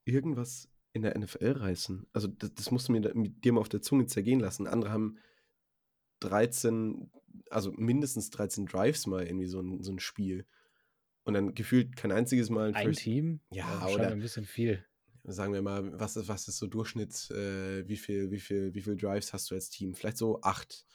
irgendwas 0.03 0.69
in 0.91 1.03
der 1.03 1.17
NFL 1.17 1.53
reißen. 1.53 2.05
Also, 2.11 2.27
das, 2.27 2.53
das 2.53 2.69
musst 2.69 2.89
du 2.89 2.91
mir 2.91 3.15
mit 3.15 3.45
dir 3.45 3.53
mal 3.53 3.61
auf 3.61 3.69
der 3.69 3.81
Zunge 3.81 4.05
zergehen 4.05 4.41
lassen. 4.41 4.67
Andere 4.67 4.91
haben 4.91 5.17
13, 6.19 7.11
also 7.49 7.71
mindestens 7.71 8.29
13 8.29 8.65
Drives 8.65 9.07
mal 9.07 9.25
irgendwie 9.25 9.47
so 9.47 9.61
ein, 9.61 9.81
so 9.81 9.93
ein 9.93 9.99
Spiel. 9.99 10.45
Und 11.23 11.35
dann 11.35 11.55
gefühlt 11.55 11.95
kein 11.95 12.11
einziges 12.11 12.49
Mal 12.49 12.69
ein, 12.69 12.75
ein 12.75 12.85
First 12.87 12.99
Team? 12.99 13.39
Ja, 13.51 13.87
ja 13.87 13.95
oder 13.95 14.09
ein 14.09 14.19
bisschen 14.19 14.43
viel 14.43 14.85
sagen 15.23 15.53
wir 15.53 15.61
mal, 15.61 15.99
was 15.99 16.15
ist, 16.17 16.27
was 16.27 16.47
ist 16.47 16.57
so 16.57 16.67
Durchschnitt, 16.67 17.29
äh, 17.31 17.87
wie 17.87 17.97
viel, 17.97 18.31
wie 18.31 18.39
viel, 18.39 18.73
wie 18.73 18.81
viel 18.81 18.97
Drives 18.97 19.33
hast 19.33 19.49
du 19.49 19.55
als 19.55 19.69
Team? 19.69 19.93
Vielleicht 19.95 20.17
so 20.17 20.41
acht. 20.41 20.85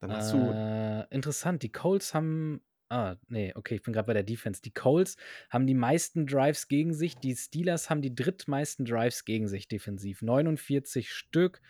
Dann 0.00 0.12
hast 0.12 0.32
äh, 0.32 0.36
du. 0.36 1.08
Interessant, 1.10 1.62
die 1.62 1.72
Colts 1.72 2.14
haben. 2.14 2.62
Ah, 2.90 3.16
nee, 3.28 3.52
okay, 3.54 3.76
ich 3.76 3.82
bin 3.82 3.92
gerade 3.92 4.06
bei 4.06 4.12
der 4.12 4.22
Defense. 4.22 4.60
Die 4.62 4.72
Colts 4.72 5.16
haben 5.50 5.66
die 5.66 5.74
meisten 5.74 6.26
Drives 6.26 6.68
gegen 6.68 6.92
sich, 6.92 7.16
die 7.16 7.34
Steelers 7.34 7.90
haben 7.90 8.02
die 8.02 8.14
drittmeisten 8.14 8.84
Drives 8.84 9.24
gegen 9.24 9.48
sich 9.48 9.68
defensiv. 9.68 10.22
49 10.22 11.10
Stück 11.10 11.60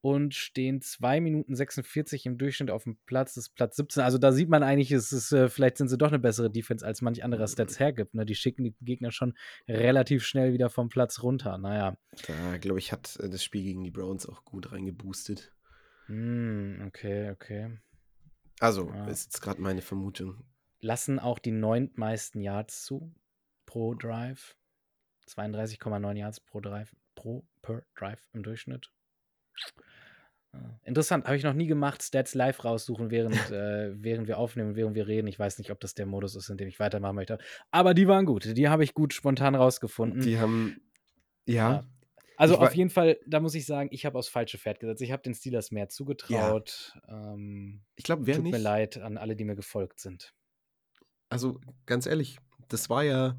und 0.00 0.34
stehen 0.34 0.80
2 0.80 1.20
Minuten 1.20 1.54
46 1.54 2.26
im 2.26 2.38
Durchschnitt 2.38 2.70
auf 2.70 2.84
dem 2.84 2.96
Platz. 3.06 3.34
Das 3.34 3.44
ist 3.44 3.54
Platz 3.54 3.76
17. 3.76 4.02
Also 4.02 4.18
da 4.18 4.32
sieht 4.32 4.48
man 4.48 4.62
eigentlich, 4.62 4.92
es 4.92 5.12
ist, 5.12 5.32
äh, 5.32 5.48
vielleicht 5.48 5.78
sind 5.78 5.88
sie 5.88 5.98
doch 5.98 6.08
eine 6.08 6.18
bessere 6.18 6.50
Defense, 6.50 6.86
als 6.86 7.02
manch 7.02 7.24
anderer 7.24 7.48
Stats 7.48 7.80
hergibt. 7.80 8.14
Ne? 8.14 8.24
Die 8.24 8.34
schicken 8.34 8.64
die 8.64 8.74
Gegner 8.80 9.10
schon 9.10 9.34
relativ 9.68 10.24
schnell 10.24 10.52
wieder 10.52 10.70
vom 10.70 10.88
Platz 10.88 11.22
runter. 11.22 11.58
Naja. 11.58 11.96
Da, 12.26 12.58
glaube 12.58 12.78
ich, 12.78 12.92
hat 12.92 13.18
äh, 13.20 13.28
das 13.28 13.42
Spiel 13.42 13.62
gegen 13.62 13.82
die 13.82 13.90
Browns 13.90 14.28
auch 14.28 14.44
gut 14.44 14.72
reingeboostet. 14.72 15.52
Mm, 16.08 16.82
okay, 16.86 17.30
okay. 17.30 17.78
Also, 18.60 18.88
ja. 18.88 19.06
ist 19.08 19.24
jetzt 19.24 19.40
gerade 19.40 19.60
meine 19.60 19.82
Vermutung. 19.82 20.44
Lassen 20.80 21.18
auch 21.18 21.38
die 21.38 21.50
neuntmeisten 21.50 22.40
Yards 22.42 22.84
zu 22.84 23.14
pro 23.66 23.94
Drive. 23.94 24.56
32,9 25.28 26.16
Yards 26.16 26.40
pro 26.40 26.60
Drive, 26.60 26.94
pro 27.16 27.44
per 27.60 27.82
Drive 27.96 28.28
im 28.32 28.44
Durchschnitt. 28.44 28.92
Interessant, 30.84 31.24
habe 31.26 31.36
ich 31.36 31.42
noch 31.42 31.52
nie 31.52 31.66
gemacht, 31.66 32.02
Stats 32.02 32.34
live 32.34 32.64
raussuchen, 32.64 33.10
während, 33.10 33.34
äh, 33.50 33.92
während 34.02 34.28
wir 34.28 34.38
aufnehmen, 34.38 34.76
während 34.76 34.94
wir 34.94 35.06
reden. 35.06 35.26
Ich 35.26 35.38
weiß 35.38 35.58
nicht, 35.58 35.70
ob 35.70 35.80
das 35.80 35.94
der 35.94 36.06
Modus 36.06 36.36
ist, 36.36 36.48
in 36.48 36.56
dem 36.56 36.68
ich 36.68 36.78
weitermachen 36.78 37.16
möchte. 37.16 37.38
Aber 37.70 37.94
die 37.94 38.08
waren 38.08 38.26
gut. 38.26 38.56
Die 38.56 38.68
habe 38.68 38.84
ich 38.84 38.94
gut 38.94 39.12
spontan 39.12 39.54
rausgefunden. 39.54 40.20
Die 40.20 40.38
haben, 40.38 40.80
ja. 41.44 41.72
ja. 41.72 41.84
Also 42.36 42.58
auf 42.58 42.74
jeden 42.74 42.90
Fall, 42.90 43.18
da 43.26 43.40
muss 43.40 43.54
ich 43.54 43.64
sagen, 43.64 43.88
ich 43.92 44.04
habe 44.04 44.18
aufs 44.18 44.28
falsche 44.28 44.58
Pferd 44.58 44.78
gesetzt. 44.78 45.00
Ich 45.00 45.10
habe 45.10 45.22
den 45.22 45.34
Steelers 45.34 45.70
mehr 45.70 45.88
zugetraut. 45.88 46.94
Ja. 47.08 47.32
Ähm, 47.32 47.82
ich 47.96 48.04
glaube, 48.04 48.26
wer 48.26 48.36
tut 48.36 48.44
nicht. 48.44 48.52
Tut 48.52 48.60
mir 48.60 48.64
leid 48.64 48.98
an 48.98 49.16
alle, 49.16 49.36
die 49.36 49.44
mir 49.44 49.56
gefolgt 49.56 50.00
sind. 50.00 50.34
Also 51.28 51.60
ganz 51.86 52.06
ehrlich, 52.06 52.38
das 52.68 52.90
war 52.90 53.02
ja 53.02 53.36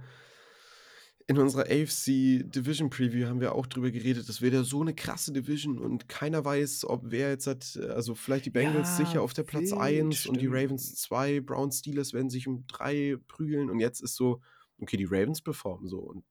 in 1.30 1.38
unserer 1.38 1.64
AFC 1.64 2.42
Division 2.50 2.90
Preview 2.90 3.28
haben 3.28 3.42
wir 3.42 3.54
auch 3.54 3.66
drüber 3.66 3.92
geredet, 3.92 4.30
das 4.30 4.42
wäre 4.42 4.56
ja 4.56 4.64
so 4.64 4.82
eine 4.82 4.96
krasse 4.96 5.34
Division 5.34 5.78
und 5.78 6.08
keiner 6.08 6.46
weiß, 6.46 6.86
ob 6.86 7.02
wer 7.12 7.30
jetzt 7.30 7.48
hat, 7.48 7.78
also 7.90 8.16
vielleicht 8.16 8.46
die 8.46 8.50
Bengals 8.50 8.98
ja, 8.98 9.06
sicher 9.06 9.22
auf 9.22 9.34
der 9.34 9.44
Platz 9.44 9.74
1 9.74 10.28
und 10.28 10.40
die 10.40 10.48
Ravens 10.48 10.96
2, 10.96 11.42
Browns 11.42 11.80
Steelers 11.80 12.14
werden 12.14 12.30
sich 12.30 12.48
um 12.48 12.66
3 12.68 13.18
prügeln 13.28 13.70
und 13.70 13.80
jetzt 13.80 14.02
ist 14.02 14.16
so, 14.16 14.42
okay, 14.80 14.96
die 14.96 15.06
Ravens 15.06 15.42
performen 15.42 15.90
so 15.90 16.00
und 16.00 16.24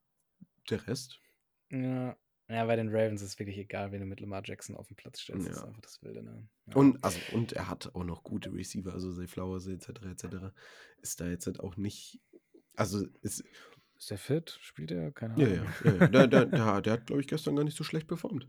der 0.71 0.87
Rest? 0.87 1.21
Ja, 1.71 2.17
ja, 2.49 2.65
bei 2.65 2.77
den 2.77 2.89
Ravens 2.89 3.23
ist 3.23 3.31
es 3.31 3.39
wirklich 3.39 3.59
egal, 3.59 3.91
wen 3.91 4.01
du 4.01 4.07
mit 4.07 4.21
Lamar 4.21 4.43
Jackson 4.45 4.77
auf 4.77 4.87
dem 4.87 4.97
Platz 4.97 5.21
stellst. 5.21 5.47
Ja. 5.47 5.51
Das 5.51 5.59
ist 5.59 5.65
einfach 5.67 5.81
das 5.81 6.03
Wilde, 6.03 6.23
ne? 6.23 6.49
Ja. 6.67 6.77
Und, 6.77 7.03
also, 7.03 7.19
und 7.33 7.53
er 7.53 7.69
hat 7.69 7.95
auch 7.95 8.05
noch 8.05 8.23
gute 8.23 8.53
Receiver, 8.53 8.93
also 8.93 9.13
Zay 9.13 9.27
Flowers 9.27 9.67
etc. 9.67 9.89
etc. 10.05 10.27
Ist 11.03 11.21
da 11.21 11.29
jetzt 11.29 11.47
halt 11.47 11.59
auch 11.61 11.77
nicht. 11.77 12.21
Also 12.77 13.05
ist, 13.23 13.43
ist 13.99 14.11
der 14.11 14.19
fit? 14.19 14.59
Spielt 14.61 14.91
er? 14.91 15.11
Keine 15.13 15.35
Ahnung. 15.35 15.49
Ja, 15.49 15.55
ja. 15.55 15.65
ja, 15.85 16.07
Der, 16.07 16.27
der, 16.27 16.45
der, 16.47 16.81
der, 16.81 16.93
hat, 16.93 17.07
glaube 17.07 17.21
ich, 17.21 17.27
gestern 17.29 17.57
gar 17.57 17.65
nicht 17.65 17.77
so 17.77 17.85
schlecht 17.85 18.07
performt. 18.09 18.49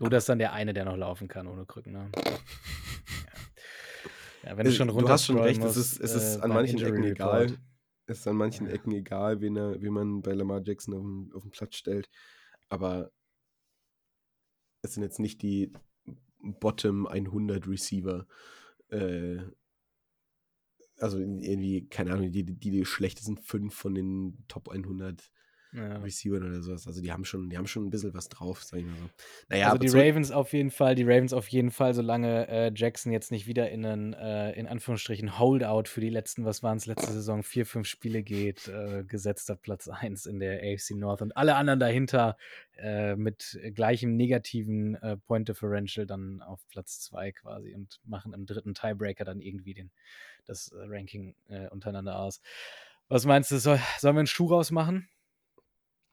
Oder 0.00 0.18
ist 0.18 0.28
dann 0.28 0.38
der 0.38 0.52
eine, 0.52 0.72
der 0.74 0.84
noch 0.84 0.96
laufen 0.96 1.28
kann 1.28 1.46
ohne 1.46 1.64
Krücken, 1.64 1.92
ne? 1.92 2.10
ja. 2.16 2.38
ja. 4.50 4.56
wenn 4.56 4.64
du 4.64 4.72
schon 4.72 4.88
runter 4.88 5.06
Du 5.06 5.12
hast 5.12 5.26
schon 5.26 5.38
recht, 5.38 5.60
musst, 5.60 5.76
es 5.76 5.92
ist, 5.92 6.00
es 6.00 6.14
ist 6.14 6.36
äh, 6.36 6.40
an 6.40 6.50
manchen 6.50 6.78
Injury 6.78 6.90
Ecken 6.90 7.04
Report. 7.04 7.50
egal. 7.50 7.58
Es 8.06 8.18
ist 8.18 8.26
an 8.26 8.36
manchen 8.36 8.66
ja. 8.66 8.72
Ecken 8.72 8.92
egal, 8.92 9.40
wen, 9.40 9.56
er, 9.56 9.80
wen 9.80 9.92
man 9.92 10.22
bei 10.22 10.32
Lamar 10.32 10.60
Jackson 10.64 10.94
auf 10.94 11.02
den, 11.02 11.32
auf 11.34 11.42
den 11.42 11.50
Platz 11.52 11.76
stellt. 11.76 12.10
Aber 12.68 13.12
es 14.82 14.94
sind 14.94 15.04
jetzt 15.04 15.20
nicht 15.20 15.42
die 15.42 15.72
Bottom 16.40 17.06
100 17.06 17.68
Receiver. 17.68 18.26
Äh, 18.88 19.38
also 21.02 21.18
irgendwie, 21.18 21.88
keine 21.88 22.12
Ahnung, 22.12 22.30
die, 22.30 22.44
die, 22.44 22.70
die 22.70 22.84
schlechtesten 22.84 23.36
fünf 23.36 23.74
von 23.74 23.94
den 23.94 24.44
Top 24.48 24.68
100 24.68 25.30
ja. 25.72 25.96
Receivern 25.98 26.46
oder 26.46 26.62
sowas. 26.62 26.86
Also 26.86 27.00
die 27.00 27.12
haben 27.12 27.24
schon, 27.24 27.48
die 27.48 27.56
haben 27.56 27.66
schon 27.66 27.86
ein 27.86 27.90
bisschen 27.90 28.12
was 28.14 28.28
drauf, 28.28 28.62
sag 28.62 28.80
ich 28.80 28.86
mal 28.86 28.96
so. 28.96 29.08
Naja, 29.48 29.66
also 29.66 29.78
die 29.78 29.88
Ravens 29.88 30.30
auf 30.30 30.52
jeden 30.52 30.70
Fall, 30.70 30.94
die 30.94 31.04
Ravens 31.04 31.32
auf 31.32 31.48
jeden 31.48 31.70
Fall, 31.70 31.94
solange 31.94 32.48
äh, 32.48 32.72
Jackson 32.74 33.12
jetzt 33.12 33.30
nicht 33.30 33.46
wieder 33.46 33.70
in 33.70 33.84
einen, 33.84 34.12
äh, 34.12 34.52
in 34.52 34.66
Anführungsstrichen, 34.66 35.38
Holdout 35.38 35.84
für 35.88 36.00
die 36.00 36.10
letzten, 36.10 36.44
was 36.44 36.62
waren 36.62 36.76
es, 36.76 36.86
letzte 36.86 37.12
Saison, 37.12 37.42
vier, 37.42 37.64
fünf 37.64 37.86
Spiele 37.86 38.22
geht, 38.22 38.68
äh, 38.68 39.04
gesetzter 39.04 39.56
Platz 39.56 39.88
1 39.88 40.26
in 40.26 40.40
der 40.40 40.60
AFC 40.60 40.90
North 40.90 41.22
und 41.22 41.36
alle 41.36 41.54
anderen 41.54 41.80
dahinter 41.80 42.36
äh, 42.76 43.16
mit 43.16 43.58
gleichem 43.74 44.16
negativen 44.16 44.96
äh, 44.96 45.16
Point 45.16 45.48
Differential 45.48 46.06
dann 46.06 46.42
auf 46.42 46.66
Platz 46.68 47.00
2 47.00 47.32
quasi 47.32 47.74
und 47.74 48.00
machen 48.04 48.34
im 48.34 48.44
dritten 48.44 48.74
Tiebreaker 48.74 49.24
dann 49.24 49.40
irgendwie 49.40 49.74
den, 49.74 49.90
das 50.44 50.68
äh, 50.68 50.84
Ranking 50.86 51.34
untereinander 51.70 52.18
aus. 52.18 52.40
Was 53.08 53.26
meinst 53.26 53.50
du, 53.50 53.58
soll, 53.58 53.78
sollen 53.98 54.16
wir 54.16 54.20
einen 54.20 54.26
Schuh 54.26 54.46
rausmachen? 54.46 55.08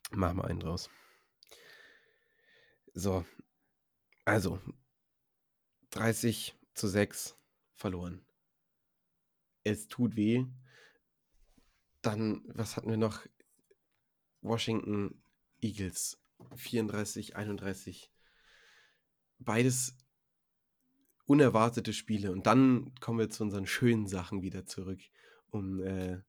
Machen 0.09 0.37
wir 0.37 0.45
einen 0.45 0.59
draus. 0.59 0.89
So. 2.93 3.25
Also. 4.25 4.61
30 5.91 6.55
zu 6.75 6.87
6 6.87 7.35
verloren. 7.73 8.23
Es 9.63 9.87
tut 9.87 10.15
weh. 10.15 10.45
Dann, 12.01 12.43
was 12.45 12.77
hatten 12.77 12.89
wir 12.89 12.97
noch? 12.97 13.25
Washington 14.41 15.21
Eagles. 15.61 16.21
34, 16.55 17.35
31. 17.35 18.11
Beides 19.39 19.97
unerwartete 21.25 21.93
Spiele. 21.93 22.31
Und 22.31 22.47
dann 22.47 22.93
kommen 22.99 23.19
wir 23.19 23.29
zu 23.29 23.43
unseren 23.43 23.67
schönen 23.67 24.07
Sachen 24.07 24.41
wieder 24.41 24.65
zurück, 24.65 24.99
um 25.49 25.81
äh, 25.83 26.21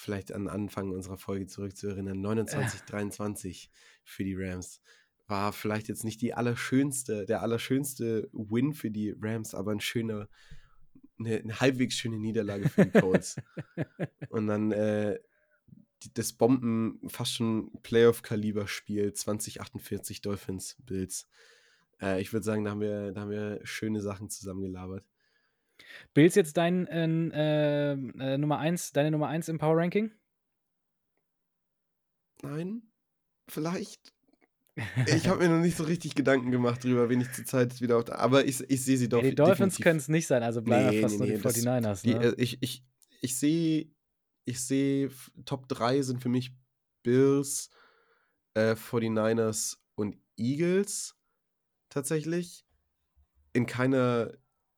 vielleicht 0.00 0.32
an 0.32 0.48
Anfang 0.48 0.90
unserer 0.90 1.18
Folge 1.18 1.46
zurückzuerinnern, 1.46 2.20
29, 2.20 2.82
23 2.82 3.70
für 4.04 4.24
die 4.24 4.34
Rams. 4.34 4.80
War 5.26 5.52
vielleicht 5.52 5.88
jetzt 5.88 6.04
nicht 6.04 6.20
die 6.22 6.34
allerschönste, 6.34 7.26
der 7.26 7.42
allerschönste 7.42 8.28
Win 8.32 8.72
für 8.72 8.90
die 8.90 9.14
Rams, 9.20 9.54
aber 9.54 9.72
ein 9.72 9.80
schöner, 9.80 10.28
eine, 11.18 11.36
eine 11.36 11.60
halbwegs 11.60 11.94
schöne 11.94 12.18
Niederlage 12.18 12.68
für 12.68 12.86
die 12.86 12.98
Colts. 12.98 13.36
Und 14.30 14.48
dann 14.48 14.72
äh, 14.72 15.18
das 16.14 16.32
Bomben, 16.32 16.98
fast 17.08 17.34
schon 17.34 17.70
Playoff-Kaliber-Spiel 17.82 19.12
2048 19.12 20.22
Dolphins 20.22 20.76
Bills. 20.84 21.28
Äh, 22.00 22.20
ich 22.22 22.32
würde 22.32 22.44
sagen, 22.44 22.64
da 22.64 22.70
haben, 22.70 22.80
wir, 22.80 23.12
da 23.12 23.20
haben 23.20 23.30
wir 23.30 23.60
schöne 23.64 24.00
Sachen 24.00 24.30
zusammengelabert. 24.30 25.04
Bills 26.14 26.34
jetzt 26.34 26.56
dein 26.56 26.86
äh, 26.86 27.92
äh, 27.92 28.38
Nummer 28.38 28.58
1, 28.58 28.92
deine 28.92 29.10
Nummer 29.10 29.28
1 29.28 29.48
im 29.48 29.58
Power 29.58 29.76
Ranking? 29.76 30.10
Nein, 32.42 32.82
vielleicht. 33.48 34.12
Ich 35.06 35.28
habe 35.28 35.42
mir 35.42 35.50
noch 35.50 35.60
nicht 35.60 35.76
so 35.76 35.84
richtig 35.84 36.14
Gedanken 36.14 36.50
gemacht 36.50 36.84
drüber, 36.84 37.10
wen 37.10 37.20
ich 37.20 37.30
zurzeit 37.32 37.80
wieder 37.82 37.98
auf 37.98 38.04
der. 38.04 38.18
Aber 38.18 38.46
ich, 38.46 38.60
ich 38.70 38.82
sehe 38.82 38.96
sie 38.96 39.08
doch. 39.08 39.22
Ja, 39.22 39.28
die 39.28 39.34
Dolphins 39.34 39.78
können 39.78 39.98
es 39.98 40.08
nicht 40.08 40.26
sein, 40.26 40.42
also 40.42 40.62
bleiben 40.62 40.88
nee, 40.90 41.02
fast 41.02 41.20
nee, 41.20 41.26
nur 41.26 41.36
die 41.36 41.42
49ers. 41.42 41.80
Das, 41.82 42.02
die, 42.02 42.14
ne? 42.14 42.24
Äh, 42.24 42.34
ich 42.38 42.62
ich, 42.62 42.82
ich 43.20 43.36
sehe 43.36 43.90
ich 44.50 44.64
seh, 44.64 45.08
Top 45.44 45.68
3 45.68 46.02
sind 46.02 46.20
für 46.20 46.28
mich 46.28 46.52
Bills, 47.02 47.70
äh, 48.54 48.74
49ers 48.74 49.78
und 49.94 50.16
Eagles 50.36 51.16
tatsächlich. 51.88 52.66
In 53.52 53.66
keiner 53.66 54.32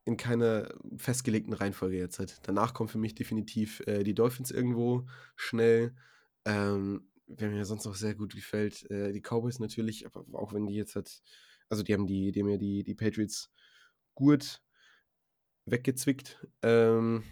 in 0.04 0.16
keiner 0.16 0.74
festgelegten 0.96 1.52
Reihenfolge 1.52 1.96
jetzt 1.96 2.18
halt. 2.18 2.40
Danach 2.42 2.74
kommen 2.74 2.88
für 2.88 2.98
mich 2.98 3.14
definitiv 3.14 3.80
äh, 3.86 4.02
die 4.02 4.14
Dolphins 4.14 4.50
irgendwo 4.50 5.06
schnell. 5.36 5.94
Ähm, 6.44 7.08
wer 7.26 7.50
mir 7.50 7.64
sonst 7.64 7.84
noch 7.84 7.94
sehr 7.94 8.14
gut 8.14 8.34
gefällt, 8.34 8.90
äh, 8.90 9.12
die 9.12 9.20
Cowboys 9.20 9.58
natürlich, 9.58 10.06
aber 10.06 10.24
auch 10.32 10.52
wenn 10.52 10.66
die 10.66 10.74
jetzt 10.74 10.96
halt, 10.96 11.22
also 11.68 11.82
die 11.82 11.94
haben 11.94 12.06
die, 12.06 12.32
haben 12.32 12.48
ja 12.48 12.56
die, 12.56 12.82
die 12.82 12.94
Patriots 12.94 13.52
gut 14.14 14.60
weggezwickt. 15.66 16.46
Ähm, 16.62 17.22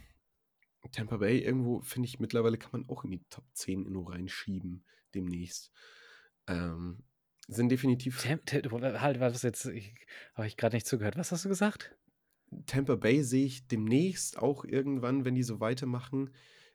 Tampa 0.93 1.19
Bay 1.19 1.41
irgendwo, 1.41 1.81
finde 1.83 2.07
ich, 2.09 2.21
mittlerweile 2.21 2.57
kann 2.57 2.71
man 2.73 2.89
auch 2.89 3.05
in 3.05 3.11
die 3.11 3.25
Top 3.29 3.45
10 3.53 3.83
nur 3.83 4.13
reinschieben, 4.13 4.85
demnächst. 5.15 5.73
Ähm, 6.47 7.03
sind 7.49 7.69
definitiv. 7.71 8.23
Tam, 8.23 8.41
halt, 8.49 9.21
war 9.21 9.31
das 9.31 9.43
jetzt, 9.43 9.67
habe 9.67 10.47
ich 10.47 10.57
gerade 10.57 10.77
nicht 10.77 10.87
zugehört. 10.87 11.17
Was 11.17 11.33
hast 11.33 11.45
du 11.45 11.49
gesagt? 11.49 11.97
Tampa 12.67 12.97
Bay 12.97 13.23
sehe 13.23 13.47
ich 13.47 13.67
demnächst 13.69 14.39
auch 14.39 14.65
irgendwann, 14.65 15.25
wenn 15.25 15.35
die 15.35 15.43
so 15.43 15.61
weitermachen, 15.61 16.31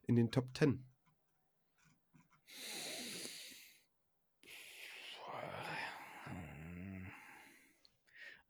in 0.07 0.15
den 0.15 0.31
Top 0.31 0.56
10. 0.57 0.84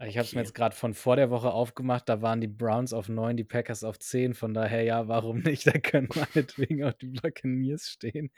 Ich 0.04 0.18
habe 0.18 0.26
es 0.26 0.36
mir 0.36 0.42
jetzt 0.42 0.54
gerade 0.54 0.76
von 0.76 0.94
vor 0.94 1.16
der 1.16 1.30
Woche 1.30 1.52
aufgemacht, 1.52 2.10
da 2.10 2.22
waren 2.22 2.42
die 2.42 2.50
Browns 2.50 2.92
auf 2.92 3.08
9, 3.08 3.38
die 3.38 3.46
Packers 3.46 3.86
auf 3.86 3.98
10, 3.98 4.34
von 4.34 4.54
daher 4.54 4.84
ja, 4.84 5.08
warum 5.08 5.40
nicht? 5.40 5.66
Da 5.68 5.72
können 5.72 6.10
meinetwegen 6.14 6.84
auch 6.84 6.92
die 6.92 7.08
Buccaneers 7.08 7.88
stehen. 7.88 8.30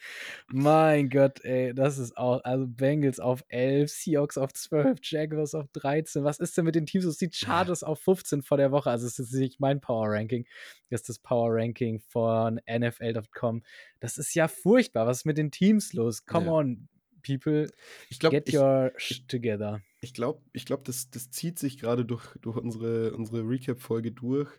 Mein 0.50 1.10
Gott, 1.10 1.44
ey, 1.44 1.74
das 1.74 1.98
ist 1.98 2.16
auch, 2.16 2.44
also 2.44 2.68
Bengals 2.68 3.20
auf 3.20 3.44
11, 3.48 3.90
Seahawks 3.90 4.38
auf 4.38 4.54
12, 4.54 5.00
Jaguars 5.02 5.56
auf 5.56 5.68
13. 5.74 6.24
Was 6.24 6.40
ist 6.40 6.56
denn 6.58 6.66
mit 6.66 6.76
den 6.76 6.86
Teams? 6.86 7.06
Es 7.06 7.18
die 7.18 7.32
Chargers 7.34 7.82
auf 7.82 8.00
15 8.02 8.44
vor 8.44 8.58
der 8.58 8.72
Woche, 8.72 8.92
also 8.92 9.08
es 9.08 9.18
ist 9.18 9.34
nicht 9.34 9.60
mein 9.60 9.82
Power 9.82 10.12
Ranking, 10.12 10.46
das 10.92 11.02
ist 11.02 11.10
das 11.10 11.20
Power 11.20 11.56
Ranking 11.56 12.00
von 12.02 12.62
NFL.com. 12.70 13.64
Das 14.00 14.20
ist 14.20 14.36
ja 14.36 14.48
furchtbar, 14.48 15.08
was 15.08 15.20
ist 15.20 15.26
mit 15.26 15.40
den 15.40 15.50
Teams 15.50 15.94
los? 15.94 16.24
Come 16.28 16.46
ja. 16.46 16.52
on, 16.52 16.88
people, 17.26 17.68
ich 18.10 18.20
glaub, 18.20 18.32
get 18.32 18.48
ich, 18.48 18.56
your 18.56 18.92
ich, 19.00 19.26
together. 19.26 19.82
Ich 20.00 20.14
glaube, 20.14 20.44
ich 20.54 20.66
glaub, 20.66 20.84
das, 20.86 21.10
das 21.10 21.32
zieht 21.32 21.58
sich 21.58 21.80
gerade 21.80 22.06
durch, 22.06 22.36
durch 22.42 22.58
unsere, 22.58 23.14
unsere 23.16 23.42
Recap-Folge 23.42 24.12
durch. 24.12 24.50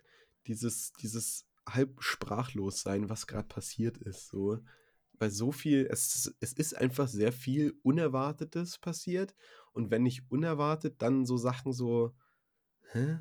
Dieses, 0.47 0.91
dieses 0.93 1.45
halb 1.67 2.01
sprachlos 2.01 2.81
sein, 2.81 3.09
was 3.09 3.27
gerade 3.27 3.47
passiert 3.47 3.97
ist. 3.97 4.27
So. 4.27 4.59
Weil 5.13 5.31
so 5.31 5.51
viel, 5.51 5.87
es, 5.89 6.33
es 6.39 6.53
ist 6.53 6.75
einfach 6.75 7.07
sehr 7.07 7.31
viel 7.31 7.77
Unerwartetes 7.83 8.77
passiert. 8.79 9.35
Und 9.71 9.91
wenn 9.91 10.03
nicht 10.03 10.23
unerwartet, 10.29 11.01
dann 11.01 11.25
so 11.25 11.37
Sachen 11.37 11.73
so, 11.73 12.15
hä? 12.91 13.19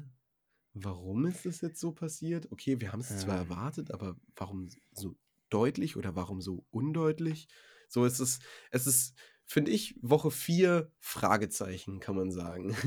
Warum 0.74 1.26
ist 1.26 1.44
das 1.44 1.60
jetzt 1.60 1.80
so 1.80 1.92
passiert? 1.92 2.50
Okay, 2.52 2.80
wir 2.80 2.92
haben 2.92 3.00
es 3.00 3.18
zwar 3.18 3.36
erwartet, 3.36 3.90
aber 3.90 4.16
warum 4.36 4.68
so 4.92 5.16
deutlich 5.50 5.96
oder 5.96 6.14
warum 6.14 6.40
so 6.40 6.64
undeutlich? 6.70 7.48
So 7.88 8.04
ist 8.04 8.20
es, 8.20 8.38
es 8.70 8.86
ist 8.86 9.14
finde 9.48 9.70
ich, 9.70 9.96
Woche 10.02 10.30
4 10.30 10.92
Fragezeichen, 11.00 12.00
kann 12.00 12.14
man 12.14 12.30
sagen. 12.30 12.76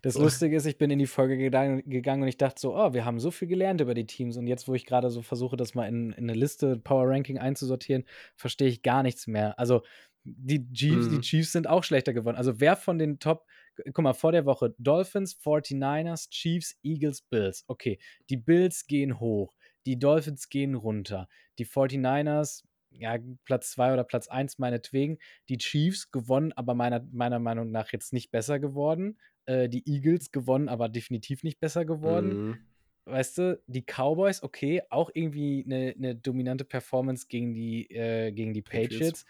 Das. 0.00 0.14
Lustige 0.14 0.56
ist, 0.56 0.64
ich 0.64 0.78
bin 0.78 0.90
in 0.90 0.98
die 0.98 1.06
Folge 1.06 1.36
gegangen 1.36 2.22
und 2.22 2.28
ich 2.28 2.38
dachte 2.38 2.58
so, 2.58 2.74
oh, 2.74 2.94
wir 2.94 3.04
haben 3.04 3.20
so 3.20 3.30
viel 3.30 3.48
gelernt 3.48 3.82
über 3.82 3.92
die 3.92 4.06
Teams 4.06 4.38
und 4.38 4.46
jetzt, 4.46 4.66
wo 4.66 4.72
ich 4.74 4.86
gerade 4.86 5.10
so 5.10 5.20
versuche, 5.20 5.58
das 5.58 5.74
mal 5.74 5.86
in, 5.86 6.10
in 6.12 6.24
eine 6.24 6.32
Liste 6.32 6.78
Power 6.78 7.10
Ranking 7.10 7.38
einzusortieren, 7.38 8.04
verstehe 8.34 8.68
ich 8.68 8.82
gar 8.82 9.02
nichts 9.02 9.26
mehr. 9.26 9.58
Also 9.58 9.82
die 10.24 10.66
Chiefs, 10.72 11.08
mhm. 11.08 11.10
die 11.10 11.20
Chiefs 11.20 11.52
sind 11.52 11.68
auch 11.68 11.84
schlechter 11.84 12.14
geworden. 12.14 12.36
Also 12.36 12.60
wer 12.60 12.76
von 12.76 12.98
den 12.98 13.18
Top, 13.18 13.46
guck 13.76 14.02
mal, 14.02 14.14
vor 14.14 14.32
der 14.32 14.46
Woche 14.46 14.74
Dolphins, 14.78 15.36
49ers, 15.36 16.30
Chiefs, 16.30 16.78
Eagles, 16.82 17.20
Bills. 17.20 17.64
Okay, 17.68 17.98
die 18.30 18.38
Bills 18.38 18.86
gehen 18.86 19.20
hoch, 19.20 19.54
die 19.84 19.98
Dolphins 19.98 20.48
gehen 20.48 20.76
runter, 20.76 21.28
die 21.58 21.66
49ers 21.66 22.64
ja, 22.98 23.18
Platz 23.44 23.70
2 23.72 23.92
oder 23.92 24.04
Platz 24.04 24.28
1 24.28 24.58
meinetwegen. 24.58 25.18
Die 25.48 25.58
Chiefs 25.58 26.10
gewonnen, 26.10 26.52
aber 26.52 26.74
meiner, 26.74 27.06
meiner 27.12 27.38
Meinung 27.38 27.70
nach 27.70 27.92
jetzt 27.92 28.12
nicht 28.12 28.30
besser 28.30 28.58
geworden. 28.58 29.18
Äh, 29.46 29.68
die 29.68 29.86
Eagles 29.86 30.32
gewonnen, 30.32 30.68
aber 30.68 30.88
definitiv 30.88 31.42
nicht 31.42 31.60
besser 31.60 31.84
geworden. 31.84 32.48
Mhm. 32.48 32.58
Weißt 33.06 33.36
du, 33.36 33.62
die 33.66 33.82
Cowboys, 33.82 34.42
okay, 34.42 34.80
auch 34.88 35.10
irgendwie 35.12 35.62
eine, 35.66 35.94
eine 35.96 36.14
dominante 36.14 36.64
Performance 36.64 37.26
gegen 37.28 37.52
die, 37.52 37.90
äh, 37.90 38.32
gegen 38.32 38.54
die 38.54 38.62
Patriots. 38.62 39.24
Patriots. 39.24 39.26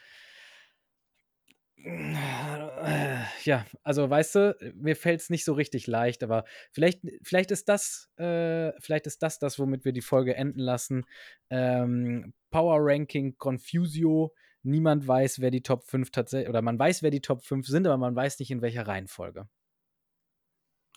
Ja, 3.44 3.66
also 3.82 4.08
weißt 4.08 4.34
du, 4.36 4.56
mir 4.74 4.96
fällt 4.96 5.20
es 5.20 5.28
nicht 5.28 5.44
so 5.44 5.52
richtig 5.52 5.86
leicht, 5.86 6.22
aber 6.22 6.44
vielleicht, 6.70 7.00
vielleicht 7.22 7.50
ist 7.50 7.68
das, 7.68 8.08
äh, 8.16 8.72
vielleicht 8.80 9.06
ist 9.06 9.22
das 9.22 9.38
das, 9.38 9.58
womit 9.58 9.84
wir 9.84 9.92
die 9.92 10.00
Folge 10.00 10.34
enden 10.34 10.60
lassen. 10.60 11.04
Ähm, 11.50 12.32
Power 12.54 12.78
Ranking 12.80 13.34
Confusio. 13.36 14.32
Niemand 14.62 15.08
weiß, 15.08 15.40
wer 15.40 15.50
die 15.50 15.64
Top 15.64 15.82
5 15.82 16.12
tatsächlich, 16.12 16.48
oder 16.48 16.62
man 16.62 16.78
weiß, 16.78 17.02
wer 17.02 17.10
die 17.10 17.20
Top 17.20 17.42
5 17.42 17.66
sind, 17.66 17.84
aber 17.84 17.96
man 17.96 18.14
weiß 18.14 18.38
nicht, 18.38 18.52
in 18.52 18.62
welcher 18.62 18.86
Reihenfolge. 18.86 19.48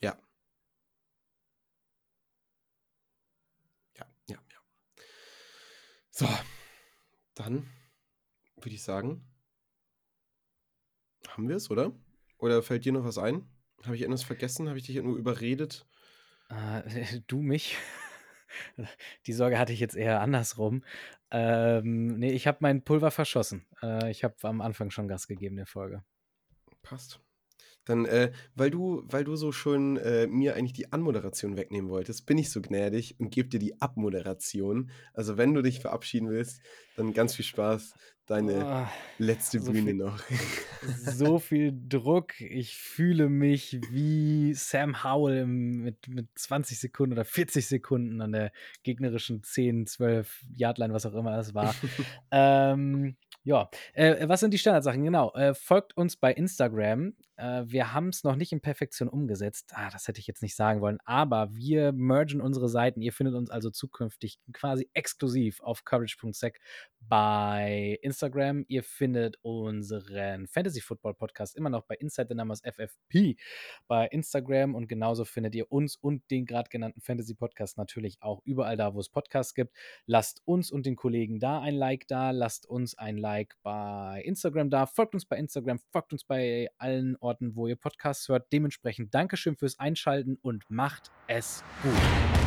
Ja. 0.04 0.16
Ja, 3.98 4.06
ja, 4.30 4.38
ja. 4.38 5.04
So, 6.12 6.28
dann 7.34 7.68
würde 8.58 8.76
ich 8.76 8.84
sagen, 8.84 9.26
haben 11.28 11.50
wir 11.50 11.56
es, 11.56 11.72
oder? 11.72 11.92
Oder 12.38 12.62
fällt 12.62 12.86
dir 12.86 12.92
noch 12.92 13.04
was 13.04 13.18
ein? 13.18 13.50
Habe 13.84 13.96
ich 13.96 14.04
irgendwas 14.04 14.24
vergessen? 14.24 14.70
Habe 14.70 14.78
ich 14.78 14.86
dich 14.86 15.02
nur 15.02 15.18
überredet? 15.18 15.88
Äh, 16.50 16.84
du 17.26 17.42
mich? 17.42 17.78
Die 19.26 19.34
Sorge 19.34 19.58
hatte 19.58 19.74
ich 19.74 19.80
jetzt 19.80 19.96
eher 19.96 20.22
andersrum. 20.22 20.84
Ähm, 21.32 22.20
ne, 22.20 22.32
ich 22.32 22.48
habe 22.48 22.60
mein 22.62 22.84
Pulver 22.84 23.12
verschossen. 23.12 23.66
Äh, 23.82 24.12
ich 24.12 24.24
habe 24.24 24.36
am 24.44 24.62
Anfang 24.62 24.92
schon 24.92 25.08
Gas 25.08 25.28
gegeben 25.28 25.58
der 25.58 25.66
Folge. 25.66 26.04
Passt. 26.82 27.20
Dann, 27.88 28.06
äh, 28.06 28.32
weil 28.54 28.70
du, 28.70 29.04
weil 29.08 29.24
du 29.24 29.36
so 29.38 29.52
schön 29.54 29.96
äh, 29.98 30.28
mir 30.28 30.56
eigentlich 30.56 30.74
die 30.74 30.92
Anmoderation 30.92 31.56
wegnehmen 31.56 31.90
wolltest, 31.90 32.26
bin 32.26 32.38
ich 32.38 32.50
so 32.52 32.62
gnädig 32.62 33.16
und 33.18 33.30
gebe 33.32 33.48
dir 33.48 33.60
die 33.60 33.82
Abmoderation. 33.82 34.92
Also 35.14 35.38
wenn 35.38 35.54
du 35.54 35.62
dich 35.62 35.80
verabschieden 35.80 36.30
willst, 36.30 36.62
dann 36.98 37.14
ganz 37.14 37.36
viel 37.36 37.46
Spaß. 37.46 37.94
Deine 38.26 38.66
Ah, 38.66 38.92
letzte 39.20 39.62
so 39.62 39.72
Bühne 39.72 39.92
viel, 39.92 39.94
noch. 39.94 40.20
so 40.82 41.40
viel 41.40 41.72
Druck. 41.74 42.42
Ich 42.42 42.76
fühle 42.76 43.30
mich 43.30 43.80
wie 43.90 44.54
Sam 44.54 45.02
Howell 45.02 45.44
im, 45.44 45.84
mit, 45.84 46.10
mit 46.10 46.28
20 46.36 46.78
Sekunden 46.78 47.14
oder 47.14 47.24
40 47.24 47.66
Sekunden 47.66 48.20
an 48.20 48.34
der 48.34 48.52
gegnerischen 48.84 49.44
10, 49.44 49.88
12 49.88 50.44
Yardline, 50.58 50.94
was 50.94 51.06
auch 51.06 51.14
immer 51.14 51.38
es 51.38 51.54
war. 51.54 51.74
ähm, 52.32 53.16
ja, 53.46 53.70
äh, 53.94 54.28
was 54.28 54.42
sind 54.42 54.54
die 54.54 54.58
Standardsachen? 54.58 55.06
Genau, 55.06 55.32
äh, 55.34 55.54
folgt 55.54 55.96
uns 55.96 56.18
bei 56.18 56.34
Instagram. 56.34 57.14
Äh, 57.38 57.64
wir 57.68 57.94
haben 57.94 58.10
es 58.10 58.24
noch 58.24 58.36
nicht 58.36 58.52
in 58.52 58.62
Perfektion 58.62 59.08
umgesetzt. 59.08 59.72
Ah, 59.74 59.90
das 59.90 60.08
hätte 60.08 60.20
ich 60.20 60.28
jetzt 60.28 60.42
nicht 60.42 60.56
sagen 60.56 60.82
wollen, 60.82 60.98
aber 61.06 61.54
wir 61.56 61.92
mergen 61.92 62.42
unsere 62.42 62.68
Seiten. 62.68 63.02
Ihr 63.02 63.14
findet 63.14 63.36
uns 63.36 63.50
also 63.50 63.70
zukünftig 63.70 64.40
quasi 64.54 64.90
exklusiv 64.94 65.62
auf 65.62 65.86
courage.sec 65.86 66.60
bei 67.00 68.00
Instagram. 68.02 68.66
Ihr 68.68 68.84
findet 68.84 69.38
unseren 69.44 70.48
Fantasy 70.48 70.82
Football 70.82 71.14
Podcast 71.14 71.56
immer 71.56 71.70
noch 71.70 71.84
bei 71.84 71.96
Inside 71.96 72.28
the 72.30 72.36
Numbers 72.36 72.62
FFP 72.62 73.38
bei 73.88 74.08
Instagram 74.08 74.76
und 74.76 74.88
genauso 74.88 75.24
findet 75.24 75.56
ihr 75.56 75.72
uns 75.72 75.96
und 75.96 76.30
den 76.32 76.46
gerade 76.46 76.70
genannten 76.70 77.02
Fantasy 77.02 77.36
Podcast 77.36 77.78
natürlich 77.78 78.18
auch 78.22 78.42
überall 78.46 78.78
da, 78.78 78.94
wo 78.94 79.00
es 79.00 79.10
Podcasts 79.10 79.54
gibt. 79.54 79.74
Lasst 80.06 80.42
uns 80.46 80.72
und 80.72 80.86
den 80.86 80.96
Kollegen 80.96 81.40
da 81.40 81.62
ein 81.62 81.76
Like 81.76 82.08
da, 82.08 82.32
lasst 82.32 82.66
uns 82.66 82.98
ein 82.98 83.18
Like 83.18 83.56
bei 83.62 84.22
Instagram 84.26 84.70
da, 84.70 84.86
folgt 84.86 85.14
uns 85.14 85.26
bei 85.26 85.38
Instagram, 85.38 85.80
folgt 85.92 86.14
uns 86.14 86.24
bei 86.24 86.70
allen 86.78 87.16
Orten, 87.28 87.56
wo 87.56 87.68
ihr 87.68 87.76
Podcasts 87.76 88.30
hört. 88.30 88.52
Dementsprechend 88.54 89.14
Dankeschön 89.14 89.58
fürs 89.58 89.80
Einschalten 89.80 90.38
und 90.42 90.64
macht 90.70 91.12
es 91.28 91.64
gut. 91.84 92.47